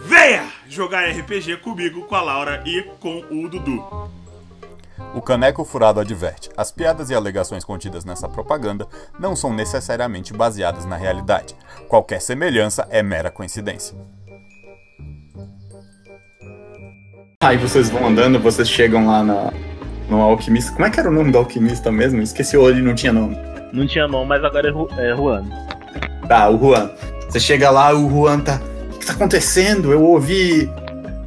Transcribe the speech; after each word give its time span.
Venha 0.00 0.48
jogar 0.68 1.08
RPG 1.10 1.58
comigo, 1.58 2.02
com 2.02 2.14
a 2.14 2.22
Laura 2.22 2.62
e 2.64 2.82
com 3.00 3.24
o 3.30 3.48
Dudu. 3.48 3.84
O 5.14 5.20
Caneco 5.20 5.64
Furado 5.64 6.00
adverte: 6.00 6.50
as 6.56 6.70
piadas 6.70 7.10
e 7.10 7.14
alegações 7.14 7.64
contidas 7.64 8.04
nessa 8.04 8.28
propaganda 8.28 8.86
não 9.18 9.34
são 9.34 9.52
necessariamente 9.52 10.32
baseadas 10.32 10.84
na 10.84 10.96
realidade. 10.96 11.56
Qualquer 11.88 12.20
semelhança 12.20 12.86
é 12.90 13.02
mera 13.02 13.30
coincidência. 13.30 13.96
Aí 17.42 17.56
vocês 17.56 17.88
vão 17.88 18.06
andando, 18.06 18.38
vocês 18.38 18.68
chegam 18.68 19.06
lá 19.06 19.22
na, 19.22 19.52
no 20.08 20.20
alquimista. 20.20 20.72
Como 20.72 20.84
é 20.84 20.90
que 20.90 21.00
era 21.00 21.08
o 21.08 21.12
nome 21.12 21.32
do 21.32 21.38
alquimista 21.38 21.90
mesmo? 21.90 22.20
Esqueci 22.20 22.56
o 22.56 22.68
ele 22.68 22.82
não 22.82 22.94
tinha 22.94 23.12
nome. 23.12 23.36
Não 23.72 23.86
tinha 23.86 24.08
nome, 24.08 24.26
mas 24.26 24.44
agora 24.44 24.68
é, 24.68 24.70
Ru 24.70 24.88
é 24.96 25.16
Juan. 25.16 25.44
Tá, 26.28 26.50
o 26.50 26.58
Juan. 26.58 26.90
Você 27.28 27.40
chega 27.40 27.70
lá, 27.70 27.94
o 27.94 28.08
Juan 28.08 28.40
tá. 28.40 28.60
O 29.08 29.10
que 29.10 29.16
tá 29.16 29.24
acontecendo? 29.24 29.90
Eu 29.90 30.02
ouvi. 30.02 30.70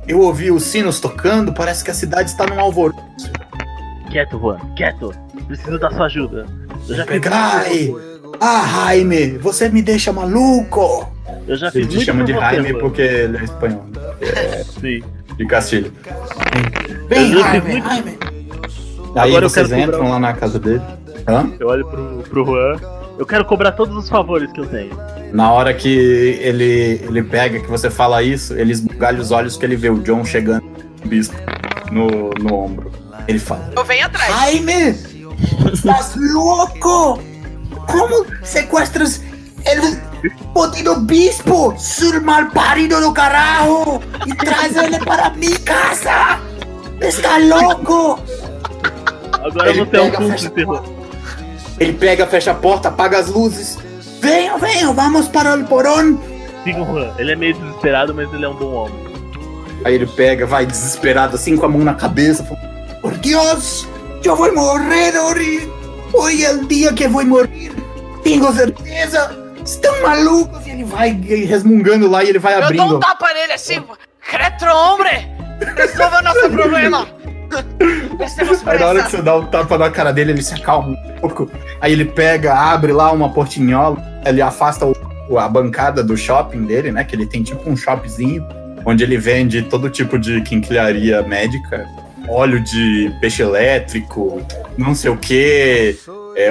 Eu 0.08 0.20
ouvi 0.20 0.52
os 0.52 0.64
sinos 0.64 1.00
tocando, 1.00 1.52
parece 1.52 1.84
que 1.84 1.90
a 1.90 1.94
cidade 1.96 2.30
está 2.30 2.46
num 2.46 2.60
alvoroço. 2.60 3.02
Quieto, 4.12 4.38
Juan, 4.40 4.58
quieto. 4.76 5.12
Preciso 5.48 5.80
da 5.80 5.90
sua 5.90 6.06
ajuda. 6.06 6.46
Eu 6.88 6.96
já 6.96 7.06
fiz 7.06 7.22
Ai! 7.32 7.94
Ah, 8.40 8.68
Jaime, 8.88 9.38
você 9.40 9.68
me 9.70 9.82
deixa 9.82 10.12
maluco! 10.14 11.12
Eu 11.48 11.56
já 11.56 11.68
Ele 11.74 11.86
fiz 11.86 11.88
te 11.88 11.96
muito 11.96 12.06
chama 12.06 12.24
de 12.24 12.34
você, 12.34 12.40
Jaime 12.40 12.70
Juan. 12.70 12.80
porque 12.80 13.02
ele 13.02 13.38
é 13.38 13.44
espanhol. 13.44 13.86
Sim. 14.80 15.04
De 15.38 15.46
Castilho. 15.48 15.94
Vem, 17.08 17.32
Eu 17.32 17.40
Jaime, 17.40 17.72
muito- 17.72 17.88
Jaime! 17.88 18.20
Aí 19.16 19.30
Agora 19.30 19.50
vocês 19.50 19.72
entram 19.72 20.09
lá 20.09 20.20
na 20.20 20.34
casa 20.34 20.59
dele. 20.59 20.82
Hã? 21.28 21.50
Eu 21.59 21.68
olho 21.68 21.86
pro, 21.88 22.24
pro 22.30 22.46
Juan. 22.46 23.00
Eu 23.17 23.26
quero 23.26 23.45
cobrar 23.45 23.73
todos 23.73 23.95
os 23.95 24.09
favores 24.09 24.52
que 24.52 24.59
eu 24.59 24.66
tenho. 24.66 24.98
Na 25.31 25.52
hora 25.52 25.73
que 25.73 25.90
ele, 26.42 27.02
ele 27.04 27.23
pega, 27.23 27.59
que 27.59 27.68
você 27.68 27.90
fala 27.90 28.22
isso, 28.23 28.53
ele 28.53 28.72
esbugalha 28.72 29.20
os 29.20 29.31
olhos 29.31 29.56
que 29.58 29.66
ele 29.66 29.76
vê 29.76 29.90
o 29.90 30.00
John 30.00 30.26
chegando 30.26 30.64
com 31.00 31.06
o 31.06 31.08
bispo 31.08 31.36
no, 31.92 32.30
no 32.31 32.53
ombro. 32.56 32.92
Ele 33.28 33.40
fala: 33.40 33.72
Eu 33.76 33.84
venho 33.86 34.06
atrás. 34.06 34.34
Jaime, 34.34 34.95
estás 35.72 36.16
louco? 36.16 37.22
Como 37.88 38.26
sequestras 38.44 39.22
el 39.66 39.97
podido 40.53 41.00
bispo, 41.02 41.74
sur 41.78 42.22
mal 42.22 42.50
parido 42.52 43.00
do 43.00 43.14
carajo, 43.14 44.02
e 44.25 44.34
traz 44.35 44.75
ele 44.75 45.00
para 45.00 45.30
minha 45.31 45.59
casa? 45.59 46.40
Está 47.00 47.38
louco? 47.38 48.19
Agora 49.34 49.69
Ele 49.69 49.85
você 49.85 49.97
é 49.97 50.02
um 50.02 50.12
cúmplice, 50.12 50.52
Juan. 50.56 51.00
Ele 51.81 51.94
pega, 51.94 52.28
fecha 52.28 52.52
a 52.52 52.53
porta, 52.53 52.90
apaga 52.90 53.18
as 53.18 53.28
luzes. 53.28 53.75
Venham, 54.22 54.59
venham, 54.59 54.94
vamos 54.94 55.28
para 55.28 55.56
o 55.56 55.64
porão. 55.66 56.22
Siga 56.64 56.80
o 56.80 56.86
Juan. 56.86 57.12
Ele 57.18 57.31
é 57.31 57.36
meio 57.36 57.56
desesperado, 57.56 58.14
mas 58.14 58.31
ele 58.31 58.46
é 58.46 58.50
um 58.50 58.53
bom 58.53 58.72
homem. 58.72 59.12
Aí 59.84 59.96
ele 59.96 60.06
pega, 60.06 60.46
vai 60.46 60.64
desesperado 60.64 61.36
assim 61.36 61.58
com 61.58 61.66
a 61.66 61.70
mão 61.70 61.81
na 61.81 61.96
cabeça. 61.96 62.44
fala, 62.44 62.59
Por 63.02 63.14
Deus, 63.18 63.88
eu 64.24 64.36
vou 64.36 64.53
morrer 64.53 65.18
hoje. 65.18 65.72
Hoje 66.14 66.46
é 66.46 66.53
o 66.53 66.68
dia 66.68 66.94
que 66.94 67.08
vou 67.08 67.25
morrer. 67.25 67.72
Tenho 68.24 68.53
certeza. 68.53 69.36
Estão 69.66 70.03
malucos. 70.03 70.68
E 70.68 70.70
ele 70.70 70.84
vai 70.84 71.09
resmungando 71.09 72.08
lá 72.08 72.24
e 72.24 72.30
ele 72.30 72.38
vai 72.38 72.53
Eu 72.53 72.59
dou 72.59 72.66
abrindo. 72.68 72.97
um 72.97 73.00
tapa 73.00 73.34
nele 73.34 73.53
assim. 73.53 73.84
Retro, 74.20 74.70
hombre! 74.72 75.28
Resolva 75.75 76.22
nosso 76.22 76.47
problema! 76.47 77.08
Aí 78.66 78.79
na 78.79 78.85
hora 78.88 79.03
que 79.03 79.12
você 79.12 79.22
dá 79.22 79.35
o 79.35 79.45
tapa 79.45 79.78
na 79.78 79.89
cara 79.89 80.12
dele, 80.12 80.31
ele 80.31 80.41
se 80.41 80.53
acalma 80.53 80.89
um 80.89 80.95
pouco. 81.19 81.50
Aí 81.79 81.91
ele 81.91 82.06
pega, 82.06 82.53
abre 82.53 82.91
lá 82.94 83.12
uma 83.12 83.29
portinhola, 83.29 83.97
ele 84.25 84.41
afasta 84.41 84.85
o- 84.85 85.38
a 85.38 85.47
bancada 85.47 86.03
do 86.03 86.16
shopping 86.17 86.63
dele, 86.66 86.91
né? 86.91 87.03
Que 87.03 87.16
ele 87.16 87.25
tem 87.25 87.41
tipo 87.44 87.69
um 87.69 87.75
shopzinho, 87.75 88.45
onde 88.85 89.03
ele 89.03 89.17
vende 89.17 89.61
todo 89.63 89.90
tipo 89.90 90.17
de 90.19 90.41
quinquilharia 90.41 91.22
médica. 91.23 91.85
Óleo 92.28 92.59
de 92.63 93.11
peixe 93.19 93.41
elétrico, 93.41 94.41
não 94.78 94.94
sei 94.94 95.09
o 95.09 95.17
que, 95.17 95.97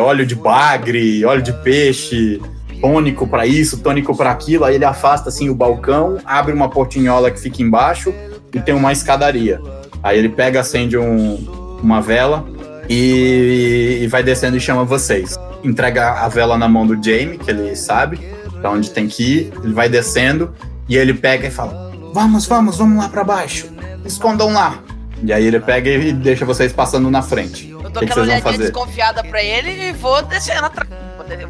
óleo 0.01 0.27
de 0.27 0.35
bagre, 0.35 1.25
óleo 1.25 1.41
de 1.43 1.53
peixe, 1.53 2.41
tônico 2.81 3.27
pra 3.27 3.47
isso, 3.47 3.79
tônico 3.83 4.17
pra 4.17 4.31
aquilo. 4.31 4.65
Aí 4.65 4.75
ele 4.75 4.85
afasta 4.85 5.29
assim 5.29 5.49
o 5.49 5.55
balcão, 5.55 6.19
abre 6.25 6.53
uma 6.53 6.69
portinhola 6.69 7.31
que 7.31 7.39
fica 7.41 7.63
embaixo 7.63 8.13
e 8.53 8.61
tem 8.61 8.75
uma 8.75 8.93
escadaria. 8.93 9.61
Aí 10.03 10.19
ele 10.19 10.29
pega, 10.29 10.61
acende 10.61 10.97
um, 10.97 11.79
uma 11.83 12.01
vela 12.01 12.45
e, 12.89 14.01
e 14.03 14.07
vai 14.07 14.23
descendo 14.23 14.57
e 14.57 14.61
chama 14.61 14.85
vocês. 14.85 15.37
Entrega 15.63 16.13
a 16.25 16.29
vela 16.29 16.57
na 16.57 16.69
mão 16.69 16.87
do 16.87 16.95
Jamie, 16.95 17.39
que 17.39 17.51
ele 17.51 17.77
sabe 17.77 18.19
pra 18.61 18.71
onde 18.71 18.91
tem 18.91 19.07
que 19.07 19.23
ir. 19.23 19.53
Ele 19.63 19.73
vai 19.73 19.89
descendo 19.89 20.55
e 20.89 20.97
ele 20.97 21.15
pega 21.15 21.47
e 21.47 21.51
fala: 21.51 21.93
Vamos, 22.13 22.47
vamos, 22.47 22.79
vamos 22.79 23.03
lá 23.03 23.09
pra 23.09 23.23
baixo. 23.23 23.69
Escondam 24.05 24.53
lá. 24.53 24.79
E 25.23 25.33
aí 25.33 25.45
ele 25.45 25.61
pega 25.61 25.91
e 25.91 26.13
deixa 26.13 26.45
vocês 26.47 26.73
passando 26.73 27.11
na 27.11 27.21
frente. 27.21 27.69
Eu 27.71 27.83
dou 27.83 27.91
que, 27.93 27.99
que 28.01 28.05
aquela 28.07 28.23
olhadinha 28.23 28.59
desconfiada 28.59 29.23
pra 29.23 29.43
ele 29.43 29.91
e 29.91 29.93
vou 29.93 30.23
descendo 30.23 30.65
atrás. 30.65 30.89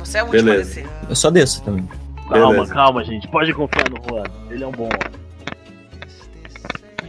Você 0.00 0.19
é 0.19 0.22
o 0.22 0.27
último 0.27 0.43
a 0.43 0.53
Beleza. 0.53 0.69
descer. 0.75 0.87
Eu 1.09 1.16
só 1.16 1.31
desço 1.31 1.62
também. 1.62 1.89
Calma, 2.28 2.53
Beleza. 2.53 2.75
calma, 2.75 3.05
gente. 3.05 3.28
Pode 3.28 3.53
confiar 3.55 3.89
no 3.89 3.97
Juan. 4.09 4.25
Ele 4.50 4.65
é 4.65 4.66
um 4.66 4.72
bom 4.72 4.84
homem. 4.84 5.21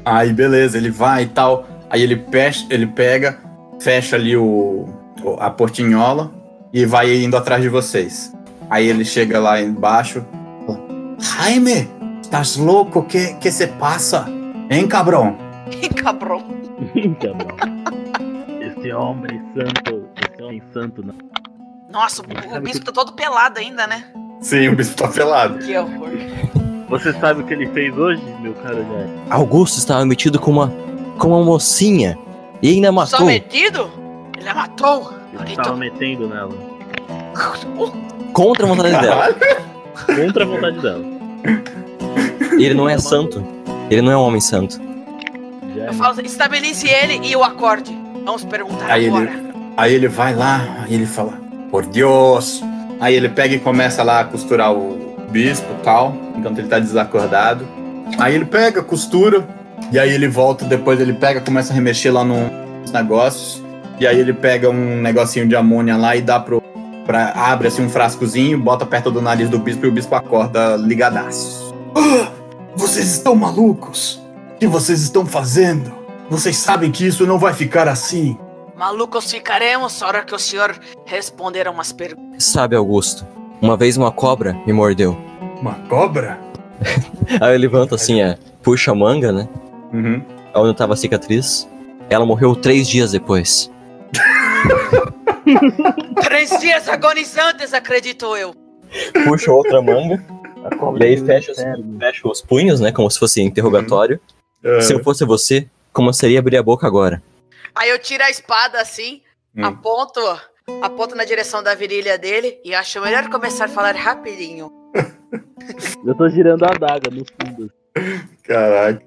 Aí 0.05 0.33
beleza, 0.33 0.77
ele 0.77 0.89
vai 0.89 1.23
e 1.23 1.27
tal. 1.27 1.65
Aí 1.89 2.01
ele, 2.01 2.15
pecha, 2.15 2.65
ele 2.69 2.87
pega, 2.87 3.37
fecha 3.79 4.15
ali 4.15 4.35
o, 4.37 4.87
o- 5.23 5.35
a 5.39 5.49
portinhola 5.49 6.31
e 6.73 6.85
vai 6.85 7.13
indo 7.23 7.35
atrás 7.37 7.61
de 7.61 7.69
vocês. 7.69 8.33
Aí 8.69 8.87
ele 8.87 9.03
chega 9.05 9.39
lá 9.39 9.61
embaixo. 9.61 10.25
fala, 10.65 10.79
Jaime, 11.19 11.89
estás 12.21 12.55
louco? 12.55 13.03
Que 13.03 13.33
que 13.35 13.51
se 13.51 13.67
passa? 13.67 14.25
Hein, 14.69 14.87
cabrão? 14.87 15.37
Ih, 15.83 15.89
cabrão. 15.89 16.41
Então, 16.95 17.35
esse 18.61 18.91
homem 18.93 19.41
santo. 19.53 20.07
Esse 20.33 20.41
homem 20.43 20.63
santo, 20.73 21.05
não. 21.05 21.13
Nossa, 21.91 22.21
o, 22.21 22.57
o 22.57 22.61
bispo 22.61 22.85
tá 22.85 22.91
todo 22.93 23.11
pelado 23.13 23.59
ainda, 23.59 23.85
né? 23.85 24.05
Sim, 24.39 24.69
o 24.69 24.75
bispo 24.75 24.95
tá 25.03 25.09
pelado. 25.09 25.59
Que 25.59 25.77
horror. 25.77 26.09
Você 26.91 27.13
sabe 27.13 27.41
o 27.41 27.45
que 27.45 27.53
ele 27.53 27.67
fez 27.67 27.97
hoje, 27.97 28.21
meu 28.41 28.53
caro 28.53 28.85
Jair? 28.85 29.09
Augusto 29.29 29.77
estava 29.77 30.05
metido 30.05 30.37
com 30.37 30.51
uma, 30.51 30.67
com 31.17 31.29
uma 31.29 31.41
mocinha 31.43 32.17
e 32.61 32.69
ainda 32.69 32.87
Só 32.89 32.93
matou. 32.93 33.25
metido? 33.25 33.89
Ele 34.37 34.49
a 34.49 34.53
matou. 34.53 35.13
Ele 35.33 35.55
tava 35.55 35.77
metendo 35.77 36.27
nela. 36.27 36.53
Contra 38.33 38.65
a 38.65 38.69
vontade 38.69 38.99
dela. 39.01 39.35
Contra 40.05 40.43
a 40.43 40.47
vontade 40.47 40.79
dela. 40.81 41.03
Ele 42.59 42.73
não 42.73 42.89
é 42.89 42.97
santo. 42.97 43.41
Ele 43.89 44.01
não 44.01 44.11
é 44.11 44.17
um 44.17 44.21
homem 44.21 44.41
santo. 44.41 44.79
Eu 45.75 45.93
falo, 45.93 46.19
estabelece 46.21 46.89
ele 46.89 47.25
e 47.25 47.35
o 47.37 47.43
acorde. 47.43 47.97
Vamos 48.25 48.43
perguntar 48.43 48.91
Aí 48.91 49.07
agora. 49.07 49.31
ele, 49.31 49.53
aí 49.77 49.93
ele 49.93 50.07
vai 50.09 50.35
lá, 50.35 50.83
aí 50.83 50.93
ele 50.93 51.05
fala, 51.05 51.39
por 51.71 51.85
Deus. 51.85 52.61
Aí 52.99 53.15
ele 53.15 53.29
pega 53.29 53.55
e 53.55 53.59
começa 53.59 54.03
lá 54.03 54.19
a 54.19 54.25
costurar 54.25 54.73
o 54.73 55.10
bispo 55.31 55.67
e 55.79 55.83
tal, 55.83 56.15
enquanto 56.35 56.59
ele 56.59 56.67
tá 56.67 56.79
desacordado. 56.79 57.67
Aí 58.19 58.35
ele 58.35 58.45
pega, 58.45 58.83
costura, 58.83 59.47
e 59.91 59.97
aí 59.97 60.11
ele 60.11 60.27
volta, 60.27 60.65
depois 60.65 60.99
ele 60.99 61.13
pega, 61.13 61.41
começa 61.41 61.71
a 61.71 61.75
remexer 61.75 62.13
lá 62.13 62.23
nos 62.23 62.91
negócios. 62.91 63.63
E 63.99 64.07
aí 64.07 64.19
ele 64.19 64.33
pega 64.33 64.69
um 64.69 65.01
negocinho 65.01 65.47
de 65.47 65.55
amônia 65.55 65.95
lá 65.95 66.15
e 66.15 66.21
dá 66.21 66.39
pro. 66.39 66.61
Pra, 67.05 67.31
abre 67.31 67.67
assim 67.67 67.83
um 67.83 67.89
frascozinho, 67.89 68.59
bota 68.59 68.85
perto 68.85 69.09
do 69.09 69.21
nariz 69.21 69.49
do 69.49 69.57
bispo 69.57 69.85
e 69.85 69.89
o 69.89 69.91
bispo 69.91 70.13
acorda 70.13 70.75
ligadaço. 70.77 71.73
Ah, 71.95 72.31
vocês 72.75 73.11
estão 73.11 73.35
malucos? 73.35 74.21
O 74.55 74.59
que 74.59 74.67
vocês 74.67 75.01
estão 75.01 75.25
fazendo? 75.25 75.91
Vocês 76.29 76.57
sabem 76.57 76.91
que 76.91 77.05
isso 77.05 77.25
não 77.25 77.39
vai 77.39 77.53
ficar 77.53 77.87
assim. 77.87 78.37
Malucos 78.77 79.29
ficaremos 79.29 80.01
a 80.01 80.07
hora 80.07 80.23
que 80.23 80.33
o 80.33 80.39
senhor 80.39 80.79
responder 81.05 81.67
a 81.67 81.71
umas 81.71 81.91
perguntas. 81.91 82.43
Sabe, 82.43 82.75
Augusto, 82.75 83.25
uma 83.61 83.77
vez 83.77 83.97
uma 83.97 84.11
cobra 84.11 84.53
me 84.65 84.73
mordeu. 84.73 85.15
Uma 85.61 85.75
cobra? 85.87 86.39
Aí 87.39 87.53
eu 87.53 87.59
levanto 87.59 87.93
assim, 87.95 88.21
é, 88.21 88.37
puxa 88.63 88.91
a 88.91 88.95
manga, 88.95 89.31
né? 89.31 89.47
Uhum. 89.93 90.21
Onde 90.55 90.75
tava 90.75 90.93
a 90.93 90.97
cicatriz. 90.97 91.69
Ela 92.09 92.25
morreu 92.25 92.55
três 92.55 92.87
dias 92.89 93.11
depois. 93.11 93.71
Três 96.23 96.49
dias 96.59 96.87
agonizantes, 96.87 97.73
acredito 97.73 98.35
eu. 98.35 98.53
Puxa 99.25 99.51
outra 99.51 99.81
manga. 99.81 100.23
A 100.63 100.75
cobra 100.75 101.03
E 101.03 101.07
aí 101.09 101.17
fecha 101.17 101.51
os, 101.51 101.57
fecha 101.99 102.27
os 102.27 102.41
punhos, 102.41 102.79
né? 102.79 102.91
Como 102.91 103.09
se 103.09 103.17
fosse 103.17 103.41
interrogatório. 103.41 104.19
Ah, 104.63 104.81
Se 104.81 104.93
eu 104.93 105.03
fosse 105.03 105.25
você, 105.25 105.67
como 105.91 106.13
seria 106.13 106.39
abrir 106.39 106.57
a 106.57 106.63
boca 106.63 106.85
agora? 106.85 107.21
Aí 107.73 107.89
eu 107.89 107.97
tiro 107.99 108.23
a 108.23 108.29
espada 108.29 108.79
assim, 108.79 109.21
Hum. 109.55 109.65
aponto, 109.65 110.19
aponto 110.81 111.15
na 111.15 111.23
direção 111.25 111.61
da 111.63 111.75
virilha 111.75 112.17
dele 112.17 112.59
e 112.63 112.73
acho 112.73 113.01
melhor 113.01 113.29
começar 113.29 113.65
a 113.65 113.69
falar 113.69 113.95
rapidinho. 113.95 114.71
Eu 116.05 116.15
tô 116.15 116.27
girando 116.29 116.63
a 116.63 116.69
adaga 116.69 117.09
no 117.11 117.23
fundo. 117.25 117.71
Caraca. 118.43 119.01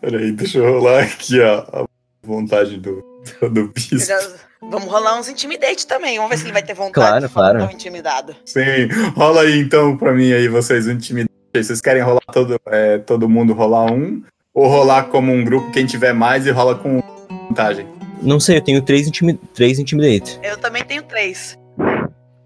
Peraí, 0.00 0.30
deixa 0.32 0.58
eu 0.58 0.72
rolar 0.72 1.04
aqui 1.04 1.42
a, 1.42 1.60
a 1.60 1.84
vontade 2.22 2.76
do, 2.76 3.02
do 3.50 3.68
bispo. 3.68 4.12
Vamos 4.60 4.88
rolar 4.90 5.18
uns 5.18 5.28
intimidate 5.28 5.86
também. 5.86 6.16
Vamos 6.16 6.30
ver 6.30 6.36
se 6.38 6.44
ele 6.44 6.52
vai 6.52 6.62
ter 6.62 6.74
vontade 6.74 6.92
Claro, 6.92 7.26
de 7.26 7.32
falar 7.32 7.50
claro. 7.52 7.66
tão 7.66 7.74
intimidado. 7.74 8.36
Sim, 8.44 8.88
rola 9.16 9.42
aí 9.42 9.58
então 9.58 9.96
pra 9.96 10.12
mim 10.12 10.32
aí, 10.32 10.48
vocês, 10.48 10.86
um 10.86 10.92
intimidade. 10.92 11.30
Vocês 11.54 11.80
querem 11.80 12.02
rolar 12.02 12.20
todo, 12.32 12.60
é, 12.66 12.98
todo 12.98 13.28
mundo 13.28 13.52
rolar 13.54 13.90
um? 13.90 14.22
Ou 14.52 14.66
rolar 14.66 15.04
como 15.04 15.32
um 15.32 15.44
grupo, 15.44 15.70
quem 15.72 15.86
tiver 15.86 16.12
mais 16.12 16.46
e 16.46 16.50
rola 16.50 16.74
com 16.76 17.02
vantagem? 17.48 17.86
Não 18.24 18.40
sei, 18.40 18.56
eu 18.56 18.60
tenho 18.62 18.82
três, 18.82 19.06
intimi 19.06 19.34
três 19.54 19.78
intimidate. 19.78 20.38
Eu 20.42 20.56
também 20.58 20.82
tenho 20.84 21.02
três. 21.02 21.58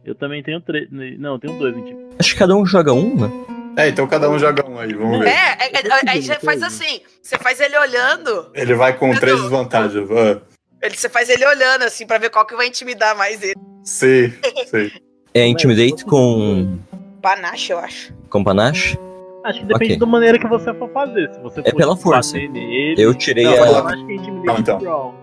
Eu 0.05 0.15
também 0.15 0.43
tenho 0.43 0.61
três. 0.61 0.89
Não, 0.91 1.35
eu 1.35 1.39
tenho 1.39 1.59
dois, 1.59 1.75
tipo. 1.85 2.09
Acho 2.19 2.33
que 2.33 2.39
cada 2.39 2.55
um 2.57 2.67
joga 2.67 2.93
um, 2.93 3.15
né? 3.15 3.31
É, 3.77 3.89
então 3.89 4.07
cada 4.09 4.29
um 4.29 4.39
joga 4.39 4.69
um 4.69 4.79
aí, 4.79 4.93
vamos 4.93 5.21
ver. 5.21 5.29
É, 5.29 5.57
é, 5.61 5.71
é, 5.87 6.11
aí 6.11 6.23
você 6.23 6.35
faz 6.41 6.63
assim. 6.63 7.01
Você 7.23 7.39
faz 7.39 7.61
ele 7.61 7.77
olhando. 7.79 8.51
Ele 8.55 8.75
vai 8.75 8.97
com 8.97 9.15
três 9.15 9.41
desvantagens. 9.41 10.09
Ah, 10.11 10.41
Ele, 10.83 10.97
você 10.97 11.09
faz 11.09 11.29
ele 11.29 11.47
olhando, 11.47 11.83
assim, 11.85 12.07
pra 12.07 12.19
ver 12.19 12.31
qual 12.31 12.45
que 12.47 12.57
vai 12.57 12.67
intimidar 12.67 13.17
mais 13.17 13.41
ele. 13.43 13.55
Sei, 13.85 14.33
sei. 14.67 14.91
É 15.35 15.47
intimidate 15.47 16.05
com, 16.05 16.79
Panache, 17.23 17.73
eu 17.73 17.79
acho. 17.79 18.13
com 18.31 18.43
panache. 18.43 18.99
Acho 19.45 19.61
que 19.61 19.67
depende 19.67 19.93
Ok. 19.93 19.99
da 20.01 20.07
maneira 20.07 20.39
que 20.39 20.49
você 20.49 20.75
for 20.75 20.91
fazer. 20.91 21.33
Se 21.33 21.41
você 21.41 21.61
É 21.61 21.71
for 21.71 21.77
pela 21.77 21.97
força. 21.97 22.37
nele, 22.37 22.95
Eu 22.99 23.15
tirei, 23.15 23.45
Não, 23.45 23.53
a- 23.87 23.93
que 23.95 24.13
é 24.13 24.15
intimidate 24.17 24.47
Não, 24.47 24.59
então. 24.59 25.15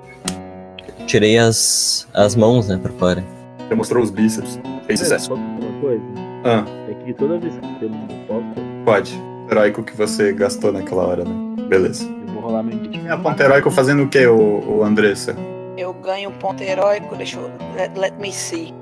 Tirei 1.06 1.38
as, 1.38 2.08
as 2.14 2.36
mãos, 2.36 2.68
né, 2.68 2.78
pra 2.82 2.92
fora. 2.94 3.24
Você 3.68 3.76
mostrou 3.76 4.04
os 4.04 4.12
bíceps. 4.12 4.60
Fez 4.86 5.00
sucesso. 5.00 5.34
Uma 5.34 5.82
coisa? 5.82 6.04
Ah, 6.44 6.64
É 6.90 6.94
que 7.04 7.14
toda 7.14 7.40
vez 7.40 7.54
que 7.80 7.86
eu 7.86 7.90
não 7.90 8.08
posso, 8.28 8.46
pode. 8.86 9.22
Heróico 9.50 9.84
que 9.84 9.96
você 9.96 10.34
gastou 10.34 10.72
naquela 10.72 11.06
hora, 11.06 11.24
né? 11.24 11.56
Beleza. 11.68 12.06
eu 12.28 12.34
vou 12.34 12.42
rolar 12.44 12.64
meu. 12.64 12.78
E 12.92 13.08
a 13.08 13.18
ponta 13.18 13.44
heróico 13.44 13.70
fazendo 13.72 14.04
o 14.04 14.08
que, 14.08 14.26
o, 14.26 14.78
o 14.78 14.84
Andressa? 14.84 15.36
Eu 15.78 15.94
ganho 15.94 16.30
um 16.30 16.34
ponto 16.34 16.62
heróico, 16.64 17.16
deixa 17.16 17.38
eu. 17.40 17.52
Let, 17.76 17.92
let 17.98 18.14
me 18.20 18.32
see. 18.32 18.74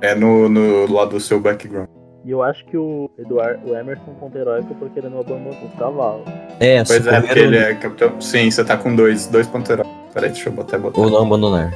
É 0.00 0.14
no, 0.14 0.48
no 0.48 0.92
lado 0.92 1.10
do 1.10 1.20
seu 1.20 1.40
background. 1.40 1.88
E 2.24 2.30
eu 2.30 2.42
acho 2.42 2.64
que 2.66 2.76
o 2.76 3.10
Eduardo, 3.18 3.68
o 3.70 3.76
Emerson 3.76 4.14
ponto 4.20 4.36
heróico 4.38 4.74
porque 4.76 4.98
ele 5.00 5.08
não 5.08 5.20
abandonou 5.20 5.56
os 5.64 5.74
cavalos. 5.78 6.24
É, 6.60 6.84
Pois 6.84 7.04
é, 7.06 7.20
porque 7.20 7.38
ele 7.38 7.56
é 7.56 7.74
capitão. 7.74 8.20
Sim, 8.20 8.48
você 8.50 8.64
tá 8.64 8.76
com 8.76 8.94
dois, 8.94 9.26
dois 9.26 9.46
pontos 9.48 9.70
heróicos. 9.70 10.01
Peraí, 10.12 10.30
deixa 10.30 10.48
eu 10.48 10.52
botar, 10.52 10.78
botar. 10.78 11.00
ou 11.00 11.10
não 11.10 11.22
abandonar. 11.22 11.72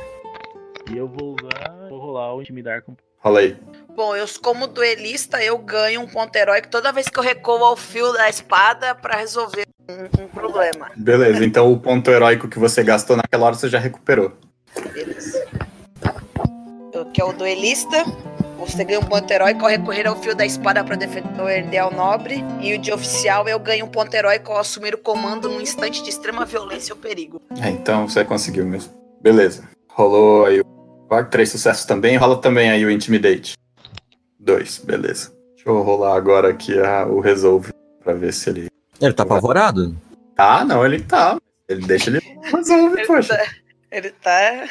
E 0.90 0.96
eu 0.96 1.08
vou 1.08 1.34
usar, 1.34 1.88
vou 1.88 1.98
rolar 1.98 2.34
o 2.34 2.40
intimidar 2.40 2.82
com 2.82 2.94
Rola 3.18 3.40
aí. 3.40 3.56
Bom, 3.96 4.14
eu 4.14 4.24
como 4.42 4.66
duelista, 4.66 5.42
eu 5.42 5.58
ganho 5.58 6.00
um 6.00 6.06
ponto 6.06 6.36
heróico 6.36 6.68
toda 6.68 6.92
vez 6.92 7.08
que 7.08 7.18
eu 7.18 7.22
recuo 7.22 7.64
ao 7.64 7.76
fio 7.76 8.12
da 8.12 8.28
espada 8.28 8.94
pra 8.94 9.16
resolver 9.16 9.66
um, 9.88 10.22
um 10.22 10.28
problema. 10.28 10.90
Beleza, 10.94 11.44
então 11.44 11.72
o 11.72 11.80
ponto 11.80 12.08
heróico 12.10 12.46
que 12.46 12.58
você 12.58 12.84
gastou 12.84 13.16
naquela 13.16 13.46
hora 13.46 13.54
você 13.54 13.68
já 13.68 13.78
recuperou. 13.78 14.32
Beleza. 14.92 15.44
Eu, 16.92 17.06
que 17.06 17.20
é 17.20 17.24
o 17.24 17.32
duelista. 17.32 18.04
Você 18.66 18.84
ganha 18.84 19.00
um 19.00 19.04
ponto 19.04 19.30
heróico 19.30 19.62
ao 19.62 19.70
recorrer 19.70 20.06
ao 20.06 20.16
fio 20.16 20.34
da 20.34 20.44
espada 20.44 20.84
para 20.84 20.96
defender 20.96 21.40
o 21.40 21.48
Erdel 21.48 21.90
Nobre. 21.90 22.44
E 22.60 22.74
o 22.74 22.78
de 22.78 22.92
oficial 22.92 23.48
eu 23.48 23.58
ganho 23.58 23.86
um 23.86 23.88
ponto 23.88 24.12
heróico 24.12 24.52
ao 24.52 24.58
assumir 24.58 24.94
o 24.94 24.98
comando 24.98 25.48
num 25.48 25.60
instante 25.60 26.02
de 26.02 26.10
extrema 26.10 26.44
violência 26.44 26.94
ou 26.94 27.00
perigo. 27.00 27.40
É, 27.62 27.70
então 27.70 28.08
você 28.08 28.24
conseguiu 28.24 28.66
mesmo. 28.66 28.92
Beleza. 29.22 29.68
Rolou 29.88 30.46
aí 30.46 30.60
o. 30.60 31.24
Três 31.30 31.50
sucessos 31.50 31.84
também. 31.86 32.16
Rola 32.16 32.40
também 32.40 32.68
aí 32.70 32.84
o 32.84 32.90
Intimidate. 32.90 33.54
Dois, 34.38 34.78
beleza. 34.78 35.32
Deixa 35.54 35.70
eu 35.70 35.80
rolar 35.82 36.16
agora 36.16 36.50
aqui 36.50 36.78
a- 36.78 37.06
o 37.06 37.20
Resolve 37.20 37.70
pra 38.02 38.12
ver 38.12 38.32
se 38.32 38.50
ele. 38.50 38.66
Ele 39.00 39.12
tá 39.14 39.22
apavorado. 39.22 39.96
Ah, 40.36 40.64
não, 40.64 40.84
ele 40.84 41.00
tá. 41.00 41.38
Ele 41.68 41.86
deixa 41.86 42.10
ele. 42.10 42.20
Resolve, 42.52 42.98
Ele 42.98 43.06
poxa. 43.06 43.36
tá, 43.36 43.44
ele 43.90 44.10
tá. 44.10 44.68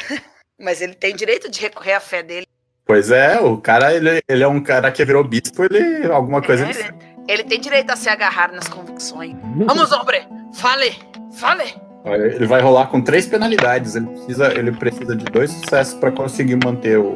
Mas 0.59 0.81
ele 0.81 0.93
tem 0.93 1.13
o 1.13 1.17
direito 1.17 1.49
de 1.49 1.59
recorrer 1.61 1.93
à 1.93 1.99
fé 1.99 2.21
dele. 2.21 2.45
Pois 2.85 3.09
é, 3.09 3.39
o 3.39 3.57
cara, 3.57 3.93
ele, 3.93 4.21
ele 4.27 4.43
é 4.43 4.47
um 4.47 4.61
cara 4.61 4.91
que 4.91 5.03
virou 5.03 5.23
bispo, 5.23 5.63
ele. 5.63 6.05
Alguma 6.11 6.41
coisa. 6.41 6.65
É, 6.65 6.69
ele- 6.69 6.93
ele, 7.27 7.43
tem 7.43 7.59
direito 7.59 7.89
a 7.89 7.95
se 7.95 8.07
agarrar 8.07 8.51
nas 8.51 8.67
convicções. 8.67 9.35
Vamos, 9.65 9.91
hombre! 9.91 10.21
Fale! 10.53 10.93
Fale! 11.33 11.73
Ele 12.05 12.45
vai 12.45 12.61
rolar 12.61 12.85
com 12.87 13.01
três 13.01 13.25
penalidades. 13.25 13.95
Ele 13.95 14.05
precisa, 14.05 14.53
ele 14.53 14.71
precisa 14.71 15.15
de 15.15 15.25
dois 15.25 15.49
sucessos 15.49 15.95
pra 15.95 16.11
conseguir 16.11 16.55
manter 16.63 16.99
o. 16.99 17.15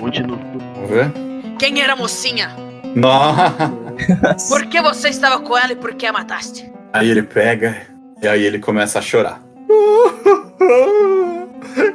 Continua. 0.00 0.38
Vamos 0.74 0.90
ver? 0.90 1.12
Quem 1.60 1.80
era 1.80 1.92
a 1.92 1.96
mocinha? 1.96 2.50
Nossa! 2.96 3.52
Por 4.48 4.66
que 4.66 4.80
você 4.82 5.08
estava 5.10 5.38
com 5.40 5.56
ela 5.56 5.72
e 5.72 5.76
por 5.76 5.94
que 5.94 6.06
a 6.06 6.12
mataste? 6.12 6.68
Aí 6.92 7.08
ele 7.08 7.22
pega 7.22 7.76
e 8.20 8.26
aí 8.26 8.44
ele 8.44 8.58
começa 8.58 8.98
a 8.98 9.02
chorar. 9.02 9.40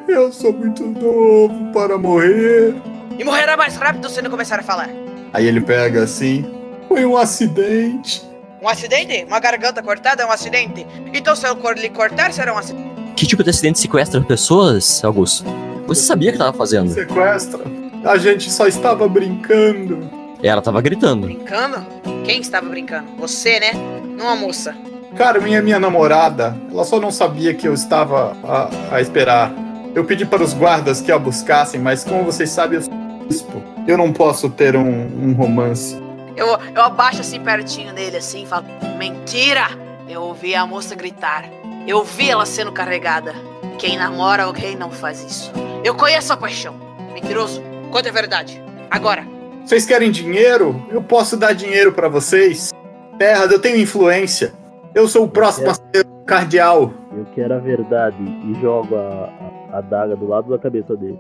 Eu 0.08 0.32
sou 0.32 0.54
muito 0.54 0.84
novo 0.86 1.72
para 1.72 1.98
morrer. 1.98 2.76
E 3.18 3.24
morrerá 3.24 3.56
mais 3.56 3.76
rápido 3.76 4.10
se 4.10 4.22
não 4.22 4.30
começar 4.30 4.60
a 4.60 4.64
falar. 4.64 4.90
Aí 5.34 5.48
ele 5.48 5.62
pega 5.62 6.04
assim. 6.04 6.46
Foi 6.88 7.06
um 7.06 7.18
acidente. 7.18 8.22
Um 8.62 8.68
acidente? 8.68 9.26
Uma 9.26 9.40
garganta 9.40 9.82
cortada 9.82 10.24
é 10.24 10.26
um 10.26 10.32
acidente? 10.32 10.86
Então 11.14 11.36
se 11.36 11.46
eu 11.48 11.58
lhe 11.74 11.90
cortar, 11.90 12.32
será 12.32 12.54
um 12.54 12.58
acidente. 12.58 12.94
Que 13.16 13.28
tipo 13.28 13.44
de 13.44 13.50
acidente 13.50 13.80
sequestra 13.80 14.22
pessoas, 14.22 15.04
Augusto? 15.04 15.46
Você 15.88 16.02
sabia 16.02 16.30
o 16.30 16.32
que 16.34 16.38
tava 16.38 16.54
fazendo? 16.54 16.90
Sequestra. 16.90 17.62
A 18.04 18.18
gente 18.18 18.52
só 18.52 18.68
estava 18.68 19.08
brincando. 19.08 20.10
Ela 20.42 20.62
tava 20.62 20.82
gritando. 20.82 21.26
Brincando? 21.26 21.86
Quem 22.26 22.42
estava 22.42 22.68
brincando? 22.68 23.08
Você, 23.18 23.60
né? 23.60 23.72
Não 24.18 24.28
a 24.28 24.36
moça. 24.36 24.76
Carmen 25.16 25.56
é 25.56 25.62
minha 25.62 25.80
namorada. 25.80 26.58
Ela 26.72 26.84
só 26.84 27.00
não 27.00 27.12
sabia 27.12 27.54
que 27.54 27.68
eu 27.68 27.74
estava 27.74 28.36
a, 28.44 28.96
a 28.96 29.02
esperar. 29.02 29.52
Eu 29.94 30.04
pedi 30.06 30.26
para 30.26 30.44
os 30.44 30.54
guardas 30.54 31.02
que 31.02 31.12
a 31.12 31.20
buscassem, 31.20 31.80
mas 31.80 32.04
como 32.04 32.24
vocês 32.24 32.50
sabem, 32.50 32.78
eu 32.80 32.84
sou 32.84 32.94
bispo. 33.28 33.62
Eu 33.88 33.98
não 33.98 34.12
posso 34.12 34.50
ter 34.50 34.76
um, 34.76 35.30
um 35.30 35.34
romance. 35.34 36.02
Eu, 36.36 36.48
eu 36.76 36.82
abaixo 36.82 37.22
assim 37.22 37.40
pertinho 37.40 37.94
dele 37.94 38.18
assim 38.18 38.44
e 38.44 38.48
falo: 38.48 38.66
Mentira! 38.98 39.68
Eu 40.10 40.24
ouvi 40.24 40.56
a 40.56 40.66
moça 40.66 40.96
gritar. 40.96 41.46
Eu 41.88 42.04
vi 42.04 42.30
ela 42.30 42.46
sendo 42.46 42.72
carregada. 42.72 43.34
Quem 43.78 43.98
namora 43.98 44.44
alguém 44.44 44.76
não 44.76 44.90
faz 44.90 45.24
isso. 45.24 45.52
Eu 45.84 45.96
conheço 45.96 46.34
a 46.34 46.38
paixão. 46.38 46.76
Mentiroso, 47.14 47.62
conta 47.92 48.10
a 48.10 48.12
verdade. 48.12 48.62
Agora. 48.90 49.26
Vocês 49.64 49.86
querem 49.86 50.12
dinheiro? 50.12 50.86
Eu 50.90 51.02
posso 51.02 51.38
dar 51.38 51.54
dinheiro 51.54 51.94
para 51.94 52.10
vocês. 52.10 52.72
Terras, 53.18 53.52
eu 53.52 53.60
tenho 53.60 53.78
influência. 53.78 54.54
Eu 54.96 55.08
sou 55.08 55.26
o 55.26 55.30
próximo 55.30 55.70
a 55.70 55.74
ser 55.74 56.06
o 56.06 56.26
cardeal. 56.26 56.94
Eu 57.16 57.26
quero 57.34 57.54
a 57.56 57.60
verdade 57.60 58.18
e 58.22 58.60
jogo 58.62 58.96
a, 58.96 59.30
a, 59.72 59.78
a 59.78 59.82
daga 59.82 60.16
do 60.16 60.28
lado 60.28 60.50
da 60.50 60.58
cabeça 60.60 60.96
dele. 60.96 61.20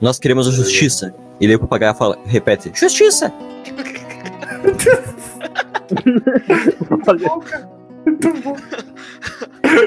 Nós 0.00 0.18
queremos 0.18 0.46
a 0.48 0.50
justiça. 0.50 1.14
E 1.40 1.46
daí 1.46 1.56
o 1.56 1.60
papagaio 1.60 1.94
fala, 1.94 2.18
repete, 2.26 2.70
justiça! 2.74 3.32
Muito 8.06 8.32
bom. 8.42 8.56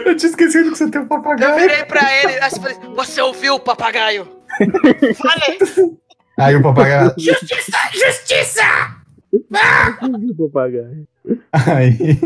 Eu 0.06 0.16
tinha 0.16 0.30
esquecido 0.30 0.72
que 0.72 0.78
você 0.78 0.90
tem 0.90 1.02
um 1.02 1.04
Eu 1.06 1.10
papagaio. 1.10 1.56
virei 1.60 1.84
pra 1.86 2.02
ele 2.22 2.34
e 2.34 2.60
falei: 2.60 2.78
Você 2.96 3.22
ouviu 3.22 3.56
o 3.56 3.60
papagaio? 3.60 4.28
Fale! 5.16 5.98
Aí 6.38 6.56
o 6.56 6.62
papagaio. 6.62 7.14
Justiça! 7.18 7.78
Justiça! 7.94 8.62
Papagaio. 10.38 11.08
Aí, 11.52 12.18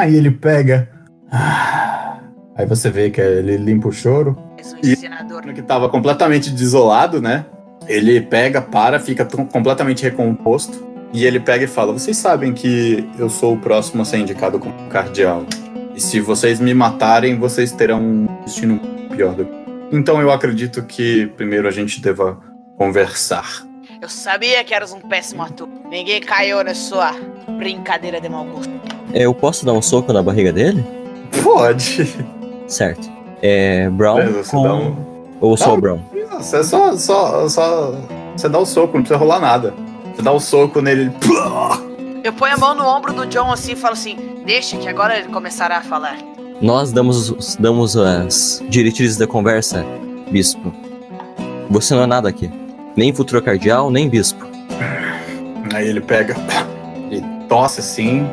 aí 0.00 0.14
ele 0.16 0.30
pega. 0.30 0.88
Ah. 1.30 2.18
Aí 2.56 2.66
você 2.66 2.90
vê 2.90 3.10
que 3.10 3.20
ele 3.20 3.56
limpa 3.56 3.88
o 3.88 3.92
choro. 3.92 4.36
Um 4.58 4.86
E- 4.86 4.92
ensinador. 4.92 5.42
que 5.52 5.60
estava 5.60 5.88
completamente 5.88 6.50
desolado, 6.50 7.20
né? 7.20 7.44
Ele 7.86 8.20
pega, 8.20 8.60
para, 8.60 8.98
fica 8.98 9.24
completamente 9.24 10.02
recomposto. 10.02 10.86
E 11.12 11.24
ele 11.24 11.40
pega 11.40 11.64
e 11.64 11.68
fala: 11.68 11.92
Vocês 11.92 12.16
sabem 12.16 12.52
que 12.52 13.08
eu 13.18 13.30
sou 13.30 13.54
o 13.54 13.58
próximo 13.58 14.02
a 14.02 14.04
ser 14.04 14.18
indicado 14.18 14.58
como 14.58 14.74
cardeal. 14.90 15.44
E 15.94 16.00
se 16.00 16.20
vocês 16.20 16.60
me 16.60 16.74
matarem, 16.74 17.38
vocês 17.38 17.72
terão 17.72 18.00
um 18.00 18.26
destino 18.44 18.78
pior 19.14 19.34
do 19.34 19.44
que. 19.46 19.58
Então 19.90 20.20
eu 20.20 20.30
acredito 20.30 20.82
que 20.82 21.26
primeiro 21.36 21.66
a 21.66 21.70
gente 21.70 22.00
deva 22.00 22.38
conversar. 22.76 23.66
Eu 24.00 24.08
sabia 24.08 24.62
que 24.62 24.74
eras 24.74 24.92
um 24.92 25.00
péssimo 25.00 25.42
ator. 25.42 25.68
Ninguém 25.90 26.20
caiu 26.20 26.62
na 26.62 26.74
sua 26.74 27.12
brincadeira 27.58 28.20
de 28.20 28.28
mau 28.28 28.44
gosto. 28.44 28.77
Eu 29.14 29.34
posso 29.34 29.64
dar 29.64 29.72
um 29.72 29.82
soco 29.82 30.12
na 30.12 30.22
barriga 30.22 30.52
dele? 30.52 30.84
Pode. 31.42 32.14
Certo. 32.66 33.08
É. 33.42 33.88
Brown 33.90 34.16
Beleza, 34.16 34.50
com. 34.50 34.68
um- 34.68 34.96
Ou 35.40 35.56
só 35.56 35.74
o 35.74 35.80
Brown? 35.80 35.98
Você 36.38 36.62
só, 36.64 36.96
só, 36.96 37.48
só. 37.48 37.94
Você 38.36 38.48
dá 38.48 38.58
o 38.58 38.66
soco, 38.66 38.94
não 38.96 39.02
precisa 39.02 39.18
rolar 39.18 39.40
nada. 39.40 39.74
Você 40.14 40.22
dá 40.22 40.32
o 40.32 40.40
soco 40.40 40.80
nele. 40.80 41.02
ele- 41.02 41.12
Eu 42.24 42.32
ponho 42.32 42.54
a 42.54 42.58
mão 42.58 42.74
no 42.74 42.84
ombro 42.84 43.12
do 43.12 43.26
John 43.26 43.50
assim 43.52 43.72
e 43.72 43.76
falo 43.76 43.94
assim: 43.94 44.16
Deixa 44.44 44.76
que 44.76 44.88
agora 44.88 45.18
ele 45.18 45.28
começará 45.28 45.78
a 45.78 45.82
falar. 45.82 46.16
Nós 46.60 46.90
damos, 46.92 47.30
os- 47.30 47.56
damos 47.56 47.96
as 47.96 48.62
diretrizes 48.68 49.16
da 49.16 49.26
conversa, 49.26 49.84
bispo. 50.30 50.72
Você 51.70 51.94
não 51.94 52.02
é 52.02 52.06
nada 52.06 52.28
aqui. 52.28 52.50
Nem 52.96 53.12
futuro 53.12 53.40
cardeal, 53.40 53.90
nem 53.90 54.08
bispo. 54.08 54.44
Aí 55.72 55.86
ele 55.88 56.00
pega 56.00 56.34
e 57.10 57.20
tosse 57.48 57.80
assim. 57.80 58.28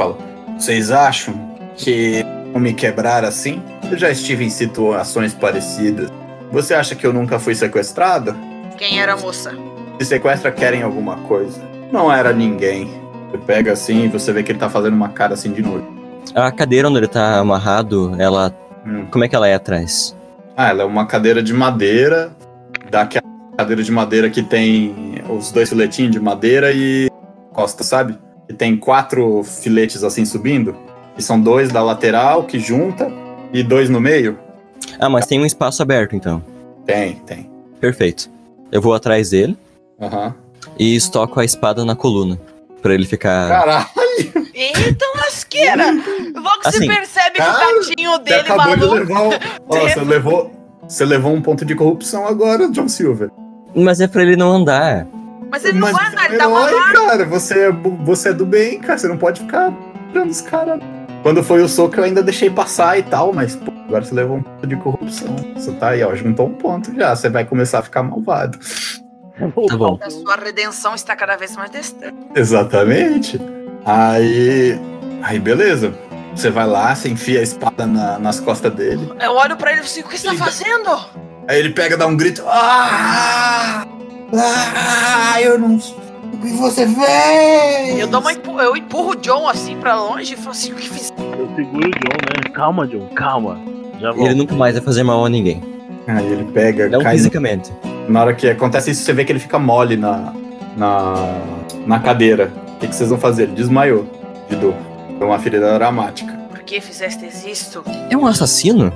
Fala: 0.00 0.16
Vocês 0.58 0.90
acham 0.90 1.34
que 1.76 2.24
vão 2.52 2.62
me 2.62 2.72
quebrar 2.72 3.22
assim? 3.22 3.62
Eu 3.90 3.98
já 3.98 4.10
estive 4.10 4.46
em 4.46 4.48
situações 4.48 5.34
parecidas. 5.34 6.10
Você 6.50 6.72
acha 6.72 6.94
que 6.94 7.06
eu 7.06 7.12
nunca 7.12 7.38
fui 7.38 7.54
sequestrado? 7.54 8.34
Quem 8.78 8.98
era 8.98 9.12
a 9.12 9.16
moça? 9.18 9.52
Se 9.98 10.06
sequestra, 10.06 10.50
querem 10.50 10.82
alguma 10.82 11.16
coisa. 11.16 11.60
Não 11.92 12.10
era 12.10 12.32
ninguém. 12.32 12.90
Ele 13.28 13.42
pega 13.46 13.72
assim 13.72 14.04
e 14.04 14.08
você 14.08 14.32
vê 14.32 14.42
que 14.42 14.52
ele 14.52 14.58
tá 14.58 14.70
fazendo 14.70 14.94
uma 14.94 15.10
cara 15.10 15.34
assim 15.34 15.52
de 15.52 15.60
novo. 15.60 15.86
A 16.34 16.50
cadeira 16.50 16.88
onde 16.88 16.96
ele 16.96 17.06
tá 17.06 17.38
amarrado, 17.38 18.16
ela. 18.18 18.54
Hum. 18.86 19.04
Como 19.10 19.22
é 19.22 19.28
que 19.28 19.36
ela 19.36 19.48
é 19.48 19.54
atrás? 19.54 20.16
Ah, 20.56 20.70
ela 20.70 20.80
é 20.80 20.86
uma 20.86 21.04
cadeira 21.04 21.42
de 21.42 21.52
madeira. 21.52 22.30
Daquela 22.90 23.22
cadeira 23.54 23.82
de 23.82 23.92
madeira 23.92 24.30
que 24.30 24.42
tem 24.42 25.22
os 25.28 25.52
dois 25.52 25.68
filetinhos 25.68 26.12
de 26.12 26.18
madeira 26.18 26.72
e 26.72 27.10
costa, 27.52 27.84
sabe? 27.84 28.16
E 28.50 28.52
tem 28.52 28.76
quatro 28.76 29.44
filetes 29.44 30.02
assim 30.02 30.24
subindo. 30.24 30.76
E 31.16 31.22
são 31.22 31.40
dois 31.40 31.70
da 31.70 31.80
lateral 31.82 32.42
que 32.42 32.58
junta 32.58 33.08
e 33.52 33.62
dois 33.62 33.88
no 33.88 34.00
meio. 34.00 34.36
Ah, 34.98 35.08
mas 35.08 35.24
tem 35.24 35.40
um 35.40 35.46
espaço 35.46 35.80
aberto 35.82 36.16
então. 36.16 36.42
Tem, 36.84 37.14
tem. 37.26 37.48
Perfeito. 37.80 38.28
Eu 38.72 38.82
vou 38.82 38.92
atrás 38.92 39.30
dele 39.30 39.56
Aham. 40.00 40.34
e 40.76 40.96
estoco 40.96 41.38
a 41.38 41.44
espada 41.44 41.84
na 41.84 41.94
coluna. 41.94 42.40
Pra 42.82 42.92
ele 42.92 43.06
ficar. 43.06 43.48
Caralho, 43.48 43.86
Eita 44.52 45.04
lasqueira! 45.16 45.92
Logo 46.34 46.60
Assim, 46.64 46.78
se 46.78 46.86
percebe 46.88 47.32
que 47.32 47.38
cara, 47.38 47.64
o 47.68 47.78
gatinho 47.80 48.10
você 48.12 48.18
dele, 48.24 48.40
acabou 48.40 48.74
de 48.74 48.80
maluco. 48.80 48.94
levar 48.96 49.22
um... 49.22 49.30
Ó, 49.68 49.78
você 49.78 50.00
levou... 50.00 50.52
Você 50.88 51.04
levou 51.04 51.32
um 51.32 51.40
ponto 51.40 51.64
de 51.64 51.74
corrupção 51.76 52.26
agora, 52.26 52.68
John 52.68 52.88
Silver. 52.88 53.30
Mas 53.76 54.00
é 54.00 54.08
pra 54.08 54.22
ele 54.22 54.34
não 54.34 54.50
andar. 54.50 55.06
Mas 55.50 55.64
ele 55.64 55.78
não 55.78 55.92
vai 55.92 56.04
é 56.06 56.26
ele 56.26 56.36
tá 56.38 56.44
herói, 56.44 56.92
cara. 56.92 57.24
Você 57.26 57.58
é, 57.66 57.70
você 57.72 58.28
é 58.30 58.32
do 58.32 58.46
bem, 58.46 58.78
cara. 58.80 58.98
Você 58.98 59.08
não 59.08 59.16
pode 59.18 59.40
ficar 59.40 59.72
dando 60.12 60.30
os 60.30 60.40
caras. 60.40 60.80
Quando 61.22 61.42
foi 61.42 61.62
o 61.62 61.68
soco, 61.68 61.96
eu 61.96 62.04
ainda 62.04 62.22
deixei 62.22 62.48
passar 62.48 62.98
e 62.98 63.02
tal, 63.02 63.32
mas 63.32 63.54
pô, 63.54 63.70
agora 63.86 64.02
você 64.04 64.14
levou 64.14 64.38
um 64.38 64.42
ponto 64.42 64.66
de 64.66 64.76
corrupção. 64.76 65.36
Você 65.54 65.72
tá 65.72 65.90
aí, 65.90 66.02
ó, 66.02 66.14
juntou 66.14 66.46
um 66.46 66.54
ponto 66.54 66.94
já. 66.94 67.14
Você 67.14 67.28
vai 67.28 67.44
começar 67.44 67.80
a 67.80 67.82
ficar 67.82 68.02
malvado. 68.02 68.58
Tá 69.68 69.76
bom. 69.76 69.98
A 70.02 70.10
sua 70.10 70.36
redenção 70.36 70.94
está 70.94 71.14
cada 71.16 71.36
vez 71.36 71.56
mais 71.56 71.70
distante. 71.70 72.16
Exatamente. 72.34 73.40
Aí. 73.84 74.78
Aí, 75.22 75.38
beleza. 75.38 75.92
Você 76.34 76.48
vai 76.50 76.66
lá, 76.66 76.94
você 76.94 77.08
enfia 77.08 77.40
a 77.40 77.42
espada 77.42 77.86
na- 77.86 78.18
nas 78.18 78.38
costas 78.40 78.72
dele. 78.72 79.12
Eu 79.20 79.32
olho 79.32 79.56
pra 79.56 79.72
ele 79.72 79.80
e 79.80 79.84
assim, 79.84 80.00
o 80.00 80.04
que 80.04 80.16
você 80.18 80.28
tá 80.28 80.34
fazendo? 80.34 80.90
Aí 81.48 81.58
ele 81.58 81.70
pega, 81.70 81.96
dá 81.96 82.06
um 82.06 82.16
grito. 82.16 82.42
Ah! 82.46 83.84
Ah! 84.36 85.40
Eu 85.40 85.58
não. 85.58 85.76
O 85.76 86.38
que 86.38 86.48
você 86.52 86.86
fez? 86.86 87.98
Eu, 87.98 88.06
dou 88.06 88.20
uma 88.20 88.32
empu- 88.32 88.60
eu 88.60 88.76
empurro 88.76 89.10
o 89.10 89.16
John 89.16 89.48
assim 89.48 89.76
pra 89.76 89.94
longe 90.00 90.34
e 90.34 90.36
falo 90.36 90.50
assim, 90.50 90.72
o 90.72 90.76
que 90.76 90.88
fiz? 90.88 91.12
Eu 91.18 91.48
seguro 91.56 91.88
o 91.88 91.90
John, 91.90 92.44
né? 92.44 92.50
Calma, 92.52 92.86
John, 92.86 93.08
calma. 93.14 93.58
Já 94.00 94.12
volto. 94.12 94.26
Ele 94.26 94.34
nunca 94.34 94.54
mais 94.54 94.74
vai 94.74 94.82
fazer 94.82 95.02
mal 95.02 95.24
a 95.24 95.28
ninguém. 95.28 95.62
Aí 96.06 96.24
ele 96.26 96.44
pega, 96.52 96.88
Não 96.88 97.00
cai 97.00 97.12
no 97.12 97.18
fisicamente. 97.18 97.70
Na 98.08 98.22
hora 98.22 98.34
que 98.34 98.48
acontece 98.48 98.90
isso, 98.90 99.02
você 99.02 99.12
vê 99.12 99.24
que 99.24 99.32
ele 99.32 99.38
fica 99.38 99.58
mole 99.58 99.96
na, 99.96 100.32
na, 100.76 101.14
na 101.86 101.98
cadeira. 102.00 102.50
O 102.76 102.78
que, 102.80 102.88
que 102.88 102.94
vocês 102.94 103.10
vão 103.10 103.18
fazer? 103.18 103.44
Ele 103.44 103.52
desmaiou 103.52 104.06
de 104.48 104.56
dor. 104.56 104.74
Foi 105.18 105.26
uma 105.26 105.38
ferida 105.38 105.74
dramática. 105.74 106.32
Por 106.48 106.60
que 106.60 106.80
fizestes 106.80 107.44
isto? 107.44 107.84
É 108.08 108.16
um 108.16 108.26
assassino? 108.26 108.90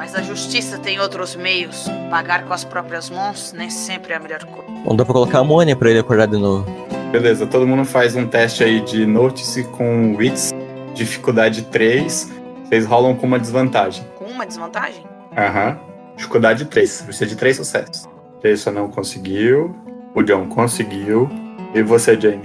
Mas 0.00 0.14
a 0.14 0.22
justiça 0.22 0.78
tem 0.78 0.98
outros 0.98 1.36
meios. 1.36 1.86
Pagar 2.08 2.44
com 2.46 2.54
as 2.54 2.64
próprias 2.64 3.10
mãos 3.10 3.52
nem 3.52 3.68
sempre 3.68 4.14
é 4.14 4.16
a 4.16 4.18
melhor 4.18 4.42
coisa. 4.46 4.70
Não 4.86 4.96
dá 4.96 5.04
pra 5.04 5.12
colocar 5.12 5.40
amônia 5.40 5.76
pra 5.76 5.90
ele 5.90 5.98
acordar 5.98 6.24
de 6.26 6.38
novo. 6.38 6.64
Beleza, 7.12 7.46
todo 7.46 7.66
mundo 7.66 7.84
faz 7.84 8.16
um 8.16 8.26
teste 8.26 8.64
aí 8.64 8.80
de 8.80 9.04
Notice 9.04 9.62
com 9.64 10.16
Wits, 10.16 10.52
dificuldade 10.94 11.64
3. 11.66 12.32
Vocês 12.64 12.86
rolam 12.86 13.14
com 13.14 13.26
uma 13.26 13.38
desvantagem. 13.38 14.02
Com 14.16 14.24
uma 14.24 14.46
desvantagem? 14.46 15.04
Aham. 15.36 15.78
Dificuldade 16.16 16.64
3. 16.64 17.02
Precisa 17.02 17.26
de 17.26 17.36
3 17.36 17.56
sucessos. 17.56 18.08
Jason 18.42 18.70
não 18.70 18.88
conseguiu. 18.88 19.76
O 20.14 20.22
John 20.22 20.46
conseguiu. 20.48 21.28
E 21.74 21.82
você, 21.82 22.18
Jane? 22.18 22.40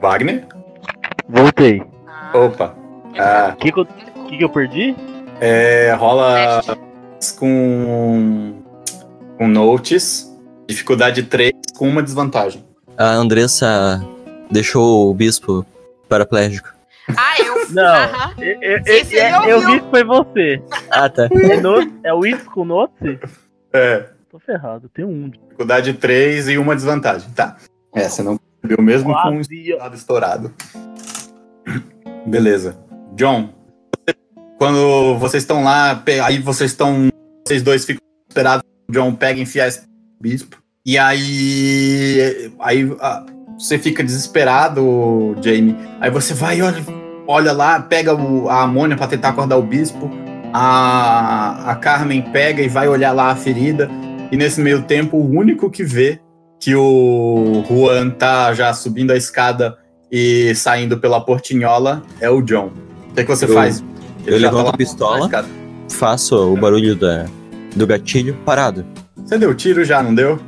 Wagner? 0.00 0.46
Voltei. 1.28 1.82
Ah, 2.08 2.30
Opa. 2.38 2.74
Ah, 3.18 3.50
O 3.52 3.56
que, 3.58 3.70
que, 3.70 3.78
eu- 3.78 3.84
que, 3.86 4.38
que 4.38 4.44
eu 4.44 4.48
perdi? 4.48 4.96
É, 5.40 5.92
rola 5.94 6.62
Teste. 6.62 7.34
com, 7.38 8.62
com 9.38 9.48
notes, 9.48 10.30
dificuldade 10.68 11.22
3 11.22 11.52
com 11.76 11.88
uma 11.88 12.02
desvantagem. 12.02 12.64
A 12.96 13.12
Andressa 13.12 14.00
deixou 14.50 15.10
o 15.10 15.14
bispo 15.14 15.64
paraplégico. 16.08 16.68
Ah, 17.16 17.34
eu. 17.42 17.70
Não. 17.70 17.82
Aham. 17.84 18.34
Eu, 18.38 18.58
eu, 18.62 19.04
Sim, 19.04 19.16
eu, 19.16 19.42
eu 19.48 19.56
ouviu. 19.56 19.70
vi 19.72 19.80
que 19.80 19.90
foi 19.90 20.04
você. 20.04 20.62
Ah, 20.90 21.08
tá. 21.08 21.28
É, 21.32 21.60
no, 21.60 21.92
é 22.04 22.12
o 22.12 22.24
It's 22.26 22.46
com 22.46 22.64
Note? 22.64 23.18
É, 23.72 24.04
Tô 24.30 24.38
ferrado, 24.38 24.88
tem 24.88 25.04
um. 25.04 25.28
dificuldade 25.30 25.92
3 25.94 26.50
e 26.50 26.58
uma 26.58 26.76
desvantagem. 26.76 27.28
Tá. 27.30 27.56
É, 27.94 28.08
você 28.08 28.22
não 28.22 28.38
viu 28.62 28.80
mesmo 28.80 29.12
com 29.12 29.30
um 29.30 29.34
Quase. 29.36 29.72
lado 29.76 29.96
estourado. 29.96 30.54
Beleza. 32.26 32.76
John, 33.14 33.48
quando 34.60 35.16
vocês 35.18 35.42
estão 35.42 35.64
lá, 35.64 36.02
aí 36.22 36.38
vocês 36.38 36.70
estão. 36.72 37.08
Vocês 37.48 37.62
dois 37.62 37.86
ficam 37.86 38.02
esperados. 38.28 38.62
O 38.88 38.92
John 38.92 39.14
pega 39.14 39.38
e 39.38 39.42
enfia 39.42 39.64
a 39.66 39.68
no 39.70 39.74
bispo. 40.20 40.58
E 40.84 40.98
aí. 40.98 42.52
Aí 42.60 42.94
ah, 43.00 43.24
você 43.58 43.78
fica 43.78 44.04
desesperado, 44.04 45.34
Jamie. 45.42 45.74
Aí 45.98 46.10
você 46.10 46.34
vai, 46.34 46.60
olha, 46.60 46.84
olha 47.26 47.52
lá, 47.52 47.80
pega 47.80 48.14
o- 48.14 48.50
a 48.50 48.62
amônia 48.64 48.98
pra 48.98 49.06
tentar 49.06 49.30
acordar 49.30 49.56
o 49.56 49.62
bispo. 49.62 50.10
A, 50.52 51.70
a 51.70 51.74
Carmen 51.76 52.20
pega 52.30 52.60
e 52.60 52.68
vai 52.68 52.86
olhar 52.86 53.12
lá 53.12 53.30
a 53.30 53.36
ferida. 53.36 53.88
E 54.30 54.36
nesse 54.36 54.60
meio 54.60 54.82
tempo, 54.82 55.16
o 55.16 55.30
único 55.30 55.70
que 55.70 55.82
vê 55.84 56.20
que 56.60 56.74
o 56.74 57.64
Juan 57.66 58.10
tá 58.10 58.52
já 58.52 58.74
subindo 58.74 59.10
a 59.12 59.16
escada 59.16 59.78
e 60.12 60.54
saindo 60.54 60.98
pela 60.98 61.18
portinhola 61.24 62.02
é 62.20 62.28
o 62.28 62.42
John. 62.42 62.70
O 63.10 63.14
que, 63.14 63.24
que 63.24 63.30
você 63.30 63.46
Eu- 63.46 63.54
faz? 63.54 63.82
Eu 64.26 64.38
já 64.38 64.50
tá 64.50 64.56
levanto 64.56 64.74
a 64.74 64.76
pistola. 64.76 65.18
na 65.20 65.24
escada. 65.26 65.48
Faço 65.90 66.36
o 66.36 66.56
barulho 66.56 66.94
da, 66.96 67.26
do 67.74 67.86
gatilho 67.86 68.36
parado. 68.44 68.84
Você 69.16 69.38
deu 69.38 69.54
tiro 69.54 69.84
já, 69.84 70.02
não 70.02 70.14
deu? 70.14 70.38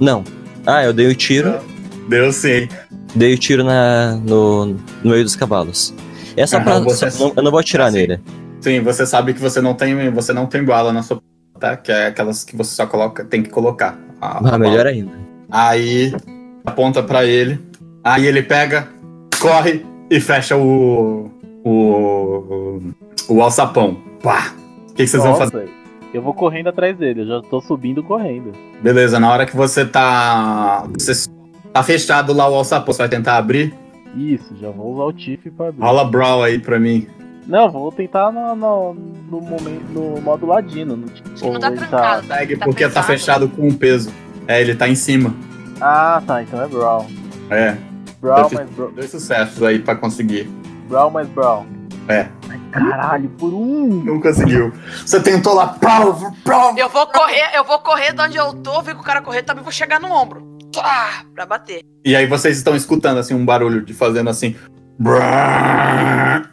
Não. 0.00 0.24
Ah, 0.66 0.84
eu 0.84 0.92
dei 0.92 1.06
o 1.08 1.14
tiro. 1.14 1.54
Deu 2.08 2.32
sim. 2.32 2.68
Dei 3.14 3.34
o 3.34 3.38
tiro 3.38 3.64
na, 3.64 4.16
no, 4.16 4.66
no 4.66 5.10
meio 5.10 5.24
dos 5.24 5.34
cavalos. 5.36 5.94
Essa 6.36 6.56
Aham, 6.56 6.64
pra, 6.64 6.78
você- 6.80 7.10
só- 7.10 7.26
não- 7.28 7.32
eu 7.36 7.42
não 7.42 7.50
vou 7.50 7.60
atirar 7.60 7.88
Ah, 7.88 7.90
sim. 7.92 7.98
nele. 7.98 8.20
Sim, 8.60 8.80
você 8.80 9.06
sabe 9.06 9.34
que 9.34 9.40
você 9.40 9.60
não 9.60 9.74
tem, 9.74 10.10
você 10.10 10.32
não 10.32 10.46
tem 10.46 10.64
bala 10.64 10.92
na 10.92 11.02
sua 11.02 11.20
tá? 11.58 11.76
Que 11.76 11.90
é 11.90 12.06
aquelas 12.08 12.44
que 12.44 12.56
você 12.56 12.74
só 12.74 12.86
coloca, 12.86 13.24
tem 13.24 13.42
que 13.42 13.50
colocar. 13.50 13.98
a- 14.20 14.26
a 14.26 14.38
Ah, 14.38 14.40
bala. 14.40 14.58
melhor 14.58 14.86
ainda. 14.86 15.12
Aí 15.50 16.12
aponta 16.66 17.02
pra 17.02 17.24
ele. 17.24 17.58
Aí 18.04 18.26
ele 18.26 18.42
pega, 18.42 18.88
corre 19.40 19.84
e 20.10 20.20
fecha 20.20 20.56
o 20.56 21.30
o 21.68 22.80
o 23.28 23.42
alçapão. 23.42 23.96
Pá. 24.22 24.52
O 24.90 24.94
que, 24.94 25.04
que 25.04 25.06
vocês 25.06 25.22
vão 25.22 25.32
Nossa, 25.32 25.50
fazer? 25.50 25.70
Eu 26.12 26.22
vou 26.22 26.32
correndo 26.32 26.68
atrás 26.68 26.96
dele, 26.96 27.20
eu 27.22 27.26
já 27.26 27.42
tô 27.42 27.60
subindo 27.60 28.02
correndo. 28.02 28.52
Beleza, 28.82 29.20
na 29.20 29.30
hora 29.30 29.44
que 29.44 29.54
você 29.56 29.84
tá 29.84 30.86
você 30.98 31.28
tá 31.72 31.82
fechado 31.82 32.32
lá 32.32 32.48
o 32.48 32.54
alçapão, 32.54 32.92
você 32.92 33.02
vai 33.02 33.08
tentar 33.08 33.36
abrir? 33.36 33.74
Isso, 34.16 34.56
já 34.58 34.70
vou 34.70 34.94
usar 34.94 35.04
o 35.04 35.12
Tiff 35.12 35.50
pra 35.50 35.68
abrir. 35.68 35.82
Rola 35.82 36.04
brawl 36.04 36.42
aí 36.42 36.58
pra 36.58 36.80
mim. 36.80 37.06
Não, 37.46 37.70
vou 37.70 37.92
tentar 37.92 38.32
no, 38.32 38.54
no, 38.56 38.94
no 38.94 39.40
momento, 39.40 39.84
no 39.92 40.20
modo 40.20 40.46
ladino. 40.46 40.96
No, 40.96 41.06
Acho 41.06 41.22
que 41.42 41.50
não 41.50 41.60
tá 41.60 41.68
ele 41.68 41.76
trancado. 41.76 42.26
Segue 42.26 42.56
Tá 42.56 42.64
porque 42.64 42.84
tá 42.84 42.88
pesado. 42.88 43.06
fechado 43.06 43.48
com 43.48 43.68
um 43.68 43.74
peso. 43.74 44.10
É, 44.46 44.60
ele 44.60 44.74
tá 44.74 44.88
em 44.88 44.94
cima. 44.94 45.34
Ah, 45.80 46.22
tá, 46.26 46.42
então 46.42 46.62
é 46.62 46.66
Brawl. 46.68 47.06
É. 47.50 47.76
Brawl 48.20 48.50
mais 48.52 48.68
Brawl. 48.70 48.92
Dois 48.92 49.10
sucessos 49.10 49.62
aí 49.62 49.78
pra 49.78 49.94
conseguir. 49.94 50.48
Brawl 50.88 51.10
mais 51.10 51.28
Brawl. 51.28 51.66
É. 52.08 52.26
Ai, 52.48 52.58
Caralho, 52.72 53.28
por 53.30 53.52
um. 53.52 54.02
Não 54.04 54.20
conseguiu. 54.20 54.72
Você 55.04 55.20
tentou 55.20 55.54
lá, 55.54 55.68
prova, 55.68 56.32
prova. 56.42 56.78
Eu 56.78 56.88
vou 56.88 57.06
correr, 57.06 57.50
eu 57.54 57.64
vou 57.64 57.78
correr 57.80 58.12
de 58.12 58.22
onde 58.22 58.36
eu 58.36 58.54
tô, 58.54 58.80
ver 58.82 58.94
que 58.94 59.00
o 59.00 59.04
cara 59.04 59.20
correr 59.20 59.42
também 59.42 59.62
vou 59.62 59.72
chegar 59.72 60.00
no 60.00 60.10
ombro. 60.10 60.42
Tá, 60.72 61.24
pra 61.34 61.46
bater. 61.46 61.82
E 62.04 62.16
aí 62.16 62.26
vocês 62.26 62.56
estão 62.56 62.74
escutando 62.74 63.18
assim 63.18 63.34
um 63.34 63.44
barulho 63.44 63.82
de 63.82 63.92
fazendo 63.92 64.30
assim. 64.30 64.56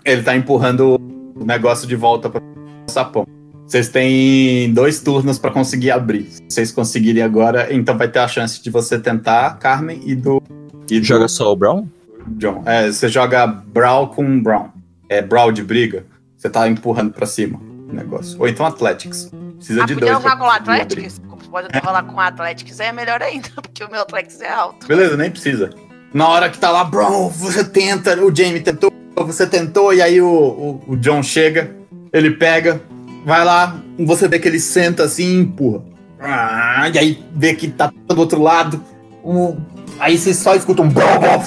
Ele 0.04 0.24
tá 0.24 0.36
empurrando 0.36 1.00
o 1.36 1.46
negócio 1.46 1.88
de 1.88 1.96
volta 1.96 2.30
para 2.30 2.42
o 2.42 2.92
sapão. 2.92 3.26
Vocês 3.66 3.90
têm 3.90 4.72
dois 4.74 5.00
turnos 5.00 5.40
pra 5.40 5.50
conseguir 5.50 5.92
abrir. 5.92 6.28
Se 6.32 6.42
vocês 6.50 6.72
conseguirem 6.72 7.24
agora, 7.24 7.74
então 7.74 7.98
vai 7.98 8.08
ter 8.08 8.20
a 8.20 8.28
chance 8.28 8.62
de 8.62 8.70
você 8.70 9.00
tentar, 9.00 9.58
Carmen, 9.58 10.02
e 10.06 10.16
do. 10.16 10.42
E 10.90 11.00
do 11.00 11.06
Joga 11.06 11.28
só 11.28 11.52
o 11.52 11.56
Brown? 11.56 11.88
John. 12.28 12.64
É, 12.66 12.88
você 12.92 13.08
joga 13.08 13.46
Brawl 13.48 14.10
com 14.10 14.42
Brown. 14.42 14.70
É 15.10 15.22
Brawl 15.22 15.52
de 15.52 15.64
briga. 15.64 16.06
Você 16.36 16.50
tá 16.50 16.68
empurrando 16.68 17.12
pra 17.14 17.26
cima 17.26 17.60
o 17.90 17.94
negócio. 17.94 18.40
Ou 18.40 18.48
então 18.48 18.66
Athletics. 18.66 19.32
Precisa 19.58 19.84
Ah, 19.84 19.86
de 19.86 19.94
podia 19.94 20.12
dois. 20.12 20.24
pra 20.24 20.36
com. 20.36 20.50
Athletics? 20.50 21.22
Pode 21.50 21.68
rolar 21.80 22.04
com 22.04 22.16
o 22.16 22.20
Athletics 22.20 22.80
é 22.80 22.92
melhor 22.92 23.22
ainda, 23.22 23.48
porque 23.62 23.84
o 23.84 23.90
meu 23.90 24.02
Athletics 24.02 24.42
é 24.42 24.52
alto. 24.52 24.88
Beleza, 24.88 25.16
nem 25.16 25.32
precisa. 25.32 25.70
Na 26.14 26.28
hora 26.28 26.50
que 26.50 26.58
tá 26.58 26.70
lá, 26.70 26.84
Brown, 26.84 27.30
você 27.30 27.64
tenta, 27.64 28.22
o 28.24 28.34
Jamie 28.36 28.60
tentou, 28.62 28.92
você 29.16 29.48
tentou, 29.48 29.94
e 29.94 30.02
aí 30.02 30.22
o, 30.22 30.28
o, 30.28 30.84
o 30.88 30.98
John 30.98 31.22
chega, 31.24 31.76
ele 32.12 32.32
pega, 32.32 32.82
vai 33.26 33.44
lá, 33.44 33.76
você 34.00 34.28
vê 34.28 34.40
que 34.40 34.48
ele 34.48 34.60
senta 34.60 35.04
assim 35.04 35.24
e 35.24 35.40
empurra. 35.42 35.84
Ah, 36.20 36.90
e 36.94 36.98
aí 36.98 37.26
vê 37.34 37.54
que 37.54 37.68
tá 37.70 37.92
do 38.08 38.20
outro 38.20 38.42
lado. 38.42 38.82
aí 40.00 40.18
vocês 40.18 40.38
só 40.38 40.56
brau, 40.90 41.20
brau, 41.20 41.42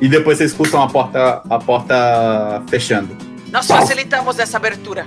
E 0.00 0.08
depois 0.08 0.38
vocês 0.38 0.50
escutam 0.52 0.82
a 0.82 0.88
porta, 0.88 1.42
a 1.48 1.58
porta 1.58 2.62
fechando. 2.68 3.16
Nós 3.50 3.66
facilitamos 3.66 4.38
essa 4.38 4.56
abertura. 4.56 5.06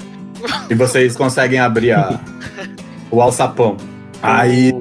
E 0.70 0.74
vocês 0.74 1.16
conseguem 1.16 1.60
abrir 1.60 1.92
a, 1.92 2.20
o 3.12 3.22
alçapão. 3.22 3.78
Aí 4.22 4.74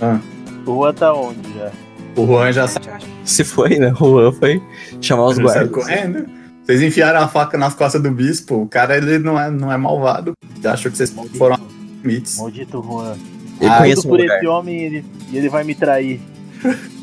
Ah. 0.00 0.18
O 0.66 0.72
Rua 0.72 0.92
tá 0.92 1.12
onde 1.14 1.40
já? 1.54 1.70
o 2.16 2.26
Juan 2.26 2.52
já 2.52 2.66
sai 2.68 2.82
Se 3.24 3.42
foi, 3.44 3.78
né? 3.78 3.92
O 4.00 4.20
Juan 4.20 4.32
foi 4.32 4.62
chamar 5.00 5.26
os 5.26 5.36
saiu 5.36 5.46
guardas. 5.46 5.70
correndo. 5.72 6.26
Vocês 6.64 6.82
enfiaram 6.82 7.20
a 7.20 7.28
faca 7.28 7.56
nas 7.56 7.74
costas 7.74 8.02
do 8.02 8.10
bispo. 8.10 8.62
O 8.62 8.68
cara, 8.68 8.96
ele 8.98 9.18
não 9.18 9.40
é, 9.40 9.50
não 9.50 9.72
é 9.72 9.76
malvado. 9.78 10.34
Ele 10.56 10.68
achou 10.68 10.90
que 10.90 10.96
vocês 10.98 11.14
foram 11.38 11.54
aos 11.54 11.72
limites. 12.02 12.38
Maldito 12.38 12.82
Juan. 12.82 13.16
Ele 13.60 13.70
Ah, 13.70 13.82
por 14.02 14.20
lugar. 14.20 14.36
esse 14.38 14.46
homem 14.46 14.76
e 14.76 14.84
ele, 14.84 15.04
e 15.32 15.38
ele 15.38 15.48
vai 15.48 15.64
me 15.64 15.74
trair. 15.74 16.20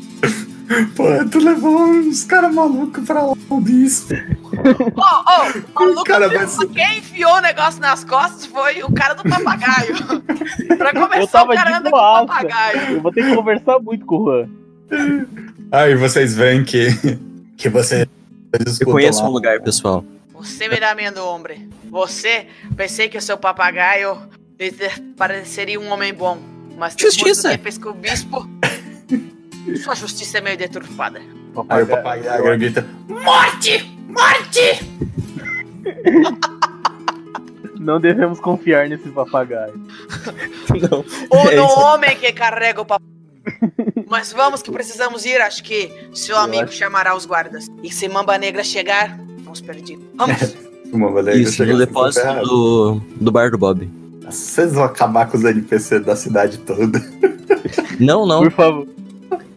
Pô, 0.96 1.04
tu 1.30 1.38
levou 1.38 1.78
uns 1.86 2.24
caras 2.24 2.52
malucos 2.54 3.04
pra 3.04 3.22
lá, 3.22 3.34
o 3.48 3.60
bispo. 3.60 4.14
Ô, 4.14 5.00
ô, 5.00 5.82
o 5.82 5.84
maluco 5.86 6.04
cara 6.04 6.28
vai 6.28 6.46
ser- 6.46 6.66
quem 6.68 6.98
enfiou 6.98 7.34
o 7.34 7.40
negócio 7.40 7.80
nas 7.80 8.02
costas 8.04 8.46
foi 8.46 8.82
o 8.82 8.92
cara 8.92 9.14
do 9.14 9.22
papagaio. 9.22 9.94
pra 10.76 10.92
começar, 10.92 11.20
Eu 11.20 11.28
tava 11.28 11.52
o 11.52 11.54
cara 11.54 11.78
anda 11.78 11.90
com 11.90 11.96
o 11.96 12.26
papagaio. 12.26 12.92
Eu 12.96 13.00
vou 13.00 13.12
ter 13.12 13.24
que 13.24 13.34
conversar 13.34 13.78
muito 13.78 14.04
com 14.06 14.16
o 14.16 14.24
Juan. 14.24 14.48
Aí 15.70 15.94
vocês 15.94 16.34
veem 16.34 16.64
que, 16.64 16.88
que 17.56 17.68
você. 17.68 18.08
Eu 18.80 18.86
conheço 18.86 19.22
lá. 19.22 19.28
um 19.28 19.32
lugar, 19.32 19.60
pessoal. 19.60 20.04
Você 20.32 20.68
me 20.68 20.78
dá 20.78 20.94
medo, 20.94 21.24
homem. 21.24 21.68
Você, 21.90 22.46
pensei 22.76 23.08
que 23.08 23.18
o 23.18 23.22
seu 23.22 23.36
papagaio 23.38 24.18
pareceria 25.16 25.78
um 25.80 25.90
homem 25.90 26.12
bom. 26.12 26.38
Mas 26.76 26.94
depois 26.94 27.14
Justiça. 27.14 27.48
do 27.50 27.56
que 27.56 27.62
fez 27.62 27.78
com 27.78 27.88
o 27.90 27.94
bispo, 27.94 28.46
sua 29.76 29.94
justiça 29.94 30.38
é 30.38 30.40
meio 30.40 30.56
deturpada. 30.56 31.20
Aí 31.68 31.82
o 31.82 31.86
papagaio 31.86 32.58
grita: 32.58 32.86
Morte! 33.08 33.90
Morte! 34.08 34.80
Não 37.78 38.00
devemos 38.00 38.40
confiar 38.40 38.88
nesse 38.88 39.08
papagaio. 39.10 39.74
Não. 40.90 41.04
Ou 41.30 41.50
É 41.50 41.56
no 41.56 41.64
isso. 41.66 41.78
homem 41.80 42.16
que 42.16 42.32
carrega 42.32 42.80
o 42.80 42.84
papagaio. 42.84 43.06
Mas 44.08 44.32
vamos 44.32 44.62
que 44.62 44.70
precisamos 44.70 45.24
ir, 45.24 45.40
acho 45.40 45.62
que 45.62 45.90
seu 46.12 46.36
amigo 46.36 46.70
chamará 46.70 47.14
os 47.16 47.24
guardas. 47.26 47.66
E 47.82 47.92
se 47.92 48.08
Mamba 48.08 48.38
Negra 48.38 48.64
chegar, 48.64 49.18
estamos 49.38 49.60
perdidos. 49.60 50.04
Vamos! 50.14 50.56
Uma 50.92 51.10
maneira 51.12 51.38
Isso, 51.38 51.64
no 51.64 51.78
depósito 51.78 52.26
do, 52.42 53.00
do 53.20 53.32
bar 53.32 53.50
do 53.50 53.58
Bob. 53.58 53.88
Vocês 54.24 54.72
vão 54.72 54.84
acabar 54.84 55.28
com 55.30 55.36
os 55.36 55.44
NPC 55.44 56.00
da 56.00 56.16
cidade 56.16 56.58
toda. 56.58 57.00
Não, 58.00 58.26
não. 58.26 58.42
Por 58.42 58.50
favor. 58.52 58.88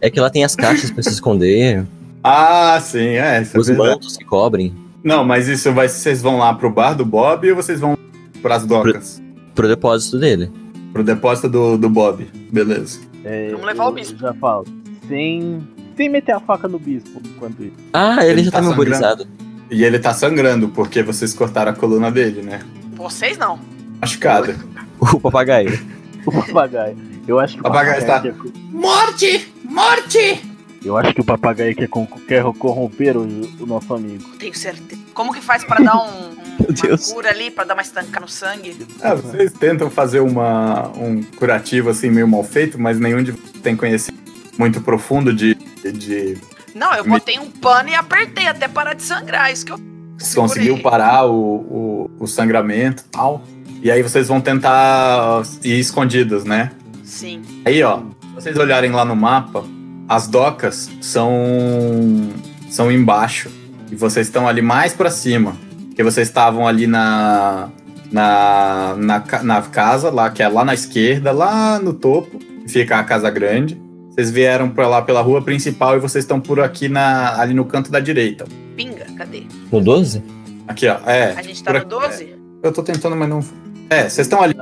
É 0.02 0.10
que 0.10 0.20
lá 0.20 0.30
tem 0.30 0.44
as 0.44 0.56
caixas 0.56 0.92
pra 0.92 1.04
se 1.04 1.10
esconder, 1.10 1.86
Ah, 2.24 2.80
sim, 2.82 3.00
é. 3.00 3.38
É 3.40 3.58
os 3.58 3.68
verdade. 3.68 3.90
mantos 3.90 4.18
que 4.18 4.24
cobrem. 4.26 4.74
Não, 5.04 5.24
mas 5.24 5.48
isso 5.48 5.72
vai. 5.74 5.88
Vocês 5.88 6.22
vão 6.22 6.38
lá 6.38 6.54
pro 6.54 6.70
bar 6.70 6.94
do 6.94 7.06
Bob 7.06 7.50
ou 7.50 7.56
vocês 7.56 7.80
vão 7.80 7.98
pras 8.42 8.66
docas? 8.66 9.22
Pro 9.56 9.68
depósito 9.68 10.20
dele. 10.20 10.52
Pro 10.92 11.04
depósito 11.04 11.48
do, 11.50 11.78
do 11.78 11.90
Bob. 11.90 12.28
Beleza. 12.52 13.00
É, 13.24 13.50
Vamos 13.52 13.66
levar 13.66 13.88
o 13.88 13.92
bispo. 13.92 14.18
Já 14.20 14.34
falo. 14.34 14.66
Sem, 15.08 15.66
sem 15.96 16.10
meter 16.10 16.34
a 16.34 16.40
faca 16.40 16.68
no 16.68 16.78
bispo 16.80 17.22
enquanto 17.26 17.64
isso. 17.64 17.74
Ah, 17.94 18.18
ele, 18.22 18.32
Ele 18.32 18.44
já 18.44 18.52
tá 18.52 18.62
tá 18.62 18.70
memorizado. 18.70 19.28
E 19.72 19.84
ele 19.84 20.00
tá 20.00 20.14
sangrando 20.14 20.68
porque 20.70 21.02
vocês 21.04 21.34
cortaram 21.34 21.72
a 21.72 21.76
coluna 21.76 22.12
dele, 22.12 22.42
né? 22.42 22.60
Vocês 22.96 23.38
não. 23.38 23.60
Machucada. 24.02 24.56
O 25.00 25.18
papagaio. 25.18 25.80
O 26.26 26.32
papagaio. 26.32 26.98
Eu 27.26 27.40
acho 27.40 27.54
que 27.54 27.60
o 27.62 27.64
Papagaio 27.64 28.00
está- 28.00 28.20
quer, 28.20 28.36
Morte! 28.70 29.48
Morte! 29.80 30.42
eu 30.84 30.98
acho 30.98 31.14
que 31.14 31.22
o 31.22 31.24
papagaio 31.24 31.74
quer, 31.76 31.90
quer 32.28 32.44
corromper 32.58 33.16
o, 33.18 33.22
o 33.62 33.66
nosso 33.66 33.94
amigo. 33.94 34.24
Tenho 34.38 34.54
certeza. 34.56 35.02
Como 35.14 35.34
que 35.34 35.42
faz 35.42 35.64
pra 35.64 35.78
dar 35.80 35.96
um, 35.98 36.08
um- 36.36 36.40
uma 36.60 36.74
Deus. 36.74 37.12
cura 37.14 37.30
ali, 37.30 37.50
pra 37.50 37.64
dar 37.64 37.74
uma 37.76 37.82
estancada 37.82 38.22
no 38.22 38.28
sangue? 38.28 38.76
Ah, 39.02 39.16
vocês 39.16 39.54
tentam 39.54 39.90
fazer 39.90 40.20
uma, 40.20 40.90
um 40.98 41.24
curativo 41.38 41.90
assim 41.90 42.10
meio 42.10 42.28
mal 42.28 42.44
feito, 42.44 42.80
mas 42.80 43.00
nenhum 43.00 43.24
de 43.24 43.32
vocês 43.32 43.62
tem 43.64 43.76
conhecimento 43.76 44.20
muito 44.58 44.82
profundo 44.82 45.34
de, 45.34 45.56
de 45.56 46.38
Não, 46.76 46.94
eu 46.94 47.04
botei 47.06 47.40
um 47.40 47.50
pano 47.50 47.90
e 47.90 47.96
apertei 47.96 48.48
até 48.48 48.68
parar 48.68 48.94
de 48.94 49.04
sangrar. 49.04 49.52
Isso 49.52 49.66
que 49.66 49.72
eu 49.72 49.78
se 50.18 50.32
segurei. 50.32 50.50
conseguiu 50.50 50.82
parar 50.82 51.26
o, 51.26 51.32
o, 51.40 52.12
o 52.20 52.28
sangramento 52.28 53.04
e 53.06 53.10
tal. 53.10 53.42
E 53.82 53.90
aí 53.90 54.04
vocês 54.04 54.28
vão 54.28 54.42
tentar 54.42 55.42
ir 55.64 55.80
escondidos, 55.80 56.44
né? 56.44 56.72
Sim. 57.04 57.42
Aí, 57.66 57.82
ó, 57.84 58.02
vocês 58.40 58.58
olharem 58.58 58.92
lá 58.92 59.04
no 59.04 59.18
mapa, 59.18 59.66
as 60.08 60.28
docas 60.28 60.90
são 61.02 61.30
são 62.70 62.90
embaixo 62.90 63.52
e 63.92 63.96
vocês 63.96 64.28
estão 64.28 64.48
ali 64.48 64.62
mais 64.62 64.94
pra 64.94 65.10
cima, 65.12 65.58
porque 65.88 66.02
vocês 66.02 66.30
estavam 66.30 66.66
ali 66.66 66.88
na 66.88 67.70
na, 68.10 68.96
na 68.98 69.44
na 69.44 69.62
casa 69.64 70.10
lá 70.10 70.30
que 70.30 70.42
é 70.42 70.48
lá 70.48 70.64
na 70.64 70.74
esquerda, 70.74 71.34
lá 71.34 71.80
no 71.80 71.94
topo, 71.94 72.40
fica 72.66 72.98
a 72.98 73.04
casa 73.04 73.30
grande. 73.30 73.80
Vocês 74.10 74.32
vieram 74.32 74.70
pra 74.70 74.88
lá 74.88 75.02
pela 75.02 75.22
rua 75.22 75.42
principal 75.42 75.98
e 75.98 76.00
vocês 76.00 76.24
estão 76.24 76.40
por 76.40 76.62
aqui 76.62 76.88
na 76.88 77.40
ali 77.40 77.54
no 77.54 77.66
canto 77.66 77.92
da 77.92 78.00
direita. 78.00 78.46
Pinga, 78.76 79.06
cadê? 79.18 79.44
No 79.72 79.82
12? 79.82 80.24
Aqui, 80.68 80.88
ó. 80.88 80.98
É. 81.06 81.34
A 81.34 81.42
gente 81.42 81.62
tá 81.62 81.72
no 81.72 81.80
aqui. 81.80 81.88
12? 81.88 82.36
Eu 82.64 82.72
tô 82.72 82.84
tentando, 82.84 83.16
mas 83.16 83.30
não. 83.30 83.44
É, 83.90 84.10
vocês 84.10 84.28
estão 84.28 84.42
ali. 84.42 84.56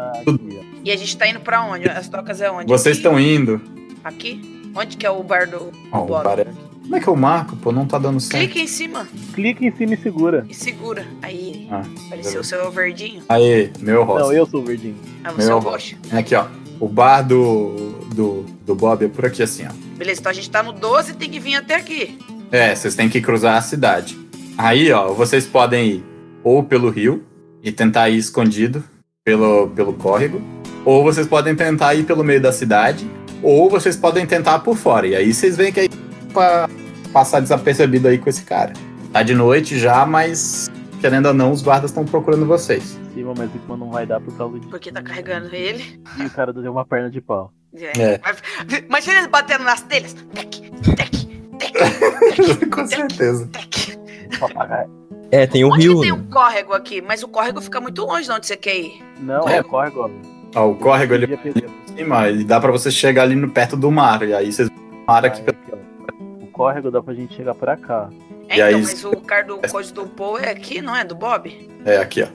E 0.88 0.92
a 0.92 0.96
gente 0.96 1.18
tá 1.18 1.28
indo 1.28 1.42
pra 1.42 1.62
onde? 1.66 1.90
As 1.90 2.08
trocas 2.08 2.40
é 2.40 2.50
onde? 2.50 2.66
Vocês 2.68 2.96
Aqui? 2.96 3.06
estão 3.06 3.20
indo. 3.20 3.62
Aqui? 4.02 4.70
Onde 4.74 4.96
que 4.96 5.06
é 5.06 5.10
o 5.12 5.22
bar 5.22 5.46
do 5.50 5.70
Ó, 5.92 6.04
o 6.04 6.06
Bob? 6.06 6.24
bar 6.24 6.40
é. 6.40 6.48
Como 6.82 6.96
é 6.96 7.00
que 7.02 7.08
eu 7.10 7.16
marco, 7.18 7.58
pô? 7.58 7.74
Não 7.74 7.86
tá 7.86 8.00
dando 8.00 8.22
certo. 8.22 8.40
Clica 8.46 8.60
em 8.60 8.68
cima 8.68 9.06
Clica 9.34 9.66
em 9.66 9.76
cima 9.76 9.96
e 9.96 9.98
segura. 9.98 10.46
e 10.50 10.54
segura. 10.54 11.06
Aí 11.22 11.68
Ah, 11.70 11.84
apareceu 12.06 12.40
o 12.40 12.44
seu 12.46 12.72
verdinho. 12.72 13.22
Aí, 13.28 13.70
meu 13.82 14.06
rosto. 14.06 14.28
Não, 14.28 14.34
eu 14.34 14.46
sou 14.46 14.62
o 14.62 14.64
verdinho. 14.64 14.96
Ah, 15.26 15.34
você 15.34 15.42
é 15.42 15.46
Meu 15.48 15.56
o 15.56 15.58
avô. 15.60 15.72
roxo. 15.72 15.98
É 16.10 16.20
aqui, 16.20 16.34
ó. 16.36 16.46
O 16.80 16.88
bar 16.88 17.22
do, 17.22 17.92
do, 18.16 18.44
do 18.66 18.74
Bob 18.74 19.04
é 19.04 19.10
por 19.10 19.26
aqui, 19.26 19.44
assim, 19.44 19.66
ó. 19.68 19.74
Beleza, 19.98 20.22
então 20.22 20.30
a 20.30 20.34
gente 20.34 20.50
tá 20.50 20.64
no 20.64 20.72
12 20.72 21.12
e 21.12 21.16
tem 21.16 21.30
que 21.30 21.42
vir 21.42 21.56
até 21.56 21.76
aqui. 21.76 22.18
É, 22.50 22.74
vocês 22.74 22.96
têm 22.96 23.10
que 23.10 23.20
cruzar 23.20 23.58
a 23.58 23.62
cidade. 23.62 24.18
Aí, 24.58 24.90
ó, 24.94 25.12
vocês 25.12 25.46
podem 25.46 25.86
ir 25.90 26.06
ou 26.46 26.64
pelo 26.64 26.90
rio 26.90 27.26
e 27.62 27.74
tentar 27.74 28.08
ir 28.10 28.18
escondido 28.18 28.82
pelo, 29.26 29.68
pelo 29.72 29.92
córrego, 29.92 30.42
ou 30.88 31.04
vocês 31.04 31.28
podem 31.28 31.54
tentar 31.54 31.94
ir 31.96 32.06
pelo 32.06 32.24
meio 32.24 32.40
da 32.40 32.54
cidade, 32.54 33.06
ou 33.44 33.70
vocês 33.70 33.98
podem 33.98 34.26
tentar 34.26 34.60
por 34.60 34.78
fora. 34.78 35.06
E 35.06 35.14
aí 35.18 35.34
vocês 35.34 35.58
veem 35.58 35.70
que 35.74 35.82
aí 35.82 35.90
pra 36.32 36.70
passar 37.12 37.42
desapercebido 37.42 38.08
aí 38.08 38.18
com 38.18 38.30
esse 38.30 38.44
cara. 38.44 38.72
Tá 39.12 39.22
de 39.22 39.36
noite 39.36 39.78
já, 39.78 40.06
mas 40.06 40.72
querendo 41.02 41.26
ou 41.26 41.34
não, 41.34 41.52
os 41.52 41.62
guardas 41.62 41.92
estão 41.92 42.06
procurando 42.06 42.46
vocês. 42.46 42.98
Cima, 43.14 43.34
mas 43.38 43.50
isso 43.54 43.76
não 43.76 43.90
vai 43.92 44.06
dar 44.06 44.22
por 44.22 44.34
causa 44.38 44.58
de. 44.60 44.68
Porque 44.68 44.90
tá 44.90 45.02
carregando 45.02 45.54
ele. 45.54 46.02
E 46.20 46.24
o 46.26 46.30
cara 46.30 46.54
deu 46.54 46.72
uma 46.72 46.86
perna 46.86 47.10
de 47.10 47.20
pau. 47.20 47.52
É. 47.76 48.20
Mas- 48.24 48.42
Imagina 48.88 49.18
eles 49.18 49.28
batendo 49.28 49.66
nas 49.66 49.82
telhas. 49.82 50.14
Tec, 50.14 50.50
tec, 50.96 51.12
tec, 51.60 52.70
com 52.72 52.88
certeza. 52.88 53.46
tec. 53.48 53.98
Papagaio. 54.40 54.90
É, 55.32 55.46
tem 55.46 55.66
o 55.66 55.70
Onde 55.74 55.82
rio. 55.90 56.00
tem 56.00 56.14
um 56.14 56.24
córrego 56.30 56.72
aqui? 56.74 57.02
Mas 57.02 57.22
o 57.24 57.28
córrego 57.28 57.60
fica 57.60 57.82
muito 57.82 58.06
longe 58.06 58.24
de 58.24 58.32
onde 58.32 58.48
você 58.48 58.56
quer 58.56 58.78
ir. 58.78 59.04
Não, 59.20 59.48
É. 59.50 59.58
é 59.58 59.64
córrego. 59.64 60.10
Ó, 60.56 60.70
o 60.72 60.76
córrego 60.76 61.14
ele 61.14 61.28
perder. 61.38 61.70
cima 61.96 62.30
e 62.30 62.44
dá 62.44 62.60
pra 62.60 62.72
você 62.72 62.90
chegar 62.92 63.24
ali 63.24 63.36
no 63.36 63.50
perto 63.50 63.76
do 63.78 63.92
mar. 63.92 64.22
E 64.28 64.34
aí 64.34 64.52
vocês 64.52 64.70
mar 65.08 65.26
aqui 65.26 65.42
Aí, 65.42 65.50
aqui, 65.50 65.72
ó. 65.74 66.44
O 66.44 66.48
córrego 66.48 66.90
dá 66.92 67.02
pra 67.02 67.14
gente 67.14 67.36
chegar 67.36 67.54
pra 67.56 67.76
cá. 67.78 68.10
É, 68.50 68.58
E 68.58 68.62
aí- 68.62 68.74
então, 68.74 68.84
mas 68.86 69.04
o 69.06 69.12
carro 69.22 69.48
do 69.48 69.58
coisa 69.70 69.94
do 69.94 70.08
Paul 70.08 70.40
é 70.40 70.50
aqui, 70.52 70.82
não 70.82 70.96
é? 70.96 71.04
Do 71.04 71.16
Bob? 71.16 71.70
É, 71.86 71.98
aqui, 71.98 72.24
ó. 72.24 72.28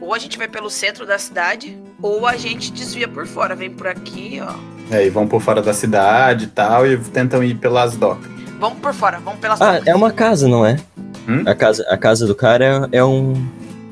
Ou 0.00 0.12
a 0.14 0.18
gente 0.18 0.36
vai 0.36 0.48
pelo 0.48 0.68
centro 0.70 1.06
da 1.06 1.16
cidade, 1.18 1.78
ou 2.00 2.26
a 2.26 2.36
gente 2.36 2.72
desvia 2.72 3.06
por 3.06 3.26
fora. 3.26 3.54
Vem 3.54 3.70
por 3.70 3.86
aqui, 3.86 4.40
ó. 4.42 4.52
É, 4.92 5.06
e 5.06 5.10
vão 5.10 5.28
por 5.28 5.40
fora 5.40 5.62
da 5.62 5.72
cidade 5.72 6.44
e 6.46 6.48
tal, 6.48 6.86
e 6.86 6.96
tentam 6.98 7.42
ir 7.44 7.54
pelas 7.54 7.96
docas. 7.96 8.26
Vamos 8.58 8.78
por 8.80 8.92
fora, 8.92 9.20
vamos 9.20 9.38
pelas 9.40 9.60
Ah, 9.60 9.72
docas. 9.74 9.86
é 9.86 9.94
uma 9.94 10.10
casa, 10.10 10.48
não 10.48 10.66
é? 10.66 10.76
Hum? 11.28 11.44
A 11.46 11.54
casa, 11.54 11.86
a 11.88 11.96
casa 11.96 12.26
do 12.26 12.34
cara 12.34 12.88
é, 12.92 12.96
é 12.98 13.04
um. 13.04 13.34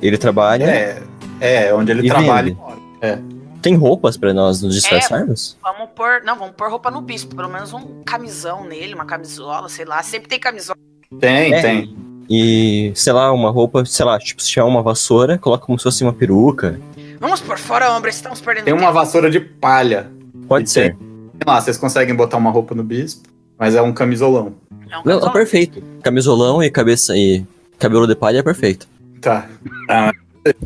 Ele 0.03 0.19
trabalha. 0.19 0.65
É, 0.65 1.03
é, 1.41 1.73
onde 1.75 1.93
ele 1.93 2.05
E 2.07 2.09
trabalha. 2.11 2.57
vende. 3.01 3.40
Tem 3.63 3.75
roupas 3.75 4.17
pra 4.17 4.33
nós 4.33 4.63
nos 4.63 4.75
disfarçarmos? 4.75 5.57
Vamos 5.63 5.91
pôr. 5.95 6.23
Não, 6.25 6.37
vamos 6.39 6.55
pôr 6.57 6.71
roupa 6.71 6.91
no 6.91 7.01
bispo. 7.01 7.35
Pelo 7.37 7.49
menos 7.49 7.73
um 7.73 8.03
camisão 8.05 8.65
nele, 8.65 8.95
uma 8.95 9.05
camisola, 9.05 9.69
sei 9.69 9.85
lá. 9.85 10.03
Sempre 10.03 10.29
tem 10.29 10.39
camisola. 10.41 10.79
Tem, 11.19 11.53
É. 11.55 11.61
tem. 11.63 11.97
E, 12.33 12.93
sei 12.95 13.13
lá, 13.13 13.33
uma 13.33 13.51
roupa, 13.51 13.85
sei 13.85 14.05
lá, 14.07 14.17
tipo, 14.19 14.41
se 14.41 14.49
tiver 14.51 14.63
uma 14.63 14.83
vassoura, 14.83 15.37
coloca 15.37 15.67
como 15.67 15.77
se 15.79 15.83
fosse 15.83 16.05
uma 16.05 16.13
peruca. 16.13 16.81
Vamos 17.19 17.41
por 17.41 17.59
fora, 17.59 17.91
homem. 17.91 18.09
Estamos 18.09 18.41
perdendo 18.41 18.65
Tem 18.67 18.73
uma 18.73 18.81
tempo. 18.83 18.93
vassoura 18.95 19.29
de 19.29 19.41
palha. 19.41 20.09
Pode 20.47 20.69
E 20.69 20.71
ser. 20.71 20.97
Sei 20.97 21.41
lá, 21.47 21.61
vocês 21.61 21.77
conseguem 21.77 22.15
botar 22.15 22.37
uma 22.37 22.51
roupa 22.51 22.75
no 22.75 22.85
bispo, 22.85 23.29
mas 23.59 23.75
é 23.75 23.83
um 23.83 23.93
camisolão. 23.93 24.55
É 24.71 24.75
um 24.75 24.87
Não, 24.87 25.03
camisolão. 25.03 25.29
é 25.29 25.33
perfeito. 25.33 25.83
Camisolão 26.03 26.63
e 26.63 26.71
cabeça 26.71 27.17
e 27.17 27.45
cabelo 27.79 28.07
de 28.07 28.15
palha 28.15 28.39
é 28.39 28.43
perfeito. 28.43 28.87
Tá. 29.21 29.49
Ah, 29.89 30.13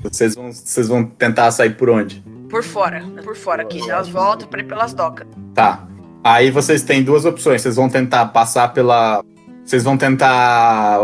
vocês, 0.03 0.35
vão, 0.35 0.53
vocês 0.53 0.87
vão 0.87 1.05
tentar 1.05 1.51
sair 1.51 1.71
por 1.77 1.89
onde? 1.89 2.23
Por 2.55 2.63
fora. 2.63 3.03
Por 3.25 3.35
fora 3.35 3.63
aqui. 3.63 3.81
Elas 3.91 4.09
voltam 4.09 4.47
pra 4.47 4.61
ir 4.61 4.65
pelas 4.65 4.95
docas. 4.95 5.27
Tá. 5.53 5.89
Aí 6.23 6.53
vocês 6.53 6.83
têm 6.83 7.03
duas 7.03 7.25
opções. 7.25 7.61
Vocês 7.61 7.75
vão 7.75 7.89
tentar 7.89 8.27
passar 8.27 8.73
pela. 8.73 9.25
Vocês 9.65 9.83
vão 9.83 9.99
tentar 9.99 11.01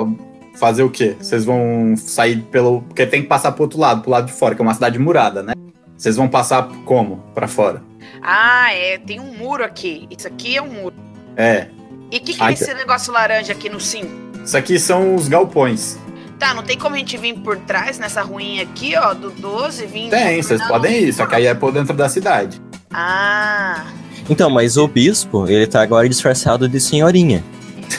fazer 0.61 0.85
o 0.85 0.91
quê? 0.91 1.17
Vocês 1.21 1.45
vão 1.45 1.97
sair 1.97 2.41
pelo. 2.53 2.83
Porque 2.83 3.05
tem 3.05 3.23
que 3.23 3.27
passar 3.27 3.51
pro 3.51 3.65
outro 3.65 3.81
lado, 3.81 4.03
pro 4.03 4.13
lado 4.13 4.27
de 4.27 4.33
fora, 4.33 4.55
que 4.55 4.63
é 4.63 4.65
uma 4.65 4.75
cidade 4.75 4.97
murada, 4.97 5.43
né? 5.43 5.53
Vocês 5.97 6.15
vão 6.15 6.29
passar 6.29 6.69
como? 6.85 7.17
Pra 7.35 7.49
fora. 7.49 7.83
Ah, 8.23 8.73
é. 8.73 8.99
Tem 8.99 9.19
um 9.19 9.37
muro 9.37 9.65
aqui. 9.65 10.07
Isso 10.09 10.29
aqui 10.29 10.57
é 10.57 10.63
um 10.63 10.73
muro. 10.73 10.95
É. 11.37 11.67
E 12.13 12.19
o 12.19 12.21
que, 12.21 12.33
que 12.33 12.45
é 12.45 12.53
esse 12.53 12.73
negócio 12.75 13.13
laranja 13.13 13.53
aqui 13.53 13.69
no 13.69 13.81
sim? 13.81 14.09
Isso 14.45 14.57
aqui 14.57 14.79
são 14.79 15.17
os 15.17 15.27
galpões. 15.27 15.99
Tá, 16.41 16.55
não 16.55 16.63
tem 16.65 16.77
como 16.79 16.95
a 16.97 16.99
gente 16.99 17.17
vir 17.19 17.35
por 17.39 17.57
trás 17.59 17.99
nessa 17.99 18.23
ruinha 18.23 18.63
aqui, 18.63 18.97
ó, 18.97 19.13
do 19.15 19.31
12, 19.31 19.87
vir. 19.87 20.09
Tem, 20.11 20.43
vocês 20.43 20.59
Não. 20.59 20.67
podem 20.69 21.05
ir, 21.05 21.13
só 21.13 21.27
que 21.27 21.35
aí 21.37 21.47
é 21.47 21.55
por 21.55 21.71
dentro 21.71 21.95
da 21.95 22.09
cidade. 22.09 22.61
Ah. 22.93 23.85
Então, 24.29 24.49
mas 24.51 24.77
o 24.77 24.89
bispo, 24.89 25.47
ele 25.47 25.67
tá 25.67 25.83
agora 25.83 26.09
disfarçado 26.09 26.69
de 26.69 26.81
senhorinha. 26.81 27.45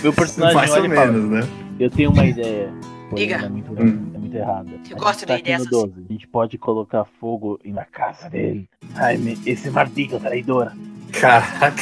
Meu 0.02 0.12
personagem 0.12 0.56
Mais 0.56 0.72
ou 0.76 0.90
menos, 0.90 1.30
né? 1.30 1.48
eu 1.80 1.90
tenho 1.90 2.12
uma 2.12 2.26
ideia. 2.26 2.74
Diga. 3.14 3.36
É 3.36 3.50
muito, 3.50 3.72
Hum. 3.74 4.12
é 4.16 4.18
muito 4.18 4.36
errada. 4.36 4.70
Eu 4.90 4.98
A 4.98 5.00
gosto 5.00 5.20
gente 5.20 5.28
tá 5.28 5.36
de 5.36 5.42
ideias 5.42 5.66
12. 5.68 5.94
A 6.10 6.14
gente 6.14 6.28
pode 6.28 6.58
colocar 6.58 7.06
fogo 7.20 7.60
na 7.66 7.86
casa 7.86 8.30
dele. 8.30 8.68
Ai, 8.96 9.18
me- 9.18 9.38
esse 9.46 9.70
maldito 9.70 10.20
traidor. 10.20 10.72
Caraca. 11.12 11.76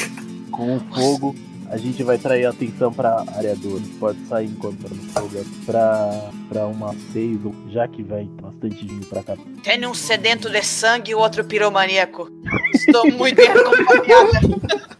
Com 0.52 0.76
o 0.78 0.80
fogo, 0.94 1.36
a 1.70 1.78
gente 1.78 2.04
vai 2.04 2.18
trair 2.18 2.46
a 2.46 2.50
atenção 2.50 2.92
pra 2.92 3.24
área 3.36 3.56
2. 3.56 3.76
A 3.76 3.78
gente 3.78 3.98
pode 3.98 4.20
sair 4.28 4.48
encontrando 4.48 4.96
fogo 5.14 5.46
pra, 5.66 6.30
pra 6.50 6.66
uma 6.66 6.94
6, 7.14 7.40
já 7.70 7.88
que 7.88 8.04
vai 8.04 8.26
bastante 8.42 8.88
gente 8.88 9.06
pra 9.06 9.24
cá. 9.24 9.36
Tem 9.64 9.86
um 9.86 9.94
sedento 9.94 10.50
de 10.50 10.64
sangue 10.64 11.12
e 11.12 11.16
o 11.16 11.20
outro 11.20 11.44
piromaníaco. 11.44 12.30
Estou 12.74 13.12
muito 13.12 13.36
bem 13.36 13.50
acompanhada. 13.50 14.40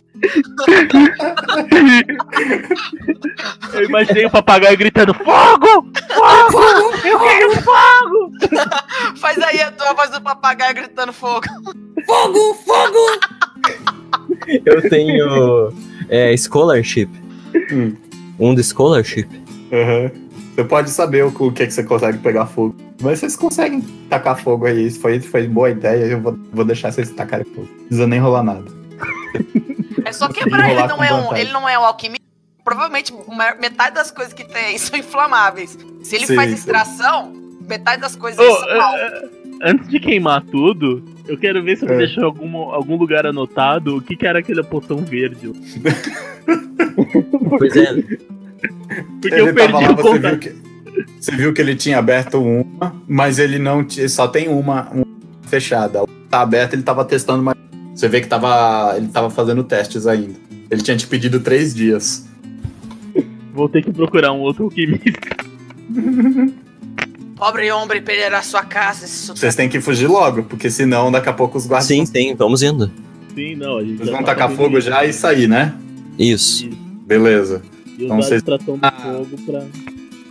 Eu 3.74 3.86
imaginei 3.86 4.26
o 4.26 4.32
papagaio 4.32 4.78
gritando: 4.78 5.14
Fogo! 5.14 5.90
Fogo! 6.14 6.60
Eu 7.06 7.20
quero 7.20 7.52
fogo! 7.62 8.32
Faz 9.18 9.38
aí 9.40 9.62
a 9.62 9.72
tua 9.72 9.94
voz 9.94 10.10
do 10.10 10.22
papagaio 10.22 10.76
gritando 10.76 11.14
fogo. 11.14 11.46
Eu 14.66 14.90
tenho 14.90 15.72
é, 16.10 16.36
scholarship. 16.36 17.10
Hum. 17.72 17.96
Um 18.40 18.56
de 18.56 18.64
scholarship. 18.64 19.28
Uhum. 19.72 20.30
Você 20.56 20.64
pode 20.64 20.90
saber 20.90 21.24
o, 21.24 21.28
o 21.28 21.52
que, 21.52 21.68
que 21.68 21.72
você 21.72 21.84
consegue 21.84 22.18
pegar 22.18 22.46
fogo. 22.46 22.76
Mas 23.02 23.20
vocês 23.20 23.36
conseguem 23.36 23.82
tacar 24.10 24.38
fogo 24.42 24.66
aí. 24.66 24.88
Isso 24.88 25.00
foi, 25.00 25.20
foi 25.20 25.48
boa 25.48 25.70
ideia. 25.70 26.06
Eu 26.06 26.22
vou, 26.22 26.38
vou 26.52 26.66
deixar 26.66 26.92
vocês 26.92 27.10
tacarem 27.12 27.46
fogo. 27.46 27.68
Não 27.70 27.86
precisa 27.86 28.08
nem 28.08 28.20
rolar 28.20 28.44
nada. 28.44 28.66
É 30.06 30.14
só 30.14 30.28
quebrar, 30.30 30.72
ele 30.72 30.88
não 30.88 31.04
é 31.04 31.14
um, 31.14 31.36
ele 31.36 31.52
não 31.52 31.70
é 31.70 31.78
um 31.78 31.84
alquimista. 31.84 32.26
Provavelmente 32.64 33.14
metade 33.60 33.94
das 33.94 34.10
coisas 34.10 34.34
que 34.34 34.44
tem 34.44 34.66
aí 34.66 34.80
são 34.80 34.98
inflamáveis. 34.98 35.78
Se 36.04 36.16
ele 36.16 36.26
Sim, 36.26 36.36
faz 36.36 36.50
sim. 36.50 36.56
extração, 36.56 37.34
metade 37.68 38.02
das 38.02 38.16
coisas 38.16 38.40
aí 38.40 38.56
são 38.56 38.70
é, 38.70 38.78
mal. 38.78 38.96
é, 38.96 39.30
antes 39.64 39.88
de 39.88 40.00
queimar 40.00 40.42
tudo, 40.46 41.04
eu 41.30 41.38
quero 41.38 41.64
ver 41.64 41.78
se 41.78 41.86
você 41.86 41.94
É. 41.94 41.98
deixou 41.98 42.24
em 42.24 42.26
algum, 42.26 42.58
algum 42.58 42.96
lugar 42.98 43.26
anotado 43.26 43.98
o 43.98 44.02
que, 44.02 44.16
que 44.16 44.26
era 44.28 44.40
aquela 44.40 44.64
poção 44.64 44.98
verde. 44.98 45.52
Pois 47.58 47.76
é, 47.76 47.94
Porque 49.22 49.36
ele 49.36 49.50
eu 49.50 49.54
perdi 49.54 49.74
lá, 49.74 49.92
o 49.92 49.96
você 49.96 50.20
viu, 50.20 50.40
que, 50.40 50.56
você 51.20 51.32
viu 51.36 51.54
que 51.54 51.62
ele 51.62 51.76
tinha 51.76 51.98
aberto 51.98 52.42
uma, 52.42 52.96
mas 53.08 53.40
ele 53.40 53.58
não 53.58 53.84
tinha. 53.84 54.08
Só 54.10 54.28
tem 54.28 54.48
uma, 54.50 54.90
uma 54.90 55.06
fechada. 55.44 56.06
Tá 56.30 56.42
aberta, 56.42 56.76
ele 56.76 56.84
tava 56.84 57.06
testando, 57.06 57.42
mas 57.44 57.56
você 57.96 58.08
vê 58.08 58.22
que 58.22 58.28
tava, 58.28 58.96
ele 58.98 59.08
tava 59.08 59.30
fazendo 59.30 59.64
testes 59.64 60.06
ainda. 60.08 60.34
Ele 60.70 60.82
tinha 60.82 60.98
te 60.98 61.08
pedido 61.08 61.40
três 61.40 61.74
dias. 61.74 62.28
Vou 63.54 63.68
ter 63.70 63.82
que 63.84 63.92
procurar 63.92 64.32
um 64.34 64.40
outro 64.40 64.66
alquimista. 64.66 65.12
Pobre 67.40 67.72
homem 67.72 68.02
perderá 68.02 68.42
sua 68.44 68.64
casa. 68.64 69.08
Vocês 69.08 69.56
têm 69.56 69.70
que 69.70 69.80
fugir 69.80 70.08
logo, 70.08 70.44
porque 70.44 70.70
senão 70.70 71.10
daqui 71.12 71.30
a 71.30 71.34
pouco 71.34 71.58
os 71.58 71.66
guardas 71.66 71.88
sim, 71.88 72.06
sim, 72.06 72.36
vamos 72.36 72.62
indo. 72.62 72.92
Sim, 73.34 73.56
não, 73.56 73.78
a 73.78 73.82
gente 73.84 73.98
Vocês 73.98 74.10
vão 74.10 74.20
tá 74.20 74.26
tacar 74.36 74.52
fogo 74.52 74.78
isso. 74.78 74.90
já 74.90 75.06
e 75.06 75.14
sair, 75.14 75.48
né? 75.48 75.74
Isso. 76.18 76.70
Beleza. 77.08 77.62
E 77.98 78.04
Então 78.06 78.18
vocês- 78.18 78.40
extração 78.42 78.78
do 78.78 78.86
Ah. 78.86 78.92
fogo 78.92 79.38
pra. 79.46 79.64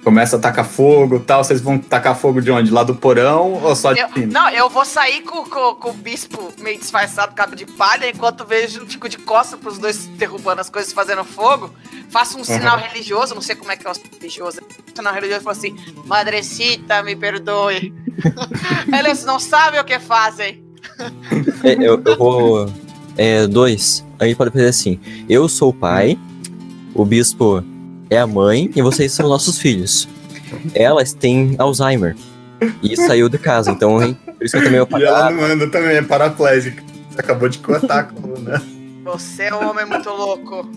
Começa 0.05 0.37
a 0.37 0.39
tacar 0.39 0.65
fogo 0.65 1.17
e 1.17 1.21
tal. 1.21 1.43
Vocês 1.45 1.61
vão 1.61 1.79
tacar 1.79 2.17
fogo 2.17 2.41
de 2.41 2.51
onde? 2.51 2.71
Lá 2.71 2.83
do 2.83 2.95
porão 2.95 3.55
ou 3.63 3.75
só 3.77 3.93
de 3.93 4.01
Eu- 4.01 4.09
cima? 4.11 4.27
não, 4.33 4.49
eu 4.51 4.69
vou 4.71 4.85
sair 4.85 5.21
com, 5.23 5.45
com- 5.45 5.75
com 5.75 5.91
o 5.91 5.93
bispo 5.93 6.53
meio 6.61 6.79
disfarçado, 6.79 7.35
cabo 7.35 7.55
de 7.55 7.67
palha, 7.67 8.09
enquanto 8.09 8.45
vejo, 8.45 8.87
fico 8.87 9.09
de 9.09 9.19
costas 9.19 9.59
pros 9.61 9.79
dois 9.79 10.07
derrubando 10.07 10.61
as 10.61 10.71
coisas, 10.71 10.93
fazendo 10.93 11.25
fogo. 11.25 11.71
Faço 12.11 12.39
um 12.39 12.45
sinal 12.45 12.79
religioso, 12.79 13.35
não 13.35 13.43
sei 13.43 13.55
como 13.57 13.71
é 13.71 13.77
que 13.77 13.87
é 13.87 13.91
o 13.91 13.95
religioso. 14.19 14.61
Um 14.63 14.97
sinal 14.97 15.13
religioso 15.13 15.43
e 15.43 15.45
falo 15.45 15.57
assim: 15.57 15.77
Madrecita, 16.07 17.03
me 17.03 17.15
perdoe. 17.15 17.93
Eles 18.99 19.25
não 19.25 19.39
sabem 19.39 19.79
o 19.81 19.85
que 19.85 19.99
fazem. 19.99 20.65
É, 21.63 21.75
eu, 21.75 22.01
eu 22.05 22.17
vou. 22.19 22.73
É, 23.17 23.47
dois. 23.47 24.05
A 24.19 24.25
gente 24.27 24.37
pode 24.37 24.51
fazer 24.53 24.69
assim: 24.69 24.99
eu 25.29 25.49
sou 25.49 25.69
o 25.71 25.75
pai, 25.75 26.19
o 26.95 27.05
bispo 27.05 27.63
é 28.11 28.19
a 28.19 28.27
mãe 28.27 28.71
e 28.75 28.83
vocês 28.83 29.13
são 29.13 29.29
nossos 29.29 29.59
filhos. 29.59 30.09
Elas 30.75 31.13
têm 31.13 31.55
Alzheimer 31.59 32.17
e 32.83 32.97
saiu 32.97 33.29
de 33.29 33.39
casa, 33.39 33.71
então 33.71 34.03
hein, 34.03 34.17
por 34.37 34.45
isso 34.45 34.57
que 34.57 34.63
eu 34.63 34.65
também 34.65 34.85
vou 34.85 34.99
E 35.01 35.05
ela 35.05 35.31
não 35.31 35.45
anda 35.45 35.69
também, 35.69 35.97
é 35.97 36.03
paraplégica. 36.03 36.83
Você 37.11 37.21
acabou 37.21 37.49
de 37.49 37.59
cortar 37.59 37.99
a 38.01 38.05
coluna. 38.05 38.63
Você 39.05 39.45
é 39.45 39.55
um 39.55 39.69
homem 39.71 39.87
muito 39.87 40.09
louco. 40.11 40.69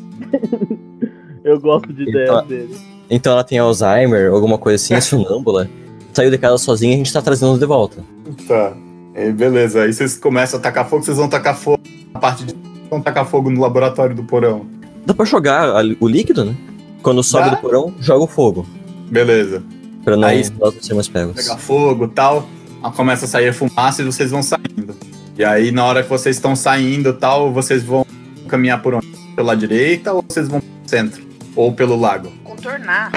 Eu 1.43 1.59
gosto 1.59 1.91
de 1.93 2.03
ideias 2.03 2.29
Então- 2.29 2.47
dele. 2.47 2.77
Então 3.13 3.33
ela 3.33 3.43
tem 3.43 3.59
Alzheimer, 3.59 4.31
alguma 4.31 4.57
coisa 4.57 4.81
assim, 4.81 4.99
sonâmbula. 5.01 5.69
Saiu 6.13 6.31
de 6.31 6.37
casa 6.37 6.57
sozinha 6.57 6.91
e 6.91 6.95
a 6.95 6.97
gente 6.97 7.11
tá 7.11 7.21
trazendo 7.21 7.57
de 7.59 7.65
volta. 7.65 8.01
Tá. 8.47 8.73
É, 9.13 9.29
beleza, 9.31 9.81
aí 9.83 9.91
vocês 9.91 10.17
começam 10.17 10.57
a 10.59 10.61
tacar 10.63 10.87
fogo, 10.87 11.03
vocês 11.03 11.17
vão 11.17 11.27
tacar 11.27 11.57
fogo 11.57 11.81
na 12.13 12.19
parte 12.19 12.45
de. 12.45 12.55
Vão 12.89 13.01
tacar 13.01 13.25
fogo 13.25 13.49
no 13.49 13.59
laboratório 13.59 14.15
do 14.15 14.23
porão. 14.23 14.65
Dá 15.05 15.13
pra 15.13 15.25
jogar 15.25 15.83
o 15.99 16.07
líquido, 16.07 16.45
né? 16.45 16.55
Quando 17.01 17.23
sobe 17.23 17.49
Dá? 17.49 17.55
do 17.55 17.61
porão, 17.61 17.93
joga 17.99 18.23
o 18.23 18.27
fogo. 18.27 18.65
Beleza. 19.09 19.63
Pra 20.03 20.15
não, 20.17 20.27
Aí- 20.27 20.37
nós 20.59 20.73
não 20.73 20.81
sermos 20.81 21.07
pegos. 21.07 21.35
Pegar 21.35 21.57
fogo 21.57 22.05
e 22.05 22.09
tal. 22.09 22.47
Aí 22.83 22.91
começa 22.93 23.25
a 23.25 23.27
sair 23.27 23.49
a 23.49 23.53
fumaça 23.53 24.01
e 24.01 24.05
vocês 24.05 24.31
vão 24.31 24.41
saindo. 24.41 24.95
E 25.37 25.43
aí, 25.43 25.71
na 25.71 25.85
hora 25.85 26.03
que 26.03 26.09
vocês 26.09 26.35
estão 26.35 26.55
saindo 26.55 27.09
e 27.09 27.13
tal, 27.13 27.51
vocês 27.51 27.83
vão 27.83 28.05
caminhar 28.47 28.81
por 28.81 28.95
onde? 28.95 29.07
Pela 29.35 29.55
direita 29.55 30.13
ou 30.13 30.23
vocês 30.27 30.47
vão 30.47 30.59
pro 30.59 30.69
centro? 30.85 31.23
Ou 31.55 31.71
pelo 31.73 31.99
lago? 31.99 32.31
Contornar. 32.43 33.11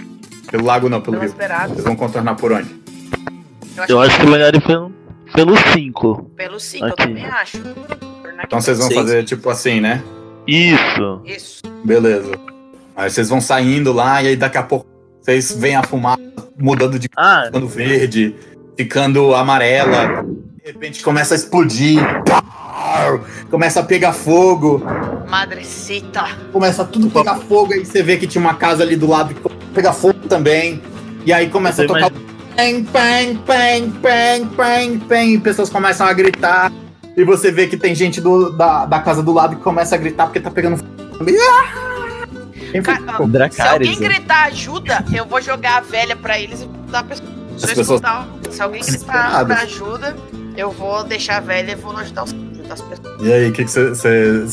Pelo 0.50 0.64
lago 0.64 0.88
não, 0.88 1.00
pelo 1.00 1.16
Pelas 1.16 1.30
rio. 1.32 1.38
beiradas. 1.38 1.70
Vocês 1.72 1.84
vão 1.84 1.96
contornar 1.96 2.34
por 2.36 2.52
onde? 2.52 2.68
Eu 3.88 4.00
acho 4.00 4.18
que 4.20 4.26
melhor 4.26 4.54
ir 4.54 4.62
pelo, 4.62 4.92
pelo 5.34 5.56
5. 5.72 6.30
Pelo 6.36 6.60
5, 6.60 6.86
eu 6.86 6.96
também 6.96 7.24
acho. 7.26 7.58
Então 8.44 8.60
vocês 8.60 8.78
vão 8.78 8.88
Sim. 8.88 8.94
fazer 8.94 9.24
tipo 9.24 9.48
assim, 9.50 9.80
né? 9.80 10.02
Isso. 10.46 11.20
Isso. 11.24 11.62
Beleza. 11.84 12.30
Aí 12.96 13.10
vocês 13.10 13.28
vão 13.28 13.40
saindo 13.40 13.92
lá 13.92 14.22
e 14.22 14.28
aí 14.28 14.36
daqui 14.36 14.58
a 14.58 14.62
pouco 14.62 14.86
vocês 15.20 15.52
veem 15.52 15.76
a 15.76 15.82
fumaça 15.82 16.20
mudando 16.58 16.98
de 16.98 17.08
Ah, 17.16 17.44
ficando 17.46 17.66
verde, 17.68 18.34
ficando 18.76 19.34
amarela. 19.34 20.24
De 20.62 20.70
repente 20.72 21.02
começa 21.02 21.34
a 21.34 21.36
explodir. 21.36 21.98
Começa 23.50 23.80
a 23.80 23.82
pegar 23.82 24.12
fogo. 24.12 24.82
Madrecita. 25.28 26.24
Começa 26.52 26.84
tudo 26.84 27.08
a 27.08 27.10
pegar 27.10 27.36
fogo. 27.36 27.72
Aí 27.72 27.84
você 27.84 28.02
vê 28.02 28.16
que 28.16 28.26
tinha 28.26 28.40
uma 28.40 28.54
casa 28.54 28.82
ali 28.82 28.96
do 28.96 29.06
lado 29.08 29.34
que 29.34 29.48
pegar 29.74 29.92
fogo 29.92 30.14
também. 30.28 30.80
E 31.26 31.32
aí 31.32 31.48
começa 31.48 31.82
a 31.82 31.86
tocar. 31.86 32.10
Peng, 32.56 32.84
peng, 32.84 33.36
peng, 33.44 33.90
peng, 34.56 34.98
peng. 35.08 35.34
E 35.34 35.38
pessoas 35.38 35.68
começam 35.68 36.06
a 36.06 36.12
gritar. 36.12 36.72
E 37.16 37.24
você 37.24 37.50
vê 37.50 37.66
que 37.66 37.76
tem 37.76 37.94
gente 37.94 38.20
do- 38.20 38.50
da, 38.50 38.86
da 38.86 39.00
casa 39.00 39.22
do 39.22 39.32
lado 39.32 39.56
que 39.56 39.62
começa 39.62 39.94
a 39.94 39.98
gritar 39.98 40.26
porque 40.26 40.40
tá 40.40 40.50
pegando 40.50 40.76
fogo. 40.76 40.88
também. 41.18 41.34
Ah! 41.38 41.93
Quem 42.74 42.82
foi? 42.82 42.94
Ca- 42.98 43.22
O 43.22 43.28
Se 43.52 43.62
alguém 43.62 43.96
gritar 44.00 44.44
ajuda, 44.46 45.04
eu 45.14 45.24
vou 45.24 45.40
jogar 45.40 45.76
a 45.76 45.80
velha 45.80 46.16
pra 46.16 46.36
eles 46.40 46.62
e 46.62 46.90
dar 46.90 46.98
a 46.98 47.04
pessoa. 47.04 47.28
Se, 47.56 47.66
pessoas- 47.68 47.88
escutar- 47.88 48.28
se 48.50 48.60
alguém 48.60 48.82
gritar 48.82 49.44
pra 49.46 49.56
ajuda, 49.60 50.16
eu 50.56 50.72
vou 50.72 51.04
deixar 51.04 51.36
a 51.36 51.40
velha 51.40 51.70
e 51.70 51.74
vou 51.76 51.96
ajudar, 51.96 52.24
os, 52.24 52.32
ajudar 52.32 52.74
as 52.74 52.80
pessoas. 52.80 53.22
E 53.22 53.32
aí, 53.32 53.48
o 53.48 53.52
que 53.52 53.62
você. 53.64 54.44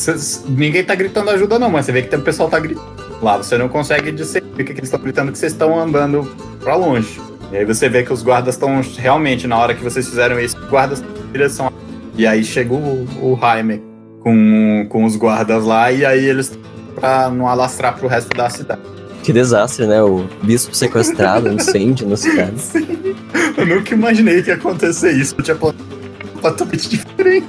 Ninguém 0.47 0.83
tá 0.83 0.93
gritando 0.93 1.31
ajuda, 1.31 1.57
não, 1.57 1.71
mas 1.71 1.87
você 1.87 1.91
vê 1.91 2.03
que 2.03 2.09
tem- 2.09 2.19
o 2.19 2.21
pessoal 2.21 2.47
tá 2.47 2.59
gritando. 2.59 2.85
Lá, 3.23 3.37
você 3.37 3.57
não 3.57 3.67
consegue 3.67 4.11
discernir 4.11 4.51
o 4.53 4.55
que, 4.55 4.65
que 4.65 4.71
eles 4.73 4.83
estão 4.83 4.99
gritando, 4.99 5.31
que 5.31 5.37
vocês 5.39 5.51
estão 5.51 5.79
andando 5.79 6.23
pra 6.59 6.75
longe. 6.75 7.19
E 7.51 7.57
aí 7.57 7.65
você 7.65 7.89
vê 7.89 8.03
que 8.03 8.13
os 8.13 8.21
guardas 8.21 8.53
estão 8.53 8.81
realmente, 8.99 9.47
na 9.47 9.57
hora 9.57 9.73
que 9.73 9.83
vocês 9.83 10.07
fizeram 10.07 10.39
isso, 10.39 10.57
os 10.59 10.69
guardas 10.69 10.99
estão 10.99 11.11
em 11.25 11.31
direção. 11.31 11.73
E 12.15 12.27
aí 12.27 12.43
chega 12.43 12.71
o, 12.73 13.03
o 13.19 13.35
Jaime 13.41 13.81
com, 14.21 14.85
com 14.89 15.05
os 15.05 15.15
guardas 15.15 15.63
lá, 15.65 15.91
e 15.91 16.05
aí 16.05 16.23
eles 16.23 16.57
pra 16.95 17.29
não 17.29 17.47
alastrar 17.47 17.97
pro 17.97 18.07
resto 18.07 18.35
da 18.35 18.49
cidade. 18.49 18.81
Que 19.23 19.31
desastre, 19.31 19.85
né? 19.85 20.01
O 20.01 20.25
bispo 20.41 20.75
sequestrado, 20.75 21.49
um 21.49 21.53
incêndio 21.53 22.07
na 22.07 22.17
cidade. 22.17 22.55
Eu 23.55 23.65
nunca 23.65 23.93
imaginei 23.93 24.41
que 24.41 24.49
ia 24.49 24.55
acontecer 24.55 25.11
isso. 25.11 25.35
Eu 25.37 25.43
tinha 25.43 25.55
planejado 25.55 25.91
completamente 26.33 26.89
diferente. 26.89 27.47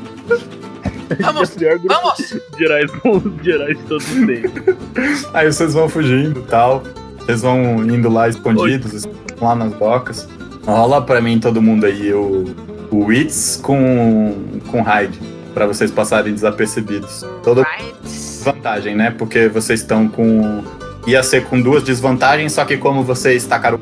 Vamos, 1.21 1.57
É 1.61 1.75
o 1.75 1.81
vamos! 1.81 2.35
heróis 2.61 3.79
de 3.79 3.85
todos 3.85 4.07
os 4.07 4.27
tempos. 4.27 5.29
Aí 5.33 5.51
vocês 5.51 5.73
vão 5.73 5.89
fugindo 5.89 6.41
e 6.41 6.45
tal. 6.45 6.83
Vocês 7.19 7.41
vão 7.41 7.83
indo 7.85 8.09
lá 8.11 8.29
escondidos, 8.29 9.05
lá 9.41 9.55
nas 9.55 9.73
docas. 9.75 10.29
Rola 10.67 11.01
pra 11.03 11.21
mim 11.21 11.39
todo 11.41 11.63
mundo 11.63 11.87
aí 11.87 12.13
o, 12.13 12.55
o 12.91 13.05
Wits 13.07 13.61
com, 13.63 14.61
com 14.71 14.83
Hyde. 14.83 15.19
Pra 15.55 15.67
vocês 15.67 15.91
passarem 15.91 16.35
desapercebidos. 16.35 17.25
Right. 17.47 18.32
Desvantagem, 18.43 18.97
né? 18.97 19.11
Porque 19.11 19.49
vocês 19.49 19.81
estão 19.81 20.09
com. 20.09 20.63
Ia 21.07 21.23
ser 21.23 21.45
com 21.45 21.61
duas 21.61 21.83
desvantagens, 21.83 22.53
só 22.53 22.65
que 22.65 22.77
como 22.77 23.03
vocês 23.03 23.45
tacaram 23.45 23.81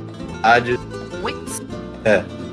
Wits. 1.23 1.63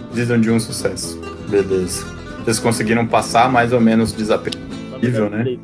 precisam 0.09 0.39
de 0.39 0.51
um 0.51 0.59
sucesso. 0.59 1.19
Beleza. 1.47 2.05
Vocês 2.43 2.59
conseguiram 2.59 3.05
passar 3.05 3.49
mais 3.49 3.71
ou 3.71 3.79
menos 3.79 4.11
desapercebido, 4.11 5.29
né? 5.29 5.57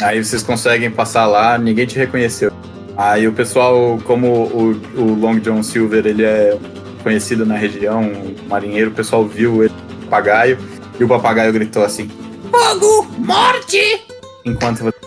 Aí 0.00 0.22
vocês 0.22 0.42
conseguem 0.42 0.90
passar 0.90 1.26
lá, 1.26 1.56
ninguém 1.56 1.86
te 1.86 1.96
reconheceu. 1.96 2.52
Aí 2.96 3.28
o 3.28 3.32
pessoal, 3.32 3.98
como 4.04 4.26
o, 4.26 4.80
o 4.96 5.14
Long 5.14 5.38
John 5.38 5.62
Silver, 5.62 6.06
ele 6.06 6.24
é 6.24 6.58
conhecido 7.02 7.46
na 7.46 7.56
região, 7.56 8.02
um 8.02 8.48
marinheiro, 8.48 8.90
o 8.90 8.94
pessoal 8.94 9.24
viu 9.26 9.62
ele, 9.62 9.72
o 10.02 10.04
papagaio, 10.06 10.58
e 10.98 11.04
o 11.04 11.08
papagaio 11.08 11.52
gritou 11.52 11.84
assim, 11.84 12.10
Fogo! 12.50 13.06
Morte! 13.18 14.02
Enquanto 14.44 14.82
você. 14.82 15.05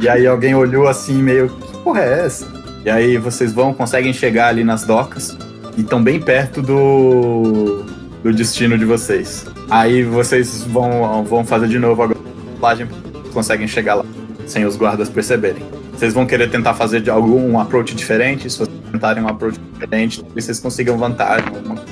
E 0.00 0.08
aí 0.08 0.26
alguém 0.26 0.54
olhou 0.54 0.88
assim, 0.88 1.22
meio, 1.22 1.48
que 1.48 1.76
porra 1.78 2.00
é 2.00 2.24
essa? 2.26 2.46
E 2.84 2.90
aí 2.90 3.18
vocês 3.18 3.52
vão, 3.52 3.72
conseguem 3.74 4.12
chegar 4.12 4.48
ali 4.48 4.64
nas 4.64 4.84
docas, 4.84 5.36
e 5.76 5.82
estão 5.82 6.02
bem 6.02 6.18
perto 6.20 6.62
do, 6.62 7.84
do 8.22 8.32
destino 8.32 8.78
de 8.78 8.84
vocês. 8.84 9.46
Aí 9.68 10.02
vocês 10.02 10.62
vão, 10.64 11.22
vão 11.24 11.44
fazer 11.44 11.68
de 11.68 11.78
novo 11.78 12.02
agora 12.02 12.18
a 12.18 12.60
rolagem 12.60 12.88
conseguem 13.32 13.68
chegar 13.68 13.94
lá 13.94 14.04
sem 14.46 14.64
os 14.64 14.76
guardas 14.76 15.08
perceberem. 15.08 15.62
Vocês 15.92 16.12
vão 16.14 16.26
querer 16.26 16.50
tentar 16.50 16.74
fazer 16.74 17.00
de 17.02 17.10
algum 17.10 17.58
approach 17.60 17.94
diferente? 17.94 18.50
Se 18.50 18.56
vocês 18.58 18.70
tentarem 18.90 19.22
um 19.22 19.28
approach 19.28 19.58
diferente, 19.74 20.22
talvez 20.22 20.44
vocês 20.46 20.58
consigam 20.58 20.96
vantagem. 20.98 21.46
alguma 21.46 21.76
coisa. 21.76 21.90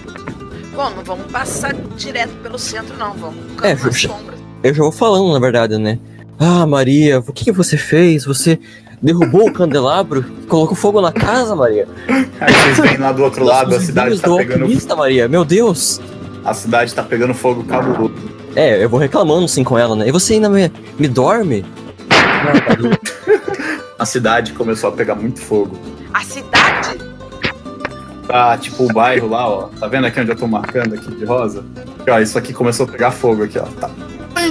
Bom, 0.75 0.91
não 0.97 1.05
vamos 1.05 1.27
passar 1.31 1.75
direto 1.97 2.33
pelo 2.43 2.59
centro, 2.59 2.97
não. 2.97 3.13
Vamos 3.15 3.37
É, 3.63 3.75
nas 3.75 4.01
já- 4.01 4.09
sombras. 4.09 4.39
Eu 4.63 4.75
já 4.75 4.83
vou 4.83 4.91
falando, 4.93 5.33
na 5.33 5.39
verdade, 5.39 5.77
né? 5.79 5.99
Ah, 6.39 6.67
Maria, 6.67 7.19
o 7.21 7.33
que, 7.33 7.47
que 7.47 7.53
você 7.53 7.77
fez? 7.77 8.25
Você 8.25 8.59
derrubou 9.03 9.49
o 9.49 9.53
candelabro? 9.53 10.25
Colocou 10.49 10.77
fogo 10.77 11.01
na 11.01 11.13
casa, 11.13 11.55
Maria? 11.57 11.89
Aí 12.41 12.53
vocês 12.53 12.79
vêm 12.79 12.97
lá 12.99 13.13
do 13.13 13.25
outro 13.25 13.45
lado, 13.45 13.75
a 13.75 13.81
cidade 13.81 14.21
tá 14.21 14.29
do 14.29 14.37
pegando, 14.37 14.63
alquimista, 14.63 14.95
Maria, 14.95 15.29
meu 15.29 15.45
Deus! 15.45 16.01
a 16.45 16.55
cidade 16.55 16.95
tá 16.95 17.03
pegando 17.03 17.35
fogo 17.35 17.63
cabuloso. 17.65 18.15
É, 18.57 18.83
eu 18.83 18.89
vou 18.89 18.99
reclamando 18.99 19.47
sim 19.47 19.63
com 19.63 19.79
ela, 19.79 19.95
né? 19.95 20.09
E 20.09 20.13
você 20.13 20.35
ainda 20.35 20.49
me, 20.49 20.73
me 20.99 21.09
dorme? 21.09 21.65
A 23.99 24.07
cidade 24.07 24.53
começou 24.53 24.91
a 24.91 24.93
pegar 24.93 25.17
muito 25.17 25.41
fogo. 25.41 25.77
A 26.15 26.23
cidade? 26.23 26.99
Tá, 28.27 28.57
tipo 28.57 28.85
o 28.85 28.93
bairro 28.93 29.29
lá, 29.29 29.49
ó. 29.49 29.63
Tá 29.81 29.89
vendo 29.89 30.07
aqui 30.07 30.21
onde 30.21 30.31
eu 30.31 30.37
tô 30.37 30.47
marcando 30.47 30.95
aqui 30.95 31.11
de 31.11 31.25
rosa? 31.25 31.65
Aqui, 32.01 32.11
ó, 32.11 32.21
isso 32.21 32.39
aqui 32.39 32.53
começou 32.53 32.87
a 32.87 32.89
pegar 32.89 33.11
fogo 33.11 33.43
aqui, 33.43 33.59
ó. 33.59 33.65
Tá. 33.65 33.91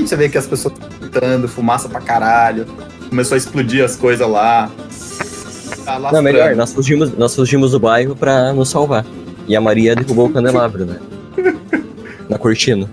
Você 0.02 0.16
vê 0.18 0.28
que 0.28 0.38
as 0.38 0.46
pessoas 0.46 0.74
estão 0.74 0.97
gritando, 1.18 1.48
fumaça 1.48 1.90
pra 1.90 2.00
caralho. 2.00 2.66
Começou 3.10 3.36
a 3.36 3.38
explodir 3.38 3.84
as 3.84 3.96
coisas 3.96 4.28
lá. 4.28 4.70
Tá 5.84 6.00
Não, 6.12 6.22
melhor, 6.22 6.56
nós 6.56 6.74
fugimos, 6.74 7.12
nós 7.18 7.36
fugimos 7.36 7.72
do 7.72 7.80
bairro 7.80 8.16
pra 8.16 8.54
nos 8.54 8.70
salvar. 8.70 9.06
E 9.48 9.56
a 9.56 9.62
Maria 9.62 9.96
derrubou 9.96 10.28
o 10.28 10.34
candelabro, 10.34 10.86
né? 10.86 11.00
Na 12.30 12.38
cortina. 12.38 12.90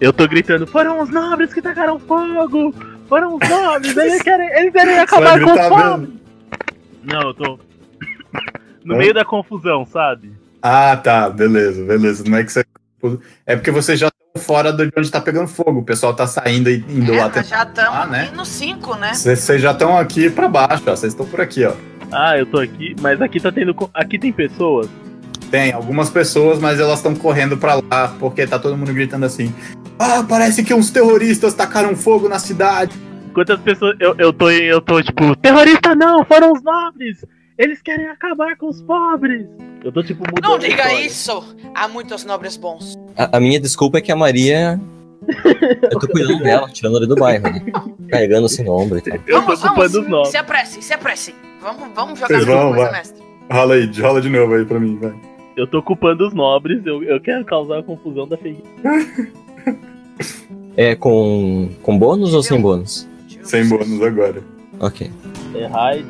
Eu 0.00 0.12
tô 0.12 0.28
gritando, 0.28 0.66
foram 0.66 1.00
os 1.02 1.10
nobres 1.10 1.52
que 1.52 1.60
tacaram 1.62 1.98
fogo! 1.98 2.72
Foram 3.08 3.36
os 3.36 3.48
nobres, 3.48 3.96
eles 3.96 4.20
querem, 4.22 4.46
eles 4.58 4.72
querem 4.72 4.94
Você 4.94 5.00
acabar 5.00 5.40
com 5.40 5.56
pobres! 5.56 6.00
mesmo? 6.00 6.20
Não, 7.04 7.22
eu 7.22 7.34
tô. 7.34 7.58
No 8.84 8.94
Hã? 8.94 8.98
meio 8.98 9.12
da 9.12 9.24
confusão, 9.24 9.84
sabe? 9.84 10.32
Ah, 10.62 10.96
tá, 10.96 11.28
beleza, 11.28 11.84
beleza. 11.84 12.24
Não 12.26 12.38
é 12.38 12.44
que 12.44 12.52
você. 12.52 12.64
É 13.44 13.54
porque 13.54 13.70
vocês 13.70 13.98
já 13.98 14.08
fora 14.38 14.72
de 14.72 14.90
onde 14.96 15.10
tá 15.10 15.20
pegando 15.20 15.48
fogo. 15.48 15.80
O 15.80 15.84
pessoal 15.84 16.14
tá 16.14 16.26
saindo 16.26 16.70
e 16.70 16.84
indo 16.88 17.12
É, 17.12 17.18
lá 17.20 17.28
tentar. 17.28 17.42
já 17.46 17.62
estamos 17.64 17.94
Ah, 18.00 18.06
né? 18.06 18.22
aqui 18.24 18.36
no 18.36 18.44
5, 18.44 18.94
né? 18.96 19.12
Vocês 19.14 19.60
já 19.60 19.72
estão 19.72 19.98
aqui 19.98 20.30
pra 20.30 20.48
baixo, 20.48 20.82
ó. 20.86 20.90
Vocês 20.96 21.12
estão 21.12 21.26
por 21.26 21.40
aqui, 21.40 21.64
ó. 21.64 21.72
Ah, 22.10 22.38
eu 22.38 22.46
tô 22.46 22.58
aqui, 22.58 22.96
mas 23.00 23.20
aqui 23.20 23.38
tá 23.40 23.52
tendo. 23.52 23.74
Aqui 23.92 24.18
tem 24.18 24.32
pessoas. 24.32 24.88
Tem 25.50 25.72
algumas 25.72 26.10
pessoas, 26.10 26.58
mas 26.58 26.78
elas 26.80 26.98
estão 26.98 27.14
correndo 27.14 27.56
pra 27.56 27.74
lá 27.76 28.14
porque 28.18 28.46
tá 28.46 28.58
todo 28.58 28.76
mundo 28.76 28.92
gritando 28.94 29.24
assim. 29.26 29.52
Ah, 29.98 30.24
parece 30.26 30.62
que 30.62 30.72
uns 30.72 30.90
terroristas 30.90 31.54
tacaram 31.54 31.94
fogo 31.96 32.28
na 32.28 32.38
cidade. 32.38 32.96
Quantas 33.34 33.58
pessoas. 33.60 33.96
Eu, 34.00 34.14
eu 34.18 34.32
tô 34.32 34.50
eu 34.50 34.80
tô 34.80 35.02
tipo, 35.02 35.34
terrorista 35.36 35.94
não, 35.94 36.24
foram 36.24 36.52
os 36.52 36.62
nobres! 36.62 37.24
Eles 37.56 37.80
querem 37.82 38.06
acabar 38.08 38.56
com 38.56 38.68
os 38.68 38.80
pobres! 38.82 39.46
Eu 39.84 39.92
tô 39.92 40.02
tipo 40.02 40.20
mudando. 40.20 40.42
Não 40.42 40.58
diga 40.58 40.92
isso! 40.94 41.44
Há 41.74 41.88
muitos 41.88 42.24
nobres 42.24 42.56
bons. 42.56 42.94
A, 43.16 43.36
a 43.36 43.40
minha 43.40 43.60
desculpa 43.60 43.98
é 43.98 44.00
que 44.00 44.10
a 44.12 44.16
Maria. 44.16 44.80
Eu 45.90 45.98
tô 45.98 46.08
cuidando 46.08 46.42
dela, 46.42 46.68
tirando 46.70 46.96
ela 46.96 47.06
do 47.06 47.14
bairro, 47.14 47.42
né? 47.44 47.62
Carregando 48.08 48.46
assim 48.46 48.64
no 48.64 48.72
ombro 48.72 48.98
e 48.98 49.02
tal. 49.02 49.18
Eu 49.26 49.40
tô 49.40 49.46
vamos, 49.46 49.60
culpando 49.60 49.84
os 49.84 49.92
vamos! 49.92 50.10
nobres. 50.10 50.30
Se 50.30 50.36
apresse, 50.36 50.82
se 50.82 50.94
apresse! 50.94 51.34
Vamos, 51.60 51.88
vamos 51.94 52.18
jogar 52.18 52.34
Vocês 52.34 52.44
vão, 52.46 52.68
coisa, 52.72 52.84
vai. 52.84 52.92
mestre. 52.92 53.22
Rola 53.50 53.74
aí, 53.74 53.90
rola 54.00 54.20
de 54.20 54.28
novo 54.30 54.54
aí 54.54 54.64
pra 54.64 54.80
mim, 54.80 54.98
vai. 54.98 55.14
Eu 55.56 55.66
tô 55.66 55.82
culpando 55.82 56.26
os 56.26 56.32
nobres, 56.32 56.84
eu, 56.86 57.02
eu 57.02 57.20
quero 57.20 57.44
causar 57.44 57.80
a 57.80 57.82
confusão 57.82 58.26
da 58.28 58.36
fake. 58.36 58.62
É 60.76 60.94
com, 60.94 61.70
com 61.82 61.98
bônus 61.98 62.32
ou 62.34 62.40
sem 62.40 62.60
bônus? 62.60 63.08
Sem 63.42 63.68
bônus 63.68 64.00
agora. 64.00 64.40
Ok. 64.78 65.10
É 65.56 65.66
raid. 65.66 66.06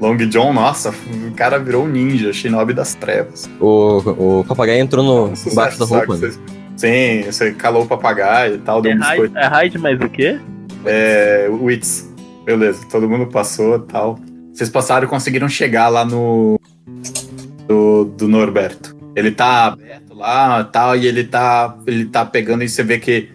Long 0.00 0.16
John, 0.16 0.54
nossa, 0.54 0.94
o 1.28 1.34
cara 1.34 1.58
virou 1.58 1.84
um 1.84 1.88
ninja, 1.88 2.32
shinobi 2.32 2.72
das 2.72 2.94
trevas. 2.94 3.48
O, 3.60 3.98
o 4.40 4.44
papagaio 4.44 4.80
entrou 4.80 5.04
no, 5.04 5.36
Sucesso, 5.36 5.52
embaixo 5.52 5.78
da 5.78 5.84
roupa. 5.84 6.16
Né? 6.16 6.32
Sim, 6.74 7.22
você 7.26 7.52
calou 7.52 7.82
o 7.82 7.86
papagaio 7.86 8.54
e 8.54 8.58
tal, 8.58 8.80
deu 8.80 8.92
É 8.92 8.94
um 8.94 8.98
raid, 8.98 9.20
biscoito. 9.20 9.38
é 9.38 9.46
raid 9.46 9.78
mais 9.78 10.00
o 10.00 10.08
quê? 10.08 10.40
É, 10.86 11.48
Wits. 11.50 12.08
Beleza, 12.46 12.80
todo 12.90 13.06
mundo 13.06 13.26
passou 13.26 13.76
e 13.76 13.80
tal. 13.80 14.18
Vocês 14.54 14.70
passaram 14.70 15.06
e 15.06 15.10
conseguiram 15.10 15.48
chegar 15.48 15.88
lá 15.88 16.04
no. 16.04 16.58
Do, 17.68 18.06
do 18.06 18.26
Norberto. 18.26 18.96
Ele 19.14 19.30
tá 19.30 19.66
aberto 19.66 20.14
lá 20.14 20.64
tal, 20.64 20.96
e 20.96 21.06
ele 21.06 21.24
tá. 21.24 21.76
Ele 21.86 22.06
tá 22.06 22.24
pegando 22.24 22.64
e 22.64 22.68
você 22.68 22.82
vê 22.82 22.98
que. 22.98 23.28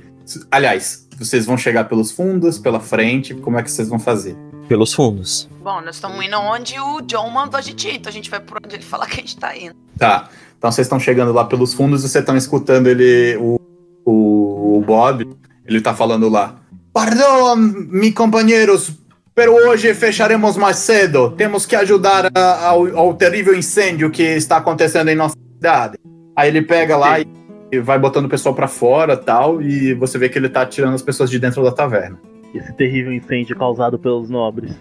Aliás, 0.49 1.07
vocês 1.17 1.45
vão 1.45 1.57
chegar 1.57 1.83
pelos 1.83 2.11
fundos, 2.11 2.57
pela 2.57 2.79
frente, 2.79 3.35
como 3.35 3.59
é 3.59 3.63
que 3.63 3.69
vocês 3.69 3.87
vão 3.87 3.99
fazer? 3.99 4.35
Pelos 4.67 4.91
fundos. 4.91 5.47
Bom, 5.65 5.81
nós 5.81 5.95
estamos 5.95 6.23
indo 6.23 6.37
onde 6.37 6.79
o 6.79 7.01
John 7.01 7.27
mandou 7.31 7.57
a 7.57 7.61
gente 7.61 7.87
ir, 7.87 7.95
então 7.95 8.07
a 8.07 8.13
gente 8.13 8.29
vai 8.29 8.39
por 8.39 8.59
onde 8.63 8.75
ele 8.75 8.83
falar 8.83 9.07
que 9.07 9.13
a 9.13 9.15
gente 9.21 9.35
tá 9.35 9.57
indo. 9.57 9.73
Tá. 9.97 10.29
Então 10.55 10.71
vocês 10.71 10.85
estão 10.85 10.99
chegando 10.99 11.33
lá 11.33 11.43
pelos 11.43 11.73
fundos 11.73 12.03
e 12.03 12.07
vocês 12.07 12.21
estão 12.21 12.37
escutando 12.37 12.85
ele, 12.85 13.35
o, 13.37 13.59
o, 14.05 14.77
o 14.77 14.81
Bob, 14.85 15.27
ele 15.65 15.81
tá 15.81 15.95
falando 15.95 16.29
lá. 16.29 16.53
Perdão, 16.93 17.55
meus 17.55 18.13
companheiros, 18.13 18.91
pero 19.33 19.53
hoje 19.55 19.91
fecharemos 19.95 20.55
mais 20.55 20.77
cedo. 20.77 21.31
Temos 21.31 21.65
que 21.65 21.75
ajudar 21.75 22.29
a- 22.37 22.67
ao, 22.67 22.95
ao 22.95 23.13
terrível 23.15 23.55
incêndio 23.55 24.11
que 24.11 24.21
está 24.21 24.57
acontecendo 24.57 25.09
em 25.09 25.15
nossa 25.15 25.35
cidade. 25.55 25.97
Aí 26.35 26.47
ele 26.47 26.61
pega 26.61 26.95
lá 26.95 27.19
e, 27.19 27.25
e 27.71 27.79
vai 27.79 27.97
botando 27.97 28.25
o 28.25 28.29
pessoal 28.29 28.53
pra 28.53 28.67
fora 28.67 29.17
tal, 29.17 29.63
e 29.63 29.95
você 29.95 30.19
vê 30.19 30.29
que 30.29 30.37
ele 30.37 30.47
tá 30.47 30.63
tirando 30.63 30.93
as 30.93 31.01
pessoas 31.01 31.27
de 31.27 31.39
dentro 31.39 31.63
da 31.63 31.71
taverna. 31.71 32.19
Esse 32.53 32.71
terrível 32.73 33.11
incêndio 33.11 33.57
causado 33.57 33.97
pelos 33.97 34.29
nobres. 34.29 34.71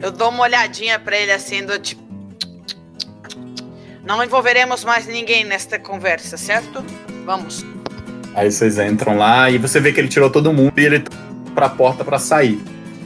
Eu 0.00 0.10
dou 0.10 0.30
uma 0.30 0.42
olhadinha 0.42 0.98
pra 0.98 1.16
ele 1.16 1.32
assim, 1.32 1.64
do 1.64 1.78
tipo. 1.78 2.02
Não 4.04 4.22
envolveremos 4.22 4.84
mais 4.84 5.06
ninguém 5.06 5.44
nesta 5.44 5.78
conversa, 5.78 6.36
certo? 6.36 6.84
Vamos. 7.24 7.64
Aí 8.34 8.50
vocês 8.50 8.78
entram 8.78 9.16
lá 9.16 9.50
e 9.50 9.58
você 9.58 9.80
vê 9.80 9.92
que 9.92 9.98
ele 10.00 10.08
tirou 10.08 10.30
todo 10.30 10.52
mundo 10.52 10.72
e 10.76 10.84
ele 10.84 11.00
tá 11.00 11.10
pra 11.54 11.68
porta 11.68 12.04
pra 12.04 12.18
sair. 12.18 12.60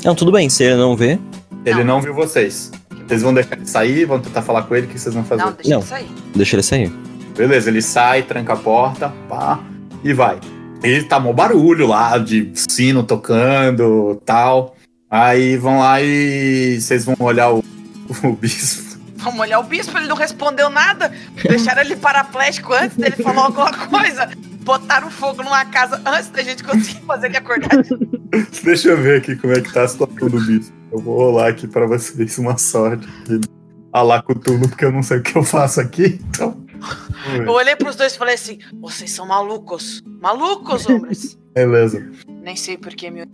Não, 0.04 0.14
tudo 0.14 0.32
bem, 0.32 0.48
se 0.48 0.64
ele 0.64 0.76
não 0.76 0.96
vê. 0.96 1.18
Ele 1.64 1.84
Não. 1.84 1.96
não 1.96 2.00
viu 2.02 2.14
vocês. 2.14 2.70
Vocês 3.06 3.22
vão 3.22 3.32
deixar 3.34 3.56
ele 3.56 3.66
sair, 3.66 4.04
vão 4.04 4.20
tentar 4.20 4.42
falar 4.42 4.62
com 4.62 4.74
ele, 4.74 4.86
o 4.86 4.90
que 4.90 4.98
vocês 4.98 5.14
vão 5.14 5.24
fazer? 5.24 5.42
Não, 5.42 5.52
deixa 5.52 5.70
Não. 5.70 5.78
ele 5.78 5.86
sair. 5.86 6.08
Deixa 6.34 6.56
ele 6.56 6.62
sair. 6.62 6.88
Beleza, 7.36 7.70
ele 7.70 7.82
sai, 7.82 8.22
tranca 8.22 8.52
a 8.52 8.56
porta, 8.56 9.12
pá, 9.28 9.60
e 10.04 10.12
vai. 10.12 10.38
Ele 10.82 11.04
tá 11.04 11.18
mó 11.20 11.32
barulho 11.32 11.86
lá, 11.86 12.16
de 12.18 12.50
sino 12.54 13.02
tocando 13.02 14.20
tal. 14.24 14.74
Aí 15.10 15.56
vão 15.56 15.80
lá 15.80 16.00
e 16.00 16.80
vocês 16.80 17.04
vão 17.04 17.16
olhar 17.18 17.50
o, 17.52 17.64
o 18.22 18.32
bispo. 18.32 18.90
Vamos 19.16 19.40
olhar 19.40 19.58
o 19.58 19.64
bispo, 19.64 19.98
ele 19.98 20.06
não 20.06 20.16
respondeu 20.16 20.70
nada. 20.70 21.12
Deixaram 21.42 21.82
ele 21.82 21.96
paraplégico 21.96 22.72
antes 22.72 22.96
dele 22.96 23.16
falar 23.16 23.46
alguma 23.46 23.72
coisa. 23.88 24.30
Botaram 24.60 25.10
fogo 25.10 25.42
numa 25.42 25.64
casa 25.64 26.00
antes 26.06 26.30
da 26.30 26.42
gente 26.42 26.62
conseguir 26.62 27.00
fazer 27.02 27.26
ele 27.26 27.36
acordar. 27.36 27.70
Deixa 28.62 28.88
eu 28.88 28.96
ver 28.96 29.18
aqui 29.18 29.34
como 29.36 29.52
é 29.52 29.60
que 29.60 29.72
tá 29.72 29.82
a 29.82 29.88
situação 29.88 30.28
do 30.28 30.40
bispo. 30.40 30.72
Eu 30.92 30.98
vou 31.00 31.18
rolar 31.18 31.48
aqui 31.48 31.66
pra 31.66 31.86
vocês 31.86 32.38
uma 32.38 32.56
sorte. 32.56 33.06
A 33.92 34.02
lá 34.02 34.22
Cthulhu, 34.22 34.68
porque 34.68 34.84
eu 34.84 34.92
não 34.92 35.02
sei 35.02 35.18
o 35.18 35.22
que 35.22 35.36
eu 35.36 35.42
faço 35.42 35.80
aqui, 35.80 36.20
então. 36.28 36.64
Eu 37.34 37.52
olhei 37.52 37.76
pros 37.76 37.96
dois 37.96 38.14
e 38.14 38.18
falei 38.18 38.36
assim: 38.36 38.58
vocês 38.80 39.10
são 39.10 39.26
malucos. 39.26 40.02
Malucos, 40.20 40.86
homens. 40.86 41.38
Beleza. 41.52 42.08
Nem 42.42 42.56
sei 42.56 42.78
porquê, 42.78 43.10
meu. 43.10 43.26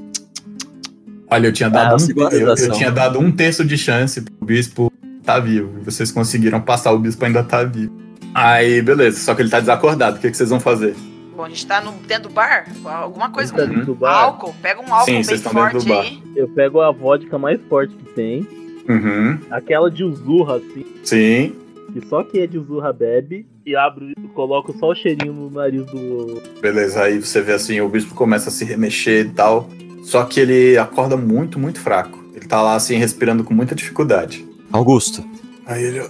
Olha, 1.31 1.49
eu 1.49 1.53
tinha 1.53 1.69
Ah, 1.69 1.73
dado, 1.73 1.93
você 2.01 2.13
um, 2.13 2.29
eu, 2.31 2.49
eu 2.55 2.73
tinha 2.73 2.91
dado 2.91 3.19
um 3.19 3.31
terço 3.33 3.65
de 3.65 3.77
chance 3.77 4.21
pro 4.21 4.47
bispo 4.47 4.93
tá 5.25 5.41
vivo. 5.41 5.79
E 5.81 5.85
vocês 5.85 6.13
conseguiram 6.13 6.61
passar, 6.61 6.93
o 6.93 6.99
bispo 6.99 7.25
ainda 7.25 7.43
tá 7.43 7.65
vivo. 7.65 7.93
Aí, 8.35 8.81
beleza, 8.83 9.19
só 9.21 9.35
que 9.35 9.43
ele 9.43 9.49
tá 9.51 9.59
desacordado. 9.61 10.19
O 10.19 10.21
que, 10.21 10.31
que 10.31 10.37
vocês 10.37 10.51
vão 10.51 10.61
fazer? 10.61 10.95
Bom, 11.37 11.45
a 11.45 11.49
gente 11.49 11.67
tá 11.67 11.81
no, 11.81 11.93
dentro 12.07 12.29
do 12.29 12.35
bar. 12.35 12.67
Alguma 12.85 13.31
coisa 13.31 13.53
Tá 13.53 13.63
com 13.63 13.69
dentro 13.69 13.87
do 13.87 13.95
bar. 13.95 14.25
álcool. 14.25 14.55
Pega 14.63 14.81
um 14.81 14.93
álcool 14.93 15.05
Sim, 15.07 15.13
bem 15.15 15.25
vocês 15.25 15.41
estão 15.41 15.53
dentro 15.53 15.81
forte 15.81 15.87
do 15.87 15.95
bar. 15.95 16.01
aí. 16.03 16.23
Eu 16.37 16.49
pego 16.49 16.81
a 16.81 16.91
vodka 16.93 17.39
mais 17.39 17.61
forte 17.69 17.95
que 17.95 18.05
tem. 18.15 18.47
Uhum. 18.89 19.39
Aquela 19.51 19.91
de 19.91 20.05
Uzurra, 20.05 20.57
assim. 20.57 20.87
Sim. 21.03 21.53
Que 21.93 22.07
só 22.09 22.23
quem 22.23 22.43
é 22.43 22.47
de 22.47 22.57
Uzurra 22.59 22.93
bebe. 22.93 23.47
E 23.67 23.75
abro, 23.75 24.07
coloco 24.33 24.73
só 24.79 24.91
o 24.91 24.95
cheirinho 24.95 25.33
no 25.33 25.51
nariz 25.51 25.85
do. 25.87 26.41
Beleza, 26.61 27.03
aí 27.03 27.19
você 27.21 27.43
vê 27.43 27.53
assim, 27.53 27.81
o 27.81 27.89
bispo 27.89 28.15
começa 28.15 28.49
a 28.49 28.53
se 28.53 28.65
remexer 28.65 29.27
e 29.27 29.31
tal. 29.31 29.69
Só 30.07 30.23
que 30.25 30.39
ele 30.39 30.79
acorda 30.79 31.17
muito, 31.17 31.59
muito 31.59 31.81
fraco. 31.81 32.25
Ele 32.33 32.47
tá 32.47 32.63
lá 32.63 32.77
assim, 32.77 32.97
respirando 32.97 33.43
com 33.43 33.53
muita 33.53 33.75
dificuldade. 33.75 34.47
Augusto. 34.73 35.25
Aí 35.67 35.83
ele. 35.83 36.01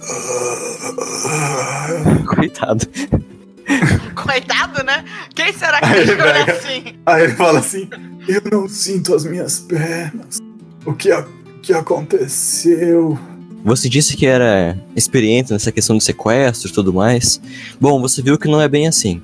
Coitado. 2.27 2.85
Coitado, 4.15 4.83
né? 4.83 5.03
Quem 5.33 5.51
será 5.51 5.79
que 5.79 5.85
Aí, 5.85 5.99
ele 6.01 6.15
velho. 6.15 6.51
assim? 6.51 6.83
Aí 7.05 7.23
ele 7.23 7.33
fala 7.33 7.59
assim: 7.59 7.89
Eu 8.27 8.41
não 8.51 8.69
sinto 8.69 9.15
as 9.15 9.25
minhas 9.25 9.59
pernas. 9.61 10.37
O 10.85 10.93
que, 10.93 11.11
a- 11.11 11.21
o 11.21 11.59
que 11.61 11.73
aconteceu? 11.73 13.17
Você 13.65 13.89
disse 13.89 14.15
que 14.15 14.25
era 14.27 14.77
experiente 14.95 15.51
nessa 15.51 15.71
questão 15.71 15.97
de 15.97 16.03
sequestro 16.03 16.69
e 16.69 16.73
tudo 16.73 16.93
mais. 16.93 17.41
Bom, 17.81 17.99
você 17.99 18.21
viu 18.21 18.37
que 18.37 18.47
não 18.47 18.61
é 18.61 18.67
bem 18.67 18.87
assim. 18.87 19.21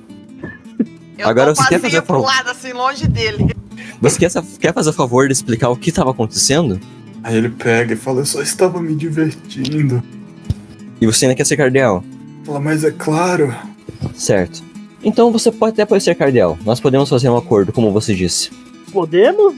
Eu 1.16 1.28
Agora 1.28 1.54
tô 1.54 1.62
você 1.62 1.68
quer 1.68 1.80
fazer 1.80 2.02
pro 2.02 2.20
lado, 2.20 2.50
assim, 2.50 2.72
longe 2.72 3.06
dele. 3.06 3.54
Você 4.00 4.18
quer, 4.18 4.30
quer 4.60 4.74
fazer 4.74 4.90
o 4.90 4.92
favor 4.92 5.26
de 5.26 5.32
explicar 5.32 5.68
o 5.68 5.76
que 5.76 5.90
estava 5.90 6.10
acontecendo? 6.10 6.80
Aí 7.22 7.36
ele 7.36 7.48
pega 7.48 7.94
e 7.94 7.96
fala: 7.96 8.20
Eu 8.20 8.26
só 8.26 8.42
estava 8.42 8.80
me 8.80 8.94
divertindo. 8.94 10.02
E 11.00 11.06
você 11.06 11.26
ainda 11.26 11.34
quer 11.34 11.46
ser 11.46 11.56
cardeal? 11.56 12.04
Fala, 12.44 12.60
mas 12.60 12.84
é 12.84 12.90
claro. 12.90 13.54
Certo. 14.14 14.62
Então 15.02 15.30
você 15.32 15.50
pode 15.50 15.72
até 15.72 15.84
pode 15.84 16.02
ser 16.02 16.14
cardeal. 16.14 16.58
Nós 16.64 16.80
podemos 16.80 17.08
fazer 17.08 17.28
um 17.28 17.36
acordo, 17.36 17.72
como 17.72 17.92
você 17.92 18.14
disse. 18.14 18.50
Podemos? 18.92 19.54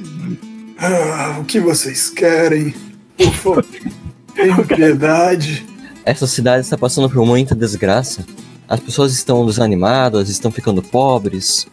Ah, 0.79 1.39
o 1.41 1.45
que 1.45 1.61
vocês 1.61 2.11
querem? 2.11 2.75
Por 3.17 3.33
favor, 3.33 3.67
tenham 4.35 4.65
piedade. 4.65 5.67
Essa 6.05 6.27
cidade 6.27 6.65
está 6.65 6.79
passando 6.79 7.11
por 7.11 7.25
muita 7.25 7.55
desgraça. 7.55 8.25
As 8.69 8.81
pessoas 8.81 9.13
estão 9.13 9.47
desanimadas, 9.47 10.29
estão 10.29 10.51
ficando 10.51 10.83
pobres. 10.83 11.67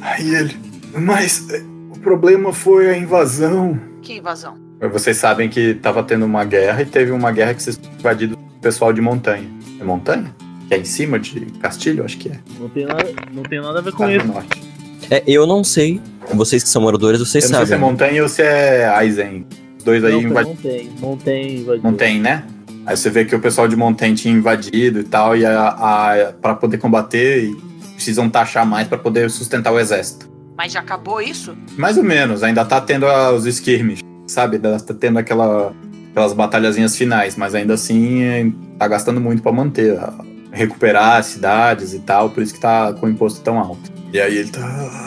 Aí 0.00 0.34
ele. 0.34 0.69
Mas 0.94 1.48
eh, 1.50 1.62
o 1.94 1.98
problema 1.98 2.52
foi 2.52 2.90
a 2.90 2.96
invasão. 2.96 3.78
Que 4.02 4.18
invasão. 4.18 4.54
Vocês 4.92 5.16
sabem 5.18 5.48
que 5.48 5.74
tava 5.74 6.02
tendo 6.02 6.24
uma 6.24 6.44
guerra 6.44 6.82
e 6.82 6.86
teve 6.86 7.10
uma 7.10 7.30
guerra 7.30 7.52
que 7.54 7.62
vocês 7.62 7.78
invadiram 7.98 8.34
o 8.34 8.60
pessoal 8.60 8.92
de 8.92 9.00
montanha. 9.00 9.46
É 9.78 9.84
montanha? 9.84 10.34
Que 10.68 10.74
é 10.74 10.78
em 10.78 10.84
cima 10.84 11.18
de 11.18 11.40
Castilho, 11.60 12.04
acho 12.04 12.16
que 12.16 12.30
é. 12.30 12.38
Não 12.58 12.68
tem 12.68 12.86
nada, 12.86 13.04
não 13.32 13.42
tem 13.42 13.60
nada 13.60 13.78
a 13.78 13.82
ver 13.82 13.92
com 13.92 13.98
Tá 14.04 14.06
no 14.06 14.16
isso. 14.16 14.26
norte. 14.26 14.62
É, 15.10 15.22
eu 15.26 15.46
não 15.46 15.62
sei. 15.64 16.00
Vocês 16.32 16.62
que 16.62 16.68
são 16.68 16.80
moradores, 16.82 17.20
vocês 17.20 17.44
Eu 17.44 17.50
não 17.50 17.58
sei 17.58 17.66
se 17.66 17.72
é 17.72 17.76
sabem. 17.76 17.90
montanha 17.90 18.22
ou 18.22 18.28
se 18.28 18.42
é 18.42 18.86
Aizen. 18.88 19.44
Os 19.78 19.84
dois 19.84 20.04
aí 20.04 20.12
Não, 20.12 20.20
invadiram. 20.22 20.54
não 20.54 20.62
tem, 20.62 20.90
não 21.00 21.16
tem 21.16 21.56
invadido. 21.58 21.84
Não 21.84 21.94
tem, 21.94 22.20
né? 22.20 22.44
Aí 22.86 22.96
você 22.96 23.10
vê 23.10 23.24
que 23.24 23.34
o 23.34 23.40
pessoal 23.40 23.68
de 23.68 23.76
Montanha 23.76 24.14
tinha 24.14 24.32
invadido 24.32 25.00
e 25.00 25.04
tal, 25.04 25.36
e 25.36 25.44
a, 25.44 25.68
a, 25.68 26.32
para 26.40 26.54
poder 26.54 26.78
combater, 26.78 27.44
e 27.44 27.54
precisam 27.94 28.28
taxar 28.30 28.64
mais 28.64 28.88
pra 28.88 28.96
poder 28.96 29.28
sustentar 29.30 29.70
o 29.72 29.78
exército. 29.78 30.29
Mas 30.60 30.72
já 30.72 30.80
acabou 30.80 31.22
isso? 31.22 31.56
Mais 31.78 31.96
ou 31.96 32.04
menos, 32.04 32.42
ainda 32.42 32.62
tá 32.66 32.78
tendo 32.82 33.06
a- 33.06 33.32
os 33.32 33.46
skirmish, 33.46 34.00
sabe? 34.26 34.56
Ainda 34.56 34.78
Tá 34.78 34.92
tendo 34.92 35.18
aquela, 35.18 35.72
aquelas 36.10 36.34
batalhazinhas 36.34 36.94
finais, 36.94 37.34
mas 37.34 37.54
ainda 37.54 37.72
assim 37.72 38.20
é, 38.24 38.46
tá 38.78 38.86
gastando 38.86 39.22
muito 39.22 39.42
pra 39.42 39.52
manter, 39.52 39.98
a- 39.98 40.12
recuperar 40.52 41.16
as 41.16 41.24
cidades 41.24 41.94
e 41.94 42.00
tal, 42.00 42.28
por 42.28 42.42
isso 42.42 42.52
que 42.52 42.60
tá 42.60 42.92
com 42.92 43.06
o 43.06 43.08
imposto 43.08 43.40
tão 43.40 43.58
alto. 43.58 43.90
E 44.12 44.20
aí 44.20 44.36
ele 44.36 44.50
tá. 44.50 45.06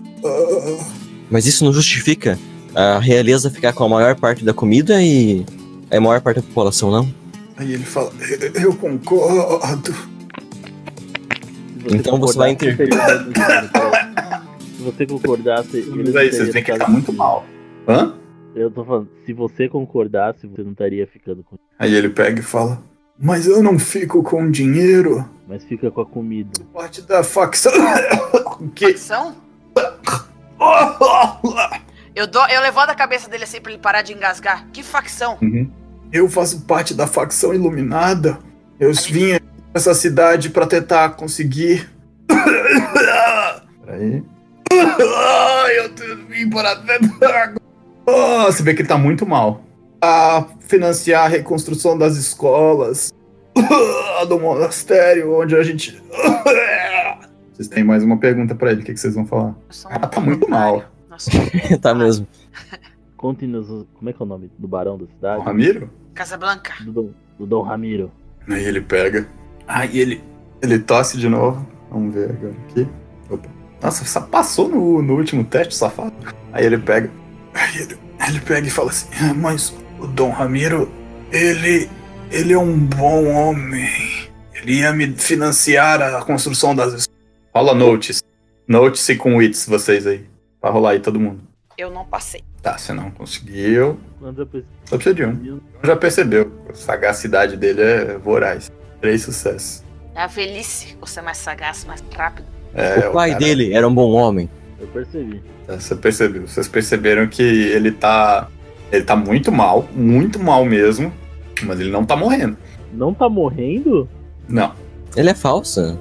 Mas 1.30 1.46
isso 1.46 1.64
não 1.64 1.72
justifica 1.72 2.40
a 2.74 2.98
realeza 2.98 3.52
ficar 3.52 3.74
com 3.74 3.84
a 3.84 3.90
maior 3.90 4.16
parte 4.16 4.44
da 4.44 4.56
comida 4.56 5.04
e 5.04 5.46
a 5.92 6.00
maior 6.02 6.20
parte 6.20 6.38
da 6.38 6.42
população, 6.48 6.90
não? 6.90 7.14
Aí 7.58 7.74
ele 7.74 7.84
fala: 7.84 8.12
"Eu- 8.56 8.74
concordo. 8.74 9.94
Você 11.84 11.96
Então 11.96 12.18
você 12.18 12.38
vai 12.40 12.56
concordasse, 12.56 13.26
você 14.84 15.06
concordasse, 15.06 15.78
eles 15.78 15.90
Mas 15.90 16.16
aí 16.16 16.32
vocês 16.32 16.54
veem 16.54 16.64
que 16.64 16.72
ele 16.72 16.80
tá 16.80 16.88
muito 16.88 17.12
mal. 17.12 17.46
Hã? 17.88 18.16
Eu 18.56 18.70
tô 18.70 18.86
falando, 18.86 19.10
se 19.26 19.34
você 19.34 19.68
concordasse, 19.68 20.46
você 20.46 20.62
não 20.62 20.72
estaria 20.72 21.08
ficando 21.08 21.44
com. 21.44 21.58
Aí 21.80 21.94
ele 21.94 22.10
pega 22.10 22.40
e 22.40 22.44
fala: 22.44 22.82
Mas 23.20 23.48
eu 23.48 23.64
não 23.64 23.80
fico 23.80 24.22
com 24.22 24.50
dinheiro. 24.50 25.28
Mas 25.48 25.64
fica 25.64 25.90
com 25.90 26.02
a 26.02 26.06
comida. 26.06 26.52
Parte 26.74 27.02
da 27.02 27.24
facção. 27.24 27.72
O 28.60 28.70
quê? 28.70 28.90
Facção? 28.94 29.36
Eu, 32.16 32.28
dou, 32.28 32.48
eu 32.48 32.62
levanto 32.62 32.92
a 32.92 32.96
cabeça 32.96 33.28
dele 33.28 33.44
assim 33.44 33.60
pra 33.60 33.72
ele 33.72 33.82
parar 33.82 34.04
de 34.04 34.14
engasgar. 34.14 34.68
Que 34.72 34.84
facção? 34.84 35.38
Uhum. 35.42 35.70
Eu 36.12 36.30
faço 36.30 36.62
parte 36.62 36.94
da 36.94 37.08
facção 37.08 37.54
iluminada. 37.54 38.38
Eu 38.80 38.94
vim 38.94 39.34
aqui 39.34 39.46
nessa 39.74 39.94
cidade 39.96 40.52
pra 40.52 40.68
tentar 40.68 41.10
conseguir. 41.10 41.90
Peraí. 43.84 44.24
Eu 44.74 46.18
vim 46.28 46.50
para 46.50 46.76
tentar. 46.78 47.54
Ah, 48.08 48.46
Você 48.46 48.64
vê 48.64 48.74
que 48.74 48.82
ele 48.82 48.88
tá 48.90 48.98
muito 48.98 49.26
mal. 49.26 49.62
A 50.02 50.46
financiar 50.60 51.26
a 51.26 51.28
reconstrução 51.28 51.98
das 51.98 52.16
escolas. 52.18 53.14
Do 54.28 54.40
monastério, 54.40 55.34
onde 55.34 55.56
a 55.56 55.64
gente. 55.64 56.02
Vocês 57.54 57.68
têm 57.68 57.84
mais 57.84 58.04
uma 58.04 58.18
pergunta 58.18 58.56
pra 58.56 58.72
ele, 58.72 58.82
o 58.82 58.84
que 58.84 58.94
que 58.94 59.00
vocês 59.00 59.14
vão 59.14 59.28
falar? 59.28 59.50
Um 59.50 59.56
Ah, 59.92 60.08
tá 60.08 60.20
muito 60.20 60.50
mal. 60.50 60.84
Nossa, 61.08 61.30
tá 61.80 61.94
mesmo. 61.94 62.26
Conte-nos. 63.16 63.70
o- 63.70 63.88
Como 63.94 64.10
é 64.10 64.14
que 64.14 64.22
é 64.22 64.26
o 64.26 64.28
nome 64.28 64.50
do 64.58 64.68
barão 64.68 64.98
da 64.98 65.04
O 65.04 65.08
cidade? 65.08 65.44
Ramiro? 65.44 65.90
Casablanca. 66.16 66.74
Do, 66.84 66.92
Dom- 66.92 67.10
do 67.38 67.46
Dom 67.46 67.62
Ramiro. 67.62 68.12
Aí 68.50 68.64
ele 68.66 68.82
pega. 68.82 69.28
Aí 69.68 70.00
ele. 70.00 70.24
Ele 70.64 70.80
tosse 70.80 71.16
de 71.18 71.30
novo. 71.30 71.66
Vamos 71.92 72.16
ver 72.16 72.32
agora 72.32 72.56
aqui. 72.70 72.88
Nossa, 73.84 74.06
só 74.06 74.22
passou 74.22 74.70
no, 74.70 75.02
no 75.02 75.16
último 75.18 75.44
teste, 75.44 75.76
safado. 75.76 76.14
Aí 76.54 76.66
ele 76.66 76.78
pega. 76.78 77.12
Aí 77.54 77.82
ele, 77.82 77.98
ele 78.28 78.40
pega 78.40 78.66
e 78.66 78.70
fala 78.70 78.90
assim: 78.90 79.08
"Ah, 79.22 79.34
Mas 79.34 79.76
o 80.00 80.08
Dom 80.08 80.30
Ramiro, 80.30 80.90
ele. 81.32 81.90
Ele 82.32 82.54
é 82.54 82.58
um 82.58 82.80
bom 82.80 83.26
homem. 83.28 83.90
Ele 84.56 84.80
ia 84.80 84.94
me 84.94 85.14
financiar 85.14 86.02
a 86.02 86.24
construção 86.24 86.74
das. 86.74 86.94
es-" 86.94 87.10
Rola 87.54 87.76
notes. 87.76 88.24
Notes 88.66 89.18
com 89.18 89.36
wits, 89.36 89.68
vocês 89.68 90.08
aí. 90.08 90.26
Pra 90.62 90.70
rolar 90.70 90.92
aí 90.92 91.00
todo 91.02 91.20
mundo. 91.20 91.42
Eu 91.78 91.92
não 91.92 92.06
passei. 92.06 92.42
Tá, 92.62 92.78
você 92.78 92.94
não 92.94 93.12
conseguiu. 93.12 94.00
Só 94.86 94.96
precisa 94.96 95.14
de 95.16 95.26
um. 95.26 95.60
Já 95.84 95.96
percebeu. 95.98 96.50
A 96.70 96.74
sagacidade 96.74 97.58
dele 97.58 97.82
é 97.82 98.18
voraz. 98.18 98.72
Três 99.02 99.24
sucessos. 99.24 99.84
É 100.16 100.22
a 100.22 100.28
velhice. 100.28 100.96
Você 101.02 101.20
é 101.20 101.24
mais 101.24 101.38
sagaz, 101.38 101.84
mais 101.84 102.02
rápido. 102.16 102.53
É, 102.76 103.08
o 103.08 103.12
pai 103.12 103.32
cara- 103.32 103.40
dele 103.44 103.74
era 103.74 103.88
um 103.88 103.94
bom 103.94 104.12
homem. 104.14 104.50
eu 104.80 104.88
percebi. 104.88 105.42
É, 105.68 105.74
Você 105.78 105.96
percebeu. 105.96 106.48
Vocês 106.48 106.68
perceberam 106.68 107.28
que 107.28 107.42
ele 107.44 107.92
tá. 107.92 108.48
Ele 108.92 109.04
tá 109.04 109.16
muito 109.16 109.52
mal, 109.52 109.88
muito 109.96 110.40
mal 110.40 110.66
mesmo. 110.66 111.12
Mas 111.64 111.80
ele 111.80 111.90
não 111.92 112.04
tá 112.06 112.16
morrendo. 112.16 112.58
Não 112.94 113.14
tá 113.14 113.30
morrendo? 113.30 114.08
Não. 114.48 114.72
Ele 115.16 115.30
é 115.30 115.34
falsa. 115.34 115.98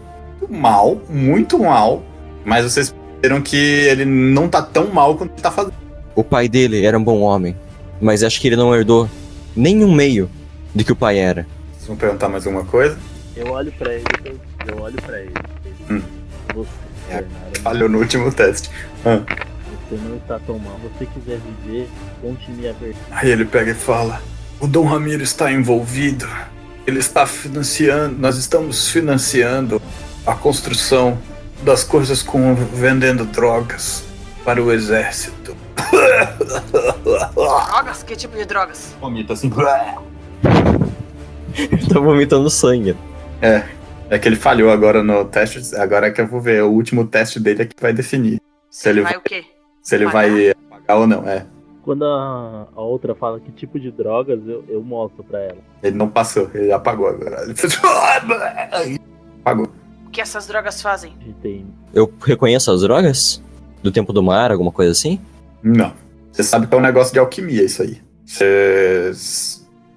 Mal, 0.50 1.00
muito 1.08 1.58
mal. 1.58 2.02
Mas 2.44 2.64
vocês 2.64 2.90
perceberam 3.20 3.40
que 3.42 3.56
ele 3.56 4.04
não 4.04 4.48
tá 4.48 4.60
tão 4.60 4.88
mal 4.88 5.16
quanto 5.16 5.32
ele 5.34 5.42
tá 5.42 5.50
fazendo. 5.50 5.74
O 6.14 6.24
pai 6.24 6.48
dele 6.48 6.84
era 6.84 6.98
um 6.98 7.04
bom 7.04 7.20
homem, 7.20 7.56
mas 8.00 8.22
acho 8.22 8.40
que 8.40 8.48
ele 8.48 8.56
não 8.56 8.74
herdou 8.74 9.08
nenhum 9.56 9.94
meio 9.94 10.28
do 10.74 10.84
que 10.84 10.92
o 10.92 10.96
pai 10.96 11.18
era. 11.18 11.46
Vocês 11.72 11.86
vão 11.86 11.96
perguntar 11.96 12.28
mais 12.28 12.46
alguma 12.46 12.64
coisa? 12.64 12.98
Eu 13.36 13.46
olho 13.52 13.72
pra 13.78 13.94
ele, 13.94 14.04
eu, 14.24 14.36
eu 14.66 14.82
olho 14.82 14.96
pra 15.00 15.20
ele. 15.20 15.32
Hum. 15.90 16.02
Você, 16.54 16.68
É, 17.08 17.22
Bernardo, 17.22 17.60
Falhou 17.60 17.88
no 17.88 17.98
último 17.98 18.32
teste. 18.32 18.70
Ah. 19.04 19.20
você 19.88 19.96
não 19.96 20.16
está 20.16 20.38
tão 20.40 20.58
mal. 20.58 20.76
Se 20.80 20.98
você 20.98 21.06
quiser 21.06 21.38
viver, 21.64 21.88
conte-me 22.20 22.68
a 22.68 22.72
verdade. 22.72 23.04
Aí 23.10 23.30
ele 23.30 23.44
pega 23.44 23.70
e 23.70 23.74
fala: 23.74 24.20
O 24.60 24.66
Dom 24.66 24.84
Ramiro 24.84 25.22
está 25.22 25.50
envolvido. 25.52 26.28
Ele 26.86 26.98
está 26.98 27.26
financiando, 27.26 28.18
nós 28.18 28.36
estamos 28.36 28.90
financiando 28.90 29.80
a 30.26 30.34
construção 30.34 31.16
das 31.62 31.84
coisas 31.84 32.22
com 32.22 32.54
vendendo 32.54 33.24
drogas 33.24 34.04
para 34.44 34.60
o 34.60 34.72
exército. 34.72 35.56
Drogas? 37.34 38.02
Que 38.02 38.16
tipo 38.16 38.36
de 38.36 38.44
drogas? 38.44 38.94
Vomita 39.00 39.32
assim. 39.32 39.50
Ele 41.54 41.86
tá 41.86 42.00
vomitando 42.00 42.50
sangue. 42.50 42.96
É. 43.40 43.62
É 44.12 44.18
que 44.18 44.28
ele 44.28 44.36
falhou 44.36 44.70
agora 44.70 45.02
no 45.02 45.24
teste. 45.24 45.74
Agora 45.74 46.08
é 46.08 46.10
que 46.10 46.20
eu 46.20 46.26
vou 46.26 46.38
ver. 46.38 46.62
O 46.62 46.70
último 46.70 47.06
teste 47.06 47.40
dele 47.40 47.62
é 47.62 47.64
que 47.64 47.74
vai 47.80 47.94
definir 47.94 48.38
Você 48.68 48.90
ele 48.90 49.00
vai 49.00 49.16
o 49.16 49.22
quê? 49.22 49.42
se 49.82 49.94
ele 49.94 50.04
Apagar? 50.04 50.30
vai 50.30 50.50
apagar 50.50 50.98
ou 50.98 51.06
não. 51.06 51.26
É. 51.26 51.46
Quando 51.82 52.04
a, 52.04 52.68
a 52.76 52.80
outra 52.82 53.14
fala 53.14 53.40
que 53.40 53.50
tipo 53.50 53.80
de 53.80 53.90
drogas, 53.90 54.38
eu, 54.46 54.62
eu 54.68 54.82
mostro 54.82 55.24
pra 55.24 55.38
ela. 55.40 55.56
Ele 55.82 55.96
não 55.96 56.10
passou, 56.10 56.50
ele 56.52 56.70
apagou 56.70 57.08
agora. 57.08 57.42
Ele 57.44 57.54
fez. 57.56 57.80
Apagou. 59.40 59.66
O 60.06 60.10
que 60.10 60.20
essas 60.20 60.46
drogas 60.46 60.82
fazem? 60.82 61.16
Eu 61.94 62.12
reconheço 62.22 62.70
as 62.70 62.82
drogas? 62.82 63.42
Do 63.82 63.90
tempo 63.90 64.12
do 64.12 64.22
mar, 64.22 64.52
alguma 64.52 64.70
coisa 64.70 64.92
assim? 64.92 65.18
Não. 65.62 65.94
Você 66.30 66.42
sabe 66.42 66.66
que 66.66 66.74
é 66.74 66.76
um 66.76 66.82
negócio 66.82 67.14
de 67.14 67.18
alquimia 67.18 67.62
isso 67.64 67.82
aí. 67.82 67.98
Você... 68.26 69.10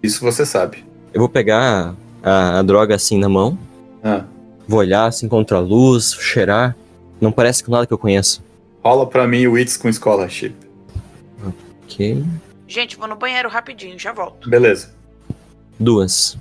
Isso 0.02 0.24
você 0.24 0.46
sabe. 0.46 0.86
Eu 1.14 1.20
vou 1.20 1.28
pegar 1.30 1.94
a, 2.24 2.60
a 2.60 2.62
droga 2.64 2.96
assim 2.96 3.20
na 3.20 3.28
mão, 3.28 3.58
Ah. 4.06 4.24
vou 4.68 4.80
olhar 4.80 5.06
assim 5.06 5.28
contra 5.28 5.58
a 5.58 5.60
luz, 5.60 6.14
cheirar. 6.14 6.76
Não 7.20 7.32
parece 7.32 7.64
com 7.64 7.72
nada 7.72 7.88
que 7.88 7.94
eu 7.94 7.98
conheço. 7.98 8.44
Rola 8.84 9.08
pra 9.08 9.28
mim 9.28 9.48
o 9.48 9.54
Wits 9.54 9.78
com 9.78 9.92
Scholarship. 9.92 10.54
Ok. 11.86 12.24
Gente, 12.68 12.98
vou 12.98 13.08
no 13.08 13.16
banheiro 13.16 13.50
rapidinho, 13.50 13.98
já 13.98 14.12
volto. 14.12 14.48
Beleza. 14.48 14.94
Duas. 15.80 16.38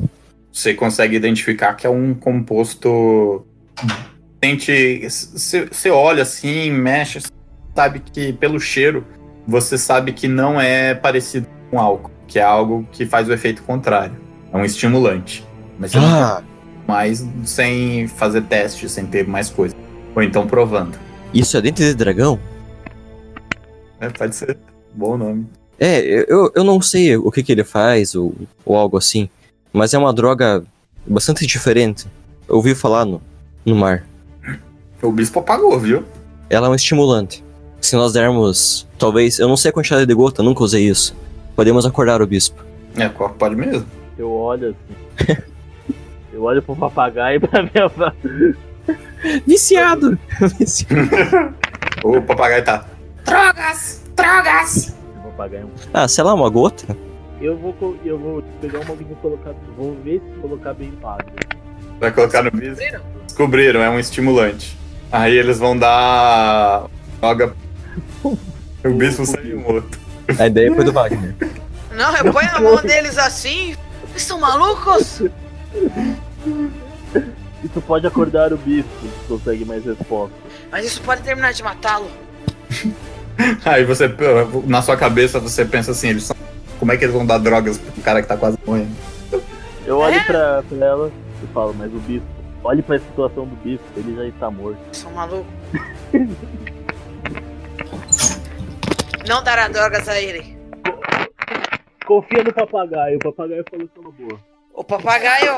Você 0.52 0.74
consegue 0.74 1.16
identificar 1.16 1.74
que 1.74 1.86
é 1.86 1.90
um 1.90 2.12
composto. 2.14 3.46
Sente. 4.42 5.00
Você 5.08 5.90
olha 5.90 6.22
assim, 6.22 6.70
mexe, 6.70 7.20
sabe 7.74 8.00
que 8.00 8.32
pelo 8.34 8.60
cheiro, 8.60 9.06
você 9.46 9.78
sabe 9.78 10.12
que 10.12 10.28
não 10.28 10.60
é 10.60 10.94
parecido 10.94 11.46
com 11.70 11.80
álcool, 11.80 12.10
que 12.26 12.38
é 12.38 12.42
algo 12.42 12.86
que 12.92 13.06
faz 13.06 13.28
o 13.28 13.32
efeito 13.32 13.62
contrário. 13.62 14.16
É 14.52 14.56
um 14.56 14.64
estimulante. 14.64 15.44
Mas 15.78 15.92
você 15.92 15.98
não 15.98 16.06
Ah, 16.06 16.42
mais 16.86 17.26
sem 17.44 18.06
fazer 18.08 18.42
teste, 18.42 18.88
sem 18.88 19.06
ter 19.06 19.26
mais 19.26 19.50
coisa. 19.50 19.74
Ou 20.14 20.22
então 20.22 20.46
provando. 20.46 20.98
isso 21.32 21.56
é 21.56 21.60
dente 21.60 21.82
de 21.82 21.94
dragão? 21.94 22.38
É, 24.00 24.08
pode 24.08 24.34
ser. 24.34 24.56
Bom 24.94 25.16
nome. 25.16 25.46
É, 25.78 26.00
eu, 26.28 26.52
eu 26.54 26.62
não 26.62 26.80
sei 26.80 27.16
o 27.16 27.30
que, 27.30 27.42
que 27.42 27.50
ele 27.50 27.64
faz 27.64 28.14
ou, 28.14 28.34
ou 28.64 28.76
algo 28.76 28.96
assim, 28.96 29.28
mas 29.72 29.92
é 29.92 29.98
uma 29.98 30.12
droga 30.12 30.62
bastante 31.06 31.46
diferente. 31.46 32.06
Eu 32.48 32.56
ouvi 32.56 32.74
falar 32.74 33.04
no, 33.04 33.20
no 33.64 33.74
mar. 33.74 34.06
O 35.02 35.10
bispo 35.10 35.40
apagou, 35.40 35.78
viu? 35.78 36.04
Ela 36.48 36.68
é 36.68 36.70
um 36.70 36.74
estimulante. 36.74 37.44
Se 37.80 37.96
nós 37.96 38.12
dermos, 38.12 38.86
talvez, 38.98 39.38
eu 39.38 39.48
não 39.48 39.56
sei 39.56 39.70
a 39.70 39.72
quantidade 39.72 40.06
de 40.06 40.14
gota, 40.14 40.42
nunca 40.42 40.62
usei 40.62 40.88
isso. 40.88 41.14
Podemos 41.54 41.84
acordar 41.84 42.22
o 42.22 42.26
bispo. 42.26 42.64
É, 42.96 43.08
pode 43.08 43.56
mesmo. 43.56 43.86
Eu 44.16 44.30
olho 44.30 44.74
assim. 45.18 45.36
eu 46.34 46.42
olho 46.42 46.60
pro 46.62 46.74
papagaio 46.76 47.36
e 47.36 47.40
pra 47.40 47.62
minha. 47.62 48.14
Viciado! 49.46 50.18
O 52.04 52.20
papagaio 52.20 52.62
tá. 52.62 52.84
Drogas! 53.24 54.02
Drogas! 54.14 54.94
O 55.16 55.28
papagaio. 55.30 55.70
ah, 55.94 56.06
sei 56.06 56.22
lá, 56.22 56.34
uma 56.34 56.50
gota? 56.50 56.94
Eu 57.40 57.56
vou, 57.56 57.96
eu 58.04 58.18
vou 58.18 58.42
pegar 58.60 58.80
uma 58.80 58.92
e 58.92 59.04
vou 59.04 59.16
colocar. 59.22 59.54
Vou 59.74 59.96
ver 60.04 60.20
se 60.20 60.40
colocar 60.40 60.74
bem 60.74 60.90
pago. 61.00 61.22
Vai 61.98 62.12
colocar 62.12 62.42
no 62.42 62.50
bispo. 62.50 62.82
Descobriram, 63.26 63.80
é 63.80 63.88
um 63.88 63.98
estimulante. 63.98 64.76
Aí 65.10 65.34
eles 65.34 65.58
vão 65.58 65.76
dar. 65.78 66.84
Droga. 67.20 67.54
O 68.84 68.90
bispo 68.90 69.24
saiu 69.24 69.60
morto. 69.60 69.98
A 70.38 70.46
ideia 70.46 70.74
foi 70.74 70.84
do 70.84 70.92
Wagner. 70.92 71.34
Não, 71.96 72.14
eu 72.18 72.30
ponho 72.30 72.52
na 72.52 72.60
mão 72.60 72.76
deles 72.82 73.16
assim. 73.16 73.74
Vocês 74.08 74.24
são 74.24 74.38
malucos? 74.38 75.22
Isso 77.62 77.80
pode 77.82 78.06
acordar 78.06 78.52
o 78.52 78.56
bispo, 78.58 78.90
se 79.02 79.28
consegue 79.28 79.64
mais 79.64 79.84
resposta. 79.84 80.34
Mas 80.70 80.84
isso 80.86 81.00
pode 81.02 81.22
terminar 81.22 81.52
de 81.52 81.62
matá-lo. 81.62 82.10
Aí 83.64 83.84
você, 83.84 84.08
na 84.66 84.82
sua 84.82 84.96
cabeça, 84.96 85.40
você 85.40 85.64
pensa 85.64 85.90
assim: 85.92 86.08
eles 86.10 86.24
são. 86.24 86.36
Como 86.78 86.92
é 86.92 86.96
que 86.96 87.04
eles 87.04 87.14
vão 87.14 87.24
dar 87.24 87.38
drogas 87.38 87.78
pro 87.78 88.02
cara 88.02 88.20
que 88.20 88.28
tá 88.28 88.36
quase 88.36 88.58
morrendo? 88.66 88.94
Eu 89.86 89.98
olho 89.98 90.14
É? 90.16 90.24
pra, 90.24 90.62
pra 90.62 90.86
ela 90.86 91.10
e 91.42 91.46
falo, 91.54 91.74
mas 91.74 91.92
o 91.92 91.98
bispo. 91.98 92.26
Olhe 92.62 92.82
pra 92.82 92.98
situação 92.98 93.46
do 93.46 93.56
bispo, 93.56 93.84
ele 93.96 94.14
já 94.16 94.24
está 94.26 94.50
morto. 94.50 94.78
São 94.92 95.12
malucos. 95.12 95.46
Não 99.28 99.42
dará 99.42 99.68
drogas 99.68 100.08
a 100.08 100.20
ele. 100.20 100.56
Confia 102.06 102.42
no 102.44 102.52
papagaio, 102.52 103.16
o 103.16 103.18
papagaio 103.20 103.64
falou 103.70 103.88
que 103.88 103.98
é 103.98 104.00
uma 104.00 104.10
boa. 104.12 104.40
O 104.74 104.84
papagaio. 104.84 105.54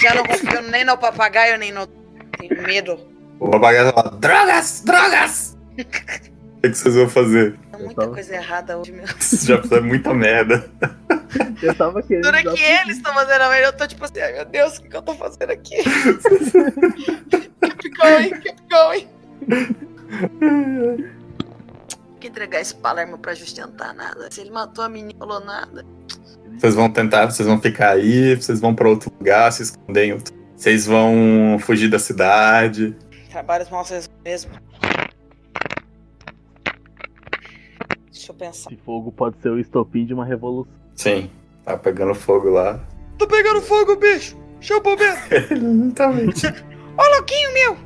Já 0.00 0.14
não 0.14 0.24
confio 0.24 0.62
nem 0.62 0.84
no 0.84 0.96
papagaio, 0.98 1.58
nem 1.58 1.72
no. 1.72 1.86
Tenho 1.86 2.62
medo. 2.62 2.98
O 3.40 3.50
papagaio 3.50 3.92
fala: 3.92 4.10
Drogas! 4.18 4.82
Drogas! 4.84 5.56
O 6.56 6.60
que, 6.62 6.70
que 6.70 6.78
vocês 6.78 6.94
vão 6.94 7.08
fazer? 7.08 7.56
Tem 7.70 7.84
muita 7.84 8.08
coisa 8.08 8.34
errada 8.34 8.78
hoje, 8.78 8.90
meu. 8.90 9.06
Vocês 9.06 9.42
já 9.44 9.60
fizeram 9.60 9.84
muita 9.84 10.14
merda. 10.14 10.68
Eu 11.62 11.74
tava 11.74 12.02
querendo. 12.02 12.24
Dura 12.24 12.42
que 12.42 12.62
eles 12.62 12.96
estão 12.96 13.12
fazendo 13.12 13.42
a 13.42 13.50
merda, 13.50 13.66
eu 13.66 13.72
tô 13.74 13.86
tipo 13.86 14.04
assim, 14.04 14.20
ai 14.20 14.32
meu 14.32 14.44
Deus, 14.46 14.78
o 14.78 14.82
que, 14.82 14.88
que 14.88 14.96
eu 14.96 15.02
tô 15.02 15.14
fazendo 15.14 15.50
aqui? 15.50 15.76
keep 17.78 17.96
going, 17.96 18.30
keep 18.40 18.62
going. 18.70 19.08
que 22.20 22.28
entregar 22.28 22.60
esse 22.60 22.74
Palermo 22.74 23.18
pra 23.18 23.34
sustentar 23.36 23.94
nada. 23.94 24.30
Se 24.30 24.40
ele 24.40 24.50
matou 24.50 24.84
a 24.84 24.88
menina, 24.88 25.18
falou 25.18 25.40
nada. 25.40 25.84
Vocês 26.58 26.74
vão 26.74 26.90
tentar, 26.90 27.26
vocês 27.26 27.46
vão 27.46 27.60
ficar 27.60 27.90
aí, 27.90 28.34
vocês 28.34 28.60
vão 28.60 28.74
pra 28.74 28.88
outro 28.88 29.12
lugar, 29.18 29.52
se 29.52 29.62
esconder 29.62 30.06
em 30.06 30.12
outro. 30.14 30.34
Vocês 30.56 30.86
vão 30.86 31.58
fugir 31.60 31.88
da 31.88 31.98
cidade. 31.98 32.96
Trabalhos 33.30 33.68
mal 33.68 33.84
mesmo. 34.24 34.52
Deixa 38.10 38.32
eu 38.32 38.34
pensar. 38.34 38.72
Esse 38.72 38.82
fogo 38.82 39.12
pode 39.12 39.36
ser 39.42 39.50
o 39.50 39.60
estopim 39.60 40.06
de 40.06 40.14
uma 40.14 40.24
revolução. 40.24 40.72
Sim, 40.94 41.30
tá 41.64 41.76
pegando 41.76 42.14
fogo 42.14 42.48
lá. 42.48 42.80
Tô 43.18 43.26
pegando 43.26 43.60
fogo, 43.60 43.96
bicho! 43.96 44.36
Chama 44.60 44.80
o 44.80 44.82
bombeiro! 44.82 45.16
Exatamente. 45.30 46.46
Ô, 46.46 47.16
louquinho 47.16 47.52
meu! 47.52 47.76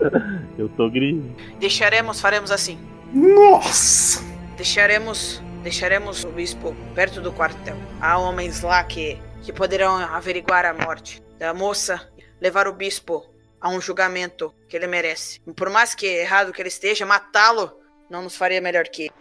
Eu 0.58 0.68
tô 0.70 0.90
gris. 0.90 1.22
Deixaremos, 1.60 2.20
faremos 2.20 2.50
assim. 2.50 2.78
Nossa! 3.12 4.22
Deixaremos, 4.56 5.42
deixaremos 5.64 6.22
o 6.24 6.28
bispo 6.30 6.76
perto 6.94 7.20
do 7.20 7.32
quartel. 7.32 7.74
Há 8.00 8.18
homens 8.18 8.60
lá 8.62 8.84
que, 8.84 9.18
que 9.42 9.52
poderão 9.52 9.96
averiguar 9.96 10.64
a 10.66 10.74
morte 10.74 11.22
da 11.38 11.52
moça, 11.54 12.06
levar 12.40 12.68
o 12.68 12.72
bispo 12.72 13.24
a 13.60 13.70
um 13.70 13.80
julgamento 13.80 14.54
que 14.68 14.76
ele 14.76 14.86
merece. 14.86 15.40
Por 15.56 15.70
mais 15.70 15.94
que 15.94 16.06
errado 16.06 16.52
que 16.52 16.60
ele 16.60 16.68
esteja, 16.68 17.06
matá-lo 17.06 17.72
não 18.10 18.22
nos 18.22 18.36
faria 18.36 18.60
melhor 18.60 18.84
que 18.84 19.04
ele. 19.04 19.12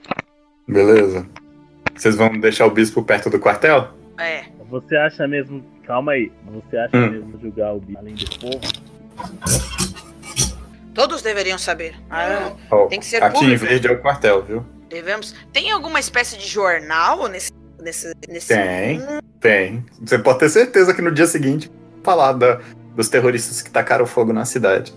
Beleza. 0.68 1.26
Vocês 1.96 2.16
vão 2.16 2.38
deixar 2.40 2.66
o 2.66 2.72
bispo 2.72 3.02
perto 3.04 3.30
do 3.30 3.40
quartel? 3.40 3.90
É, 4.20 4.44
Você 4.70 4.96
acha 4.98 5.28
mesmo. 5.28 5.64
Calma 5.86 6.12
aí. 6.14 6.32
Você 6.46 6.78
acha 6.78 6.98
Hum. 6.98 7.10
mesmo 7.10 7.40
julgar 7.42 7.74
o 7.74 7.80
bispo 7.80 8.00
além 8.00 8.16
do 8.16 8.40
fogo? 8.40 8.62
todos 10.94 11.22
deveriam 11.22 11.58
saber. 11.58 11.96
Ah, 12.10 12.52
Ó, 12.72 12.88
Tem 12.88 13.00
que 13.00 13.06
ser 13.06 13.24
Aqui 13.24 13.40
público. 13.40 13.64
em 13.64 13.68
verde 13.68 13.88
é 13.88 13.92
o 13.92 14.02
quartel, 14.02 14.44
viu? 14.44 14.66
Devemos. 14.94 15.36
Tem 15.52 15.72
alguma 15.72 16.00
espécie 16.00 16.38
de 16.38 16.48
jornal 16.48 17.28
nesse. 17.28 17.52
nesse, 17.80 18.14
nesse... 18.30 18.48
Tem, 18.48 19.02
tem. 19.40 19.86
Você 20.02 20.18
pode 20.20 20.40
ter 20.40 20.50
certeza 20.50 20.94
que 20.94 21.02
no 21.02 21.12
dia 21.12 21.28
seguinte 21.28 21.72
falar 22.04 22.34
da- 22.34 22.60
dos 22.96 23.10
terroristas 23.10 23.62
que 23.62 23.72
tacaram 23.72 24.06
fogo 24.06 24.32
na 24.32 24.46
cidade. 24.46 24.94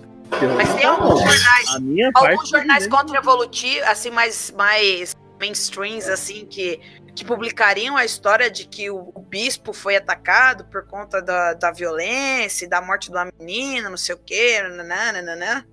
Mas 0.57 0.75
tem 0.75 0.85
alguns 0.85 1.21
jornais. 1.21 1.67
Alguns 2.15 2.49
jornais 2.49 2.87
contra-evolutivos, 2.87 3.87
assim, 3.89 4.11
mais, 4.11 4.53
mais 4.57 5.15
mainstreams, 5.41 6.09
assim, 6.09 6.45
que, 6.47 6.81
que 7.15 7.25
publicariam 7.25 7.97
a 7.97 8.05
história 8.05 8.51
de 8.51 8.67
que 8.67 8.91
o, 8.91 9.13
o 9.15 9.21
bispo 9.21 9.73
foi 9.73 9.97
atacado 9.97 10.65
por 10.65 10.87
conta 10.87 11.23
da, 11.23 11.55
da 11.55 11.71
violência 11.71 12.67
e 12.67 12.69
da 12.69 12.81
morte 12.83 13.09
de 13.11 13.17
uma 13.17 13.29
menina, 13.39 13.89
não 13.89 13.97
sei 13.97 14.15
o 14.15 14.19
quê, 14.19 14.61
nananana. 14.63 15.65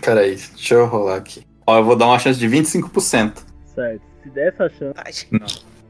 Peraí, 0.00 0.36
deixa 0.36 0.74
eu 0.74 0.86
rolar 0.86 1.16
aqui. 1.16 1.44
Ó, 1.66 1.78
eu 1.78 1.84
vou 1.84 1.96
dar 1.96 2.06
uma 2.06 2.18
chance 2.18 2.38
de 2.38 2.48
25%. 2.48 3.44
Certo. 3.74 4.00
Se 4.22 4.30
der 4.30 4.48
essa 4.48 4.68
chance, 4.68 5.28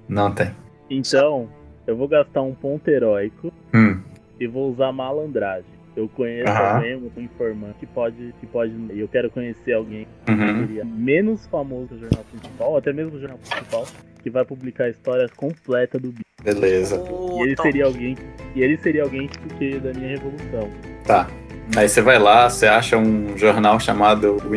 Não 0.08 0.30
tem. 0.32 0.50
então 0.90 1.48
eu 1.86 1.96
vou 1.96 2.08
gastar 2.08 2.42
um 2.42 2.54
ponto 2.54 2.88
heróico 2.88 3.52
Hum. 3.74 4.00
e 4.40 4.46
vou 4.46 4.70
usar 4.72 4.92
malandragem. 4.92 5.64
Eu 5.96 6.08
conheço 6.08 6.50
alguém, 6.52 6.94
um 6.96 7.10
informante 7.22 7.74
que 7.80 7.86
pode, 7.86 8.34
que 8.38 8.46
pode. 8.46 8.72
E 8.92 9.00
eu 9.00 9.08
quero 9.08 9.30
conhecer 9.30 9.72
alguém 9.72 10.06
que 10.26 10.32
Uhum. 10.32 10.66
seria 10.66 10.84
menos 10.84 11.46
famoso 11.46 11.86
do 11.94 11.98
jornal 12.00 12.22
principal, 12.30 12.70
ou 12.72 12.76
até 12.76 12.92
mesmo 12.92 13.12
do 13.12 13.20
jornal 13.20 13.38
principal, 13.38 13.86
que 14.22 14.28
vai 14.28 14.44
publicar 14.44 14.90
histórias 14.90 15.30
completas 15.30 15.98
do 16.02 16.08
bicho. 16.08 16.22
Beleza. 16.44 17.02
E 17.38 17.40
ele 17.40 17.56
seria 17.56 17.86
alguém. 17.86 18.14
E 18.54 18.62
ele 18.62 18.76
seria 18.76 19.04
alguém 19.04 19.26
tipo 19.26 19.48
que 19.54 19.78
da 19.78 19.92
minha 19.94 20.08
revolução. 20.08 20.68
Tá. 21.06 21.28
Aí 21.74 21.88
você 21.88 22.02
vai 22.02 22.18
lá, 22.18 22.48
você 22.50 22.66
acha 22.66 22.98
um 22.98 23.36
jornal 23.38 23.80
chamado 23.80 24.36
o 24.46 24.54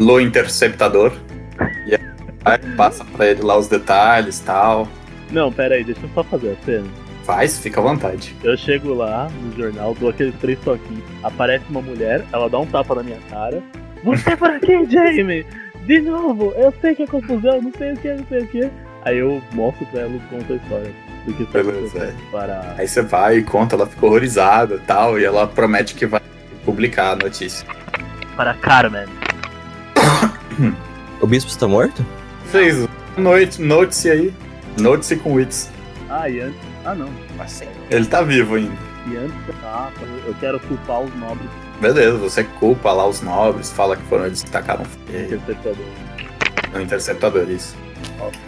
Lo 0.00 0.18
Interceptador. 0.18 1.12
E 1.86 1.94
aí 1.94 2.58
passa 2.74 3.04
pra 3.04 3.26
ele 3.26 3.42
lá 3.42 3.58
os 3.58 3.68
detalhes 3.68 4.38
e 4.38 4.44
tal. 4.44 4.88
Não, 5.30 5.52
pera 5.52 5.74
aí, 5.74 5.84
deixa 5.84 6.00
eu 6.02 6.08
só 6.14 6.24
fazer 6.24 6.56
a 6.58 6.64
cena. 6.64 6.86
Faz, 7.24 7.58
fica 7.58 7.80
à 7.80 7.82
vontade. 7.82 8.34
Eu 8.42 8.56
chego 8.56 8.94
lá 8.94 9.28
no 9.42 9.54
jornal, 9.54 9.94
dou 10.00 10.08
aqueles 10.08 10.34
três 10.36 10.58
toquinhos, 10.60 11.04
aparece 11.22 11.66
uma 11.68 11.82
mulher, 11.82 12.24
ela 12.32 12.48
dá 12.48 12.58
um 12.58 12.66
tapa 12.66 12.94
na 12.94 13.02
minha 13.02 13.18
cara. 13.28 13.62
Você 14.02 14.30
é 14.30 14.36
por 14.36 14.48
aqui, 14.48 14.84
Jamie! 14.90 15.44
De 15.84 16.00
novo, 16.00 16.54
eu 16.56 16.72
sei 16.80 16.94
que 16.94 17.02
é 17.02 17.06
confusão, 17.06 17.60
não 17.60 17.72
sei 17.76 17.92
o 17.92 17.96
que, 17.98 18.14
não 18.14 18.26
sei 18.26 18.42
o 18.42 18.46
que. 18.46 18.70
Aí 19.04 19.18
eu 19.18 19.42
mostro 19.52 19.84
pra 19.86 20.00
ela 20.00 20.16
e 20.16 20.20
conto 20.30 20.52
a 20.52 20.56
história 20.56 20.94
do 21.26 21.34
que 21.34 21.44
Beleza, 21.44 21.98
acontecendo 21.98 22.30
para. 22.30 22.74
Aí 22.78 22.88
você 22.88 23.02
vai 23.02 23.36
e 23.36 23.42
conta, 23.42 23.76
ela 23.76 23.86
ficou 23.86 24.08
horrorizada 24.08 24.76
e 24.76 24.80
tal, 24.80 25.20
e 25.20 25.24
ela 25.24 25.46
promete 25.46 25.94
que 25.94 26.06
vai 26.06 26.22
publicar 26.64 27.12
a 27.12 27.16
notícia. 27.16 27.66
Para 28.34 28.54
Carmen. 28.54 29.19
O 31.20 31.26
bispo 31.26 31.50
está 31.50 31.68
morto? 31.68 32.04
Fez 32.46 32.88
noite, 33.16 33.60
notice 33.60 34.10
aí. 34.10 34.34
Notice 34.78 35.16
com 35.16 35.34
Wits. 35.34 35.70
Ah, 36.08 36.28
e 36.28 36.40
antes. 36.40 36.60
Ah 36.84 36.94
não. 36.94 37.08
Passei. 37.36 37.68
Ele 37.90 38.06
tá 38.06 38.22
vivo 38.22 38.54
ainda. 38.54 38.72
E 39.06 39.16
antes 39.16 39.46
da 39.46 39.52
tapa, 39.54 40.00
eu 40.26 40.34
quero 40.40 40.60
culpar 40.60 41.00
os 41.00 41.14
nobres 41.16 41.48
Beleza, 41.80 42.18
você 42.18 42.44
culpa 42.44 42.92
lá 42.92 43.06
os 43.06 43.22
nobres, 43.22 43.72
fala 43.72 43.96
que 43.96 44.02
foram 44.02 44.26
eles 44.26 44.42
que 44.42 44.50
tacaram 44.50 44.84
fogo 44.84 45.18
interceptadores. 45.18 45.92
no 46.74 46.82
interceptador, 46.82 47.50
isso. 47.50 47.74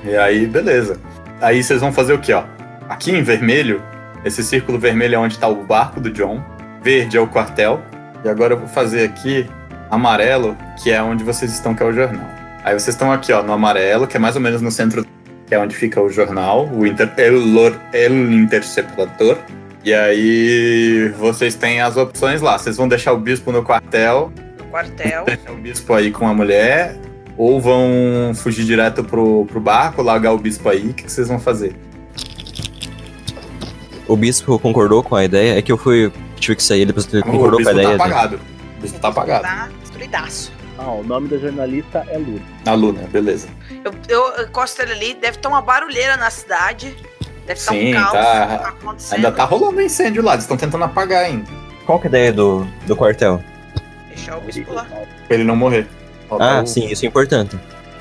E 0.05 0.15
aí, 0.15 0.47
beleza. 0.47 1.01
Aí 1.41 1.63
vocês 1.63 1.81
vão 1.81 1.91
fazer 1.91 2.13
o 2.13 2.19
que, 2.19 2.33
ó? 2.35 2.45
Aqui 2.91 3.11
em 3.11 3.23
vermelho, 3.23 3.83
esse 4.23 4.45
círculo 4.45 4.79
vermelho 4.79 5.15
é 5.15 5.19
onde 5.19 5.39
tá 5.39 5.49
o 5.49 5.65
barco 5.65 5.99
do 5.99 6.11
John. 6.11 6.45
Verde 6.83 7.17
é 7.17 7.21
o 7.21 7.27
quartel. 7.27 7.83
E 8.23 8.29
agora 8.29 8.53
eu 8.53 8.59
vou 8.59 8.69
fazer 8.69 9.05
aqui 9.05 9.49
amarelo, 9.93 10.57
que 10.83 10.91
é 10.91 11.03
onde 11.03 11.23
vocês 11.23 11.53
estão, 11.53 11.75
que 11.75 11.83
é 11.83 11.87
o 11.87 11.93
jornal. 11.93 12.27
Aí 12.65 12.73
vocês 12.73 12.89
estão 12.95 13.13
aqui, 13.13 13.33
ó, 13.33 13.43
no 13.43 13.53
amarelo, 13.53 14.07
que 14.07 14.17
é 14.17 14.21
mais 14.21 14.35
ou 14.35 14.41
menos 14.41 14.63
no 14.63 14.71
centro, 14.71 15.05
que 15.47 15.55
é 15.55 15.59
onde 15.59 15.77
fica 15.77 16.01
o 16.01 16.09
jornal, 16.09 16.67
o 16.73 16.87
Inter 16.87 17.13
El, 17.19 17.37
El 17.93 18.13
Interceptador. 18.33 19.37
E 19.85 19.93
aí 19.93 21.13
vocês 21.19 21.55
têm 21.55 21.81
as 21.83 21.97
opções 21.97 22.41
lá. 22.41 22.57
Vocês 22.57 22.77
vão 22.77 22.89
deixar 22.89 23.13
o 23.13 23.19
bispo 23.19 23.53
no 23.53 23.63
quartel, 23.63 24.33
No 24.59 24.65
quartel. 24.67 25.25
deixar 25.27 25.53
o 25.53 25.57
bispo 25.57 25.93
aí 25.93 26.11
com 26.11 26.27
a 26.27 26.33
mulher, 26.33 26.97
ou 27.37 27.61
vão 27.61 28.33
fugir 28.35 28.65
direto 28.65 29.05
pro, 29.05 29.45
pro 29.47 29.61
barco, 29.61 30.01
largar 30.03 30.33
o 30.33 30.39
bispo 30.39 30.69
aí, 30.69 30.89
o 30.91 30.95
que, 30.95 31.03
que 31.05 31.13
vocês 31.13 31.29
vão 31.29 31.39
fazer? 31.39 31.75
O 34.09 34.17
bispo 34.17 34.59
concordou 34.59 35.03
com 35.03 35.15
a 35.17 35.25
ideia? 35.25 35.59
É 35.59 35.63
que 35.63 35.71
eu 35.73 35.77
fui. 35.77 36.13
Tive 36.37 36.57
que 36.57 36.63
sair, 36.63 36.87
depois 36.87 37.07
ele 37.13 37.23
o 37.23 37.25
concordou 37.25 37.63
com 37.63 37.69
a 37.69 37.73
bispo 37.73 37.75
tá 37.75 37.83
ideia. 37.83 37.89
dele. 37.89 38.03
apagado. 38.03 38.41
O 38.79 38.83
bispo 38.83 38.99
tá 38.99 39.09
apagado. 39.09 39.73
Tá. 40.13 40.29
Ah, 40.79 40.91
o 40.91 41.03
nome 41.03 41.27
da 41.29 41.39
jornalista 41.39 42.07
é 42.09 42.19
Luna. 42.19 42.43
A 42.67 42.75
Luna, 42.75 43.01
beleza. 43.11 43.49
Eu, 43.85 43.93
eu 44.09 44.45
encosto 44.45 44.83
ele 44.83 44.93
ali, 44.93 45.15
deve 45.15 45.39
ter 45.39 45.49
uma 45.49 45.63
barulheira 45.63 46.17
na 46.17 46.31
cidade. 46.31 46.95
Deve 47.47 47.59
estar 47.59 47.73
Sim, 47.73 47.91
um 47.91 47.95
caos 47.95 48.13
tá. 48.13 48.55
acontecendo. 48.69 49.17
Ainda 49.17 49.33
tá 49.33 49.45
rolando 49.45 49.79
um 49.79 49.81
incêndio 49.81 50.23
lá, 50.23 50.33
eles 50.33 50.45
estão 50.45 50.57
tentando 50.57 50.85
apagar 50.85 51.25
ainda. 51.25 51.51
Qual 51.87 51.99
que 51.99 52.07
é 52.07 52.09
a 52.09 52.11
ideia 52.11 52.33
do, 52.33 52.67
do 52.87 52.95
quartel? 52.95 53.43
Deixar 54.09 54.37
o 54.37 54.41
bispo 54.43 54.73
lá. 54.73 54.85
Pra 54.85 55.07
ele 55.31 55.45
não 55.45 55.57
morrer. 55.57 55.87
Ah, 56.31 56.63
o, 56.63 56.67
sim, 56.67 56.87
isso 56.87 57.05
é 57.05 57.09
importante. 57.09 57.59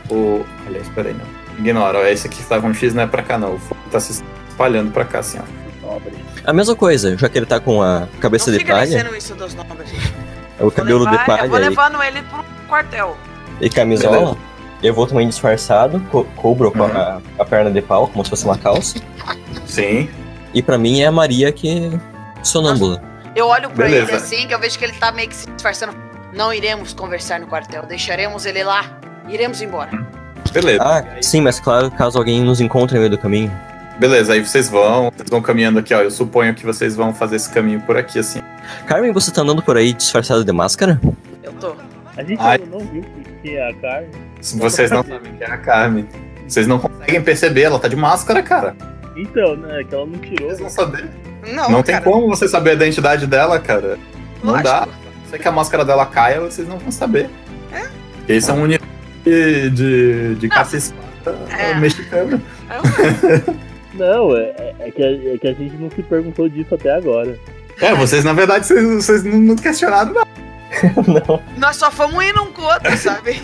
O... 0.09 0.45
Aliás, 0.67 0.87
peraí, 0.89 1.13
não. 1.13 1.25
Ignora, 1.57 1.99
ó, 1.99 2.05
esse 2.05 2.27
aqui 2.27 2.37
que 2.37 2.47
tá 2.47 2.59
com 2.59 2.73
X 2.73 2.93
não 2.93 3.03
é 3.03 3.07
pra 3.07 3.23
cá 3.23 3.37
não. 3.37 3.55
O 3.55 3.59
fogo 3.59 3.81
tá 3.89 3.99
se 3.99 4.23
espalhando 4.49 4.91
pra 4.91 5.05
cá, 5.05 5.19
assim, 5.19 5.39
ó. 5.39 5.87
Nobre. 5.87 6.13
A 6.43 6.53
mesma 6.53 6.75
coisa, 6.75 7.17
já 7.17 7.27
que 7.29 7.37
ele 7.37 7.45
tá 7.45 7.59
com 7.59 7.81
a 7.81 8.07
cabeça 8.19 8.49
Não 8.49 8.57
de 8.57 8.63
fica 8.63 8.73
palha, 8.73 8.85
dizendo 8.85 9.15
isso 9.15 9.35
dos 9.35 9.53
nobres. 9.53 9.91
O 10.67 10.71
cabelo 10.71 10.99
levar, 10.99 11.17
de 11.17 11.25
palha 11.25 11.41
Eu 11.43 11.49
vou 11.49 11.59
e, 11.59 11.61
levando 11.69 12.03
ele 12.03 12.21
pro 12.23 12.43
quartel. 12.67 13.17
e 13.59 13.69
camisola, 13.69 14.37
eu 14.81 14.93
vou 14.93 15.05
também 15.07 15.27
disfarçado, 15.27 15.99
co 16.11 16.23
cubro 16.35 16.71
com 16.71 16.83
a, 16.83 17.21
a 17.37 17.45
perna 17.45 17.71
de 17.71 17.81
pau, 17.81 18.07
como 18.07 18.23
se 18.23 18.29
fosse 18.29 18.45
uma 18.45 18.57
calça. 18.57 18.99
Sim. 19.65 20.09
E 20.53 20.61
pra 20.61 20.77
mim 20.77 21.01
é 21.01 21.07
a 21.07 21.11
Maria 21.11 21.51
que 21.51 21.91
sonâmbula. 22.43 23.01
Eu 23.35 23.47
olho 23.47 23.69
pra 23.69 23.85
Beleza. 23.85 24.11
ele 24.11 24.17
assim, 24.17 24.47
que 24.47 24.53
eu 24.53 24.59
vejo 24.59 24.77
que 24.77 24.83
ele 24.83 24.93
tá 24.93 25.11
meio 25.11 25.29
que 25.29 25.35
se 25.35 25.49
disfarçando. 25.51 25.95
Não 26.33 26.53
iremos 26.53 26.93
conversar 26.93 27.39
no 27.39 27.47
quartel, 27.47 27.85
deixaremos 27.85 28.45
ele 28.45 28.63
lá. 28.63 28.85
Iremos 29.29 29.61
embora. 29.61 30.05
Beleza. 30.51 30.83
Ah, 30.83 31.03
sim, 31.21 31.39
mas 31.41 31.59
claro, 31.59 31.89
caso 31.91 32.17
alguém 32.17 32.41
nos 32.41 32.59
encontre 32.59 32.95
no 32.95 33.01
meio 33.01 33.11
do 33.11 33.17
caminho. 33.17 33.51
Beleza, 34.01 34.33
aí 34.33 34.43
vocês 34.43 34.67
vão, 34.67 35.11
vocês 35.15 35.29
vão 35.29 35.43
caminhando 35.43 35.77
aqui, 35.77 35.93
ó. 35.93 36.01
Eu 36.01 36.09
suponho 36.09 36.55
que 36.55 36.65
vocês 36.65 36.95
vão 36.95 37.13
fazer 37.13 37.35
esse 37.35 37.47
caminho 37.47 37.79
por 37.81 37.95
aqui, 37.95 38.17
assim. 38.17 38.41
Carmen, 38.87 39.11
você 39.11 39.29
tá 39.29 39.43
andando 39.43 39.61
por 39.61 39.77
aí 39.77 39.93
disfarçado 39.93 40.43
de 40.43 40.51
máscara? 40.51 40.99
Eu 41.43 41.53
tô. 41.53 41.75
A 42.17 42.23
gente 42.23 42.41
Ai. 42.41 42.57
ainda 42.57 42.65
não 42.65 42.79
viu 42.79 43.03
o 43.03 43.41
que 43.43 43.55
é 43.55 43.69
a 43.69 43.73
carne. 43.75 44.07
Se 44.41 44.57
vocês 44.57 44.89
não 44.89 45.03
sabem 45.03 45.35
quem 45.37 45.47
é 45.47 45.51
a 45.51 45.57
Carmen, 45.59 46.09
vocês 46.47 46.65
não 46.65 46.79
conseguem 46.79 47.21
perceber, 47.21 47.61
ela 47.61 47.77
tá 47.77 47.87
de 47.87 47.95
máscara, 47.95 48.41
cara. 48.41 48.75
Então, 49.15 49.55
né? 49.55 49.83
Que 49.87 49.93
ela 49.93 50.07
não 50.07 50.17
tirou. 50.17 50.47
Vocês 50.47 50.59
vão 50.59 50.69
saber. 50.71 51.07
Não, 51.53 51.69
Não 51.69 51.83
tem 51.83 51.93
cara. 51.93 52.03
como 52.03 52.27
você 52.27 52.47
saber 52.47 52.71
a 52.71 52.73
identidade 52.73 53.27
dela, 53.27 53.59
cara. 53.59 53.99
Não 54.43 54.53
Lógico. 54.53 54.67
dá. 54.67 54.87
Se 55.29 55.37
que 55.37 55.47
a 55.47 55.51
máscara 55.51 55.85
dela 55.85 56.07
caia, 56.07 56.41
vocês 56.41 56.67
não 56.67 56.79
vão 56.79 56.91
saber. 56.91 57.29
É? 57.71 57.83
Porque 58.17 58.33
isso 58.33 58.49
é 58.49 58.53
um 58.55 58.63
uniforme 58.63 58.91
de, 59.23 59.69
de, 59.69 60.35
de 60.37 60.49
caça 60.49 60.75
e 60.75 60.79
espada 60.79 61.37
É. 61.51 61.75
Não, 64.01 64.35
é, 64.35 64.41
é- 64.57 64.75
é 64.79 64.91
que 64.91 65.03
a, 65.03 65.33
é 65.33 65.37
que 65.37 65.47
a 65.47 65.53
gente 65.53 65.75
não 65.75 65.91
se 65.91 66.01
perguntou 66.01 66.49
disso 66.49 66.73
até 66.73 66.91
agora. 66.91 67.37
É, 67.79 67.93
vocês, 67.93 68.23
na 68.23 68.33
verdade, 68.33 68.65
vocês, 68.65 68.83
vocês 68.83 69.23
não, 69.23 69.39
não 69.39 69.55
questionaram, 69.55 70.11
não. 70.11 70.23
não. 71.07 71.41
Nós 71.57 71.75
só 71.75 71.91
fomos 71.91 72.23
indo 72.23 72.41
um 72.41 72.51
com 72.51 72.63
o 72.63 72.65
outro, 72.65 72.97
sabe? 72.97 73.39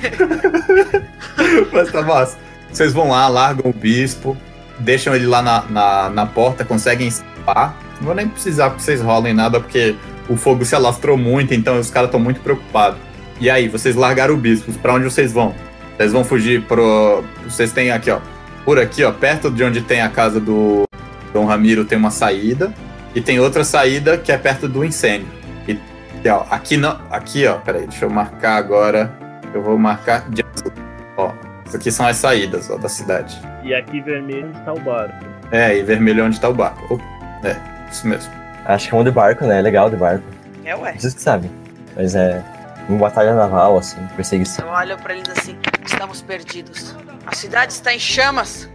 Mas 1.72 1.92
tá 1.92 2.02
massa. 2.02 2.38
Vocês 2.72 2.92
vão 2.92 3.10
lá, 3.10 3.28
largam 3.28 3.70
o 3.70 3.74
bispo, 3.74 4.36
deixam 4.80 5.16
ele 5.16 5.28
lá 5.28 5.44
na, 5.44 5.64
na, 5.70 6.10
na 6.10 6.26
porta, 6.26 6.66
conseguem 6.66 7.08
escapar. 7.08 7.78
Não 8.00 8.08
vou 8.08 8.16
nem 8.16 8.28
precisar 8.28 8.72
que 8.72 8.82
vocês 8.82 9.00
rolem 9.00 9.34
nada, 9.34 9.60
porque 9.60 9.96
o 10.28 10.36
fogo 10.36 10.66
se 10.66 10.74
alastrou 10.76 11.18
muito, 11.18 11.54
então 11.54 11.80
os 11.80 11.92
caras 11.92 12.08
estão 12.08 12.20
muito 12.20 12.40
preocupados. 12.42 13.00
E 13.40 13.50
aí, 13.50 13.68
vocês 13.68 13.96
largaram 13.96 14.34
o 14.34 14.38
bispo, 14.38 14.72
pra 14.74 14.96
onde 14.96 15.06
vocês 15.06 15.32
vão? 15.32 15.54
Vocês 15.96 16.12
vão 16.12 16.24
fugir 16.24 16.64
pro. 16.64 17.24
Vocês 17.44 17.72
têm 17.72 17.92
aqui, 17.92 18.10
ó. 18.10 18.20
Por 18.68 18.78
aqui, 18.78 19.02
ó, 19.02 19.14
perto 19.14 19.50
de 19.50 19.64
onde 19.64 19.82
tem 19.82 20.02
a 20.02 20.10
casa 20.10 20.42
do 20.42 20.84
Dom 21.32 21.46
Ramiro, 21.46 21.86
tem 21.86 21.98
uma 21.98 22.12
saída. 22.12 22.74
E 23.16 23.22
tem 23.22 23.40
outra 23.40 23.64
saída 23.64 24.18
que 24.18 24.30
é 24.30 24.38
perto 24.38 24.68
do 24.68 24.84
incêndio. 24.84 25.30
E, 25.66 25.80
e, 26.22 26.30
ó, 26.30 26.44
aqui 26.52 26.76
não. 26.76 27.00
Aqui, 27.10 27.48
ó, 27.48 27.60
peraí, 27.60 27.88
deixa 27.88 28.04
eu 28.04 28.10
marcar 28.10 28.58
agora. 28.58 29.10
Eu 29.54 29.62
vou 29.62 29.78
marcar 29.78 30.30
de 30.30 30.44
azul. 30.54 30.74
Ó, 31.16 31.32
essas 31.66 31.76
aqui 31.76 31.90
são 31.90 32.06
as 32.06 32.18
saídas, 32.18 32.70
ó, 32.70 32.76
da 32.76 32.90
cidade. 32.90 33.42
E 33.64 33.74
aqui 33.74 34.02
vermelho 34.02 34.52
está 34.52 34.74
o 34.74 34.80
barco. 34.82 35.26
É, 35.50 35.78
e 35.78 35.84
vermelho 35.84 36.20
é 36.20 36.24
onde 36.26 36.38
tá 36.38 36.50
o 36.50 36.54
barco. 36.54 37.02
É, 37.46 37.56
isso 37.90 38.06
mesmo. 38.06 38.30
Acho 38.66 38.90
que 38.90 38.94
é 38.94 38.98
um 38.98 39.04
de 39.06 39.12
barco, 39.12 39.46
né? 39.46 39.60
É 39.60 39.62
legal 39.62 39.90
de 39.90 39.96
barco. 39.96 40.26
É, 40.66 40.76
ué. 40.76 40.94
Vocês 40.98 41.14
que 41.14 41.22
sabem. 41.22 41.50
Mas 41.96 42.16
é. 42.16 42.44
Em 42.90 42.98
batalha 42.98 43.36
naval, 43.36 43.78
assim, 43.78 43.98
perseguição. 44.16 44.66
Eu 44.66 44.72
olho 44.72 44.98
pra 44.98 45.14
eles 45.14 45.30
assim. 45.30 45.58
Estamos 45.86 46.22
perdidos. 46.22 46.96
A 47.26 47.36
cidade 47.36 47.74
está 47.74 47.94
em 47.94 48.00
chamas. 48.00 48.70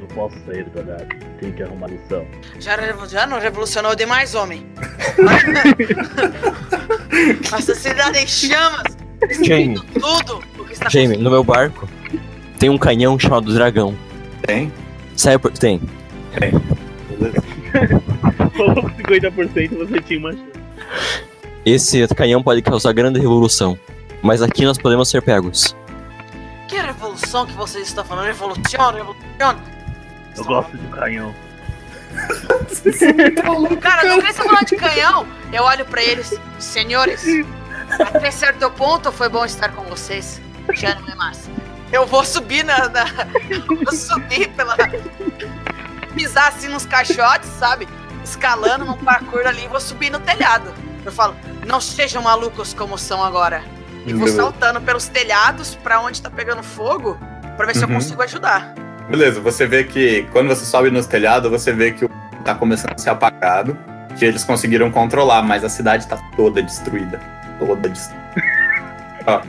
Não 0.00 0.06
posso 0.08 0.36
sair 0.44 0.66
cidade. 0.76 1.08
Tenho 1.38 1.52
que 1.52 1.62
arrumar 1.62 1.86
lição. 1.88 2.26
Já, 2.58 2.76
já 3.06 3.26
não 3.26 3.38
revolucionou 3.38 3.94
demais, 3.94 4.34
homem. 4.34 4.66
Nossa 7.50 7.74
cidade 7.74 8.18
em 8.18 8.26
chamas. 8.26 8.96
Jamie, 9.42 9.80
Tudo 10.00 10.42
o 10.58 10.64
que 10.64 10.72
está 10.72 10.88
Jamie, 10.88 11.16
no 11.16 11.30
meu 11.30 11.44
barco 11.44 11.88
tem 12.58 12.68
um 12.68 12.78
canhão 12.78 13.18
chamado 13.18 13.52
Dragão. 13.52 13.96
Tem? 14.42 14.72
Sabe 15.16 15.38
por 15.38 15.52
tem? 15.52 15.80
Falou 18.56 18.82
com 18.82 18.90
50% 18.90 19.78
você 19.78 20.00
tinha 20.02 20.18
uma 20.18 20.32
chance. 20.32 20.44
Esse 21.64 22.06
canhão 22.08 22.42
pode 22.42 22.60
causar 22.62 22.92
grande 22.92 23.18
revolução. 23.18 23.78
Mas 24.22 24.42
aqui 24.42 24.64
nós 24.64 24.78
podemos 24.78 25.08
ser 25.08 25.22
pegos. 25.22 25.76
que 26.68 26.76
revolução 26.76 27.46
que 27.46 27.52
vocês 27.52 27.88
estão 27.88 28.04
falando? 28.04 28.26
Revolução, 28.26 28.92
revolução. 28.92 29.56
Eu 30.36 30.44
gosto 30.44 30.76
de 30.76 30.86
canhão. 30.88 31.34
Cara, 33.80 34.04
não 34.04 34.16
queria 34.18 34.34
falar 34.34 34.64
de 34.64 34.76
canhão. 34.76 35.26
Eu 35.52 35.62
olho 35.64 35.84
pra 35.84 36.02
eles, 36.02 36.38
senhores. 36.58 37.24
Até 37.90 38.30
certo 38.30 38.70
ponto 38.70 39.12
foi 39.12 39.28
bom 39.28 39.44
estar 39.44 39.70
com 39.70 39.84
vocês. 39.84 40.40
Já 40.74 40.94
não 40.94 41.08
é 41.08 41.14
mais. 41.14 41.48
Eu 41.92 42.06
vou 42.06 42.24
subir 42.24 42.64
na. 42.64 42.88
na 42.88 43.04
eu 43.50 43.84
vou 43.84 43.92
subir 43.92 44.48
pela. 44.50 44.76
Pisar 46.14 46.48
assim 46.48 46.68
nos 46.68 46.86
caixotes, 46.86 47.48
sabe? 47.50 47.88
Escalando 48.24 48.84
num 48.84 48.96
parkour 48.96 49.46
ali 49.46 49.64
e 49.64 49.68
vou 49.68 49.80
subir 49.80 50.10
no 50.10 50.20
telhado. 50.20 50.72
Eu 51.04 51.12
falo, 51.12 51.34
não 51.66 51.80
sejam 51.80 52.22
malucos 52.22 52.72
como 52.74 52.96
são 52.98 53.22
agora. 53.22 53.62
E 54.06 54.10
vou 54.12 54.20
Beleza. 54.26 54.36
saltando 54.36 54.80
pelos 54.80 55.06
telhados 55.08 55.74
pra 55.76 56.00
onde 56.00 56.20
tá 56.20 56.30
pegando 56.30 56.62
fogo 56.62 57.18
pra 57.56 57.66
ver 57.66 57.74
se 57.76 57.82
eu 57.84 57.88
Uhum. 57.88 57.94
consigo 57.94 58.22
ajudar. 58.22 58.74
Beleza, 59.08 59.40
você 59.40 59.66
vê 59.66 59.84
que 59.84 60.26
quando 60.32 60.48
você 60.48 60.64
sobe 60.64 60.90
nos 60.90 61.06
telhados, 61.06 61.50
você 61.50 61.72
vê 61.72 61.92
que 61.92 62.04
o 62.04 62.10
tá 62.44 62.54
começando 62.54 62.92
a 62.94 62.98
ser 62.98 63.10
apagado, 63.10 63.76
que 64.18 64.24
eles 64.24 64.44
conseguiram 64.44 64.90
controlar, 64.90 65.42
mas 65.42 65.64
a 65.64 65.68
cidade 65.68 66.06
tá 66.06 66.18
toda 66.36 66.62
destruída. 66.62 67.18
Toda 67.58 67.88
destruída. 67.88 68.24
Ó, 69.26 69.40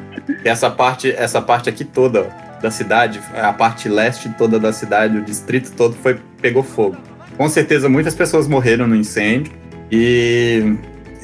essa 0.45 0.69
parte, 0.69 1.11
essa 1.11 1.41
parte 1.41 1.67
aqui 1.69 1.83
toda 1.83 2.21
ó, 2.21 2.61
da 2.61 2.71
cidade, 2.71 3.19
a 3.35 3.51
parte 3.51 3.89
leste 3.89 4.29
toda 4.29 4.57
da 4.57 4.71
cidade, 4.71 5.17
o 5.17 5.21
distrito 5.21 5.71
todo 5.73 5.93
foi 5.95 6.19
pegou 6.41 6.63
fogo. 6.63 6.95
Com 7.37 7.49
certeza 7.49 7.89
muitas 7.89 8.15
pessoas 8.15 8.47
morreram 8.47 8.87
no 8.87 8.95
incêndio 8.95 9.51
e 9.91 10.77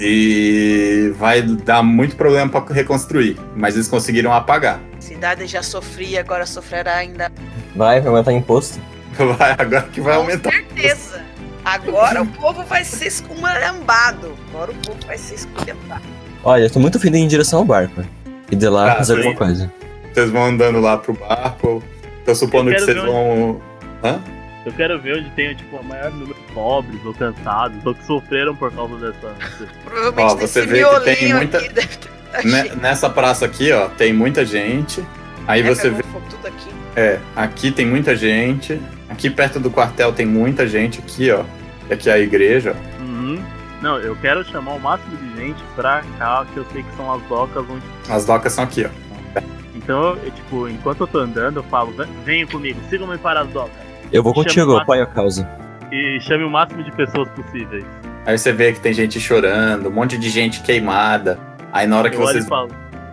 e 0.04 1.14
vai 1.18 1.42
dar 1.44 1.84
muito 1.84 2.16
problema 2.16 2.50
para 2.50 2.74
reconstruir, 2.74 3.38
mas 3.56 3.76
eles 3.76 3.88
conseguiram 3.88 4.34
apagar. 4.34 4.80
A 4.98 5.02
cidade 5.02 5.46
já 5.46 5.62
sofria, 5.62 6.20
agora 6.22 6.46
sofrerá 6.46 6.96
ainda. 6.96 7.32
Vai, 7.76 8.02
vai 8.02 8.10
aumentar 8.10 8.34
imposto. 8.34 8.80
Vai, 9.38 9.52
agora 9.58 9.84
que 9.92 10.00
vai 10.00 10.14
Com 10.16 10.22
aumentar. 10.22 10.52
certeza. 10.52 11.22
Agora 11.66 12.22
o 12.24 12.28
povo 12.28 12.64
vai 12.64 12.84
ser 12.84 13.08
esculhambado. 13.08 14.34
Agora 14.50 14.72
o 14.72 14.76
povo 14.76 14.98
vai 15.06 15.18
ser 15.18 15.36
esculhambado. 15.36 16.02
Olha, 16.44 16.64
eu 16.64 16.70
tô 16.70 16.80
muito 16.80 16.98
afim 16.98 17.12
de 17.12 17.18
ir 17.18 17.22
em 17.22 17.28
direção 17.28 17.60
ao 17.60 17.66
barco. 17.66 18.04
E 18.50 18.56
de 18.56 18.68
lá 18.70 18.94
Ah, 18.94 18.96
fazer 18.96 19.18
alguma 19.18 19.36
coisa. 19.36 19.72
Vocês 20.14 20.32
vão 20.32 20.46
andando 20.46 20.80
lá 20.80 20.98
pro 20.98 21.14
barco. 21.14 21.84
Tô 22.26 22.34
supondo 22.34 22.72
que 22.72 22.80
vocês 22.80 22.98
vão. 22.98 23.62
Hã? 24.04 24.20
Eu 24.66 24.72
quero 24.74 25.00
ver 25.00 25.18
onde 25.18 25.30
tem 25.32 25.56
tipo, 25.56 25.78
o 25.78 25.84
maior 25.84 26.12
número 26.12 26.34
de 26.36 26.54
pobres 26.54 27.00
ou 27.04 27.14
cansados 27.14 27.84
ou 27.86 27.96
que 27.96 28.06
sofreram 28.06 28.56
por 28.56 28.72
causa 28.72 28.96
dessa. 28.98 29.36
Provavelmente 29.84 30.34
Ó, 30.34 30.36
você 30.36 30.66
vê 30.66 30.84
que 30.84 31.00
tem 31.16 31.34
muita- 31.34 31.58
aqui 31.58 31.70
deve 31.70 31.88
ter 31.98 32.42
cheio. 32.42 32.76
Nessa 32.78 33.10
praça 33.10 33.46
aqui, 33.46 33.72
ó, 33.72 33.88
tem 33.90 34.14
muita 34.14 34.46
gente. 34.46 35.04
Aí 35.48 35.62
É, 35.62 35.64
você 35.64 35.90
vê. 35.90 36.04
aqui. 36.48 36.70
É, 36.96 37.20
aqui 37.36 37.72
tem 37.72 37.86
muita 37.88 38.16
gente. 38.16 38.80
Aqui 39.10 39.30
perto 39.30 39.60
do 39.60 39.72
quartel 39.72 40.14
tem 40.14 40.26
muita 40.26 40.68
gente 40.68 41.00
aqui, 41.00 41.32
ó. 41.32 41.44
E 41.90 41.94
aqui 41.94 42.10
é 42.10 42.14
a 42.14 42.20
igreja. 42.20 42.76
ó. 42.78 43.02
Uhum. 43.04 43.44
Não, 43.82 43.98
eu 43.98 44.16
quero 44.18 44.44
chamar 44.46 44.74
o 44.74 44.80
máximo 44.80 45.18
de 45.18 45.36
gente 45.38 45.62
pra 45.76 46.04
cá, 46.20 46.46
que 46.54 46.58
eu 46.58 46.66
sei 46.72 46.84
que 46.84 46.96
são 46.96 47.12
as 47.12 47.22
docas 47.24 47.66
onde. 47.68 47.84
As 48.08 48.26
docas 48.26 48.54
são 48.54 48.64
aqui, 48.64 48.86
ó. 48.86 49.42
Então, 49.76 50.16
eu, 50.24 50.32
tipo, 50.32 50.70
enquanto 50.70 51.02
eu 51.02 51.08
tô 51.08 51.18
andando, 51.18 51.58
eu 51.58 51.64
falo, 51.64 51.92
"Ven- 51.94 52.08
venham 52.24 52.48
comigo, 52.48 52.80
sigam-me 52.90 53.18
para 53.18 53.42
as 53.42 53.48
docas. 53.50 53.91
Eu 54.12 54.22
vou 54.24 54.34
contigo, 54.34 54.72
eu 54.74 54.78
apoio 54.78 55.04
a 55.04 55.06
causa. 55.06 55.48
E 55.92 56.20
chame 56.22 56.44
o 56.44 56.50
máximo 56.50 56.84
de 56.84 56.92
pessoas 56.92 57.28
possíveis. 57.30 57.84
Aí 58.26 58.38
você 58.38 58.52
vê 58.52 58.72
que 58.74 58.80
tem 58.80 58.94
gente 58.94 59.20
chorando, 59.20 59.90
um 59.90 59.92
monte 59.92 60.18
de 60.18 60.30
gente 60.30 60.62
queimada. 60.62 61.40
Aí 61.72 61.88
na 61.88 61.98
hora 61.98 62.10
que 62.10 62.16
Eu 62.18 62.22
vocês, 62.22 62.46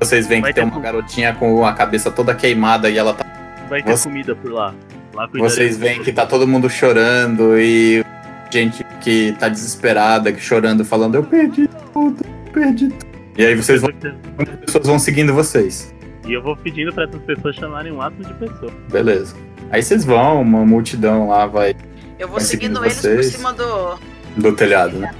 vocês 0.00 0.26
veem 0.26 0.42
que 0.42 0.52
tem 0.52 0.64
uma 0.64 0.72
cu- 0.72 0.80
garotinha 0.80 1.34
com 1.34 1.64
a 1.64 1.72
cabeça 1.72 2.10
toda 2.10 2.34
queimada 2.34 2.90
e 2.90 2.98
ela 2.98 3.14
tá. 3.14 3.24
vai 3.68 3.82
ter 3.82 3.96
Você- 3.96 4.08
comida 4.08 4.34
por 4.34 4.52
lá. 4.52 4.74
Lá 5.14 5.28
Vocês 5.34 5.76
veem 5.76 6.02
que 6.02 6.12
tá 6.12 6.26
todo 6.26 6.46
mundo 6.46 6.68
chorando 6.70 7.58
e 7.58 8.04
gente 8.50 8.84
que 9.00 9.34
tá 9.38 9.48
desesperada, 9.48 10.32
que 10.32 10.40
chorando, 10.40 10.84
falando, 10.84 11.16
eu 11.16 11.24
perdi 11.24 11.68
tudo, 11.92 12.24
eu 12.46 12.52
perdi 12.52 12.88
tudo. 12.88 13.06
E 13.36 13.44
aí 13.44 13.54
vocês 13.56 13.80
vão, 13.80 13.90
as 14.38 14.48
pessoas 14.64 14.86
vão 14.86 14.98
seguindo 14.98 15.32
vocês. 15.34 15.92
E 16.28 16.32
eu 16.34 16.42
vou 16.42 16.54
pedindo 16.56 16.92
pra 16.92 17.04
essas 17.04 17.20
pessoas 17.22 17.56
chamarem 17.56 17.90
o 17.90 17.96
máximo 17.96 18.24
de 18.24 18.34
pessoas. 18.34 18.72
Beleza. 18.92 19.34
Aí 19.70 19.82
vocês 19.82 20.04
vão, 20.04 20.42
uma 20.42 20.64
multidão 20.64 21.28
lá 21.28 21.46
vai 21.46 21.74
Eu 22.18 22.28
vou 22.28 22.36
Vai 22.36 22.44
seguindo 22.44 22.74
seguindo 22.76 22.84
eles 22.84 22.94
por 23.00 23.10
vocês. 23.10 23.26
cima 23.34 23.52
do. 23.52 23.98
do 24.36 24.52
telhado, 24.54 24.98
né? 24.98 25.10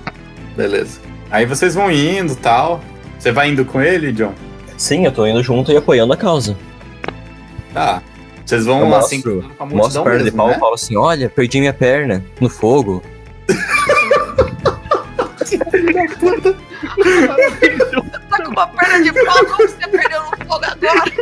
Beleza. 0.56 1.00
Aí 1.30 1.46
vocês 1.46 1.74
vão 1.74 1.90
indo 1.90 2.36
tal. 2.36 2.80
Você 3.18 3.32
vai 3.32 3.48
indo 3.50 3.64
com 3.64 3.80
ele, 3.80 4.12
John? 4.12 4.32
Sim, 4.76 5.04
eu 5.06 5.12
tô 5.12 5.26
indo 5.26 5.42
junto 5.42 5.72
e 5.72 5.76
apoiando 5.76 6.12
a 6.12 6.16
causa. 6.16 6.56
Tá. 7.74 8.02
Vocês 8.44 8.66
Eu 8.66 8.72
vão 8.74 8.86
mostro- 8.86 9.06
assim 9.06 9.22
com 9.22 9.62
a 9.62 9.66
Mostra 9.66 10.00
a 10.00 10.04
perna 10.04 10.18
de 10.18 10.24
mesmo, 10.24 10.36
pau 10.38 10.48
e 10.48 10.52
né? 10.52 10.58
falo 10.58 10.74
assim: 10.74 10.96
olha, 10.96 11.28
perdi 11.28 11.58
minha 11.60 11.72
perna 11.74 12.24
no 12.40 12.48
fogo. 12.48 13.02
Tá 18.28 18.44
com 18.44 18.50
uma 18.50 18.66
perna 18.68 19.02
de 19.02 19.12
pau, 19.24 19.44
como 19.46 19.68
você 19.68 19.88
perdeu 19.88 20.20
no 20.22 20.36
fogo 20.46 20.64
agora? 20.64 21.12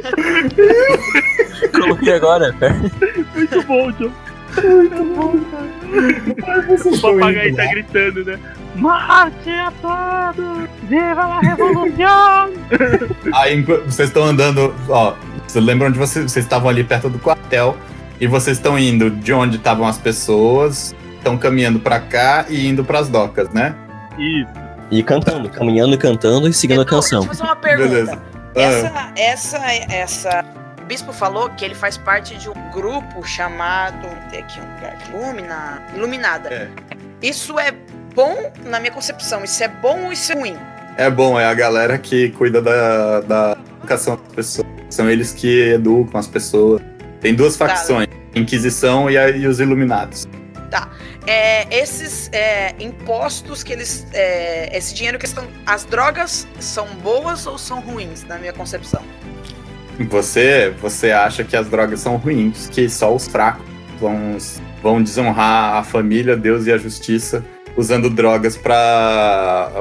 Coloquei 1.73 2.13
agora, 2.15 2.55
perna. 2.59 2.91
Muito 3.35 3.63
bom, 3.63 3.91
John. 3.93 4.13
O 6.85 7.01
papagaio 7.01 7.57
tá 7.57 7.67
gritando, 7.67 8.25
né? 8.25 8.39
Mate 8.77 9.51
a 9.51 9.73
todos! 9.83 10.69
Viva 10.85 11.23
a 11.23 11.41
revolução! 11.41 12.53
Aí 13.35 13.63
vocês 13.63 14.09
estão 14.09 14.25
andando, 14.25 14.75
ó. 14.89 15.15
Vocês 15.47 15.65
lembram 15.65 15.91
de 15.91 15.99
vocês? 15.99 16.31
Vocês 16.31 16.45
estavam 16.45 16.69
ali 16.69 16.85
perto 16.85 17.09
do 17.09 17.19
quartel 17.19 17.77
e 18.21 18.27
vocês 18.27 18.57
estão 18.57 18.79
indo 18.79 19.11
de 19.11 19.33
onde 19.33 19.57
estavam 19.57 19.87
as 19.87 19.99
pessoas, 19.99 20.95
estão 21.17 21.37
caminhando 21.39 21.79
pra 21.79 22.01
cá 22.01 22.47
e 22.49 22.67
indo 22.67 22.85
pras 22.85 23.09
docas, 23.09 23.49
né? 23.51 23.75
Isso. 24.19 24.66
E 24.91 25.03
cantando, 25.03 25.49
caminhando 25.49 25.95
e 25.95 25.99
cantando 25.99 26.49
e 26.49 26.53
seguindo 26.53 26.79
a 26.81 26.83
Edu, 26.83 26.91
canção. 26.91 27.21
Deixa 27.21 27.33
eu 27.33 27.37
fazer 27.37 27.51
uma 27.51 27.57
pergunta. 27.57 27.89
Beleza. 27.89 28.23
Ah, 28.55 28.61
Essa, 28.61 29.13
essa, 29.17 29.59
essa. 29.93 30.45
O 30.81 30.85
bispo 30.87 31.13
falou 31.13 31.51
que 31.51 31.65
ele 31.65 31.75
faz 31.75 31.97
parte 31.99 32.37
de 32.37 32.49
um 32.49 32.55
grupo 32.73 33.23
chamado. 33.25 34.07
Tem 34.31 34.41
aqui 34.41 34.61
um 34.61 34.75
lugar. 34.75 34.97
Lumina. 35.13 35.83
Iluminada. 35.95 36.49
É. 36.53 36.69
Isso 37.21 37.59
é 37.59 37.73
bom 38.15 38.53
na 38.65 38.79
minha 38.79 38.93
concepção. 38.93 39.43
Isso 39.43 39.63
é 39.65 39.69
bom 39.69 40.05
ou 40.07 40.13
isso 40.13 40.31
é 40.33 40.35
ruim? 40.37 40.57
É 40.97 41.11
bom, 41.11 41.39
é 41.39 41.45
a 41.45 41.53
galera 41.53 41.99
que 41.99 42.31
cuida 42.31 42.63
da, 42.63 43.21
da 43.21 43.57
educação 43.79 44.17
das 44.17 44.35
pessoas. 44.35 44.67
São 44.89 45.11
eles 45.11 45.33
que 45.33 45.71
educam 45.73 46.19
as 46.19 46.27
pessoas. 46.27 46.81
Tem 47.21 47.35
duas 47.35 47.57
Tá. 47.57 47.69
facções, 47.69 48.07
Inquisição 48.35 49.11
e, 49.11 49.19
a- 49.19 49.31
e 49.31 49.47
os 49.47 49.59
Iluminados. 49.61 50.27
É, 51.27 51.67
esses 51.77 52.29
é, 52.33 52.75
impostos 52.79 53.63
que 53.63 53.73
eles. 53.73 54.07
é, 54.13 54.77
esse 54.77 54.95
dinheiro 54.95 55.19
que 55.19 55.27
estão. 55.27 55.45
As 55.65 55.85
drogas 55.85 56.47
são 56.61 56.87
boas 57.03 57.47
ou 57.47 57.59
são 57.59 57.81
ruins, 57.81 58.25
na 58.25 58.39
minha 58.39 58.53
concepção? 58.53 59.03
Você, 60.09 60.75
você 60.81 61.11
acha 61.11 61.43
que 61.43 61.57
as 61.57 61.69
drogas 61.69 62.01
são 62.01 62.17
ruins, 62.17 62.69
que 62.69 62.89
só 62.89 63.15
os 63.15 63.27
fracos 63.27 63.65
vão, 63.99 64.37
vão 64.83 65.03
desonrar 65.03 65.77
a 65.77 65.83
família, 65.83 66.37
Deus 66.37 66.67
e 66.67 66.73
a 66.73 66.77
justiça 66.79 67.45
usando 67.77 68.09
drogas 68.09 68.57
pra 68.57 69.73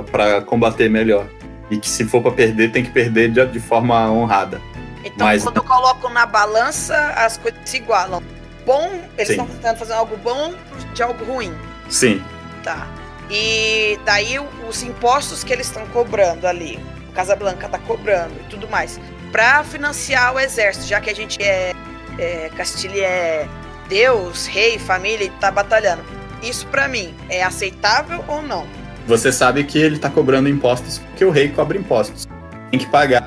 combater 0.45 0.89
melhor. 0.89 1.27
E 1.69 1.77
que 1.77 1.89
se 1.89 2.05
for 2.05 2.21
pra 2.21 2.31
perder, 2.31 2.71
tem 2.71 2.83
que 2.83 2.91
perder 2.91 3.31
de, 3.31 3.45
de 3.47 3.59
forma 3.59 4.09
honrada. 4.09 4.61
Então, 5.03 5.27
Mas- 5.27 5.43
quando 5.43 5.57
eu 5.57 5.63
coloco 5.63 6.09
na 6.09 6.25
balança, 6.25 6.95
as 7.15 7.37
coisas 7.37 7.59
se 7.65 7.77
igualam. 7.77 8.21
Bom, 8.65 8.99
eles 9.17 9.29
estão 9.29 9.45
tentando 9.45 9.77
fazer 9.77 9.93
algo 9.93 10.17
bom 10.17 10.53
de 10.93 11.03
algo 11.03 11.23
ruim. 11.23 11.53
Sim. 11.89 12.23
Tá. 12.63 12.87
E 13.29 13.99
daí 14.05 14.37
os 14.67 14.83
impostos 14.83 15.43
que 15.43 15.53
eles 15.53 15.67
estão 15.67 15.85
cobrando 15.87 16.47
ali, 16.47 16.79
o 17.09 17.11
Casablanca 17.11 17.67
tá 17.69 17.77
cobrando 17.79 18.33
e 18.45 18.49
tudo 18.49 18.67
mais, 18.67 18.99
pra 19.31 19.63
financiar 19.63 20.33
o 20.33 20.39
exército, 20.39 20.87
já 20.87 20.99
que 20.99 21.09
a 21.09 21.15
gente 21.15 21.41
é, 21.41 21.73
é 22.17 22.49
Castilha 22.55 23.05
é 23.05 23.47
Deus, 23.87 24.47
rei, 24.47 24.79
família 24.79 25.25
e 25.25 25.29
tá 25.29 25.51
batalhando. 25.51 26.03
Isso 26.41 26.67
pra 26.67 26.87
mim 26.87 27.13
é 27.29 27.43
aceitável 27.43 28.23
ou 28.27 28.41
não? 28.41 28.67
Você 29.07 29.31
sabe 29.31 29.63
que 29.63 29.77
ele 29.77 29.99
tá 29.99 30.09
cobrando 30.09 30.49
impostos 30.49 30.97
porque 30.99 31.23
o 31.23 31.29
rei 31.29 31.49
cobra 31.49 31.77
impostos. 31.77 32.27
Tem 32.71 32.79
que 32.79 32.87
pagar 32.87 33.21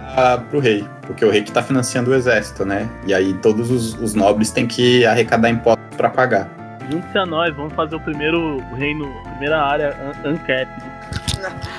pro 0.51 0.59
rei, 0.59 0.84
porque 1.09 1.25
o 1.25 1.31
rei 1.31 1.43
que 1.43 1.51
tá 1.51 1.63
financiando 1.63 2.13
o 2.13 2.15
exército, 2.15 2.65
né? 2.65 2.89
E 3.05 3.13
aí 3.13 3.35
todos 3.35 3.69
os, 3.71 3.95
os 3.95 4.15
nobres 4.15 4.53
têm 4.53 4.67
que 4.69 5.05
arrecadar 5.05 5.49
impostos 5.51 5.83
pra 5.97 6.09
pagar. 6.11 6.49
Junte-se 6.91 7.19
a 7.19 7.27
nós, 7.27 7.55
vamos 7.57 7.73
fazer 7.75 7.97
o 7.97 8.01
primeiro 8.01 8.59
reino, 8.77 9.13
primeira 9.31 9.61
área 9.61 9.97
un. 10.25 10.39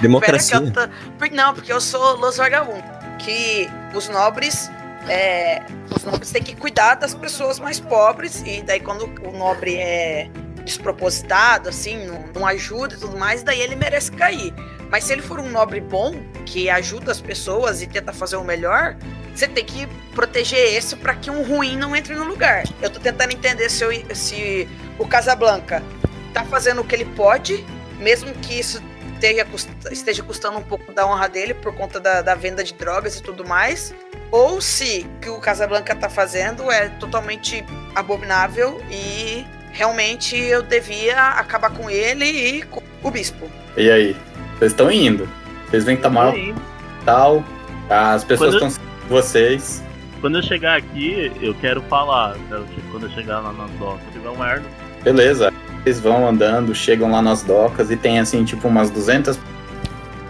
Democracia. 0.02 0.60
Pera 0.60 0.72
que 0.72 0.80
eu 0.80 0.88
tô- 0.88 0.94
por- 1.18 1.32
Não, 1.32 1.54
porque 1.54 1.72
eu 1.72 1.80
sou 1.82 2.18
Los 2.18 2.38
Vagabundo. 2.38 2.84
Que 3.20 3.70
os 3.94 4.10
nobres. 4.10 4.70
é, 5.08 5.62
os 5.96 6.04
nobres 6.04 6.30
têm 6.32 6.44
que 6.44 6.56
cuidar 6.56 6.96
das 6.96 7.14
pessoas 7.16 7.60
mais 7.60 7.80
pobres. 7.80 8.44
E 8.46 8.62
daí 8.62 8.80
quando 8.80 9.10
o 9.28 9.32
nobre 9.38 9.76
é 9.76 10.30
despropositado, 10.64 11.70
assim, 11.70 12.06
não, 12.06 12.24
não 12.36 12.46
ajuda 12.48 12.94
e 12.96 12.98
tudo 12.98 13.18
mais, 13.18 13.42
daí 13.42 13.60
ele 13.60 13.76
merece 13.76 14.12
cair. 14.12 14.54
Mas 14.90 15.04
se 15.04 15.14
ele 15.14 15.22
for 15.22 15.40
um 15.40 15.50
nobre 15.50 15.80
bom, 15.80 16.16
que 16.46 16.70
ajuda 16.70 17.12
as 17.12 17.22
pessoas 17.22 17.82
e 17.82 17.88
tenta 17.88 18.12
fazer 18.12 18.38
o 18.38 18.44
melhor, 18.44 18.96
você 19.36 19.48
tem 19.48 19.64
que 19.64 19.88
proteger 20.16 20.74
esse 20.76 20.96
pra 20.96 21.14
que 21.16 21.30
um 21.30 21.44
ruim 21.44 21.78
não 21.78 21.96
entre 21.96 22.16
no 22.16 22.24
lugar. 22.26 22.64
Eu 22.82 22.90
tô 22.90 23.00
tentando 23.00 23.32
entender 23.34 23.70
se, 23.70 23.84
eu- 23.84 24.16
se 24.16 24.68
o 24.98 25.08
Casablanca 25.08 25.84
tá 26.34 26.44
fazendo 26.44 26.82
o 26.82 26.84
que 26.84 26.96
ele 26.96 27.06
pode, 27.06 27.64
mesmo 28.00 28.34
que 28.36 28.60
isso 28.60 28.82
esteja, 29.14 29.46
esteja 29.92 30.24
custando 30.24 30.58
um 30.58 30.64
pouco 30.64 30.92
da 30.92 31.06
honra 31.06 31.28
dele 31.30 31.54
por 31.54 31.74
conta 31.76 32.00
da, 32.00 32.22
da 32.22 32.34
venda 32.36 32.64
de 32.64 32.74
drogas 32.74 33.18
e 33.18 33.22
tudo 33.24 33.46
mais, 33.48 33.94
ou 34.32 34.60
se 34.62 35.06
o 35.18 35.20
que 35.20 35.30
o 35.30 35.40
Casablanca 35.40 35.96
tá 35.96 36.10
fazendo 36.10 36.72
é 36.72 36.90
totalmente 36.90 37.64
abominável 37.96 38.82
e 38.90 39.46
realmente 39.72 40.36
eu 40.36 40.62
devia 40.64 41.16
acabar 41.30 41.70
com 41.72 41.90
ele 41.90 42.26
e 42.26 42.62
com 42.64 42.82
o 43.04 43.12
bispo. 43.12 43.50
E 43.78 43.90
aí? 43.92 44.16
Vocês 44.60 44.74
estão 44.74 44.92
indo. 44.92 45.28
Vocês 45.70 45.86
veem 45.86 45.96
que 45.96 46.04
tá 46.04 46.12
tal. 47.06 47.44
As 47.90 48.24
pessoas 48.26 48.54
estão 48.54 48.70
seguindo 48.70 48.90
vocês. 49.08 49.82
Quando 50.20 50.38
eu 50.38 50.44
chegar 50.44 50.78
aqui, 50.78 51.32
eu 51.42 51.54
quero 51.56 51.82
falar. 51.84 52.36
quero 52.50 52.64
que 52.66 52.82
Quando 52.92 53.04
eu 53.04 53.10
chegar 53.12 53.40
lá 53.40 53.54
nas 53.54 53.72
docas, 53.72 54.02
se 54.06 54.12
tiver 54.12 54.30
um 54.30 54.38
merda. 54.38 54.66
Beleza. 55.02 55.52
Vocês 55.82 56.00
vão 56.00 56.28
andando, 56.28 56.76
chegam 56.76 57.10
lá 57.10 57.22
nas 57.22 57.42
docas 57.42 57.90
e 57.90 57.96
tem 57.96 58.20
assim, 58.20 58.44
tipo, 58.44 58.68
umas 58.68 58.90
200. 58.90 59.40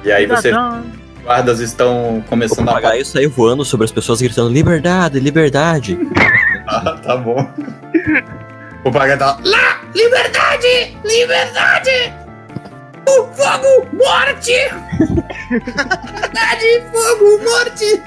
E 0.04 0.12
aí 0.12 0.28
vocês, 0.28 0.54
Cidadão. 0.54 0.86
guardas, 1.24 1.60
estão 1.60 2.24
começando 2.30 2.70
a 2.70 2.74
papagaio 2.74 3.04
saiu 3.04 3.32
voando 3.32 3.66
sobre 3.66 3.86
as 3.86 3.92
pessoas 3.92 4.22
gritando 4.22 4.50
liberdade, 4.50 5.20
liberdade. 5.20 5.98
Ah, 6.72 6.92
tá 7.02 7.18
bom. 7.18 7.52
O 8.82 8.92
papagaio 8.92 9.18
tá 9.18 9.40
lá. 9.44 9.82
Liberdade! 9.96 10.98
Liberdade! 11.04 12.29
O 13.10 13.26
fogo, 13.34 13.88
morte! 13.94 14.54
Liberdade, 15.50 16.84
fogo, 16.92 17.40
morte! 17.44 18.02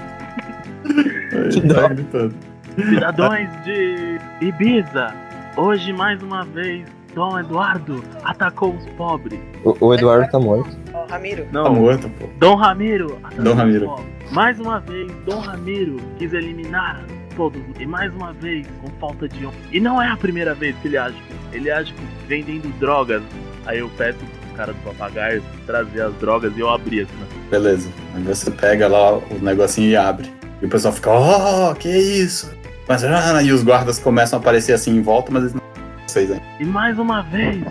dó. 1.67 1.89
Tá. 1.89 2.31
Cidadãos 2.77 3.49
de 3.65 4.19
Ibiza, 4.41 5.13
hoje 5.57 5.93
mais 5.93 6.23
uma 6.23 6.45
vez 6.45 6.87
Dom 7.15 7.39
Eduardo 7.39 8.03
atacou 8.23 8.75
os 8.75 8.87
pobres. 8.91 9.41
O, 9.65 9.77
o 9.87 9.95
Eduardo 9.95 10.31
tá 10.31 10.39
morto. 10.39 10.77
Ó, 10.95 11.05
Ramiro. 11.07 11.43
Tá 11.45 11.49
Não, 11.53 11.75
morto, 11.75 12.09
pô. 12.11 12.29
Dom 12.39 12.55
Ramiro 12.55 13.19
atacou 13.25 13.45
Dom 13.45 13.51
os 13.51 13.57
Ramiro. 13.57 13.87
pobres. 13.87 14.07
Mais 14.33 14.61
uma 14.61 14.79
vez, 14.81 15.13
Dom 15.27 15.41
Ramiro 15.41 15.97
quis 16.17 16.33
eliminar 16.33 17.05
todos. 17.37 17.61
E 17.79 17.85
mais 17.87 18.15
uma 18.15 18.33
vez, 18.35 18.67
com 18.81 18.89
falta 19.01 19.29
de 19.29 19.45
honra. 19.45 19.55
E 19.73 19.81
não 19.81 20.01
é 20.01 20.09
a 20.09 20.17
primeira 20.17 20.55
vez 20.55 20.75
que 20.81 20.89
ele 20.89 20.97
age. 20.97 21.21
Ele 21.53 21.71
age 21.71 21.93
vendendo 22.29 22.69
drogas. 22.79 23.23
Aí 23.67 23.81
eu 23.81 23.91
peço 23.99 24.19
cara 24.53 24.73
do 24.73 24.79
papagaio 24.81 25.43
trazer 25.67 26.03
as 26.03 26.15
drogas 26.15 26.53
e 26.57 26.61
eu 26.61 26.69
abri 26.71 27.01
assim. 27.01 27.15
né? 27.17 27.27
Beleza. 27.51 27.89
Aí 28.15 28.23
você 28.23 28.51
pega 28.51 28.87
lá 28.89 29.15
o 29.19 29.39
negocinho 29.41 29.89
e 29.91 29.97
abre. 29.97 30.31
E 30.61 30.67
o 30.67 30.69
pessoal 30.69 30.93
fica, 30.95 31.11
oh, 31.11 31.75
que 31.75 31.89
isso? 31.89 32.53
Mas, 32.89 33.03
ah, 33.05 33.43
e 33.43 33.51
os 33.53 33.63
guardas 33.65 33.99
começam 33.99 34.39
a 34.39 34.43
aparecer 34.43 34.73
assim 34.73 34.97
em 34.97 35.03
volta, 35.03 35.31
mas 35.33 35.43
eles 35.43 35.55
não 35.55 35.63
vocês 36.07 36.31
ainda. 36.31 36.43
E 36.61 36.65
mais 36.65 36.99
uma 36.99 37.23
vez, 37.23 37.65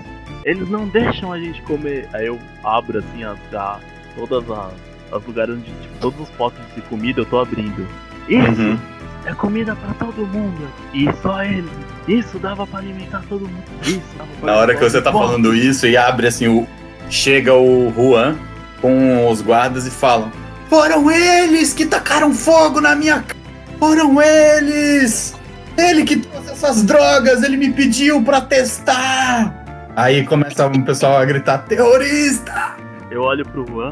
eles 0.45 0.67
não 0.69 0.88
deixam 0.88 1.32
a 1.32 1.39
gente 1.39 1.61
comer. 1.63 2.07
Aí 2.13 2.25
eu 2.27 2.39
abro 2.63 2.99
assim 2.99 3.23
as 3.23 3.38
já 3.51 3.79
todas 4.15 4.49
as, 4.49 4.73
as 5.11 5.23
lugares 5.25 5.55
onde 5.55 5.65
tipo, 5.65 5.97
todos 5.99 6.19
os 6.21 6.29
potes 6.36 6.59
de 6.75 6.82
comida 6.82 7.21
eu 7.21 7.25
tô 7.25 7.39
abrindo. 7.39 7.88
Isso 8.27 8.61
Uhum. 8.61 8.79
é 9.25 9.34
comida 9.34 9.75
pra 9.75 9.93
todo 9.95 10.25
mundo. 10.27 10.67
E 10.93 11.07
só 11.21 11.43
eles. 11.43 11.69
Isso 12.07 12.39
dava 12.39 12.65
pra 12.65 12.79
alimentar 12.79 13.21
todo 13.29 13.41
mundo. 13.41 13.63
Isso 13.83 14.01
dava 14.17 14.29
pra 14.39 14.51
Na 14.51 14.59
hora 14.59 14.75
que 14.75 14.83
você 14.83 15.01
tá 15.01 15.11
falando 15.11 15.53
isso 15.53 15.85
e 15.85 15.95
abre 15.95 16.27
assim, 16.27 16.47
o... 16.47 16.67
chega 17.09 17.53
o 17.53 17.91
Juan 17.95 18.35
com 18.81 19.29
os 19.29 19.41
guardas 19.41 19.85
e 19.85 19.91
falam: 19.91 20.31
Foram 20.69 21.11
eles 21.11 21.73
que 21.73 21.85
tacaram 21.85 22.33
fogo 22.33 22.81
na 22.81 22.95
minha 22.95 23.21
casa! 23.21 23.39
Foram 23.79 24.21
eles! 24.21 25.35
Ele 25.77 26.03
que 26.03 26.17
trouxe 26.17 26.51
essas 26.51 26.83
drogas, 26.83 27.43
ele 27.43 27.57
me 27.57 27.71
pediu 27.71 28.21
pra 28.23 28.41
testar! 28.41 29.55
Aí 29.95 30.25
começa 30.25 30.67
o 30.67 30.83
pessoal 30.83 31.17
a 31.17 31.25
gritar: 31.25 31.59
Terrorista! 31.59 32.75
Eu 33.09 33.23
olho 33.23 33.45
pro 33.45 33.65
Juan. 33.67 33.89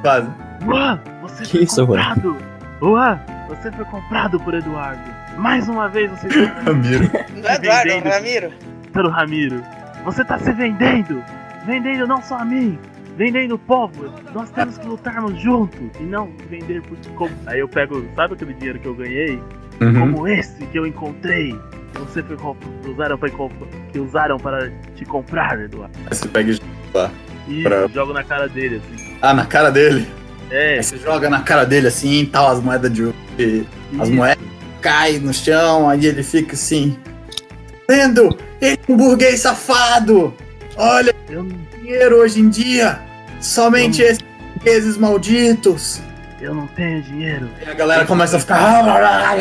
Quase. 0.00 0.28
Juan, 0.64 1.00
você 1.20 1.42
Que 1.44 1.50
foi 1.50 1.62
isso, 1.64 1.76
Juan? 1.76 1.86
comprado. 1.86 2.36
Juan, 2.80 3.20
você 3.48 3.70
foi 3.70 3.84
comprado 3.84 4.40
por 4.40 4.54
Eduardo. 4.54 5.21
Mais 5.38 5.68
uma 5.68 5.88
vez 5.88 6.10
você 6.10 6.28
está 6.28 6.60
Ramiro. 6.62 7.10
Não 7.34 7.48
é 7.48 7.54
Eduardo, 7.54 7.68
é 7.68 7.94
vendendo. 7.94 8.12
Ramiro. 8.12 8.52
pelo 8.92 9.10
Ramiro. 9.10 9.62
Você 10.04 10.24
tá 10.24 10.38
se 10.38 10.52
vendendo! 10.52 11.22
Vendendo 11.66 12.06
não 12.08 12.20
só 12.20 12.38
a 12.38 12.44
mim, 12.44 12.76
vendendo 13.16 13.54
o 13.54 13.58
povo. 13.58 14.12
Nós 14.34 14.50
temos 14.50 14.76
que 14.78 14.86
lutarmos 14.86 15.40
juntos 15.40 15.78
e 16.00 16.02
não 16.02 16.28
vender 16.50 16.82
por 16.82 16.96
como. 17.14 17.30
Aí 17.46 17.60
eu 17.60 17.68
pego, 17.68 18.04
sabe 18.16 18.34
aquele 18.34 18.52
dinheiro 18.54 18.80
que 18.80 18.86
eu 18.86 18.94
ganhei? 18.94 19.40
Uhum. 19.80 20.00
Como 20.00 20.26
esse 20.28 20.64
que 20.66 20.76
eu 20.78 20.86
encontrei. 20.86 21.52
que 21.92 21.98
Você 22.00 22.22
foi 22.22 22.36
comp- 22.36 22.62
usaram 22.84 23.16
para 23.16 23.30
que 23.92 23.98
usaram 24.00 24.36
para 24.38 24.70
te 24.96 25.04
comprar, 25.04 25.58
Eduardo. 25.60 25.96
Aí 26.10 26.16
você 26.16 26.28
pega 26.28 26.50
e... 26.50 26.60
E 27.48 27.62
Pra- 27.62 27.86
jogo 27.88 28.12
na 28.12 28.22
cara 28.24 28.48
dele 28.48 28.80
assim. 28.84 29.16
Ah, 29.22 29.32
na 29.34 29.46
cara 29.46 29.70
dele. 29.70 30.06
É, 30.50 30.74
Aí 30.76 30.82
você 30.82 30.96
joga 30.98 31.30
na 31.30 31.40
cara 31.42 31.64
dele 31.64 31.86
assim 31.86 32.20
e 32.22 32.26
tal, 32.26 32.48
as 32.50 32.60
moedas 32.60 32.92
de 32.92 33.12
e 33.38 33.66
As 34.00 34.08
isso. 34.08 34.12
moedas 34.16 34.44
caem 34.82 35.18
no 35.20 35.32
chão, 35.32 35.88
aí 35.88 36.04
ele 36.04 36.22
fica 36.22 36.54
assim. 36.54 36.98
Vendo? 37.88 38.36
Ele 38.60 38.78
é 38.88 38.92
um 38.92 38.96
burguês 38.96 39.40
safado! 39.40 40.34
Olha, 40.76 41.14
Eu, 41.28 41.46
dinheiro 41.78 42.16
hoje 42.16 42.40
em 42.40 42.48
dia! 42.48 43.00
Somente 43.40 44.02
esses 44.02 44.18
burgueses 44.56 44.96
malditos! 44.96 46.00
eu 46.40 46.54
não 46.54 46.66
tenho 46.68 47.00
dinheiro. 47.02 47.48
E 47.64 47.70
a 47.70 47.74
galera 47.74 48.04
começa 48.04 48.36
a 48.36 48.40
ficar. 48.40 49.36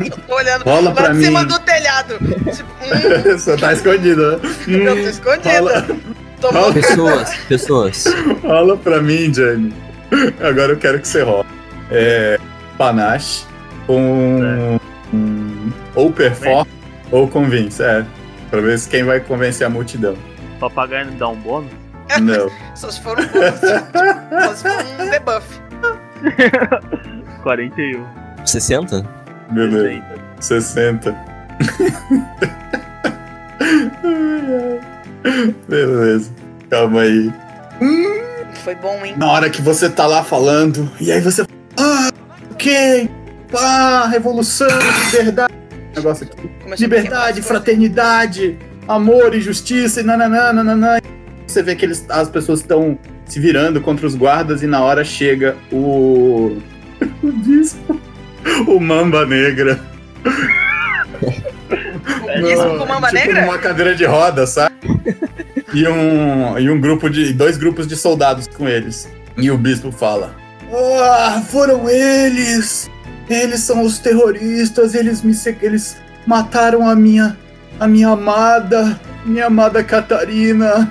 Eu 0.00 0.10
tô 0.26 0.34
olhando 0.34 0.62
Rola 0.64 0.80
lá 0.88 0.92
pra 0.94 1.08
de 1.12 1.22
cima 1.24 1.40
mim. 1.42 1.46
do 1.46 1.58
telhado. 1.60 2.14
Tipo, 2.18 2.72
hum, 3.28 3.38
Você 3.38 3.56
tá 3.58 3.72
escondido, 3.74 4.32
né? 4.38 4.50
eu 4.66 4.94
tô 5.02 5.08
escondida. 5.10 5.50
Rola, 5.60 5.86
Tô 6.40 6.50
rola, 6.50 6.72
Pessoas, 6.72 7.36
pessoas. 7.48 8.04
rola 8.42 8.76
pra 8.78 9.00
mim, 9.02 9.30
Johnny. 9.30 9.72
Agora 10.40 10.72
eu 10.72 10.76
quero 10.78 10.98
que 11.00 11.06
você 11.06 11.22
rola. 11.22 11.44
É. 11.90 12.38
Panache 12.78 13.44
com. 13.86 14.78
um, 15.12 15.72
ou 15.94 16.12
perform 16.12 16.66
ou 17.10 17.28
convince, 17.28 17.82
é. 17.82 18.04
Pra 18.50 18.60
ver 18.60 18.78
se 18.78 18.88
quem 18.88 19.04
vai 19.04 19.20
convencer 19.20 19.66
a 19.66 19.70
multidão. 19.70 20.16
Papagaio 20.58 21.06
me 21.06 21.12
dá 21.12 21.28
um 21.28 21.36
bônus? 21.36 21.70
Não. 22.20 22.50
Só 22.74 22.90
se 22.90 23.00
for 23.00 23.18
um 23.18 23.26
bônus. 23.26 23.60
Só 23.60 24.54
se 24.54 24.62
for 24.62 25.04
um 25.04 25.10
debuff. 25.10 25.60
41. 27.42 28.04
60? 28.44 29.06
Beleza. 29.50 30.02
60. 30.40 31.16
60. 31.60 32.12
Beleza. 35.68 36.30
Calma 36.70 37.02
aí. 37.02 37.32
Foi 38.64 38.74
bom, 38.76 39.04
hein? 39.04 39.14
Na 39.16 39.30
hora 39.30 39.50
que 39.50 39.60
você 39.60 39.88
tá 39.90 40.06
lá 40.06 40.22
falando, 40.22 40.90
e 41.00 41.10
aí 41.10 41.20
você. 41.20 41.44
Ah, 41.76 42.10
ok. 42.52 43.10
Ah, 43.54 44.08
revolução, 44.10 44.68
liberdade. 45.10 45.54
Negócio 45.94 46.26
aqui. 46.26 46.48
Começou 46.62 46.84
Liberdade, 46.84 47.42
fraternidade, 47.42 48.58
amor 48.88 49.34
e 49.34 49.40
justiça 49.40 50.00
e 50.00 50.04
nananã, 50.04 50.52
nananã. 50.52 50.98
Você 51.46 51.62
vê 51.62 51.74
que 51.76 51.84
eles, 51.84 52.04
as 52.08 52.30
pessoas 52.30 52.60
estão 52.60 52.98
se 53.26 53.38
virando 53.38 53.80
contra 53.80 54.06
os 54.06 54.14
guardas 54.14 54.62
e 54.62 54.66
na 54.66 54.82
hora 54.82 55.04
chega 55.04 55.56
o. 55.70 56.56
o 57.22 57.32
bispo. 57.32 58.00
O 58.66 58.80
Mamba 58.80 59.24
Negra. 59.24 59.80
coisas. 62.42 62.58
Isso 62.58 62.78
com 62.78 62.86
mamba 62.86 63.08
tipo 63.08 63.26
negra? 63.26 63.40
numa 63.42 63.58
cadeira 63.58 63.94
de 63.94 64.04
roda, 64.04 64.46
sabe? 64.46 64.74
e 65.72 65.86
um, 65.86 66.58
e 66.58 66.70
um 66.70 66.80
grupo 66.80 67.08
de. 67.08 67.32
dois 67.32 67.56
grupos 67.56 67.86
de 67.86 67.96
soldados 67.96 68.46
com 68.46 68.68
eles. 68.68 69.08
E 69.36 69.50
o 69.50 69.58
bispo 69.58 69.92
fala: 69.92 70.34
Ah, 70.72 71.42
foram 71.48 71.88
eles! 71.88 72.90
Eles 73.28 73.60
são 73.60 73.82
os 73.82 73.98
terroristas, 73.98 74.94
eles 74.94 75.22
me 75.22 75.34
eles 75.62 75.96
mataram 76.26 76.88
a 76.88 76.94
minha 76.94 77.36
a 77.78 77.86
minha 77.86 78.08
amada, 78.08 79.00
minha 79.24 79.46
amada 79.46 79.82
Catarina. 79.82 80.90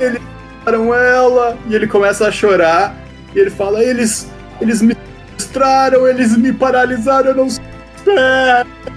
Eles 0.00 0.20
mataram 0.58 0.94
ela 0.94 1.56
e 1.68 1.74
ele 1.74 1.86
começa 1.86 2.26
a 2.26 2.32
chorar 2.32 2.94
e 3.34 3.38
ele 3.38 3.50
fala: 3.50 3.82
"Eles 3.82 4.28
eles 4.60 4.82
me 4.82 4.96
sequestraram, 5.36 6.06
eles 6.06 6.36
me 6.36 6.52
paralisaram, 6.52 7.30
eu 7.30 7.36
não 7.36 7.50
sei." 7.50 7.64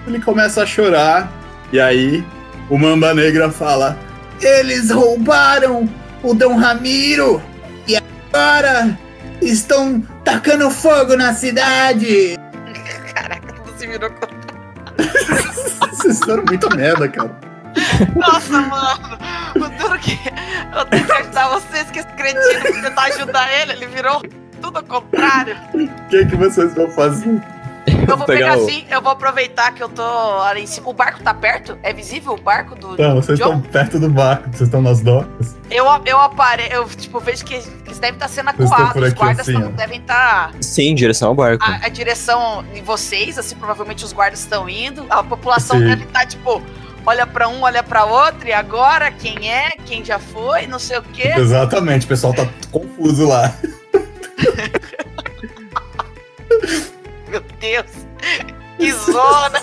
Ele 0.07 0.19
começa 0.19 0.63
a 0.63 0.65
chorar 0.65 1.31
e 1.71 1.79
aí 1.79 2.23
o 2.69 2.77
Mamba 2.77 3.13
Negra 3.13 3.51
fala: 3.51 3.97
"Eles 4.41 4.89
roubaram 4.89 5.87
o 6.23 6.33
Dom 6.33 6.55
Ramiro 6.55 7.41
e 7.87 7.95
agora 7.97 8.97
estão 9.41 10.01
tacando 10.23 10.69
fogo 10.71 11.15
na 11.15 11.33
cidade." 11.33 12.37
Virou 13.87 14.09
contra. 14.09 14.51
Vocês 15.89 16.19
fizeram 16.19 16.43
muita 16.45 16.69
merda, 16.75 17.07
cara. 17.09 17.39
Nossa, 18.15 18.61
mano. 18.61 19.17
O 19.55 19.69
duro 19.77 19.99
que 19.99 20.19
eu 20.75 20.85
tenho 20.85 21.05
que 21.05 21.11
ajudar 21.11 21.49
vocês, 21.49 21.91
que 21.91 21.99
esse 21.99 22.07
cretino 22.09 22.81
tentar 22.81 23.03
ajudar 23.03 23.51
ele, 23.51 23.73
ele 23.73 23.87
virou 23.87 24.21
tudo 24.21 24.41
tudo 24.61 24.77
ao 24.77 24.83
contrário. 24.83 25.57
O 25.73 26.07
que, 26.07 26.25
que 26.25 26.35
vocês 26.35 26.73
vão 26.73 26.89
fazer? 26.91 27.41
Eu 28.11 28.17
vou 28.17 28.25
pegar, 28.27 28.57
o- 28.57 28.63
assim, 28.63 28.85
eu 28.89 29.01
vou 29.01 29.11
aproveitar 29.11 29.71
que 29.73 29.81
eu 29.81 29.89
tô 29.89 30.03
ali 30.43 30.63
em 30.63 30.67
cima. 30.67 30.89
O 30.89 30.93
barco 30.93 31.21
tá 31.23 31.33
perto? 31.33 31.77
É 31.83 31.93
visível 31.93 32.33
o 32.33 32.41
barco 32.41 32.75
do. 32.75 32.97
Não, 33.01 33.15
vocês 33.15 33.39
estão 33.39 33.59
perto 33.61 33.99
do 33.99 34.09
barco, 34.09 34.49
vocês 34.49 34.61
estão 34.61 34.81
nas 34.81 35.01
docas. 35.01 35.55
Eu, 35.69 35.85
eu 36.05 36.19
apare... 36.19 36.67
eu 36.71 36.87
tipo, 36.89 37.19
vejo 37.19 37.45
que 37.45 37.53
eles 37.53 37.99
devem 37.99 38.15
estar 38.15 38.27
sendo 38.27 38.51
Vocês 38.51 38.69
estão 38.69 38.85
acuados. 38.85 39.07
Os 39.09 39.13
guardas 39.13 39.49
assim, 39.49 39.59
tão- 39.59 39.71
devem 39.71 39.99
estar. 39.99 40.51
Sim, 40.61 40.83
em 40.89 40.95
direção 40.95 41.29
ao 41.29 41.35
barco. 41.35 41.63
A, 41.63 41.85
a 41.85 41.89
direção 41.89 42.63
de 42.73 42.81
vocês, 42.81 43.37
assim, 43.39 43.55
provavelmente 43.55 44.03
os 44.03 44.11
guardas 44.13 44.39
estão 44.39 44.67
indo. 44.69 45.05
A 45.09 45.23
população 45.23 45.77
Sim. 45.77 45.85
deve 45.85 46.03
estar, 46.03 46.25
tipo, 46.25 46.61
olha 47.05 47.25
pra 47.25 47.47
um, 47.47 47.61
olha 47.61 47.83
pra 47.83 48.05
outro, 48.05 48.47
e 48.47 48.53
agora? 48.53 49.11
Quem 49.11 49.49
é? 49.51 49.69
Quem 49.85 50.03
já 50.03 50.19
foi? 50.19 50.67
Não 50.67 50.79
sei 50.79 50.97
o 50.97 51.01
quê. 51.01 51.33
Exatamente, 51.37 52.05
o 52.05 52.09
pessoal 52.09 52.33
tá 52.33 52.47
confuso 52.71 53.27
lá. 53.27 53.53
Meu 57.31 57.39
Deus. 57.59 57.91
Que 58.77 58.91
zona. 58.91 59.61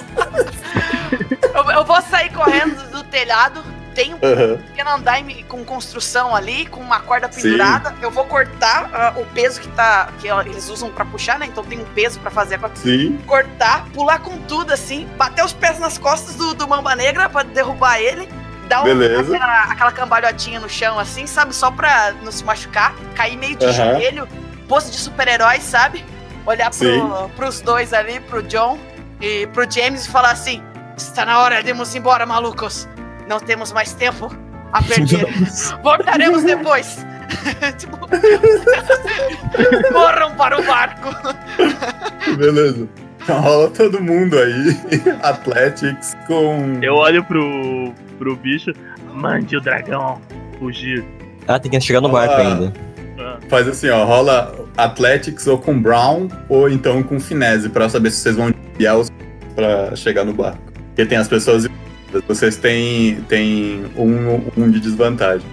eu, 1.55 1.71
eu 1.71 1.85
vou 1.85 2.01
sair 2.03 2.33
correndo 2.33 2.91
do 2.91 3.05
telhado. 3.05 3.63
Tem 3.95 4.15
um 4.15 4.19
Aham. 4.23 4.57
pequeno 4.69 4.91
andaime 4.91 5.43
com 5.45 5.65
construção 5.65 6.35
ali, 6.35 6.67
com 6.67 6.81
uma 6.81 7.01
corda 7.01 7.29
pendurada. 7.29 7.95
Eu 8.01 8.11
vou 8.11 8.25
cortar 8.25 8.89
ah, 8.95 9.13
o 9.17 9.27
peso 9.27 9.61
que 9.61 9.69
tá. 9.71 10.09
que 10.21 10.31
ó, 10.31 10.41
eles 10.41 10.69
usam 10.71 10.91
pra 10.91 11.05
puxar, 11.05 11.39
né? 11.39 11.47
Então 11.47 11.65
tem 11.65 11.81
um 11.81 11.85
peso 11.85 12.21
pra 12.21 12.31
fazer 12.31 12.55
a 12.55 12.59
corda. 12.61 12.77
Sim. 12.77 13.19
Cortar, 13.27 13.85
pular 13.93 14.21
com 14.21 14.39
tudo 14.43 14.73
assim, 14.73 15.07
bater 15.19 15.45
os 15.45 15.53
pés 15.53 15.79
nas 15.81 15.99
costas 15.99 16.37
do, 16.37 16.55
do 16.55 16.69
Mamba 16.69 16.95
Negra 16.95 17.29
pra 17.29 17.43
derrubar 17.43 18.01
ele. 18.01 18.29
Dar 18.69 18.83
um, 18.83 18.85
Beleza. 18.85 19.35
aquela, 19.35 19.63
aquela 19.65 19.93
cambalhotinha 19.93 20.61
no 20.61 20.69
chão, 20.69 20.99
assim, 20.99 21.27
sabe? 21.27 21.55
Só 21.55 21.71
pra 21.71 22.13
não 22.23 22.31
se 22.31 22.45
machucar. 22.45 22.95
Cair 23.17 23.37
meio 23.37 23.57
de 23.57 23.67
Aham. 23.67 23.75
joelho. 23.95 24.29
Pose 24.69 24.93
de 24.93 24.99
super-herói, 24.99 25.59
sabe? 25.61 26.05
Olhar 26.49 26.71
pro, 26.71 27.29
pros 27.37 27.61
dois 27.61 27.93
ali, 27.93 28.21
pro 28.21 28.43
John 28.45 28.79
e 29.21 29.47
pro 29.49 29.71
James 29.71 30.07
e 30.07 30.11
falar 30.11 30.31
assim: 30.33 30.63
Está 30.97 31.27
na 31.27 31.41
hora 31.41 31.63
de 31.63 31.69
irmos 31.69 31.95
embora, 31.95 32.25
malucos. 32.25 32.89
Não 33.29 33.39
temos 33.39 33.71
mais 33.71 33.93
tempo 33.93 34.35
a 34.73 34.83
perder. 34.83 35.27
Voltaremos 35.85 36.43
depois. 36.45 37.05
tipo, 37.77 37.99
corram 39.93 40.35
para 40.37 40.59
o 40.59 40.65
barco. 40.65 41.11
Beleza. 42.39 42.89
Rola 43.29 43.69
todo 43.69 44.01
mundo 44.01 44.39
aí. 44.39 44.75
Athletics 45.23 46.17
com. 46.27 46.79
Eu 46.81 46.95
olho 46.95 47.23
pro, 47.25 47.93
pro 48.19 48.35
bicho, 48.37 48.73
mande 49.13 49.55
o 49.55 49.61
dragão 49.61 50.19
fugir. 50.59 51.05
Ah, 51.47 51.59
tem 51.59 51.71
que 51.71 51.79
chegar 51.83 52.01
no 52.01 52.09
barco 52.09 52.33
Ah. 52.35 52.39
ainda. 52.39 52.88
Ah, 53.19 53.39
Faz 53.49 53.67
assim, 53.69 53.89
ó. 53.89 54.05
Rola 54.05 54.55
Athletics 54.77 55.47
ou 55.47 55.59
com 55.59 55.81
Brown 55.81 56.29
ou 56.49 56.69
então 56.71 57.03
com 57.03 57.19
Finesse 57.19 57.69
pra 57.69 57.89
saber 57.89 58.11
se 58.11 58.19
vocês 58.19 58.37
vão 58.37 58.55
guiar 58.77 58.97
os 58.99 59.11
pra 59.55 59.95
chegar 59.97 60.25
no 60.25 60.33
barco. 60.33 60.59
Porque 60.89 61.05
tem 61.07 61.19
as 61.19 61.29
pessoas. 61.29 61.67
Vocês 62.27 62.57
têm, 62.57 63.21
têm 63.29 63.85
um, 63.97 64.51
um 64.57 64.71
de 64.71 64.81
desvantagem. 64.81 65.47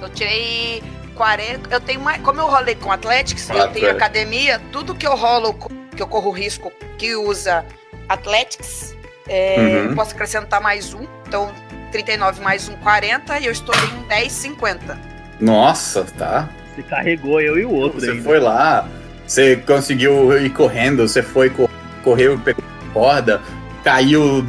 Eu 0.00 0.08
tirei 0.10 0.82
40. 1.14 1.68
Eu 1.74 1.80
tenho 1.80 2.00
mais. 2.00 2.20
Como 2.22 2.40
eu 2.40 2.46
rolei 2.46 2.74
com 2.74 2.90
Athletics, 2.90 3.48
eu 3.50 3.56
Athletics. 3.56 3.80
tenho 3.80 3.92
academia, 3.92 4.60
tudo 4.70 4.94
que 4.94 5.06
eu 5.06 5.14
rolo, 5.16 5.54
que 5.96 6.02
eu 6.02 6.06
corro 6.06 6.30
risco, 6.30 6.72
que 6.98 7.14
usa 7.16 7.64
Athletics, 8.08 8.94
é, 9.28 9.56
Uhum. 9.58 9.90
eu 9.90 9.94
posso 9.94 10.12
acrescentar 10.14 10.60
mais 10.60 10.94
um. 10.94 11.06
Então, 11.26 11.50
39 11.90 12.40
mais 12.42 12.68
um, 12.68 12.76
40, 12.76 13.38
e 13.40 13.46
eu 13.46 13.52
estou 13.52 13.74
em 13.74 14.08
10, 14.08 14.32
50. 14.32 14.98
Nossa, 15.40 16.04
tá. 16.16 16.48
Você 16.74 16.82
carregou 16.82 17.40
eu 17.40 17.58
e 17.58 17.64
o 17.64 17.70
outro 17.70 18.00
Você 18.00 18.10
ainda. 18.10 18.22
foi 18.22 18.38
lá, 18.40 18.88
você 19.26 19.56
conseguiu 19.56 20.36
ir 20.38 20.50
correndo, 20.50 21.06
você 21.06 21.22
foi, 21.22 21.50
co- 21.50 21.68
correu, 22.02 22.38
pegou 22.38 22.62
corda, 22.92 23.40
caiu. 23.84 24.44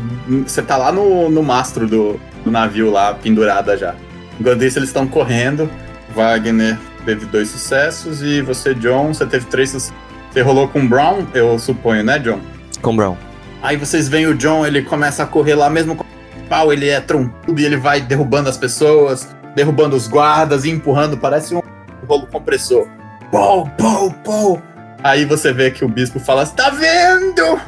Você 0.46 0.62
tá 0.62 0.78
lá 0.78 0.92
no, 0.92 1.30
no 1.30 1.42
mastro 1.44 1.88
do, 1.88 2.20
do 2.44 2.52
navio 2.52 2.92
lá, 2.92 3.14
pendurada 3.14 3.78
já. 3.78 3.96
Enquanto 4.40 4.64
isso, 4.64 4.80
eles 4.80 4.90
estão 4.90 5.08
correndo. 5.08 5.70
Wagner 6.16 6.78
teve 7.06 7.26
dois 7.26 7.50
sucessos 7.50 8.22
e 8.22 8.42
você, 8.42 8.74
John, 8.74 9.14
você 9.14 9.26
teve 9.26 9.46
três 9.46 9.70
sucessos. 9.70 9.96
Você 10.32 10.42
rolou 10.42 10.68
com 10.68 10.80
o 10.80 10.88
Brown, 10.88 11.26
eu 11.34 11.58
suponho, 11.60 12.04
né, 12.04 12.18
John? 12.20 12.40
Com 12.82 12.96
Brown. 12.96 13.16
Aí 13.62 13.78
vocês 13.78 14.10
veem 14.10 14.28
o 14.28 14.34
John, 14.36 14.66
ele 14.66 14.82
começa 14.82 15.24
a 15.24 15.26
correr 15.26 15.56
lá 15.56 15.70
mesmo 15.70 15.96
com 15.96 16.04
o 16.04 16.48
pau, 16.50 16.74
ele 16.74 16.90
é 16.90 17.00
trompudo 17.00 17.62
e 17.62 17.66
ele 17.66 17.78
vai 17.78 18.02
derrubando 18.02 18.50
as 18.50 18.58
pessoas, 18.58 19.34
derrubando 19.56 19.96
os 19.96 20.08
guardas 20.08 20.66
e 20.66 20.70
empurrando, 20.70 21.16
parece 21.18 21.56
um 21.56 21.62
rolo 22.04 22.28
compressor. 22.28 22.88
Pou, 23.32 23.68
pou, 23.78 24.14
pou. 24.24 24.62
Aí 25.04 25.26
você 25.26 25.52
vê 25.52 25.72
que 25.72 25.84
o 25.84 25.90
bispo 25.90 26.20
fala: 26.20 26.46
Tá 26.46 26.70
vendo? 26.70 27.60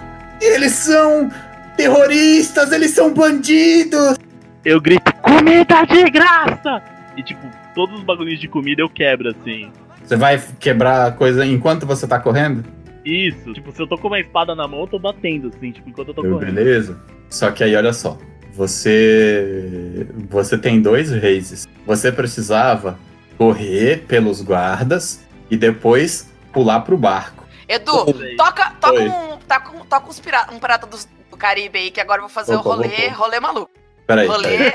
Eles 0.41 0.73
são 0.73 1.29
terroristas, 1.75 2.71
eles 2.71 2.91
são 2.91 3.13
bandidos. 3.13 4.17
Eu 4.63 4.81
grito, 4.81 5.13
comida 5.21 5.85
de 5.85 6.09
graça! 6.09 6.81
E 7.15 7.23
tipo, 7.23 7.47
todos 7.73 7.99
os 7.99 8.03
bagulhos 8.03 8.39
de 8.39 8.47
comida 8.47 8.81
eu 8.81 8.89
quebro 8.89 9.29
assim. 9.29 9.71
Você 10.03 10.15
vai 10.15 10.41
quebrar 10.59 11.07
a 11.07 11.11
coisa 11.11 11.45
enquanto 11.45 11.85
você 11.85 12.07
tá 12.07 12.19
correndo? 12.19 12.63
Isso, 13.03 13.53
tipo, 13.53 13.71
se 13.71 13.81
eu 13.81 13.87
tô 13.87 13.97
com 13.97 14.07
uma 14.07 14.19
espada 14.19 14.55
na 14.55 14.67
mão, 14.67 14.81
eu 14.81 14.87
tô 14.87 14.97
batendo, 14.97 15.51
assim, 15.55 15.71
tipo, 15.71 15.89
enquanto 15.89 16.07
eu 16.07 16.13
tô 16.13 16.23
correndo. 16.23 16.53
Beleza. 16.53 16.99
Só 17.29 17.51
que 17.51 17.63
aí, 17.63 17.75
olha 17.75 17.93
só. 17.93 18.17
Você. 18.53 20.07
Você 20.29 20.57
tem 20.57 20.81
dois 20.81 21.11
races. 21.11 21.67
Você 21.85 22.11
precisava 22.11 22.97
correr 23.37 24.05
pelos 24.07 24.41
guardas 24.41 25.23
e 25.49 25.57
depois 25.57 26.29
pular 26.53 26.81
pro 26.81 26.97
barco. 26.97 27.45
Edu, 27.67 28.05
Oi. 28.17 28.35
toca, 28.35 28.71
toca 28.79 28.93
Oi. 28.93 29.09
um. 29.09 29.37
Toca, 29.47 29.71
um, 29.71 29.85
toca 29.85 30.09
uns 30.09 30.19
pirata, 30.19 30.53
um 30.53 30.59
pirata 30.59 30.87
do, 30.87 30.97
do 31.29 31.37
Caribe 31.37 31.77
aí, 31.77 31.91
que 31.91 31.99
agora 32.01 32.19
eu 32.19 32.23
vou 32.23 32.29
fazer 32.33 32.55
Opa, 32.55 32.69
o 32.69 32.71
rolê, 32.73 32.87
opa. 33.07 33.15
rolê 33.15 33.39
maluco. 33.39 33.71
Peraí, 34.07 34.27
Rolê. 34.27 34.71
peraí. 34.71 34.73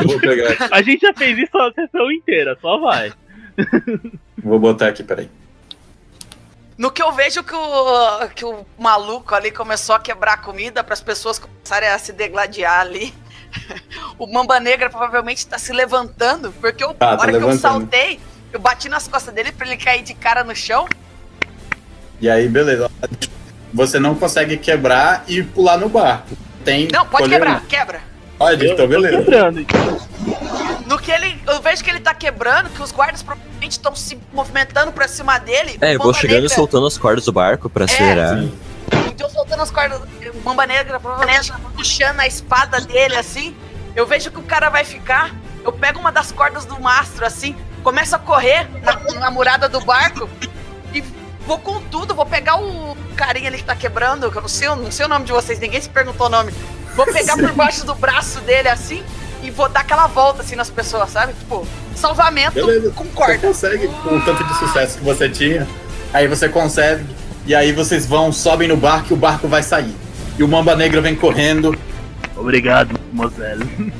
Eu 0.00 0.08
Vou 0.08 0.20
pegar 0.20 0.50
aqui. 0.52 0.68
A 0.74 0.82
gente 0.82 1.00
já 1.00 1.12
fez 1.14 1.38
isso 1.38 1.58
a 1.58 1.72
sessão 1.72 2.10
inteira, 2.10 2.56
só 2.60 2.78
vai. 2.78 3.12
Vou 4.42 4.58
botar 4.58 4.88
aqui, 4.88 5.02
peraí. 5.02 5.28
No 6.78 6.90
que 6.90 7.02
eu 7.02 7.12
vejo 7.12 7.42
que 7.44 7.54
o, 7.54 8.28
que 8.34 8.44
o 8.44 8.64
maluco 8.78 9.34
ali 9.34 9.50
começou 9.50 9.94
a 9.94 10.00
quebrar 10.00 10.40
comida 10.40 10.82
para 10.82 10.94
as 10.94 11.02
pessoas 11.02 11.38
começarem 11.38 11.88
a 11.88 11.98
se 11.98 12.12
degladiar 12.12 12.80
ali. 12.80 13.12
O 14.18 14.26
Mamba 14.26 14.60
Negra 14.60 14.90
provavelmente 14.90 15.46
tá 15.46 15.58
se 15.58 15.72
levantando, 15.72 16.52
porque 16.60 16.84
eu, 16.84 16.92
Tá, 16.94 17.12
na 17.12 17.16
tá 17.16 17.22
hora 17.22 17.32
que 17.32 17.44
eu 17.44 17.52
saltei, 17.58 18.20
eu 18.52 18.60
bati 18.60 18.88
nas 18.88 19.08
costas 19.08 19.32
dele 19.32 19.50
para 19.52 19.66
ele 19.66 19.76
cair 19.76 20.02
de 20.02 20.12
cara 20.14 20.44
no 20.44 20.54
chão. 20.54 20.86
E 22.20 22.28
aí, 22.28 22.48
beleza. 22.48 22.90
Você 23.72 23.98
não 23.98 24.14
consegue 24.14 24.56
quebrar 24.58 25.24
e 25.26 25.42
pular 25.42 25.78
no 25.78 25.88
barco. 25.88 26.36
Tem. 26.64 26.88
Não, 26.92 27.06
pode 27.06 27.28
quebrar, 27.28 27.62
um. 27.62 27.66
quebra. 27.66 28.00
Pode, 28.36 28.64
Eu 28.64 28.72
então 28.72 28.86
tô 28.86 28.90
beleza. 28.90 29.18
quebrando, 29.18 29.60
então. 29.60 30.00
No 30.86 30.98
que 30.98 31.10
ele. 31.10 31.40
Eu 31.46 31.62
vejo 31.62 31.82
que 31.84 31.88
ele 31.90 32.00
tá 32.00 32.12
quebrando, 32.12 32.68
que 32.70 32.82
os 32.82 32.90
guardas 32.92 33.22
provavelmente 33.22 33.72
estão 33.72 33.94
se 33.94 34.18
movimentando 34.32 34.92
pra 34.92 35.06
cima 35.08 35.38
dele. 35.38 35.78
É, 35.80 35.94
eu 35.94 35.98
vou 35.98 36.12
chegando 36.12 36.44
e 36.46 36.48
soltando 36.50 36.86
as 36.86 36.98
cordas 36.98 37.24
do 37.24 37.32
barco 37.32 37.70
pra 37.70 37.84
acelerar. 37.84 38.38
Sim. 38.38 38.52
Então 39.20 39.28
soltando 39.28 39.62
as 39.62 39.70
cordas, 39.70 40.00
Mamba 40.42 40.66
Negra 40.66 40.98
provavelmente 40.98 41.52
puxando 41.76 42.20
a 42.20 42.26
espada 42.26 42.80
dele 42.80 43.16
assim. 43.16 43.54
Eu 43.94 44.06
vejo 44.06 44.30
que 44.30 44.38
o 44.38 44.42
cara 44.42 44.70
vai 44.70 44.82
ficar. 44.82 45.34
Eu 45.62 45.72
pego 45.72 45.98
uma 46.00 46.10
das 46.10 46.32
cordas 46.32 46.64
do 46.64 46.80
mastro 46.80 47.26
assim, 47.26 47.54
começo 47.82 48.16
a 48.16 48.18
correr 48.18 48.66
na, 48.82 48.96
na 49.20 49.30
murada 49.30 49.68
do 49.68 49.78
barco 49.82 50.26
e 50.94 51.04
vou 51.46 51.58
com 51.58 51.82
tudo. 51.82 52.14
Vou 52.14 52.24
pegar 52.24 52.56
o 52.56 52.96
carinha 53.14 53.48
ali 53.48 53.58
que 53.58 53.64
tá 53.64 53.76
quebrando, 53.76 54.30
que 54.32 54.38
eu 54.38 54.40
não 54.40 54.48
sei, 54.48 54.68
não 54.68 54.90
sei 54.90 55.04
o 55.04 55.08
nome 55.08 55.26
de 55.26 55.32
vocês, 55.32 55.58
ninguém 55.58 55.82
se 55.82 55.90
perguntou 55.90 56.28
o 56.28 56.30
nome. 56.30 56.54
Vou 56.96 57.04
pegar 57.04 57.36
por 57.36 57.52
baixo 57.52 57.84
do 57.84 57.94
braço 57.94 58.40
dele 58.40 58.68
assim 58.70 59.04
e 59.42 59.50
vou 59.50 59.68
dar 59.68 59.80
aquela 59.80 60.06
volta 60.06 60.40
assim 60.40 60.56
nas 60.56 60.70
pessoas, 60.70 61.10
sabe? 61.10 61.34
Tipo, 61.34 61.66
salvamento 61.94 62.54
Beleza. 62.54 62.90
com 62.92 63.04
Você 63.04 63.10
corda. 63.14 63.38
consegue, 63.38 63.86
com 63.88 64.16
o 64.16 64.24
tanto 64.24 64.42
de 64.44 64.54
sucesso 64.58 64.96
que 64.96 65.04
você 65.04 65.28
tinha. 65.28 65.68
Aí 66.10 66.26
você 66.26 66.48
consegue. 66.48 67.19
E 67.50 67.54
aí 67.56 67.72
vocês 67.72 68.06
vão, 68.06 68.30
sobem 68.30 68.68
no 68.68 68.76
barco 68.76 69.08
e 69.10 69.12
o 69.12 69.16
barco 69.16 69.48
vai 69.48 69.60
sair. 69.60 69.92
E 70.38 70.42
o 70.44 70.46
Mamba 70.46 70.76
Negra 70.76 71.00
vem 71.00 71.16
correndo. 71.16 71.76
Obrigado, 72.36 72.96
Moselle. 73.12 73.92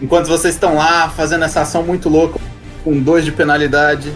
Enquanto 0.00 0.26
vocês 0.26 0.54
estão 0.54 0.76
lá 0.76 1.10
fazendo 1.10 1.44
essa 1.44 1.60
ação 1.60 1.82
muito 1.82 2.08
louca, 2.08 2.40
com 2.82 2.98
dois 2.98 3.22
de 3.22 3.30
penalidade. 3.30 4.14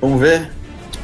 Vamos 0.00 0.20
ver? 0.20 0.52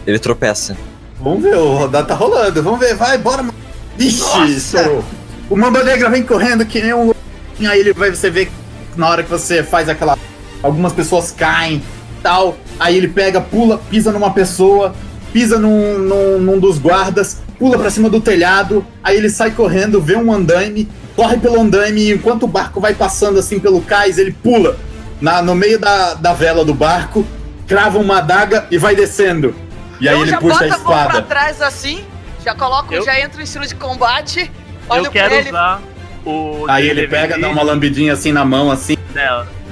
Ele 0.06 0.20
tropeça. 0.20 0.76
Vamos 1.20 1.42
ver, 1.42 1.56
o 1.56 1.74
rodado 1.74 2.06
tá 2.06 2.14
rolando. 2.14 2.62
Vamos 2.62 2.78
ver, 2.78 2.94
vai, 2.94 3.18
bora. 3.18 3.42
mano. 3.42 3.58
Vixe, 3.98 4.52
estourou. 4.56 5.04
O 5.50 5.56
Mamba 5.56 5.82
Negra 5.82 6.08
vem 6.08 6.22
correndo 6.22 6.64
que 6.64 6.80
nem 6.80 6.94
um 6.94 7.06
louco. 7.06 7.20
E 7.58 7.66
aí 7.66 7.80
ele 7.80 7.92
vai, 7.92 8.10
você 8.10 8.30
vê 8.30 8.46
que 8.46 8.52
na 8.94 9.08
hora 9.08 9.24
que 9.24 9.28
você 9.28 9.64
faz 9.64 9.88
aquela. 9.88 10.16
Algumas 10.62 10.92
pessoas 10.92 11.32
caem 11.32 11.82
tal. 12.22 12.56
Aí 12.78 12.96
ele 12.96 13.08
pega, 13.08 13.40
pula, 13.40 13.78
pisa 13.90 14.12
numa 14.12 14.32
pessoa, 14.32 14.94
pisa 15.36 15.58
num, 15.58 15.98
num, 15.98 16.38
num 16.40 16.58
dos 16.58 16.78
guardas, 16.78 17.42
pula 17.58 17.78
pra 17.78 17.90
cima 17.90 18.08
do 18.08 18.22
telhado. 18.22 18.86
Aí 19.04 19.18
ele 19.18 19.28
sai 19.28 19.50
correndo, 19.50 20.00
vê 20.00 20.16
um 20.16 20.32
andaime, 20.32 20.88
corre 21.14 21.36
pelo 21.36 21.60
andaime 21.60 22.00
e 22.00 22.12
enquanto 22.14 22.44
o 22.44 22.46
barco 22.46 22.80
vai 22.80 22.94
passando 22.94 23.38
assim 23.38 23.58
pelo 23.60 23.82
cais, 23.82 24.16
ele 24.16 24.32
pula 24.32 24.78
na, 25.20 25.42
no 25.42 25.54
meio 25.54 25.78
da, 25.78 26.14
da 26.14 26.32
vela 26.32 26.64
do 26.64 26.72
barco 26.72 27.22
crava 27.66 27.98
uma 27.98 28.16
adaga 28.16 28.66
e 28.70 28.78
vai 28.78 28.96
descendo. 28.96 29.54
E 30.00 30.08
aí 30.08 30.14
eu 30.14 30.22
ele 30.22 30.30
já 30.30 30.38
puxa 30.38 30.64
a 30.64 30.68
boto 30.68 30.72
a 30.72 30.78
mão 30.78 30.86
pra 30.86 31.02
espada. 31.02 31.22
trás 31.22 31.60
assim, 31.60 32.02
já 32.42 32.54
coloco, 32.54 32.94
Eu- 32.94 33.04
já 33.04 33.20
entro 33.20 33.38
em 33.38 33.44
estilo 33.44 33.66
de 33.66 33.74
combate. 33.74 34.50
Olho 34.88 35.04
Eu 35.04 35.10
quero 35.10 35.34
ele. 35.34 35.50
usar 35.50 35.82
o. 36.24 36.64
Aí 36.66 36.88
ele 36.88 37.06
pega, 37.08 37.38
dá 37.38 37.50
uma 37.50 37.62
lambidinha 37.62 38.14
assim 38.14 38.32
na 38.32 38.44
mão, 38.44 38.70
assim. 38.70 38.96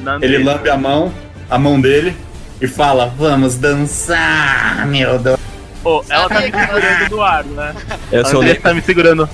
na 0.02 0.18
Ele 0.20 0.44
lambe 0.44 0.68
a 0.68 0.76
mão, 0.76 1.10
a 1.48 1.56
mão 1.56 1.80
dele, 1.80 2.14
e 2.60 2.66
fala: 2.66 3.06
Vamos 3.16 3.56
dançar, 3.56 4.86
meu 4.86 5.18
Deus. 5.18 5.43
Ô, 5.84 6.02
ela 6.08 6.28
tá 6.28 6.40
me 6.40 6.50
segurando 6.50 7.10
no 7.10 7.22
ar, 7.22 7.44
né? 7.44 7.74
Eu 8.10 8.22
A 8.22 8.24
sou 8.24 8.40
Andressa 8.40 8.60
tá 8.60 8.74
me 8.74 8.80
segurando. 8.82 9.28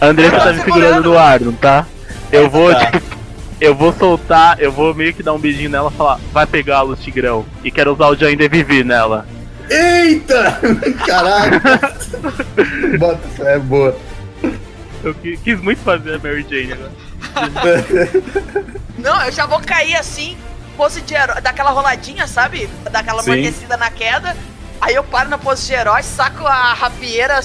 A 0.00 0.06
Andressa 0.06 0.36
Tá 0.38 0.52
me 0.52 0.60
segurando 0.62 1.02
no 1.10 1.18
ar, 1.18 1.40
não 1.40 1.52
tá? 1.52 1.86
Eu 2.30 2.48
vou, 2.50 2.72
Tá. 2.74 2.86
tipo, 2.90 3.16
eu 3.60 3.74
vou 3.74 3.92
soltar, 3.94 4.60
eu 4.60 4.70
vou 4.70 4.94
meio 4.94 5.12
que 5.14 5.22
dar 5.22 5.32
um 5.32 5.38
beijinho 5.38 5.70
nela 5.70 5.90
e 5.92 5.96
falar, 5.96 6.18
vai 6.32 6.46
pegá-lo, 6.46 6.94
Tigrão. 6.96 7.44
E 7.64 7.70
quero 7.70 7.92
usar 7.94 8.08
o 8.08 8.16
Join 8.16 8.36
Vivi 8.36 8.84
nela. 8.84 9.26
Eita! 9.70 10.58
Caraca! 11.06 11.90
Bota, 12.98 13.42
é 13.48 13.58
boa. 13.58 13.96
Eu 15.02 15.14
qui- 15.14 15.38
quis 15.38 15.58
muito 15.62 15.80
fazer 15.82 16.14
a 16.16 16.18
Mary 16.18 16.44
Jane 16.48 16.72
agora. 16.74 16.90
Não, 18.98 19.22
eu 19.24 19.32
já 19.32 19.46
vou 19.46 19.60
cair 19.60 19.94
assim, 19.96 20.36
pose 20.76 21.00
de 21.00 21.14
herói, 21.14 21.40
daquela 21.40 21.70
roladinha, 21.70 22.26
sabe? 22.26 22.68
Daquela 22.90 23.22
Sim. 23.22 23.30
amortecida 23.32 23.76
na 23.76 23.90
queda. 23.90 24.36
Aí 24.80 24.94
eu 24.94 25.04
paro 25.04 25.28
na 25.28 25.38
pose 25.38 25.66
de 25.66 25.72
herói, 25.74 26.02
saco 26.02 26.46
a 26.46 26.72
rapieira, 26.74 27.40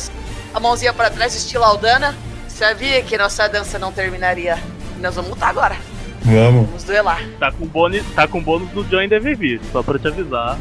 a 0.54 0.60
mãozinha 0.60 0.94
pra 0.94 1.10
trás, 1.10 1.36
estilo 1.36 1.64
Aldana. 1.64 2.16
Sabia 2.48 3.02
que 3.02 3.18
nossa 3.18 3.48
dança 3.50 3.78
não 3.78 3.92
terminaria. 3.92 4.58
Nós 5.02 5.16
vamos 5.16 5.32
lutar 5.32 5.50
agora. 5.50 5.76
Vamos. 6.22 6.68
Vamos 6.68 6.84
duelar. 6.84 7.22
Tá 7.40 7.52
com 7.52 7.66
bônus, 7.66 8.02
tá 8.16 8.28
com 8.28 8.42
bônus 8.42 8.70
do 8.70 8.84
Join 8.90 9.10
Vivi, 9.20 9.60
só 9.72 9.84
pra 9.84 10.00
te 10.00 10.08
avisar. 10.08 10.58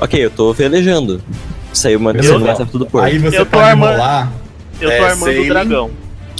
Ok, 0.00 0.22
eu 0.22 0.30
tô 0.30 0.52
velejando. 0.52 1.22
Saiu 1.72 1.98
uma 1.98 2.12
decisão 2.12 2.66
tudo 2.66 2.86
por. 2.86 3.02
Aí 3.02 3.18
você 3.18 3.38
Eu 3.38 3.44
tô 3.46 3.52
pode 3.52 3.70
armando- 3.70 3.92
rolar 3.96 4.32
Eu 4.80 4.88
tô 4.90 4.94
É, 4.94 4.98
armando 5.00 5.24
sailing. 5.24 5.44
o 5.46 5.48
dragão. 5.48 5.90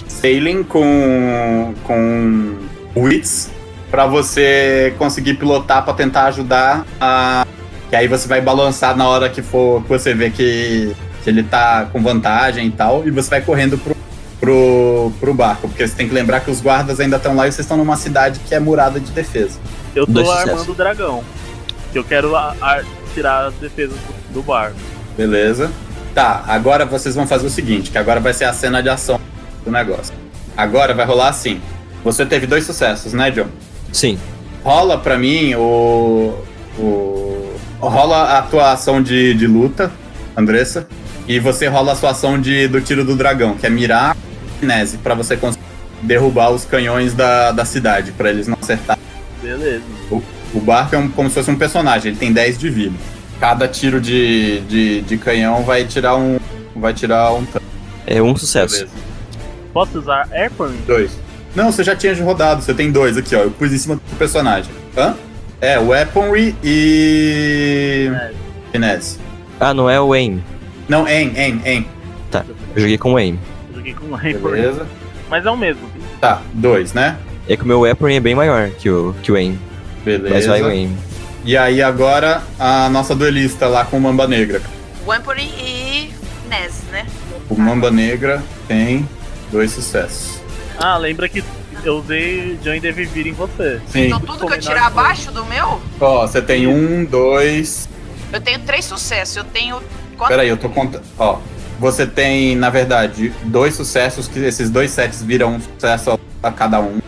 sailing 0.07 0.63
com, 0.63 1.73
com 1.83 2.55
wits 2.95 3.49
pra 3.89 4.05
você 4.05 4.93
conseguir 4.97 5.33
pilotar 5.35 5.83
pra 5.83 5.93
tentar 5.93 6.25
ajudar 6.25 6.85
a. 7.01 7.44
Que 7.89 7.95
aí 7.95 8.07
você 8.07 8.27
vai 8.27 8.41
balançar 8.41 8.95
na 8.97 9.07
hora 9.07 9.29
que 9.29 9.41
for 9.41 9.81
que 9.83 9.89
você 9.89 10.13
vê 10.13 10.29
que, 10.29 10.95
que 11.23 11.29
ele 11.29 11.43
tá 11.43 11.87
com 11.91 12.01
vantagem 12.01 12.67
e 12.67 12.71
tal, 12.71 13.07
e 13.07 13.11
você 13.11 13.29
vai 13.29 13.41
correndo 13.41 13.77
pro, 13.77 13.95
pro, 14.39 15.11
pro 15.19 15.33
barco. 15.33 15.67
Porque 15.67 15.87
você 15.87 15.95
tem 15.95 16.07
que 16.07 16.13
lembrar 16.13 16.39
que 16.41 16.49
os 16.49 16.61
guardas 16.61 16.99
ainda 16.99 17.17
estão 17.17 17.35
lá 17.35 17.47
e 17.47 17.51
vocês 17.51 17.65
estão 17.65 17.77
numa 17.77 17.95
cidade 17.95 18.39
que 18.39 18.55
é 18.55 18.59
murada 18.59 18.99
de 18.99 19.11
defesa. 19.11 19.59
Eu 19.95 20.05
tô 20.05 20.13
Dois 20.13 20.27
armando 20.29 20.71
o 20.71 20.75
dragão. 20.75 21.23
Que 21.91 21.99
eu 21.99 22.03
quero 22.03 22.35
a- 22.35 22.55
a- 22.61 22.83
tirar 23.13 23.45
as 23.47 23.53
defesas 23.55 23.95
do, 24.29 24.33
do 24.33 24.41
barco. 24.43 24.75
Beleza? 25.15 25.71
Tá, 26.13 26.43
agora 26.47 26.85
vocês 26.85 27.13
vão 27.15 27.27
fazer 27.27 27.45
o 27.47 27.49
seguinte, 27.49 27.91
que 27.91 27.97
agora 27.97 28.19
vai 28.19 28.33
ser 28.33 28.45
a 28.45 28.53
cena 28.53 28.81
de 28.81 28.89
ação 28.89 29.19
do 29.63 29.71
negócio. 29.71 30.13
Agora 30.57 30.93
vai 30.93 31.05
rolar 31.05 31.29
assim. 31.29 31.61
Você 32.03 32.25
teve 32.25 32.45
dois 32.47 32.65
sucessos, 32.65 33.13
né, 33.13 33.31
John? 33.31 33.47
Sim. 33.91 34.17
Rola 34.63 34.97
pra 34.97 35.17
mim 35.17 35.55
o. 35.55 36.33
o 36.77 37.54
rola 37.79 38.37
a 38.37 38.41
tua 38.41 38.71
ação 38.71 39.01
de, 39.01 39.33
de 39.33 39.47
luta, 39.47 39.91
Andressa. 40.35 40.87
E 41.27 41.39
você 41.39 41.67
rola 41.67 41.93
a 41.93 41.95
sua 41.95 42.11
ação 42.11 42.39
de, 42.39 42.67
do 42.67 42.79
tiro 42.81 43.03
do 43.03 43.15
dragão, 43.15 43.55
que 43.55 43.65
é 43.65 43.69
mirar 43.69 44.11
a 44.11 44.59
finese, 44.59 44.97
pra 44.97 45.15
você 45.15 45.35
conseguir 45.35 45.63
derrubar 46.03 46.51
os 46.51 46.65
canhões 46.65 47.13
da, 47.13 47.51
da 47.51 47.65
cidade, 47.65 48.11
pra 48.11 48.29
eles 48.29 48.47
não 48.47 48.57
acertar. 48.61 48.97
Beleza. 49.41 49.83
O 50.53 50.59
barco 50.61 50.95
é 50.95 50.97
um- 50.99 51.09
como 51.09 51.27
se 51.29 51.35
fosse 51.35 51.49
um 51.51 51.57
personagem, 51.57 52.11
ele 52.11 52.17
tem 52.19 52.31
10 52.31 52.57
de 52.57 52.69
vida. 52.69 52.95
Cada 53.39 53.67
tiro 53.67 53.99
de, 53.99 54.61
de, 54.61 55.01
de 55.01 55.17
canhão 55.17 55.63
vai 55.63 55.83
tirar 55.83 56.15
um. 56.15 56.39
Vai 56.75 56.93
tirar 56.93 57.33
um. 57.33 57.43
tanto. 57.45 57.65
É 58.07 58.21
um 58.21 58.35
sucesso. 58.35 58.75
Beleza. 58.75 58.93
Posso 59.73 59.99
usar 59.99 60.27
Airplane? 60.31 60.77
Dois. 60.87 61.11
Não, 61.53 61.71
você 61.71 61.83
já 61.83 61.95
tinha 61.95 62.15
rodado, 62.23 62.61
você 62.61 62.73
tem 62.73 62.91
dois 62.91 63.17
aqui, 63.17 63.35
ó. 63.35 63.39
Eu 63.39 63.51
pus 63.51 63.73
em 63.73 63.77
cima 63.77 63.95
do 63.95 64.01
personagem. 64.17 64.71
Hã? 64.95 65.15
É, 65.61 65.79
Weaponry 65.79 66.55
e. 66.63 68.11
Finesse. 68.71 69.19
Ah, 69.59 69.73
não 69.73 69.89
é 69.89 69.99
o 69.99 70.13
aim. 70.13 70.43
Não, 70.87 71.05
aim, 71.05 71.33
aim, 71.37 71.61
aim. 71.65 71.87
Eu 72.75 72.81
joguei 72.81 72.97
com 72.97 73.15
aim. 73.15 73.39
Eu 73.69 73.75
joguei 73.77 73.93
com 73.93 74.15
Airplane. 74.15 74.55
Beleza. 74.61 74.87
Mas 75.29 75.45
é 75.45 75.49
o 75.49 75.57
mesmo. 75.57 75.89
Tá, 76.19 76.41
dois, 76.53 76.93
né? 76.93 77.17
É 77.47 77.55
que 77.55 77.63
o 77.63 77.67
meu 77.67 77.81
weapon 77.81 78.09
é 78.09 78.19
bem 78.19 78.35
maior 78.35 78.69
que 78.71 78.89
o, 78.89 79.15
que 79.23 79.31
o 79.31 79.35
aim. 79.35 79.57
Mas 80.05 80.45
vai 80.45 80.61
o 80.61 80.65
Beleza. 80.65 80.67
aim. 80.67 80.97
E 81.45 81.55
aí 81.55 81.81
agora 81.81 82.41
a 82.59 82.89
nossa 82.89 83.15
duelista 83.15 83.67
lá 83.67 83.85
com 83.85 83.97
o 83.97 84.01
Mamba 84.01 84.27
Negra. 84.27 84.61
Wampuri 85.05 85.43
e 85.43 86.11
Nez, 86.49 86.81
né? 86.91 87.05
O 87.49 87.55
Mamba 87.55 87.91
Negra 87.91 88.43
tem 88.67 89.07
dois 89.51 89.71
sucessos. 89.71 90.41
Ah, 90.79 90.97
lembra 90.97 91.29
que 91.29 91.43
eu 91.87 91.97
usei 91.97 92.57
Join 92.63 92.79
Devivir 92.79 93.27
em 93.27 93.31
você. 93.33 93.79
Sim. 93.87 94.07
Então 94.07 94.19
tudo 94.19 94.47
que 94.47 94.53
eu 94.53 94.59
tirar 94.59 94.87
abaixo 94.87 95.31
do 95.31 95.45
meu, 95.45 95.81
Ó, 95.99 96.25
você 96.27 96.41
tem 96.41 96.67
um, 96.67 97.03
dois. 97.05 97.87
eu 98.31 98.41
tenho 98.41 98.59
três 98.59 98.85
sucessos. 98.85 99.35
Eu 99.35 99.43
tenho. 99.43 99.81
Quanto? 100.17 100.29
Peraí, 100.29 100.47
eu 100.49 100.57
tô 100.57 100.69
contando. 100.69 101.03
Ó, 101.17 101.39
você 101.79 102.05
tem, 102.07 102.55
na 102.55 102.69
verdade, 102.69 103.33
dois 103.43 103.75
sucessos, 103.75 104.27
que 104.27 104.39
esses 104.39 104.69
dois 104.69 104.91
sets 104.91 105.21
viram 105.21 105.55
um 105.55 105.59
sucesso 105.61 106.17
a 106.41 106.51
cada 106.51 106.79
um. 106.79 106.99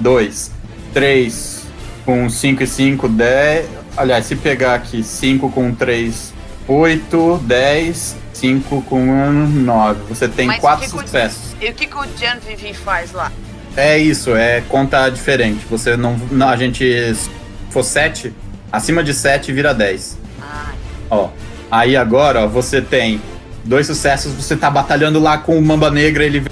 Dois, 0.00 0.50
três 0.92 1.64
com 2.04 2.28
cinco 2.28 2.62
e 2.62 2.66
cinco, 2.66 3.08
dez. 3.08 3.68
Aliás, 3.96 4.26
se 4.26 4.36
pegar 4.36 4.74
aqui 4.74 5.02
cinco 5.02 5.50
com 5.50 5.72
três, 5.74 6.32
oito, 6.68 7.38
dez, 7.44 8.16
cinco 8.32 8.82
com 8.82 9.00
um, 9.00 9.46
nove. 9.46 10.00
Você 10.08 10.28
tem 10.28 10.46
Mas 10.48 10.60
quatro 10.60 10.86
o- 10.86 11.00
sucessos. 11.00 11.54
E 11.60 11.70
o 11.70 11.72
que, 11.74 11.86
que 11.86 11.96
o 11.96 12.04
Jan 12.18 12.38
Vivi 12.46 12.74
faz 12.74 13.12
lá? 13.12 13.32
É 13.76 13.98
isso, 13.98 14.34
é 14.34 14.62
conta 14.68 15.08
diferente. 15.10 15.66
Você 15.70 15.96
não. 15.96 16.16
não 16.30 16.48
a 16.48 16.56
gente. 16.56 16.84
Se 17.14 17.28
for 17.70 17.82
sete, 17.82 18.32
acima 18.72 19.02
de 19.04 19.12
sete 19.12 19.52
vira 19.52 19.74
dez. 19.74 20.16
Ah, 20.40 20.72
Ó, 21.10 21.28
aí 21.70 21.96
agora, 21.96 22.40
ó, 22.44 22.46
você 22.46 22.80
tem 22.80 23.20
dois 23.64 23.86
sucessos, 23.86 24.32
você 24.32 24.56
tá 24.56 24.70
batalhando 24.70 25.18
lá 25.20 25.38
com 25.38 25.58
o 25.58 25.62
Mamba 25.62 25.90
Negra, 25.90 26.24
ele 26.24 26.42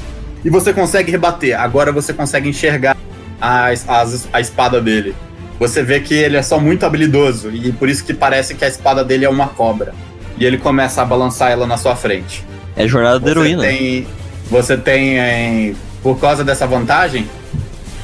e 0.44 0.50
você 0.50 0.72
consegue 0.72 1.10
rebater. 1.10 1.58
Agora 1.58 1.90
você 1.92 2.12
consegue 2.12 2.48
enxergar 2.48 2.96
a, 3.40 3.66
as- 3.68 4.28
a 4.32 4.40
espada 4.40 4.80
dele. 4.80 5.14
Você 5.58 5.82
vê 5.82 6.00
que 6.00 6.12
ele 6.12 6.36
é 6.36 6.42
só 6.42 6.58
muito 6.60 6.84
habilidoso 6.84 7.50
e 7.50 7.72
por 7.72 7.88
isso 7.88 8.04
que 8.04 8.12
parece 8.12 8.54
que 8.54 8.64
a 8.64 8.68
espada 8.68 9.02
dele 9.04 9.24
é 9.24 9.28
uma 9.30 9.48
cobra. 9.48 9.94
E 10.36 10.44
ele 10.44 10.58
começa 10.58 11.00
a 11.00 11.04
balançar 11.04 11.50
ela 11.52 11.66
na 11.66 11.76
sua 11.78 11.94
frente. 11.96 12.44
É 12.76 12.86
jornada 12.88 13.20
da 13.20 13.26
Você 13.26 13.30
heroína. 13.30 13.62
tem, 13.62 14.06
você 14.50 14.76
tem 14.76 15.16
em- 15.18 15.76
por 16.04 16.20
causa 16.20 16.44
dessa 16.44 16.66
vantagem 16.66 17.26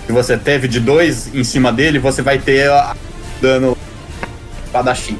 que 0.07 0.12
você 0.12 0.36
teve 0.36 0.66
de 0.66 0.80
dois 0.80 1.32
em 1.34 1.44
cima 1.44 1.70
dele, 1.70 1.98
você 2.01 2.22
vai 2.22 2.38
ter 2.38 2.68
a- 2.70 2.96
dano 3.40 3.76
espadachim. 4.64 5.18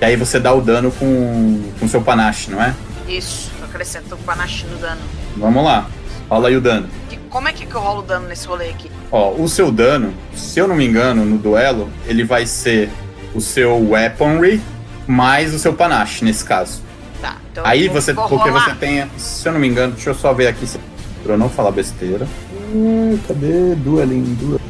E 0.00 0.04
aí 0.04 0.16
você 0.16 0.38
dá 0.38 0.52
o 0.52 0.60
dano 0.60 0.90
com 0.90 1.62
com 1.80 1.88
seu 1.88 2.02
panache, 2.02 2.50
não 2.50 2.60
é? 2.62 2.74
isso. 3.08 3.50
Acrescenta 3.62 4.14
o 4.16 4.18
panache 4.18 4.66
no 4.66 4.76
dano. 4.78 5.00
Vamos 5.36 5.62
lá. 5.64 5.86
Rola 6.28 6.48
aí 6.48 6.56
o 6.56 6.60
dano. 6.60 6.88
Que- 7.08 7.16
como 7.30 7.46
é 7.48 7.52
que, 7.52 7.64
eu 7.64 7.80
rolo 7.80 8.00
o 8.00 8.02
dano 8.02 8.26
nesse 8.26 8.46
rolê 8.48 8.70
aqui? 8.70 8.90
Ó, 9.12 9.30
o 9.32 9.48
seu 9.48 9.70
dano, 9.70 10.12
se 10.34 10.58
eu 10.58 10.66
não 10.66 10.74
me 10.74 10.84
engano, 10.86 11.24
no 11.24 11.38
duelo, 11.38 11.88
ele 12.06 12.24
vai 12.24 12.46
ser 12.46 12.90
o 13.34 13.40
seu 13.40 13.78
weaponry 13.90 14.60
mais 15.06 15.54
o 15.54 15.58
seu 15.58 15.72
panache, 15.72 16.24
nesse 16.24 16.44
caso. 16.44 16.82
Tá. 17.22 17.36
Então 17.52 17.64
Aí 17.64 17.86
você, 17.88 18.12
porque 18.12 18.34
rolar. 18.34 18.64
você 18.64 18.74
tem, 18.74 19.08
se 19.16 19.46
eu 19.48 19.52
não 19.52 19.60
me 19.60 19.68
engano, 19.68 19.92
deixa 19.92 20.10
eu 20.10 20.14
só 20.14 20.32
ver 20.34 20.48
aqui 20.48 20.66
se- 20.66 20.80
pra 21.26 21.36
não 21.36 21.48
falar 21.48 21.72
besteira. 21.72 22.26
Hum, 22.72 23.18
cadê 23.26 23.74
Dueling? 23.74 24.34
Duel... 24.34 24.60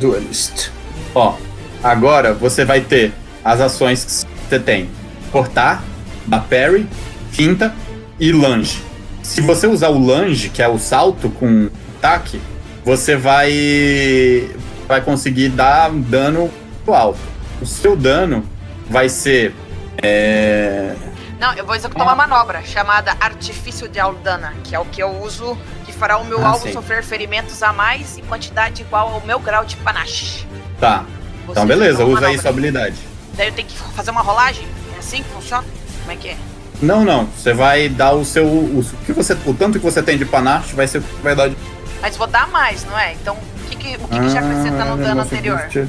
Duelist. 0.00 0.70
Ó, 1.14 1.36
agora 1.82 2.34
você 2.34 2.64
vai 2.64 2.80
ter 2.80 3.12
as 3.44 3.60
ações 3.60 4.04
que 4.04 4.48
você 4.48 4.58
tem: 4.58 4.90
cortar, 5.30 5.84
dar 6.26 6.40
parry, 6.40 6.86
finta 7.30 7.74
e 8.18 8.32
lunge. 8.32 8.82
Se 9.22 9.40
você 9.40 9.66
usar 9.66 9.90
o 9.90 9.98
lunge, 9.98 10.48
que 10.48 10.62
é 10.62 10.68
o 10.68 10.78
salto 10.78 11.30
com 11.30 11.68
ataque, 11.98 12.40
você 12.84 13.16
vai 13.16 14.50
vai 14.88 15.00
conseguir 15.00 15.50
dar 15.50 15.90
dano 15.90 16.50
alto. 16.88 17.20
O 17.62 17.66
seu 17.66 17.94
dano 17.94 18.44
vai 18.88 19.08
ser 19.08 19.54
é, 20.02 20.96
Não, 21.40 21.54
eu 21.54 21.64
vou 21.64 21.74
executar 21.74 22.02
uma 22.06 22.14
manobra 22.14 22.62
chamada 22.62 23.12
Artifício 23.18 23.88
de 23.88 23.98
Aldana, 23.98 24.52
que 24.62 24.74
é 24.74 24.78
o 24.78 24.84
que 24.84 25.02
eu 25.02 25.08
uso 25.22 25.56
que 25.86 25.92
fará 25.92 26.18
o 26.18 26.24
meu 26.24 26.44
Ah, 26.44 26.50
alvo 26.50 26.66
sim. 26.66 26.72
sofrer 26.74 27.02
ferimentos 27.02 27.62
a 27.62 27.72
mais 27.72 28.18
em 28.18 28.22
quantidade 28.22 28.82
igual 28.82 29.14
ao 29.14 29.22
meu 29.22 29.38
grau 29.38 29.64
de 29.64 29.74
panache. 29.78 30.46
Tá. 30.78 31.04
Vou 31.46 31.52
Então 31.54 31.66
beleza, 31.66 32.04
usa 32.04 32.26
aí 32.26 32.38
sua 32.38 32.50
habilidade. 32.50 32.96
Daí 33.34 33.48
eu 33.48 33.54
tenho 33.54 33.66
que 33.66 33.74
fazer 33.74 34.10
uma 34.10 34.20
rolagem? 34.20 34.66
É 34.94 34.98
assim 34.98 35.22
que 35.22 35.30
funciona? 35.30 35.64
Como 36.00 36.12
é 36.12 36.16
que 36.16 36.28
é? 36.28 36.36
Não, 36.82 37.06
não. 37.06 37.24
Você 37.26 37.54
vai 37.54 37.88
dar 37.88 38.12
o 38.12 38.22
seu. 38.24 38.44
O, 38.44 38.84
que 39.06 39.12
você, 39.14 39.32
o 39.46 39.54
tanto 39.54 39.78
que 39.78 39.84
você 39.84 40.02
tem 40.02 40.18
de 40.18 40.26
panache 40.26 40.74
vai 40.74 40.86
ser 40.86 40.98
o 40.98 41.02
que 41.02 41.22
vai 41.22 41.34
dar 41.34 41.48
de. 41.48 41.56
Mas 42.02 42.16
vou 42.18 42.26
dar 42.26 42.48
mais, 42.48 42.84
não 42.84 42.98
é? 42.98 43.14
Então, 43.14 43.34
o 43.36 43.68
que, 43.68 43.76
que, 43.76 43.96
o 43.96 44.08
que, 44.08 44.18
que 44.20 44.28
já 44.28 44.40
acrescenta 44.40 44.84
no 44.84 44.92
Ah, 44.92 44.96
dano 44.96 45.20
anterior? 45.22 45.58
boost. 45.58 45.88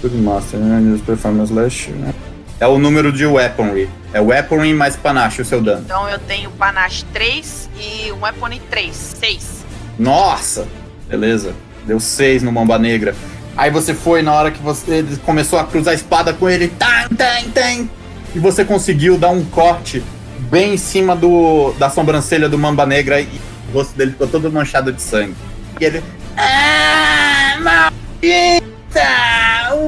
Tudo 0.00 0.18
Master, 0.18 0.58
né? 0.58 1.00
Performance 1.06 1.52
Slash, 1.52 1.90
né? 1.92 2.12
É 2.60 2.66
o 2.66 2.78
número 2.78 3.12
de 3.12 3.26
weaponry. 3.26 3.88
É 4.12 4.20
weaponry 4.20 4.72
mais 4.72 4.96
panache 4.96 5.42
o 5.42 5.44
seu 5.44 5.60
dano. 5.60 5.82
Então 5.84 6.08
eu 6.08 6.18
tenho 6.18 6.50
panache 6.52 7.04
3 7.12 7.70
e 7.78 8.12
um 8.12 8.22
weapon 8.22 8.50
3. 8.70 8.94
6. 8.94 9.64
Nossa! 9.98 10.66
Beleza. 11.08 11.54
Deu 11.86 12.00
6 12.00 12.42
no 12.42 12.52
Mamba 12.52 12.78
Negra. 12.78 13.14
Aí 13.56 13.70
você 13.70 13.94
foi 13.94 14.22
na 14.22 14.32
hora 14.32 14.50
que 14.50 14.62
você 14.62 14.90
ele 14.90 15.16
começou 15.18 15.58
a 15.58 15.64
cruzar 15.64 15.92
a 15.92 15.94
espada 15.94 16.32
com 16.32 16.48
ele. 16.48 16.68
Tan, 16.68 17.08
tan, 17.16 17.50
tan, 17.52 17.88
e 18.34 18.38
você 18.38 18.64
conseguiu 18.64 19.16
dar 19.16 19.30
um 19.30 19.44
corte 19.44 20.02
bem 20.50 20.74
em 20.74 20.76
cima 20.76 21.14
do, 21.14 21.72
da 21.78 21.88
sobrancelha 21.88 22.48
do 22.48 22.58
Mamba 22.58 22.84
Negra 22.84 23.20
e 23.20 23.28
o 23.68 23.72
rosto 23.72 23.96
dele 23.96 24.10
ficou 24.12 24.26
todo 24.26 24.50
manchado 24.50 24.92
de 24.92 25.00
sangue. 25.00 25.34
E 25.80 25.84
ele. 25.84 26.02
Ah, 26.36 27.56
maldita! 27.60 28.63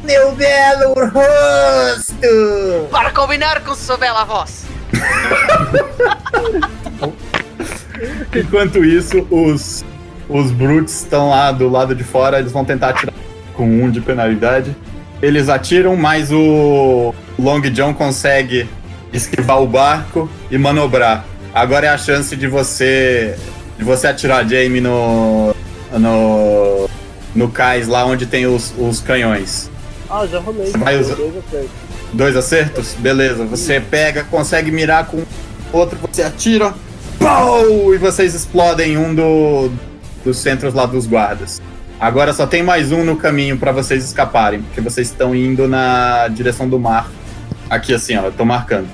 Meu 0.07 0.31
belo 0.31 0.93
rosto! 0.93 2.87
Para 2.89 3.11
combinar 3.11 3.61
com 3.65 3.75
sua 3.75 3.97
bela 3.97 4.23
voz. 4.23 4.65
Enquanto 8.33 8.85
isso, 8.85 9.27
os, 9.29 9.83
os 10.29 10.49
Brutes 10.51 11.01
estão 11.01 11.31
lá 11.31 11.51
do 11.51 11.67
lado 11.67 11.93
de 11.93 12.05
fora, 12.05 12.39
eles 12.39 12.53
vão 12.53 12.63
tentar 12.63 12.91
atirar 12.91 13.13
com 13.53 13.65
um 13.65 13.91
de 13.91 13.99
penalidade. 13.99 14.73
Eles 15.21 15.49
atiram, 15.49 15.97
mas 15.97 16.31
o 16.31 17.13
Long 17.37 17.59
John 17.59 17.93
consegue 17.93 18.69
esquivar 19.11 19.61
o 19.61 19.67
barco 19.67 20.29
e 20.49 20.57
manobrar. 20.57 21.25
Agora 21.53 21.85
é 21.85 21.89
a 21.89 21.97
chance 21.97 22.33
de 22.33 22.47
você 22.47 23.37
de 23.77 23.83
você 23.83 24.07
atirar 24.07 24.47
Jamie 24.47 24.79
no 24.79 25.53
no 25.91 26.89
no 27.35 27.49
cais 27.49 27.89
lá 27.89 28.05
onde 28.05 28.25
tem 28.25 28.47
os, 28.47 28.73
os 28.77 29.01
canhões. 29.01 29.69
Ah, 30.09 30.25
já 30.25 30.39
rolei. 30.39 30.67
Você 30.71 30.77
vai 30.77 30.99
usar- 30.99 31.15
dois 31.15 31.35
acertos. 31.37 31.69
Dois 32.13 32.35
acertos? 32.37 32.93
Beleza. 32.99 33.45
Você 33.45 33.79
pega, 33.79 34.23
consegue 34.23 34.71
mirar 34.71 35.05
com 35.07 35.23
outro, 35.73 35.97
você 36.01 36.23
atira. 36.23 36.73
Pau! 37.19 37.93
E 37.93 37.97
vocês 37.97 38.33
explodem 38.33 38.97
um 38.97 39.13
do, 39.13 39.69
dos 40.23 40.37
centros 40.37 40.73
lá 40.73 40.85
dos 40.85 41.05
guardas. 41.07 41.61
Agora 41.99 42.31
só 42.31 42.45
tem 42.45 42.61
mais 42.63 42.91
um 42.91 43.03
no 43.03 43.17
caminho 43.17 43.57
pra 43.57 43.71
vocês 43.71 44.05
escaparem, 44.05 44.61
porque 44.61 44.79
vocês 44.79 45.07
estão 45.07 45.35
indo 45.35 45.67
na 45.67 46.27
direção 46.27 46.69
do 46.69 46.79
mar. 46.79 47.09
Aqui 47.69 47.93
assim, 47.93 48.15
ó, 48.15 48.23
eu 48.25 48.31
tô 48.31 48.45
marcando. 48.45 48.87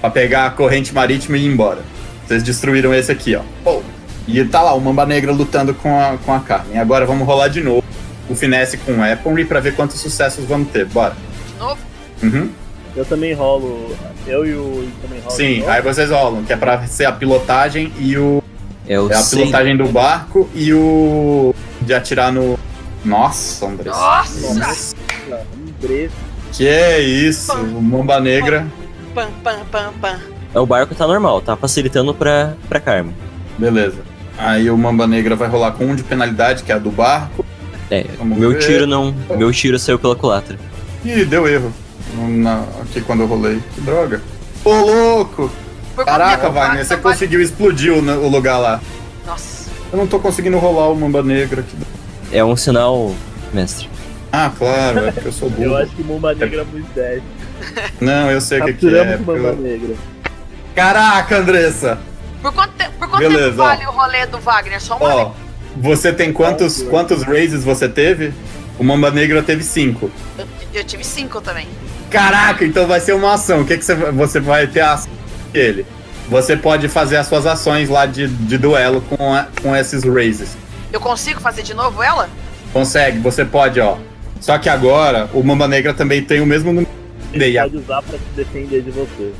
Pra 0.00 0.08
pegar 0.08 0.46
a 0.46 0.50
corrente 0.50 0.94
marítima 0.94 1.36
e 1.36 1.44
ir 1.44 1.48
embora. 1.52 1.80
Vocês 2.26 2.42
destruíram 2.42 2.94
esse 2.94 3.10
aqui, 3.10 3.34
ó. 3.34 3.42
Pau! 3.64 3.82
E 4.26 4.44
tá 4.44 4.62
lá, 4.62 4.72
o 4.74 4.80
Mamba 4.80 5.04
Negra 5.04 5.32
lutando 5.32 5.74
com 5.74 5.98
a, 6.00 6.16
com 6.24 6.32
a 6.32 6.38
Carmen. 6.40 6.78
Agora 6.78 7.04
vamos 7.04 7.26
rolar 7.26 7.48
de 7.48 7.60
novo 7.62 7.82
o 8.28 8.34
Finesse 8.34 8.76
com 8.78 8.92
o 8.92 9.00
Weaponry 9.00 9.44
pra 9.44 9.60
ver 9.60 9.74
quantos 9.74 10.00
sucessos 10.00 10.44
vamos 10.44 10.70
ter. 10.70 10.84
Bora. 10.86 11.14
De 11.52 11.58
novo? 11.58 11.80
Uhum. 12.22 12.50
Eu 12.96 13.04
também 13.04 13.32
rolo. 13.32 13.96
Eu 14.26 14.44
e 14.46 14.54
o 14.54 14.82
Igor 14.82 14.92
também 15.02 15.20
rolo. 15.20 15.30
Sim, 15.30 15.64
aí 15.66 15.80
vocês 15.82 16.10
rolam, 16.10 16.44
que 16.44 16.52
é 16.52 16.56
pra 16.56 16.86
ser 16.86 17.04
a 17.06 17.12
pilotagem 17.12 17.92
e 17.98 18.16
o. 18.16 18.42
É 18.86 18.98
o 18.98 19.10
É 19.10 19.16
a 19.16 19.22
pilotagem 19.22 19.76
do 19.76 19.86
barco 19.88 20.48
e 20.54 20.72
o. 20.72 21.54
de 21.82 21.94
atirar 21.94 22.32
no. 22.32 22.58
Nossa, 23.04 23.66
André. 23.66 23.90
Nossa! 23.90 24.96
Andrés. 25.82 26.10
Que 26.52 26.66
é 26.66 27.00
isso, 27.00 27.52
o 27.52 27.82
Mamba 27.82 28.18
Negra. 28.20 28.66
Pam, 29.14 29.28
pam, 29.44 29.60
pam, 29.70 29.92
pam. 30.00 30.18
O 30.54 30.66
barco 30.66 30.94
tá 30.94 31.06
normal, 31.06 31.40
tá 31.40 31.56
facilitando 31.56 32.14
pra, 32.14 32.54
pra 32.68 32.80
Carmen. 32.80 33.14
Beleza. 33.58 33.98
Aí 34.38 34.70
o 34.70 34.78
Mamba 34.78 35.06
Negra 35.06 35.36
vai 35.36 35.48
rolar 35.48 35.72
com 35.72 35.84
um 35.84 35.94
de 35.94 36.02
penalidade, 36.02 36.62
que 36.62 36.72
é 36.72 36.74
a 36.74 36.78
do 36.78 36.90
barco. 36.90 37.44
É, 37.90 38.04
Vamos 38.18 38.36
meu 38.38 38.50
ver. 38.52 38.58
tiro 38.58 38.86
não. 38.86 39.14
Meu 39.36 39.50
tiro 39.52 39.78
saiu 39.78 39.98
pela 39.98 40.14
culatra. 40.14 40.58
Ih, 41.04 41.24
deu 41.24 41.48
erro. 41.48 41.72
Na- 42.28 42.64
aqui 42.82 43.00
quando 43.00 43.20
eu 43.20 43.26
rolei. 43.26 43.60
Que 43.74 43.80
droga. 43.80 44.20
Ô, 44.64 44.72
louco! 44.72 45.50
Caraca, 45.96 46.48
Wagner, 46.50 46.84
você 46.84 46.96
vai- 46.96 47.12
conseguiu 47.12 47.40
explodir 47.40 47.92
o, 47.92 47.98
o 47.98 48.28
lugar 48.28 48.58
lá. 48.58 48.80
Nossa. 49.26 49.70
Eu 49.92 49.98
não 49.98 50.06
tô 50.06 50.18
conseguindo 50.18 50.58
rolar 50.58 50.88
o 50.90 50.96
Mamba 50.96 51.22
Negra 51.22 51.60
aqui. 51.62 51.76
É 52.30 52.44
um 52.44 52.56
sinal, 52.56 53.14
mestre. 53.52 53.88
Ah, 54.30 54.50
claro, 54.56 55.06
é 55.06 55.12
porque 55.12 55.28
eu 55.28 55.32
sou 55.32 55.48
burro. 55.50 55.64
Eu 55.64 55.76
acho 55.76 55.92
que 55.92 56.02
Mamba 56.04 56.34
Negra 56.34 56.60
é 56.60 56.64
muito 56.64 56.92
10. 56.94 57.22
Não, 58.00 58.30
eu 58.30 58.40
sei 58.40 58.60
o 58.60 58.64
que, 58.66 58.72
que 58.74 58.96
é. 58.96 59.16
Mamba 59.16 59.32
eu- 59.32 59.56
Negra. 59.56 59.94
Caraca, 60.74 61.38
Andressa! 61.38 61.98
Por 62.42 62.52
quanto, 62.52 62.70
te- 62.76 62.88
por 62.98 63.08
quanto 63.08 63.18
Beleza, 63.22 63.44
tempo 63.46 63.56
vale 63.56 63.86
o 63.86 63.90
rolê 63.90 64.26
do 64.26 64.38
Wagner? 64.38 64.80
Só 64.80 64.96
uma 64.96 65.14
Ó, 65.14 65.32
você 65.80 66.12
tem 66.12 66.32
quantos, 66.32 66.82
quantos 66.82 67.22
raises 67.22 67.64
você 67.64 67.88
teve? 67.88 68.32
O 68.78 68.84
Mamba 68.84 69.10
Negra 69.10 69.42
teve 69.42 69.62
cinco. 69.64 70.10
eu, 70.38 70.46
eu 70.74 70.84
tive 70.84 71.04
cinco 71.04 71.40
também. 71.40 71.66
Caraca, 72.10 72.64
então 72.64 72.86
vai 72.86 73.00
ser 73.00 73.12
uma 73.14 73.34
ação. 73.34 73.60
O 73.62 73.64
que, 73.66 73.76
que 73.76 73.84
você, 73.84 73.94
vai- 73.94 74.12
você 74.12 74.40
vai 74.40 74.66
ter 74.66 74.80
a 74.80 74.92
ação 74.94 75.10
dele? 75.52 75.84
Você 76.28 76.56
pode 76.56 76.88
fazer 76.88 77.16
as 77.16 77.26
suas 77.26 77.46
ações 77.46 77.88
lá 77.88 78.06
de, 78.06 78.28
de 78.28 78.56
duelo 78.58 79.00
com, 79.02 79.34
a- 79.34 79.46
com 79.62 79.74
esses 79.74 80.04
raises. 80.04 80.56
Eu 80.92 81.00
consigo 81.00 81.40
fazer 81.40 81.62
de 81.62 81.74
novo 81.74 82.02
ela? 82.02 82.28
Consegue, 82.72 83.18
você 83.18 83.44
pode, 83.44 83.80
ó. 83.80 83.96
Só 84.40 84.56
que 84.58 84.68
agora 84.68 85.28
o 85.32 85.42
Mamba 85.42 85.66
Negra 85.66 85.92
também 85.92 86.22
tem 86.22 86.40
o 86.40 86.46
mesmo 86.46 86.72
número 86.72 86.88
de 87.32 87.38
Ele 87.42 87.58
a- 87.58 87.62
pode 87.64 87.76
usar 87.78 88.02
pra 88.02 88.16
se 88.18 88.24
defender 88.36 88.82
de 88.82 88.90
você. 88.90 89.32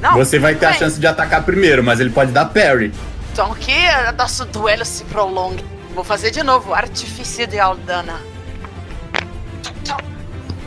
Não. 0.00 0.14
Você 0.14 0.38
vai 0.38 0.54
ter 0.54 0.66
a 0.66 0.70
bem. 0.70 0.78
chance 0.78 1.00
de 1.00 1.06
atacar 1.06 1.42
primeiro, 1.42 1.82
mas 1.82 1.98
ele 2.00 2.10
pode 2.10 2.30
dar 2.32 2.44
parry. 2.46 2.92
Então 3.34 3.52
que 3.52 3.74
nosso 4.16 4.44
duelo 4.44 4.84
se 4.84 5.02
prolongue. 5.02 5.64
Vou 5.92 6.04
fazer 6.04 6.30
de 6.30 6.40
novo. 6.44 6.72
Artifício 6.72 7.48
de 7.48 7.58
Aldana. 7.58 8.20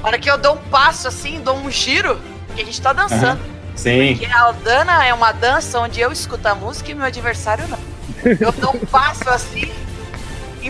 A 0.04 0.08
hora 0.08 0.20
que 0.20 0.30
eu 0.30 0.38
dou 0.38 0.56
um 0.56 0.70
passo 0.70 1.08
assim, 1.08 1.40
dou 1.40 1.56
um 1.56 1.72
giro, 1.72 2.20
que 2.54 2.62
a 2.62 2.66
gente 2.66 2.82
tá 2.82 2.92
dançando. 2.92 3.40
Sim. 3.74 4.18
Porque 4.18 4.26
a 4.34 4.42
Aldana 4.42 5.06
é 5.06 5.14
uma 5.14 5.32
dança 5.32 5.80
onde 5.80 6.02
eu 6.02 6.12
escuto 6.12 6.46
a 6.46 6.56
música 6.56 6.92
e 6.92 6.94
meu 6.94 7.06
adversário 7.06 7.64
não. 7.70 7.80
Eu 8.38 8.52
dou 8.52 8.76
um 8.76 8.86
passo 8.86 9.30
assim 9.30 9.72
e 10.62 10.70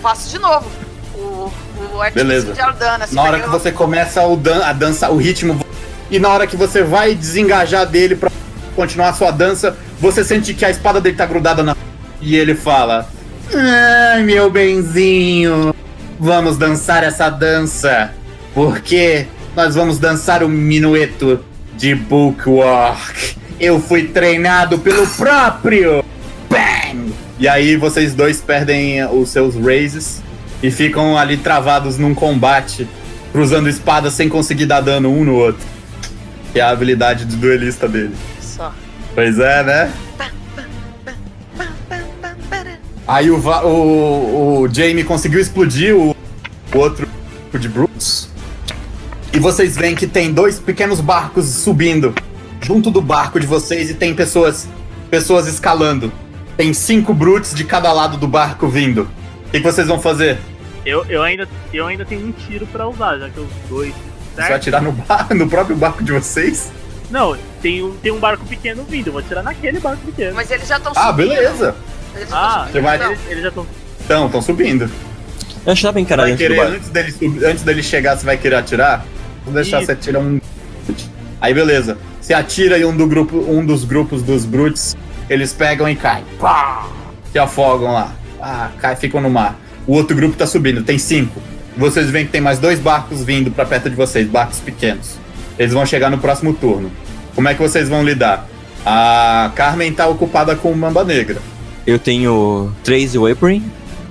faço 0.00 0.30
de 0.30 0.38
novo. 0.38 0.70
O, 1.16 1.52
o 1.92 2.00
artifício 2.00 2.12
Beleza. 2.28 2.52
de 2.52 2.60
Aldana. 2.60 3.04
assim, 3.04 3.16
Na 3.16 3.22
hora 3.22 3.40
que 3.40 3.46
eu- 3.46 3.50
você 3.50 3.72
começa 3.72 4.24
o 4.24 4.36
dan 4.36 4.64
a 4.64 4.72
dança, 4.72 5.10
o 5.10 5.16
ritmo, 5.16 5.60
e 6.08 6.20
na 6.20 6.28
hora 6.28 6.46
que 6.46 6.56
você 6.56 6.84
vai 6.84 7.16
desengajar 7.16 7.84
dele 7.84 8.14
pra 8.14 8.30
continuar 8.74 9.10
a 9.10 9.12
sua 9.12 9.30
dança, 9.30 9.76
você 10.00 10.24
sente 10.24 10.54
que 10.54 10.64
a 10.64 10.70
espada 10.70 11.00
dele 11.00 11.16
tá 11.16 11.26
grudada 11.26 11.62
na. 11.62 11.76
E 12.20 12.36
ele 12.36 12.54
fala: 12.54 13.08
Ai, 13.54 14.22
meu 14.22 14.50
benzinho, 14.50 15.74
vamos 16.18 16.56
dançar 16.56 17.02
essa 17.04 17.28
dança, 17.28 18.12
porque 18.54 19.26
nós 19.54 19.74
vamos 19.74 19.98
dançar 19.98 20.42
o 20.42 20.48
minueto 20.48 21.40
de 21.76 21.94
Bookwork. 21.94 23.36
Eu 23.60 23.80
fui 23.80 24.04
treinado 24.04 24.78
pelo 24.78 25.06
próprio. 25.06 26.04
Bang! 26.48 27.12
E 27.38 27.48
aí 27.48 27.76
vocês 27.76 28.14
dois 28.14 28.40
perdem 28.40 29.04
os 29.06 29.28
seus 29.28 29.54
raises 29.56 30.22
e 30.62 30.70
ficam 30.70 31.18
ali 31.18 31.36
travados 31.36 31.98
num 31.98 32.14
combate, 32.14 32.88
cruzando 33.32 33.68
espadas 33.68 34.14
sem 34.14 34.28
conseguir 34.28 34.66
dar 34.66 34.80
dano 34.80 35.10
um 35.10 35.24
no 35.24 35.34
outro. 35.34 35.64
Que 36.52 36.60
é 36.60 36.62
a 36.62 36.70
habilidade 36.70 37.24
de 37.24 37.36
duelista 37.36 37.88
dele. 37.88 38.14
Pois 39.14 39.38
é, 39.38 39.62
né? 39.62 39.92
Aí 43.06 43.30
o, 43.30 43.36
o, 43.36 44.60
o 44.62 44.68
Jamie 44.72 45.04
conseguiu 45.04 45.40
explodir 45.40 45.94
o, 45.94 46.10
o 46.74 46.78
outro 46.78 47.06
de 47.58 47.68
Brutes. 47.68 48.30
E 49.32 49.38
vocês 49.38 49.76
veem 49.76 49.94
que 49.94 50.06
tem 50.06 50.32
dois 50.32 50.58
pequenos 50.58 51.00
barcos 51.00 51.46
subindo 51.46 52.14
junto 52.62 52.90
do 52.90 53.00
barco 53.02 53.40
de 53.40 53.46
vocês 53.46 53.90
e 53.90 53.94
tem 53.94 54.14
pessoas 54.14 54.68
pessoas 55.10 55.46
escalando. 55.46 56.12
Tem 56.56 56.72
cinco 56.72 57.12
Brutes 57.12 57.54
de 57.54 57.64
cada 57.64 57.92
lado 57.92 58.16
do 58.16 58.28
barco 58.28 58.68
vindo. 58.68 59.02
O 59.46 59.50
que, 59.50 59.58
que 59.60 59.64
vocês 59.64 59.86
vão 59.88 60.00
fazer? 60.00 60.38
Eu, 60.86 61.04
eu, 61.06 61.22
ainda, 61.22 61.46
eu 61.72 61.86
ainda 61.86 62.04
tenho 62.04 62.26
um 62.26 62.32
tiro 62.32 62.66
pra 62.66 62.88
usar, 62.88 63.18
já 63.18 63.28
que 63.28 63.40
os 63.40 63.48
dois. 63.68 63.92
Você 63.92 64.36
vai 64.36 64.46
Certo? 64.46 64.56
atirar 64.60 64.82
no, 64.82 64.92
bar- 64.92 65.34
no 65.34 65.48
próprio 65.48 65.76
barco 65.76 66.02
de 66.02 66.12
vocês? 66.12 66.70
Não, 67.12 67.36
tem 67.60 67.82
um, 67.82 67.94
tem 67.98 68.10
um 68.10 68.18
barco 68.18 68.44
pequeno 68.46 68.84
vindo, 68.84 69.08
eu 69.08 69.12
vou 69.12 69.20
atirar 69.20 69.44
naquele 69.44 69.78
barco 69.78 70.02
pequeno. 70.06 70.34
Mas 70.34 70.50
eles 70.50 70.66
já 70.66 70.78
estão 70.78 70.92
Ah, 70.96 71.12
beleza. 71.12 71.74
Eles 72.16 72.30
já 72.30 72.36
Ah, 72.36 72.50
subindo, 72.60 72.72
você 72.72 72.80
vai-. 72.80 73.06
Eles, 73.06 73.20
eles 73.28 73.42
já 73.42 73.48
estão. 73.50 73.66
Então, 74.02 74.26
estão 74.26 74.42
subindo. 74.42 74.90
Eu 75.64 75.72
acho 75.72 75.80
que 75.82 75.86
dá 75.86 75.92
pra 75.92 76.00
encarar 76.00 76.36
querer, 76.36 76.58
antes 76.58 76.88
dele, 76.88 77.14
antes 77.44 77.62
dele 77.62 77.82
chegar, 77.82 78.16
você 78.16 78.24
vai 78.24 78.38
querer 78.38 78.56
atirar? 78.56 79.04
Vou 79.44 79.52
deixar 79.52 79.76
Isso. 79.78 79.86
você 79.86 79.92
atirar 79.92 80.22
um. 80.22 80.40
Aí 81.40 81.52
beleza. 81.52 81.98
Você 82.20 82.32
atira 82.32 82.78
e 82.78 82.84
um, 82.84 82.96
do 82.96 83.06
grupo, 83.06 83.36
um 83.36 83.64
dos 83.64 83.84
grupos 83.84 84.22
dos 84.22 84.44
Brutes, 84.46 84.96
eles 85.28 85.52
pegam 85.52 85.88
e 85.88 85.94
caem. 85.94 86.24
Pá! 86.40 86.88
Se 87.30 87.38
afogam 87.38 87.92
lá. 87.92 88.12
Ah, 88.40 88.70
cai, 88.80 88.96
ficam 88.96 89.20
no 89.20 89.28
mar. 89.28 89.56
O 89.86 89.92
outro 89.92 90.16
grupo 90.16 90.34
tá 90.34 90.46
subindo, 90.46 90.82
tem 90.82 90.98
cinco. 90.98 91.42
Vocês 91.76 92.08
veem 92.10 92.24
que 92.24 92.32
tem 92.32 92.40
mais 92.40 92.58
dois 92.58 92.78
barcos 92.80 93.22
vindo 93.22 93.50
pra 93.50 93.66
perto 93.66 93.90
de 93.90 93.96
vocês, 93.96 94.26
barcos 94.26 94.60
pequenos. 94.60 95.16
Eles 95.62 95.72
vão 95.72 95.86
chegar 95.86 96.10
no 96.10 96.18
próximo 96.18 96.52
turno. 96.52 96.90
Como 97.36 97.48
é 97.48 97.54
que 97.54 97.62
vocês 97.62 97.88
vão 97.88 98.04
lidar? 98.04 98.48
A 98.84 99.52
Carmen 99.54 99.92
tá 99.92 100.08
ocupada 100.08 100.56
com 100.56 100.74
Mamba 100.74 101.04
Negra. 101.04 101.40
Eu 101.86 102.00
tenho 102.00 102.72
três 102.82 103.14
Weaponry 103.14 103.62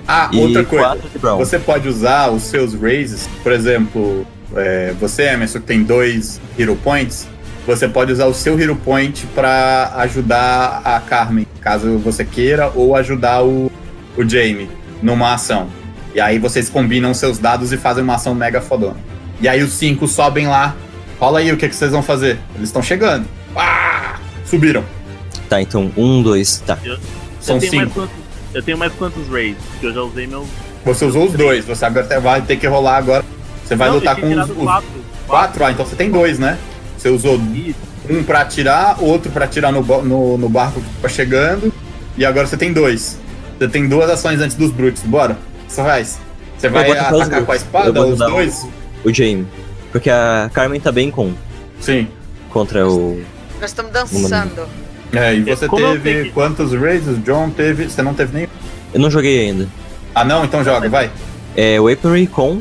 Ah, 0.08 0.30
outra 0.32 0.64
coisa. 0.64 0.96
Você 1.36 1.58
pode 1.58 1.86
usar 1.88 2.30
os 2.30 2.44
seus 2.44 2.72
raises, 2.72 3.28
por 3.42 3.52
exemplo, 3.52 4.26
é, 4.56 4.94
você, 4.98 5.24
Emerson, 5.24 5.60
que 5.60 5.66
tem 5.66 5.82
dois 5.82 6.40
Hero 6.58 6.74
Points, 6.76 7.28
você 7.66 7.86
pode 7.86 8.10
usar 8.12 8.24
o 8.26 8.34
seu 8.34 8.58
Hero 8.58 8.76
Point 8.76 9.26
pra 9.34 9.92
ajudar 9.96 10.80
a 10.82 11.00
Carmen, 11.00 11.46
caso 11.60 11.98
você 11.98 12.24
queira, 12.24 12.72
ou 12.74 12.96
ajudar 12.96 13.44
o, 13.44 13.70
o 14.16 14.26
Jamie 14.26 14.70
numa 15.02 15.34
ação. 15.34 15.68
E 16.14 16.20
aí 16.20 16.38
vocês 16.38 16.70
combinam 16.70 17.12
seus 17.12 17.36
dados 17.36 17.74
e 17.74 17.76
fazem 17.76 18.02
uma 18.02 18.14
ação 18.14 18.34
mega 18.34 18.62
fodona. 18.62 18.96
E 19.38 19.46
aí 19.46 19.62
os 19.62 19.74
cinco 19.74 20.08
sobem 20.08 20.46
lá. 20.46 20.74
Rola 21.18 21.38
aí 21.38 21.52
o 21.52 21.56
que, 21.56 21.68
que 21.68 21.74
vocês 21.74 21.92
vão 21.92 22.02
fazer. 22.02 22.38
Eles 22.54 22.68
estão 22.68 22.82
chegando. 22.82 23.26
Ah! 23.56 24.18
Subiram. 24.44 24.84
Tá, 25.48 25.60
então, 25.60 25.92
um, 25.96 26.22
dois, 26.22 26.62
tá. 26.66 26.78
São 27.40 27.56
eu, 27.56 27.60
tenho 27.60 27.74
mais 27.74 27.88
cinco. 27.88 27.90
quantos, 27.94 28.16
eu 28.54 28.62
tenho 28.62 28.78
mais 28.78 28.92
quantos 28.94 29.28
raids? 29.28 29.62
Porque 29.70 29.86
eu 29.86 29.94
já 29.94 30.02
usei 30.02 30.26
meu. 30.26 30.46
Você 30.84 31.04
usou 31.04 31.26
os 31.26 31.32
dois. 31.32 31.64
Você 31.64 31.84
agora 31.84 32.20
vai 32.20 32.42
ter 32.42 32.56
que 32.56 32.66
rolar 32.66 32.96
agora. 32.96 33.24
Você 33.64 33.76
vai 33.76 33.88
Não, 33.88 33.96
lutar 33.96 34.18
eu 34.18 34.22
com 34.22 34.40
os, 34.40 34.64
quatro. 34.64 34.88
quatro. 35.26 35.64
Ah, 35.64 35.70
então 35.72 35.86
você 35.86 35.96
tem 35.96 36.10
dois, 36.10 36.38
né? 36.38 36.58
Você 36.98 37.08
usou 37.08 37.40
Isso. 37.54 37.78
um 38.10 38.22
pra 38.22 38.40
atirar, 38.40 38.96
outro 39.02 39.30
pra 39.30 39.44
atirar 39.44 39.72
no, 39.72 39.82
no, 40.02 40.38
no 40.38 40.48
barco 40.48 40.80
que 40.80 41.02
tá 41.02 41.08
chegando. 41.08 41.72
E 42.16 42.24
agora 42.24 42.46
você 42.46 42.56
tem 42.56 42.72
dois. 42.72 43.18
Você 43.58 43.68
tem 43.68 43.88
duas 43.88 44.10
ações 44.10 44.40
antes 44.40 44.56
dos 44.56 44.70
Brutes. 44.70 45.02
Bora. 45.02 45.34
O 45.34 45.66
que 45.66 45.72
você 45.72 45.82
faz? 45.82 46.18
Você 46.58 46.68
vai 46.68 46.90
atacar 46.90 47.44
com 47.44 47.52
a. 47.52 47.54
Eu 47.54 47.56
espada, 47.56 48.06
os 48.06 48.18
dois? 48.18 48.66
O 49.04 49.12
Jamie. 49.12 49.46
Porque 49.92 50.10
a 50.10 50.50
Carmen 50.52 50.80
tá 50.80 50.90
bem 50.90 51.10
com 51.10 51.32
Sim. 51.80 52.08
contra 52.50 52.88
o. 52.88 53.22
Nós 53.60 53.70
estamos 53.70 53.92
dançando. 53.92 54.66
É, 55.12 55.34
e 55.34 55.42
você 55.42 55.68
Como 55.68 55.98
teve 55.98 56.30
quantos 56.30 56.72
raises? 56.72 57.22
John 57.22 57.50
teve. 57.50 57.84
Você 57.84 58.02
não 58.02 58.14
teve 58.14 58.34
nenhum? 58.34 58.48
Eu 58.94 59.00
não 59.00 59.10
joguei 59.10 59.40
ainda. 59.40 59.68
Ah, 60.14 60.24
não? 60.24 60.44
Então 60.44 60.64
joga, 60.64 60.88
vai. 60.88 61.10
É 61.54 61.78
Weaponry 61.78 62.26
com. 62.26 62.60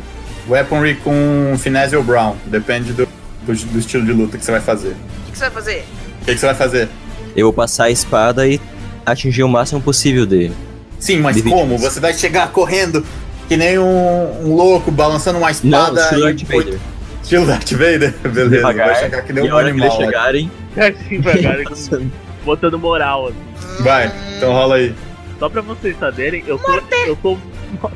Weaponry 0.50 0.96
com 0.96 1.56
Finesse 1.58 1.96
ou 1.96 2.04
Brown. 2.04 2.36
Depende 2.46 2.92
do, 2.92 3.08
do, 3.46 3.54
do 3.54 3.80
estilo 3.80 4.06
de 4.06 4.12
luta 4.12 4.38
que 4.38 4.44
você 4.44 4.52
vai 4.52 4.62
fazer. 4.62 4.90
O 4.90 5.26
que, 5.26 5.32
que 5.32 5.38
você 5.38 5.46
vai 5.46 5.52
fazer? 5.52 5.86
O 6.22 6.26
que, 6.26 6.34
que 6.34 6.40
você 6.40 6.46
vai 6.46 6.56
fazer? 6.56 6.90
Eu 7.36 7.46
vou 7.46 7.54
passar 7.54 7.86
a 7.86 7.90
espada 7.92 8.46
e 8.46 8.60
atingir 9.06 9.44
o 9.44 9.48
máximo 9.50 9.82
possível 9.82 10.26
dele. 10.26 10.54
Sim, 11.00 11.22
mas 11.22 11.42
como? 11.42 11.78
Você 11.78 12.00
vai 12.02 12.14
chegar 12.14 12.52
correndo 12.52 13.06
que 13.48 13.56
nem 13.56 13.80
um, 13.80 14.46
um 14.46 14.56
louco, 14.56 14.92
balançando 14.92 15.38
uma 15.38 15.48
Não, 15.48 15.52
espada. 15.52 16.02
estilo 16.02 16.30
e- 16.30 16.34
Darth 16.34 16.48
Vader. 16.50 16.80
Estilo 17.24 17.46
Darth 17.46 17.72
Vader? 17.72 18.14
Beleza, 18.24 18.50
Devagar. 18.50 18.88
vai 18.88 18.96
chegar 19.00 19.22
que 19.22 19.34
nem 19.34 19.46
E 19.46 19.48
um 19.52 19.56
que 19.56 19.60
eles 19.62 19.70
animal. 19.72 20.00
né? 20.00 20.06
chegarem, 20.06 20.52
Assim, 20.78 21.22
cara, 21.22 21.64
botando 22.46 22.80
moral, 22.80 23.28
assim. 23.28 23.84
Vai, 23.84 24.12
então 24.38 24.52
rola 24.54 24.76
aí. 24.76 24.94
Só 25.40 25.50
pra 25.50 25.62
vocês 25.62 25.98
saberem, 26.00 26.44
eu 26.48 26.58
tô. 26.58 26.72
Eu 27.08 27.16
tô. 27.16 27.38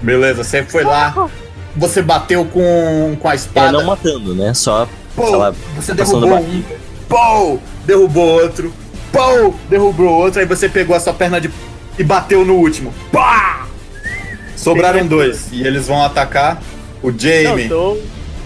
Beleza, 0.01 0.43
você 0.43 0.63
foi 0.63 0.83
lá, 0.83 1.29
você 1.75 2.01
bateu 2.01 2.45
com, 2.45 3.17
com 3.19 3.27
a 3.27 3.33
é 3.33 3.35
espada. 3.35 3.71
não 3.73 3.83
matando, 3.85 4.33
né? 4.33 4.53
Só, 4.53 4.87
sei 5.15 5.35
lá, 5.35 5.53
você 5.75 5.93
passando 5.93 6.25
derrubou 6.25 6.39
um. 6.45 6.63
Pô, 7.07 7.59
derrubou 7.85 8.41
outro. 8.41 8.73
Pô, 9.11 9.53
derrubou 9.69 10.07
outro. 10.07 10.39
Aí 10.39 10.45
você 10.45 10.67
pegou 10.69 10.95
a 10.95 10.99
sua 10.99 11.13
perna 11.13 11.39
de. 11.39 11.49
e 11.99 12.03
bateu 12.03 12.43
no 12.45 12.55
último. 12.55 12.93
Pá! 13.11 13.67
Sobraram 14.55 15.05
dois. 15.05 15.49
E 15.51 15.65
eles 15.65 15.87
vão 15.87 16.03
atacar 16.03 16.61
o 17.03 17.11
Não, 17.11 17.19
Jamie. 17.19 17.69
tô. 17.69 17.97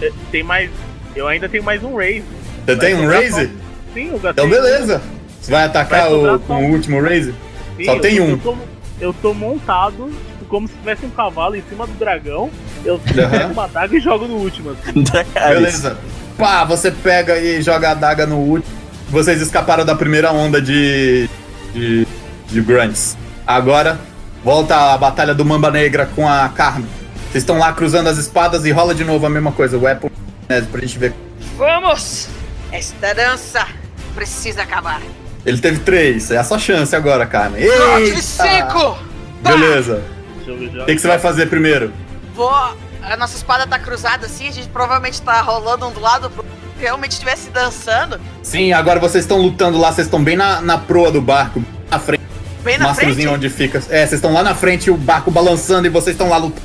Eh, 0.02 0.12
Tem 0.32 0.44
mais. 0.44 0.70
Eu 1.16 1.28
ainda 1.28 1.50
tenho 1.50 1.64
mais 1.64 1.84
um 1.84 1.96
raise. 1.96 2.24
Você 2.66 2.76
tem 2.76 2.96
um 2.96 3.08
raise? 3.08 3.46
só- 3.48 3.52
Sim, 3.94 4.08
eu 4.10 4.20
gastei. 4.20 4.30
Então 4.46 4.50
beleza. 4.50 5.02
Você 5.42 5.52
vai 5.52 5.64
atacar 5.66 6.02
Vai 6.02 6.14
o, 6.14 6.22
só 6.26 6.40
com 6.40 6.66
o 6.66 6.72
último 6.72 7.02
raise? 7.02 7.34
Sim, 7.78 7.86
Só 7.86 7.96
eu 7.96 8.02
tem 8.02 8.18
tô- 8.18 8.24
um. 8.24 8.30
Eu 8.30 8.38
tô, 8.38 8.58
eu 9.02 9.14
tô 9.22 9.34
montado 9.34 10.12
como 10.48 10.68
se 10.68 10.74
tivesse 10.76 11.06
um 11.06 11.10
cavalo 11.10 11.56
em 11.56 11.64
cima 11.70 11.86
do 11.88 11.94
dragão. 11.94 12.50
Eu 12.86 12.96
Aham. 13.18 13.30
pego 13.30 13.54
uma 13.54 13.68
daga 13.68 13.96
e 13.96 14.00
jogo 14.00 14.28
no 14.28 14.36
último, 14.36 14.72
assim. 14.72 15.04
Beleza. 15.34 15.98
Pá, 16.38 16.64
você 16.64 16.92
pega 16.92 17.38
e 17.38 17.62
joga 17.62 17.90
a 17.90 17.92
adaga 17.92 18.26
no 18.26 18.38
último. 18.38 18.74
Vocês 19.10 19.42
escaparam 19.42 19.84
da 19.86 19.96
primeira 19.96 20.32
onda 20.32 20.62
de. 20.62 21.28
de. 21.74 22.08
de 22.48 22.62
grunts. 22.62 23.18
Agora, 23.48 24.00
volta 24.44 24.76
a 24.94 24.98
batalha 24.98 25.34
do 25.34 25.44
Mamba 25.44 25.72
Negra 25.72 26.06
com 26.16 26.28
a 26.28 26.48
Carmen. 26.50 26.86
Vocês 27.32 27.44
estão 27.44 27.60
lá 27.60 27.72
cruzando 27.74 28.10
as 28.10 28.18
espadas 28.18 28.66
e 28.66 28.72
rola 28.72 28.96
de 28.96 29.04
novo 29.04 29.26
a 29.26 29.30
mesma 29.30 29.52
coisa. 29.52 29.78
Weapon 29.78 30.10
né, 30.50 30.62
pra 30.72 30.82
gente 30.82 30.98
ver. 30.98 31.14
Vamos! 31.56 32.28
Esta 32.72 33.14
dança 33.14 33.68
precisa 34.16 34.64
acabar. 34.64 35.00
Ele 35.46 35.60
teve 35.60 35.80
três. 35.80 36.32
É 36.32 36.38
a 36.38 36.44
sua 36.44 36.58
chance 36.58 36.96
agora, 36.96 37.28
Carmen. 37.28 37.62
Eita! 37.62 38.22
cinco! 38.22 38.98
Pá! 39.44 39.52
Beleza. 39.52 40.04
O 40.48 40.86
que, 40.86 40.96
que 40.96 41.00
você 41.00 41.08
vai 41.08 41.20
fazer 41.20 41.46
primeiro? 41.48 41.94
Vou. 42.34 42.52
A 43.02 43.16
nossa 43.16 43.38
espada 43.38 43.66
tá 43.66 43.78
cruzada 43.78 44.26
assim, 44.26 44.48
a 44.48 44.52
gente 44.52 44.68
provavelmente 44.70 45.22
tá 45.22 45.40
rolando 45.42 45.88
um 45.88 45.92
do 45.92 46.00
lado 46.00 46.30
pro. 46.30 46.44
Se 46.44 46.86
realmente 46.86 47.12
estivesse 47.12 47.50
dançando, 47.50 48.20
Sim, 48.42 48.72
agora 48.72 49.02
vocês 49.02 49.26
estão 49.26 49.38
lutando 49.38 49.78
lá, 49.78 49.92
vocês 49.92 50.08
estão 50.08 50.24
bem 50.24 50.38
na, 50.38 50.62
na 50.62 50.78
proa 50.78 51.12
do 51.12 51.22
barco, 51.22 51.62
na 51.92 52.00
frente. 52.00 52.24
bem 52.64 52.78
na 52.78 52.94
frente. 52.94 53.08
Mastrozinho 53.08 53.34
onde 53.34 53.50
fica. 53.50 53.80
É, 53.90 54.00
vocês 54.08 54.14
estão 54.14 54.32
lá 54.32 54.42
na 54.42 54.56
frente 54.56 54.90
o 54.90 54.96
barco 54.96 55.30
balançando 55.30 55.88
e 55.88 55.90
vocês 55.90 56.14
estão 56.14 56.30
lá 56.30 56.38
lutando. 56.38 56.62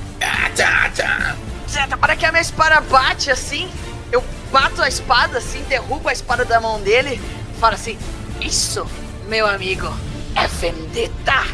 Certo, 1.67 1.99
para 1.99 2.17
que 2.17 2.25
a 2.25 2.31
minha 2.31 2.43
espada 2.43 2.81
bate 2.81 3.31
assim, 3.31 3.69
eu 4.13 4.23
bato 4.53 4.83
a 4.83 4.89
espada 4.89 5.39
assim, 5.39 5.63
derrubo 5.69 6.09
a 6.09 6.13
espada 6.13 6.45
da 6.45 6.61
mão 6.61 6.81
dele, 6.81 7.21
falo 7.61 7.75
assim: 7.75 7.99
Isso, 8.41 8.87
meu 9.29 9.47
amigo, 9.47 9.93
é 10.37 10.47
vendetta. 10.47 11.45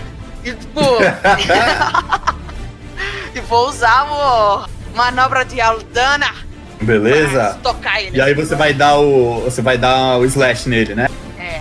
E 0.44 0.52
pô. 0.52 0.80
e 3.34 3.40
vou 3.40 3.68
usar 3.68 4.06
o 4.10 4.66
manobra 4.94 5.44
de 5.44 5.60
Aldana 5.60 6.32
Beleza? 6.80 7.59
tocar 7.62 8.02
ele. 8.02 8.16
E 8.16 8.20
aí 8.20 8.34
você 8.34 8.55
vai 8.55 8.72
dar 8.72 8.98
o. 8.98 9.42
Você 9.44 9.60
vai 9.60 9.76
dar 9.76 10.18
o 10.18 10.24
slash 10.24 10.68
nele, 10.68 10.94
né? 10.94 11.09
É, 11.38 11.60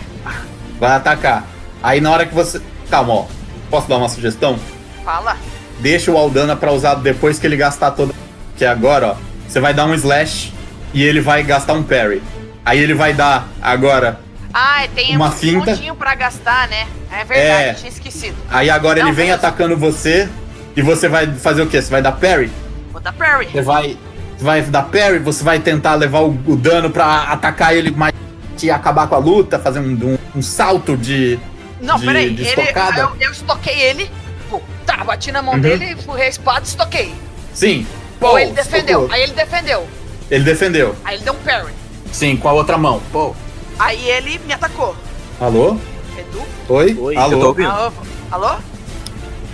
Vai 0.80 0.92
atacar. 0.92 1.46
Aí 1.84 2.00
na 2.00 2.12
hora 2.12 2.26
que 2.26 2.34
você. 2.34 2.62
Calma, 2.90 3.14
ó. 3.14 3.26
Posso 3.70 3.88
dar 3.88 3.98
uma 3.98 4.10
sugestão? 4.10 4.58
fala. 5.04 5.38
Deixa 5.80 6.12
o 6.12 6.18
Aldana 6.18 6.56
pra 6.56 6.72
usar 6.72 6.96
depois 6.96 7.40
que 7.40 7.48
ele 7.48 7.56
gastar 7.58 7.92
todo. 7.92 8.14
Que 8.58 8.66
agora, 8.66 9.08
ó. 9.08 9.16
Você 9.48 9.60
vai 9.60 9.74
dar 9.74 9.86
um 9.86 9.94
slash 9.94 10.54
e 10.94 11.04
ele 11.04 11.22
vai 11.22 11.42
gastar 11.44 11.74
um 11.74 11.84
parry. 11.84 12.22
Aí 12.66 12.80
ele 12.80 12.94
vai 12.94 13.14
dar 13.14 13.48
agora. 13.62 14.20
Ah, 14.54 14.84
tem 14.94 15.16
Uma 15.16 15.28
um 15.28 15.32
finta. 15.32 15.72
pontinho 15.72 15.96
pra 15.96 16.16
gastar, 16.16 16.68
né? 16.68 16.88
É 17.12 17.24
verdade, 17.24 17.64
É. 17.70 17.74
tinha 17.74 17.90
esquecido. 17.90 18.36
Aí 18.50 18.70
agora 18.70 19.00
Não, 19.00 19.08
ele 19.08 19.16
vem 19.16 19.28
mesmo. 19.28 19.38
atacando 19.40 19.78
você. 19.78 20.28
E 20.76 20.82
você 20.82 21.08
vai 21.08 21.28
fazer 21.34 21.62
o 21.62 21.68
quê? 21.68 21.82
Você 21.82 21.90
vai 21.90 22.02
dar 22.02 22.12
parry? 22.14 22.52
Vou 22.92 23.02
dar 23.02 23.14
parry. 23.14 23.48
Você 23.52 23.62
vai, 23.62 23.98
vai 24.40 24.62
dar 24.64 24.84
parry, 24.84 25.20
você 25.20 25.44
vai 25.44 25.60
tentar 25.60 25.96
levar 25.96 26.20
o, 26.20 26.30
o 26.48 26.56
dano 26.56 26.90
pra 26.90 27.24
atacar 27.24 27.76
ele 27.76 27.92
mais 27.92 28.14
e 28.62 28.70
acabar 28.70 29.08
com 29.08 29.16
a 29.16 29.20
luta, 29.20 29.58
fazer 29.58 29.80
um, 29.80 29.94
um- 29.94 30.18
um 30.36 30.42
salto 30.42 30.98
de. 30.98 31.40
Não, 31.82 31.98
de- 31.98 32.06
peraí. 32.06 32.30
de 32.34 32.44
Ele, 32.46 32.62
eu, 32.98 33.12
eu 33.22 33.32
estoquei 33.32 33.80
ele. 33.82 34.10
Pô, 34.50 34.62
tá, 34.86 35.04
bati 35.04 35.32
na 35.32 35.42
mão 35.42 35.56
Uhum. 35.56 35.62
dele, 35.62 35.96
furrei 36.04 36.26
a 36.28 36.30
espada 36.30 36.62
e 36.62 36.68
estoquei. 36.68 37.14
Sim. 37.54 37.86
Pô, 38.20 38.38
ele 38.38 38.52
defendeu. 38.52 39.00
estocou. 39.02 39.16
Aí 39.16 39.22
ele 39.24 39.34
defendeu. 39.34 39.88
Ele 40.32 40.44
defendeu. 40.44 40.96
Aí 41.06 41.16
ele 41.16 41.24
deu 41.24 41.34
um 41.34 41.38
parry. 41.38 41.74
Sim, 42.12 42.36
com 42.36 42.50
a 42.50 42.54
outra 42.54 42.78
mão. 42.78 43.02
Pô. 43.12 43.36
Aí 43.78 44.10
ele 44.10 44.40
me 44.46 44.54
atacou. 44.54 44.96
Alô? 45.40 45.78
Edu? 46.18 46.42
Oi? 46.68 46.98
Oi, 47.00 47.16
eu 47.16 47.20
tô 47.20 47.22
Alô? 47.36 47.48
ouvindo. 47.48 47.70
Alô? 47.70 47.94
Alô? 48.32 48.56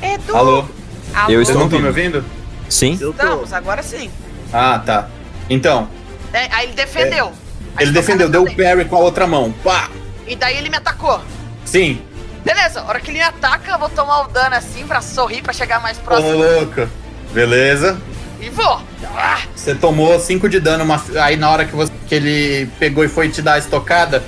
Edu? 0.01 0.35
Alô? 0.35 0.65
Alô? 1.13 1.31
Eu 1.31 1.39
Vocês 1.39 1.49
estou 1.49 1.55
não 1.59 1.65
estão 1.65 1.79
me 1.79 1.87
ouvindo. 1.87 2.25
Sim? 2.69 2.93
Estamos, 2.93 3.53
agora 3.53 3.83
sim. 3.83 4.09
Ah, 4.51 4.81
tá. 4.83 5.07
Então, 5.49 5.87
É, 6.33 6.47
aí 6.51 6.65
ele 6.67 6.73
defendeu. 6.73 7.31
A 7.77 7.83
ele 7.83 7.91
defendeu, 7.91 8.27
deu 8.29 8.43
o 8.43 8.55
parry 8.55 8.85
com 8.85 8.95
a 8.95 8.99
outra 8.99 9.27
mão. 9.27 9.53
Pá! 9.63 9.89
E 10.27 10.35
daí 10.35 10.57
ele 10.57 10.69
me 10.69 10.77
atacou. 10.77 11.21
Sim. 11.63 12.01
Beleza, 12.45 12.81
a 12.81 12.83
hora 12.85 12.99
que 13.01 13.09
ele 13.11 13.21
ataca, 13.21 13.71
eu 13.71 13.79
vou 13.79 13.89
tomar 13.89 14.21
o 14.21 14.27
dano 14.27 14.55
assim 14.55 14.85
pra 14.85 15.01
sorrir, 15.01 15.41
pra 15.41 15.51
chegar 15.51 15.81
mais 15.81 15.97
Ô, 15.97 16.01
próximo. 16.01 16.31
louco. 16.37 16.87
Beleza. 17.33 17.97
E 18.39 18.49
vou. 18.49 18.79
Ah, 19.17 19.39
Você 19.55 19.73
tomou 19.73 20.19
5 20.19 20.47
de 20.47 20.59
dano, 20.59 20.83
uma- 20.83 21.01
aí 21.23 21.35
na 21.37 21.49
hora 21.49 21.65
que, 21.65 21.75
você- 21.75 21.91
que 22.07 22.13
ele 22.13 22.67
pegou 22.79 23.03
e 23.03 23.07
foi 23.07 23.29
te 23.29 23.41
dar 23.41 23.53
a 23.53 23.57
estocada, 23.57 24.23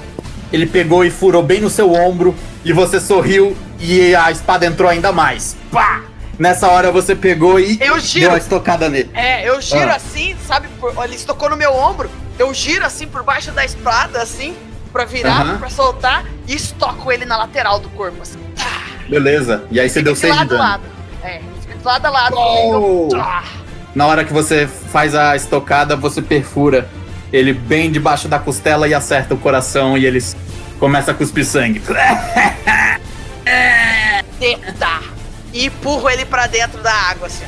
ele 0.52 0.66
pegou 0.66 1.06
e 1.06 1.12
furou 1.12 1.44
bem 1.44 1.62
no 1.62 1.70
seu 1.70 1.94
ombro 1.94 2.36
e 2.66 2.74
você 2.74 3.00
sorriu 3.00 3.56
e 3.80 4.16
a 4.16 4.32
espada 4.32 4.66
entrou 4.66 4.90
ainda 4.90 5.12
mais. 5.12 5.56
Pá! 5.72 6.02
Nessa 6.40 6.68
hora 6.70 6.92
você 6.92 7.16
pegou 7.16 7.60
e 7.60 7.78
Eu 7.82 8.00
giro. 8.00 8.28
deu 8.28 8.36
a 8.36 8.38
estocada 8.40 8.90
nele. 8.90 9.10
É, 9.14 9.48
eu 9.48 9.62
giro 9.62 9.90
Ah. 9.92 9.96
assim, 9.96 10.36
sabe? 10.48 10.68
ele 11.04 11.16
estocou 11.16 11.50
no 11.50 11.58
meu 11.58 11.74
ombro. 11.74 12.10
Eu 12.40 12.52
giro 12.54 12.86
assim 12.86 13.08
por 13.08 13.24
baixo 13.24 13.52
da 13.52 13.64
espada, 13.66 14.22
assim, 14.22 14.56
pra 14.98 15.06
virar, 15.06 15.42
Aham. 15.42 15.58
pra 15.60 15.70
soltar, 15.70 16.26
e 16.48 16.56
estoco 16.56 17.12
ele 17.12 17.24
na 17.24 17.38
lateral 17.38 17.80
do 17.80 17.88
corpo, 17.90 18.20
assim. 18.24 18.40
Beleza. 19.08 19.64
E 19.70 19.80
aí 19.80 19.88
você 19.88 20.02
deu 20.02 20.16
Fica 20.16 20.30
de 20.30 20.34
6 20.38 20.48
de 20.50 20.54
lado 20.56 20.56
a 20.56 20.58
dano. 20.58 20.70
lado. 20.72 20.84
É, 21.24 21.42
fica 21.62 21.78
de 21.78 21.84
lado 21.86 22.06
a 22.06 22.10
lado. 22.10 22.36
Oh! 22.36 23.10
Ah, 23.16 23.44
Na 23.94 24.08
hora 24.08 24.26
que 24.26 24.34
você 24.34 24.68
faz 24.68 25.14
a 25.14 25.36
estocada, 25.36 25.96
você 25.96 26.20
perfura 26.20 26.90
ele 27.32 27.54
bem 27.54 27.92
debaixo 27.92 28.28
da 28.28 28.40
costela 28.40 28.88
e 28.88 28.94
acerta 28.96 29.36
o 29.36 29.38
coração 29.38 29.96
e 29.98 30.04
ele 30.06 30.20
começa 30.80 31.12
a 31.12 31.14
cuspir 31.14 31.46
sangue. 31.46 31.80
E 35.54 35.66
empurro 35.66 36.10
ele 36.10 36.26
pra 36.26 36.46
dentro 36.48 36.82
da 36.84 36.92
água, 36.94 37.28
assim. 37.28 37.46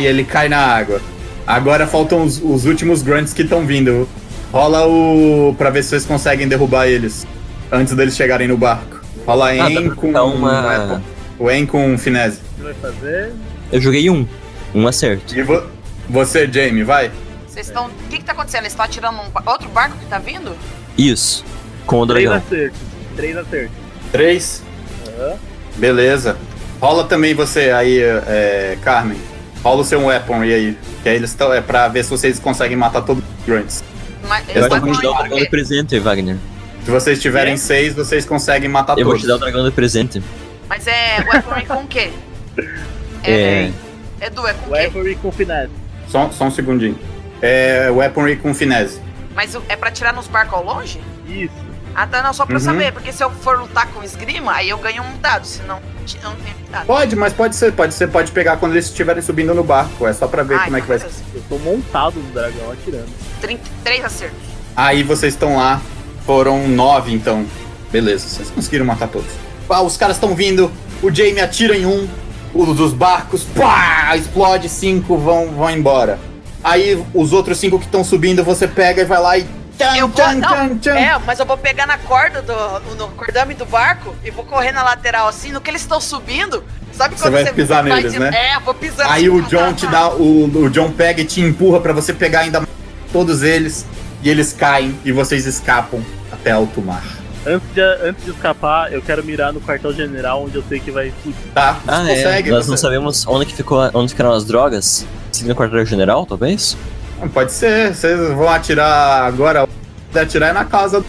E 0.00 0.06
ele 0.06 0.24
cai 0.24 0.48
na 0.48 0.58
água. 0.58 1.00
Agora 1.46 1.86
faltam 1.86 2.22
os, 2.24 2.40
os 2.42 2.64
últimos 2.64 3.02
grunts 3.02 3.32
que 3.32 3.42
estão 3.42 3.64
vindo. 3.66 4.08
Rola 4.52 4.86
o. 4.86 5.54
pra 5.58 5.70
ver 5.70 5.82
se 5.82 5.90
vocês 5.90 6.06
conseguem 6.06 6.48
derrubar 6.48 6.86
eles. 6.86 7.26
Antes 7.70 7.94
deles 7.94 8.16
chegarem 8.16 8.48
no 8.48 8.56
barco. 8.56 9.00
Rola 9.26 9.48
Ah, 9.48 9.70
em 9.70 9.90
com. 9.90 10.08
uma- 10.10 11.02
O 11.38 11.50
em 11.50 11.66
com 11.66 11.98
finese. 11.98 12.38
O 12.38 12.56
que 12.56 12.62
vai 12.62 12.74
fazer? 12.74 13.32
Eu 13.72 13.80
joguei 13.80 14.08
um. 14.08 14.26
Um 14.74 14.86
acerto. 14.86 15.36
E 15.36 15.42
vo- 15.42 15.64
você, 16.08 16.46
Jamie, 16.50 16.84
vai. 16.84 17.10
Vocês 17.48 17.66
estão. 17.66 17.86
O 17.86 17.90
que 18.08 18.18
que 18.18 18.24
tá 18.24 18.32
acontecendo? 18.32 18.62
Eles 18.62 18.72
estão 18.72 18.84
atirando 18.86 19.18
um 19.18 19.50
outro 19.50 19.68
barco 19.70 19.96
que 19.98 20.06
tá 20.06 20.18
vindo? 20.18 20.52
Isso. 20.96 21.44
Com 21.84 22.00
o 22.00 22.06
Três 22.06 22.28
dragão. 22.28 22.44
acertos. 22.46 22.78
Três 23.16 23.36
acertos. 23.36 23.76
Três. 24.12 24.62
Aham. 25.08 25.34
Beleza. 25.76 26.36
Rola 26.80 27.04
também 27.04 27.34
você 27.34 27.70
aí, 27.70 28.00
é, 28.00 28.78
Carmen. 28.82 29.18
Rola 29.62 29.80
o 29.80 29.84
seu 29.84 30.04
weaponry 30.06 30.54
aí. 30.54 30.78
Que 31.02 31.08
aí 31.08 31.16
eles 31.16 31.30
estão. 31.30 31.52
É 31.52 31.60
pra 31.60 31.88
ver 31.88 32.04
se 32.04 32.10
vocês 32.10 32.38
conseguem 32.38 32.76
matar 32.76 33.02
todos 33.02 33.22
os 33.40 33.44
grunts. 33.46 33.82
Mas 34.28 34.44
Eu 34.48 34.62
eu 34.62 34.68
vou 34.80 34.92
te 34.92 35.02
dar 35.02 35.10
o 35.10 35.12
com 35.12 35.18
dragão 35.18 35.38
quê? 35.38 35.44
de 35.44 35.50
presente, 35.50 35.98
Wagner. 35.98 36.36
Se 36.84 36.90
vocês 36.90 37.20
tiverem 37.20 37.54
É? 37.54 37.56
seis, 37.56 37.94
vocês 37.94 38.24
conseguem 38.24 38.68
matar 38.68 38.98
Eu 38.98 39.04
vou 39.04 39.14
todos. 39.14 39.22
te 39.22 39.28
dar 39.28 39.36
o 39.36 39.38
dragão 39.38 39.64
de 39.64 39.70
presente. 39.72 40.22
Mas 40.68 40.86
é 40.86 41.18
weaponry 41.20 41.66
com 41.66 41.74
o 41.82 41.86
quê? 41.86 42.10
É. 43.24 43.72
Edu, 44.20 44.46
é 44.46 44.52
com 44.54 44.60
o 44.60 44.72
quê? 44.72 44.78
Weaponry 44.78 45.14
com 45.16 45.32
finesse. 45.32 45.70
Só, 46.08 46.30
só 46.30 46.44
um 46.44 46.50
segundinho. 46.50 46.96
É 47.42 47.90
weaponry 47.90 48.36
com 48.36 48.54
finesse. 48.54 49.00
Mas 49.34 49.56
é 49.68 49.74
pra 49.74 49.90
tirar 49.90 50.12
nos 50.14 50.28
barcos 50.28 50.54
ao 50.54 50.64
longe? 50.64 51.00
Isso. 51.28 51.50
Ah, 51.98 52.06
tá, 52.06 52.22
não, 52.22 52.32
só 52.34 52.44
pra 52.44 52.56
Uhum. 52.56 52.60
saber, 52.60 52.92
porque 52.92 53.10
se 53.10 53.24
eu 53.24 53.30
for 53.30 53.58
lutar 53.58 53.86
com 53.88 54.02
esgrima, 54.02 54.52
aí 54.52 54.68
eu 54.68 54.76
ganho 54.76 55.02
um 55.02 55.16
dado, 55.18 55.46
senão 55.46 55.76
eu 55.78 56.22
não 56.30 56.36
tenho 56.36 56.56
dado. 56.70 56.84
Pode, 56.86 57.16
mas 57.16 57.32
pode 57.32 57.56
ser. 57.56 57.72
Pode 57.72 57.94
ser, 57.94 58.08
pode 58.08 58.32
pegar 58.32 58.58
quando 58.58 58.72
eles 58.72 58.84
estiverem 58.84 59.22
subindo 59.22 59.54
no 59.54 59.64
barco. 59.64 60.06
É 60.06 60.12
só 60.12 60.26
pra 60.28 60.42
ver 60.42 60.56
Ah, 60.56 60.64
como 60.64 60.76
é 60.76 60.80
que 60.82 60.86
vai 60.88 60.98
ser. 60.98 61.08
Eu 61.34 61.42
tô 61.48 61.56
montado 61.58 62.16
no 62.20 62.30
dragão 62.32 62.70
atirando. 62.70 63.06
33 63.40 64.04
acertos. 64.04 64.38
Aí 64.76 65.02
vocês 65.02 65.32
estão 65.32 65.56
lá. 65.56 65.80
Foram 66.26 66.68
nove, 66.68 67.14
então. 67.14 67.46
Beleza, 67.90 68.28
vocês 68.28 68.50
conseguiram 68.50 68.84
matar 68.84 69.08
todos. 69.08 69.30
Ah, 69.70 69.80
os 69.80 69.96
caras 69.96 70.16
estão 70.16 70.34
vindo. 70.34 70.70
O 71.02 71.10
Jamie 71.10 71.40
atira 71.40 71.74
em 71.76 71.86
um. 71.86 72.06
O 72.52 72.66
dos 72.74 72.92
barcos. 72.92 73.42
Pá! 73.44 74.14
Explode. 74.16 74.68
Cinco 74.68 75.16
vão, 75.16 75.48
vão 75.52 75.70
embora. 75.70 76.18
Aí 76.62 77.02
os 77.14 77.32
outros 77.32 77.58
cinco 77.58 77.78
que 77.78 77.86
estão 77.86 78.02
subindo, 78.04 78.44
você 78.44 78.68
pega 78.68 79.00
e 79.00 79.04
vai 79.06 79.20
lá 79.20 79.38
e. 79.38 79.46
Tchan, 79.78 79.96
Eu 79.96 80.08
vou. 80.08 80.26
Não, 80.34 80.78
tchan, 80.78 80.94
é, 80.94 81.18
mas 81.26 81.38
eu 81.38 81.46
vou 81.46 81.56
pegar 81.58 81.86
na 81.86 81.98
corda 81.98 82.40
do. 82.42 82.94
no 82.96 83.08
cordame 83.10 83.54
do 83.54 83.66
barco 83.66 84.14
e 84.24 84.30
vou 84.30 84.44
correr 84.44 84.72
na 84.72 84.82
lateral 84.82 85.28
assim. 85.28 85.52
No 85.52 85.60
que 85.60 85.70
eles 85.70 85.82
estão 85.82 86.00
subindo, 86.00 86.64
sabe 86.92 87.14
Você 87.14 87.22
quando 87.22 87.32
vai 87.34 87.52
pisar 87.52 87.82
vai 87.82 87.92
neles, 87.96 88.12
de- 88.12 88.18
né? 88.18 88.30
É, 88.32 88.56
eu 88.56 88.60
vou 88.60 88.74
pisando 88.74 89.08
Aí 89.10 89.26
assim, 89.26 89.28
o 89.28 89.42
John 89.42 89.72
te 89.74 89.86
dá. 89.86 90.08
O, 90.08 90.44
o 90.64 90.70
John 90.70 90.90
pega 90.92 91.20
e 91.20 91.24
te 91.24 91.40
empurra 91.40 91.80
pra 91.80 91.92
você 91.92 92.12
pegar 92.12 92.40
ainda 92.40 92.60
mais 92.60 92.70
todos 93.12 93.42
eles. 93.42 93.84
E 94.22 94.30
eles 94.30 94.52
caem 94.52 94.98
e 95.04 95.12
vocês 95.12 95.46
escapam 95.46 96.02
até 96.32 96.50
alto 96.52 96.80
mar. 96.80 97.04
Antes 97.46 97.68
de, 97.74 97.80
antes 97.80 98.24
de 98.24 98.30
escapar, 98.32 98.92
eu 98.92 99.00
quero 99.00 99.22
mirar 99.22 99.52
no 99.52 99.60
quartel-general, 99.60 100.42
onde 100.44 100.56
eu 100.56 100.64
sei 100.68 100.80
que 100.80 100.90
vai 100.90 101.08
explodir. 101.08 101.38
Tá? 101.54 101.76
Ah, 101.86 102.02
Você 102.02 102.10
é. 102.10 102.14
consegue. 102.16 102.50
Nós 102.50 102.64
você- 102.64 102.70
não 102.70 102.76
sabemos 102.76 103.24
onde 103.28 103.46
que 103.46 103.54
ficou, 103.54 103.88
onde 103.94 104.08
ficaram 104.12 104.32
as 104.32 104.44
drogas. 104.44 105.06
Seguindo 105.30 105.52
o 105.52 105.54
quartel-general, 105.54 106.24
talvez? 106.26 106.76
Não, 107.20 107.28
Pode 107.28 107.52
ser, 107.52 107.94
vocês 107.94 108.18
vão 108.34 108.48
atirar 108.48 109.24
agora. 109.26 109.66
Pode 110.12 110.24
atirar 110.24 110.50
é 110.50 110.52
na 110.52 110.64
casa 110.64 111.00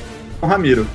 do 0.41 0.45
Ramiro. 0.47 0.87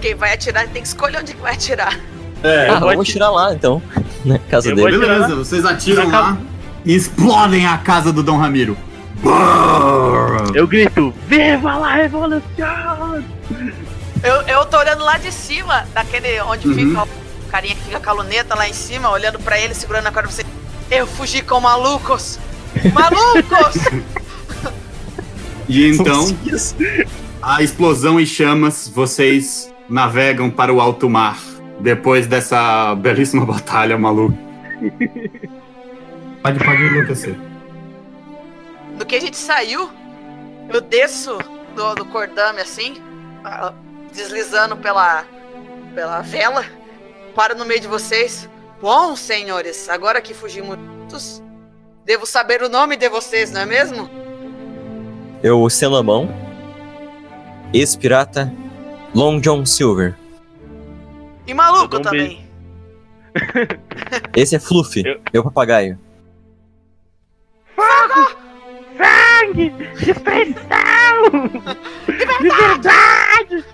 Quem 0.00 0.14
vai 0.14 0.32
atirar 0.34 0.66
tem 0.68 0.82
que 0.82 0.88
escolher 0.88 1.18
onde 1.18 1.34
que 1.34 1.40
vai 1.40 1.54
atirar. 1.54 1.98
É, 2.42 2.68
ah, 2.68 2.78
vou 2.78 2.90
vamos 2.90 3.08
tirar 3.08 3.30
lá, 3.30 3.52
então. 3.52 3.82
Na 4.24 4.38
casa 4.38 4.68
Eu 4.70 4.76
dele. 4.76 4.96
atirar. 4.96 5.08
beleza, 5.18 5.34
vocês 5.34 5.64
atiram 5.64 6.08
Na 6.08 6.20
lá 6.20 6.36
e 6.84 6.94
explodem 6.94 7.66
a 7.66 7.78
casa 7.78 8.12
do 8.12 8.22
Dom 8.22 8.36
Ramiro. 8.38 8.76
Eu 10.54 10.66
grito, 10.66 11.12
Viva 11.26 11.76
la 11.76 11.94
Revolução! 11.94 13.24
Eu, 14.22 14.34
eu 14.46 14.64
tô 14.66 14.78
olhando 14.78 15.02
lá 15.04 15.18
de 15.18 15.32
cima, 15.32 15.84
daquele 15.92 16.40
onde 16.42 16.68
Uhum. 16.68 16.74
fica 16.74 17.02
o 17.02 17.08
carinha 17.50 17.74
que 17.74 17.82
fica 17.82 17.98
com 18.00 18.10
a 18.10 18.12
luneta 18.12 18.54
lá 18.54 18.68
em 18.68 18.72
cima, 18.72 19.10
olhando 19.10 19.38
pra 19.40 19.58
ele, 19.58 19.74
segurando 19.74 20.06
a 20.06 20.12
corda. 20.12 20.28
Você, 20.30 20.44
eu 20.90 21.06
fugi 21.06 21.42
com 21.42 21.60
malucos! 21.60 22.38
Malucos! 22.92 23.82
E 25.68 25.86
então, 25.86 26.26
a 27.42 27.62
explosão 27.62 28.18
e 28.18 28.26
chamas, 28.26 28.88
vocês 28.88 29.72
navegam 29.88 30.50
para 30.50 30.72
o 30.72 30.80
alto 30.80 31.10
mar. 31.10 31.38
Depois 31.80 32.26
dessa 32.26 32.94
belíssima 32.94 33.44
batalha 33.44 33.98
maluca. 33.98 34.36
Pode, 36.42 36.58
pode 36.64 36.82
enlouquecer. 36.82 37.36
Do 38.96 39.04
que 39.04 39.16
a 39.16 39.20
gente 39.20 39.36
saiu, 39.36 39.90
eu 40.72 40.80
desço 40.80 41.38
do, 41.76 41.94
do 41.94 42.04
cordame 42.06 42.60
assim, 42.60 42.94
deslizando 44.12 44.76
pela, 44.76 45.24
pela 45.94 46.22
vela, 46.22 46.64
paro 47.34 47.56
no 47.56 47.64
meio 47.64 47.80
de 47.80 47.88
vocês. 47.88 48.48
Bom, 48.80 49.14
senhores, 49.14 49.88
agora 49.88 50.20
que 50.20 50.32
fugimos 50.32 50.76
juntos, 50.76 51.42
devo 52.08 52.24
saber 52.24 52.62
o 52.62 52.70
nome 52.70 52.96
de 52.96 53.06
vocês, 53.06 53.52
não 53.52 53.60
é 53.60 53.66
mesmo? 53.66 54.08
Eu 55.42 55.64
estendo 55.66 55.94
a 55.94 56.02
mão. 56.02 56.26
Ex-pirata 57.74 58.50
Long 59.14 59.38
John 59.40 59.66
Silver. 59.66 60.16
E 61.46 61.52
maluco 61.52 61.98
um 61.98 62.00
também. 62.00 62.48
Esse 64.34 64.56
é 64.56 64.58
Fluffy, 64.58 65.06
Eu- 65.06 65.20
meu 65.34 65.44
papagaio. 65.44 65.98
Sangue! 68.96 69.70
Destruição! 70.02 71.24
Liberdade! 72.40 73.64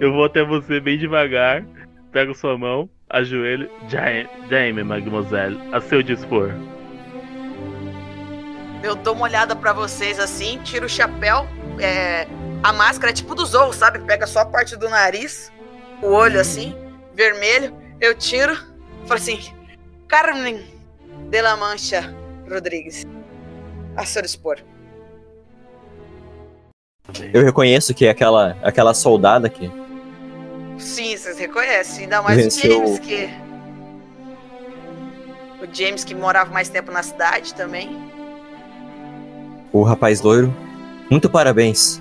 eu 0.00 0.12
vou 0.12 0.24
até 0.24 0.44
você 0.44 0.78
bem 0.78 0.96
devagar, 0.96 1.64
pego 2.14 2.32
sua 2.32 2.56
mão, 2.56 2.88
ajoelho. 3.10 3.68
Jaime, 3.88 4.84
mademoiselle, 4.84 5.58
a 5.72 5.80
seu 5.80 6.00
dispor. 6.00 6.52
Eu 8.84 8.94
dou 8.94 9.14
uma 9.14 9.24
olhada 9.24 9.56
pra 9.56 9.72
vocês 9.72 10.20
assim, 10.20 10.60
tiro 10.62 10.86
o 10.86 10.88
chapéu, 10.88 11.46
é, 11.80 12.28
a 12.62 12.72
máscara 12.72 13.10
é 13.10 13.14
tipo 13.14 13.34
do 13.34 13.44
Zou, 13.44 13.72
sabe? 13.72 13.98
Pega 13.98 14.26
só 14.26 14.40
a 14.40 14.46
parte 14.46 14.76
do 14.76 14.88
nariz, 14.88 15.52
o 16.00 16.06
olho 16.06 16.40
assim, 16.40 16.76
vermelho. 17.12 17.74
Eu 18.00 18.14
tiro, 18.14 18.54
falo 19.06 19.14
assim: 19.14 19.40
Carmen 20.06 20.64
de 21.30 21.42
la 21.42 21.56
Mancha 21.56 22.14
Rodrigues, 22.48 23.04
a 23.96 24.06
seu 24.06 24.22
dispor. 24.22 24.58
Eu 27.32 27.42
reconheço 27.44 27.92
que 27.92 28.06
é 28.06 28.10
aquela, 28.10 28.56
aquela 28.62 28.94
soldada 28.94 29.48
que. 29.48 29.83
Sim, 30.78 31.16
vocês 31.16 31.38
reconhecem, 31.38 32.04
ainda 32.04 32.22
mais 32.22 32.36
Venceu. 32.36 32.82
o 32.82 32.86
James 32.86 32.98
que. 32.98 33.30
O 35.62 35.74
James 35.74 36.04
que 36.04 36.14
morava 36.14 36.52
mais 36.52 36.68
tempo 36.68 36.92
na 36.92 37.02
cidade 37.02 37.54
também. 37.54 38.12
O 39.72 39.82
rapaz 39.82 40.20
loiro. 40.20 40.54
Muito 41.10 41.28
parabéns. 41.28 42.00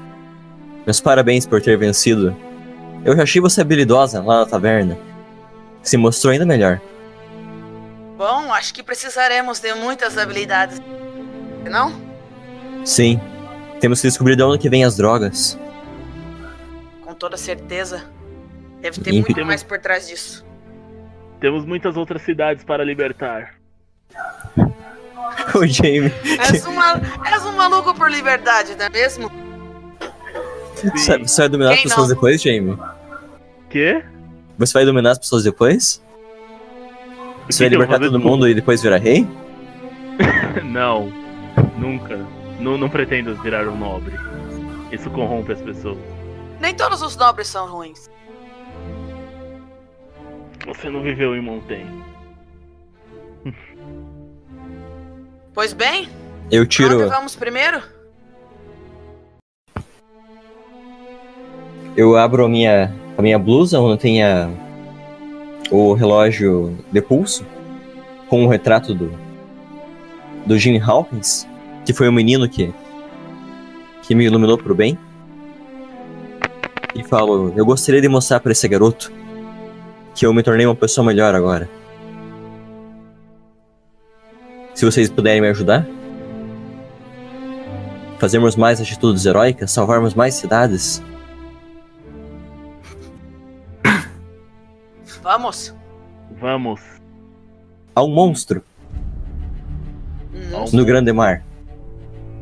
Meus 0.86 1.00
parabéns 1.00 1.46
por 1.46 1.62
ter 1.62 1.78
vencido. 1.78 2.36
Eu 3.06 3.16
já 3.16 3.24
achei 3.24 3.42
você 3.42 3.62
habilidosa 3.62 4.22
lá 4.22 4.40
na 4.40 4.46
taverna. 4.46 4.98
Se 5.82 5.98
mostrou 5.98 6.32
ainda 6.32 6.46
melhor. 6.46 6.80
Bom, 8.18 8.54
acho 8.54 8.74
que 8.74 8.84
precisaremos 8.84 9.60
de 9.60 9.74
muitas 9.74 10.18
habilidades. 10.18 10.82
Não? 11.70 11.94
Sim. 12.86 13.20
Temos 13.80 14.00
que 14.02 14.08
descobrir 14.08 14.36
de 14.36 14.44
onde 14.44 14.60
que 14.60 14.70
vêm 14.70 14.86
as 14.86 14.96
drogas. 14.96 15.58
Com 17.02 17.14
toda 17.14 17.36
certeza. 17.36 18.04
Deve 18.84 19.02
ter 19.02 19.12
muito 19.14 19.34
Temos- 19.34 19.48
mais 19.48 19.64
por 19.64 19.80
trás 19.80 20.08
disso. 20.08 20.46
Temos 21.40 21.66
muitas 21.66 21.96
outras 21.98 22.22
cidades 22.22 22.64
para 22.64 22.84
libertar. 22.84 23.56
o 25.56 25.66
Jamie. 25.66 26.12
És 26.52 26.66
um, 26.68 26.74
mal- 26.74 27.00
és 27.26 27.46
um 27.46 27.54
maluco 27.54 27.94
por 27.96 28.12
liberdade, 28.12 28.76
não 28.76 28.86
é 28.86 28.90
mesmo? 28.90 29.32
Você 30.76 31.18
você 31.18 31.42
vai 31.42 31.50
dominar 31.50 31.70
as 31.72 31.76
Quem 31.78 31.84
pessoas 31.84 32.10
não? 32.10 32.16
depois, 32.16 32.42
Jamie? 32.42 32.78
Quê? 33.70 34.04
Você 34.60 34.74
vai 34.74 34.86
dominar 34.86 35.12
as 35.12 35.18
pessoas 35.20 35.44
depois? 35.46 36.04
Você 37.50 37.64
vai 37.64 37.70
que 37.70 37.76
eu 37.76 37.82
libertar 37.82 38.00
todo 38.00 38.12
fazer? 38.12 38.24
mundo 38.24 38.48
e 38.48 38.54
depois 38.54 38.82
virar 38.82 38.98
rei? 38.98 39.26
Não, 40.64 41.12
nunca. 41.78 42.18
Não, 42.60 42.78
não 42.78 42.88
pretendo 42.90 43.36
virar 43.42 43.68
um 43.68 43.76
nobre. 43.76 44.14
Isso 44.92 45.10
corrompe 45.10 45.52
as 45.52 45.62
pessoas. 45.62 45.98
Nem 46.60 46.74
todos 46.76 47.02
os 47.02 47.16
nobres 47.18 47.48
são 47.48 47.68
ruins. 47.70 48.10
Você 50.66 50.90
não 50.90 51.02
viveu 51.02 51.36
em 51.36 51.42
Montaigne. 51.42 52.04
Pois 55.54 55.72
bem, 55.72 56.10
Eu 56.50 56.62
onde 56.64 56.70
tiro. 56.70 57.08
vamos 57.08 57.36
primeiro? 57.36 57.80
Eu 61.96 62.18
abro 62.18 62.44
a 62.46 62.50
minha, 62.50 62.92
a 63.16 63.22
minha 63.22 63.38
blusa 63.38 63.80
onde 63.80 64.02
tem 64.02 64.24
a, 64.24 64.50
o 65.70 65.94
relógio 65.94 66.76
de 66.92 67.00
pulso 67.04 67.46
com 68.28 68.44
o 68.44 68.50
retrato 68.50 68.96
do 68.96 69.14
do 70.48 70.58
Jim 70.58 70.80
Hawkins, 70.80 71.48
que 71.86 71.94
foi 71.94 72.10
o 72.10 72.12
menino 72.12 72.50
que 72.50 72.74
que 74.02 74.16
me 74.16 74.26
iluminou 74.26 74.58
pro 74.58 74.74
bem. 74.74 74.98
E 76.96 77.04
falo, 77.04 77.54
eu 77.56 77.64
gostaria 77.64 78.02
de 78.02 78.10
mostrar 78.10 78.40
para 78.40 78.52
esse 78.52 78.68
garoto 78.68 79.12
que 80.16 80.26
eu 80.26 80.34
me 80.34 80.44
tornei 80.44 80.66
uma 80.66 80.76
pessoa 80.76 81.06
melhor 81.06 81.34
agora. 81.36 81.70
Se 84.74 84.86
vocês 84.86 85.10
puderem 85.10 85.42
me 85.42 85.50
ajudar, 85.50 85.86
fazermos 88.20 88.56
mais 88.56 88.82
atitudes 88.82 89.26
heróicas, 89.26 89.72
salvarmos 89.72 90.14
mais 90.14 90.34
cidades. 90.36 91.02
Vamos. 95.22 95.74
Vamos. 96.40 96.82
Há 97.96 98.04
um 98.04 98.10
monstro 98.10 98.62
Hum, 100.34 100.66
no 100.74 100.84
grande 100.84 101.14
mar. 101.14 101.44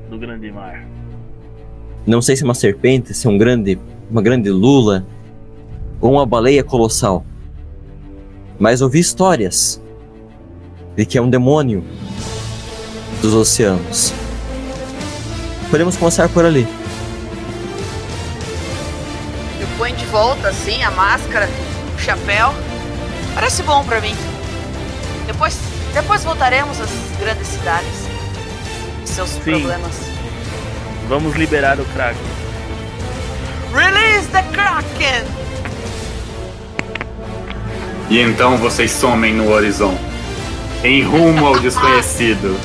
Do 0.09 0.17
grande 0.17 0.49
mar. 0.51 0.85
Não 2.07 2.21
sei 2.21 2.35
se 2.35 2.43
é 2.43 2.45
uma 2.45 2.53
serpente, 2.55 3.13
se 3.13 3.27
é 3.27 3.29
um 3.29 3.37
grande, 3.37 3.77
uma 4.09 4.21
grande 4.21 4.49
lula 4.49 5.05
ou 5.99 6.13
uma 6.13 6.25
baleia 6.25 6.63
colossal. 6.63 7.25
Mas 8.61 8.79
ouvi 8.79 8.99
histórias 8.99 9.81
de 10.95 11.03
que 11.03 11.17
é 11.17 11.21
um 11.21 11.31
demônio 11.31 11.83
dos 13.19 13.33
oceanos. 13.33 14.13
Podemos 15.71 15.97
começar 15.97 16.29
por 16.29 16.45
ali. 16.45 16.67
Eu 19.59 19.67
ponho 19.79 19.95
de 19.95 20.05
volta 20.05 20.49
assim 20.49 20.83
a 20.83 20.91
máscara, 20.91 21.49
o 21.95 21.99
chapéu. 21.99 22.53
Parece 23.33 23.63
bom 23.63 23.83
pra 23.83 23.99
mim. 23.99 24.13
Depois, 25.25 25.57
depois 25.95 26.23
voltaremos 26.23 26.79
às 26.79 26.89
grandes 27.19 27.47
cidades. 27.47 28.07
E 29.03 29.07
seus 29.09 29.31
Sim. 29.31 29.39
problemas. 29.39 29.95
Vamos 31.09 31.35
liberar 31.35 31.79
o 31.79 31.85
Kraken. 31.85 32.21
Release 33.73 34.27
the 34.27 34.43
Kraken! 34.53 35.40
E 38.11 38.19
então 38.19 38.57
vocês 38.57 38.91
somem 38.91 39.33
no 39.33 39.49
horizonte, 39.49 40.01
em 40.83 41.01
rumo 41.01 41.45
ao 41.45 41.57
desconhecido. 41.57 42.59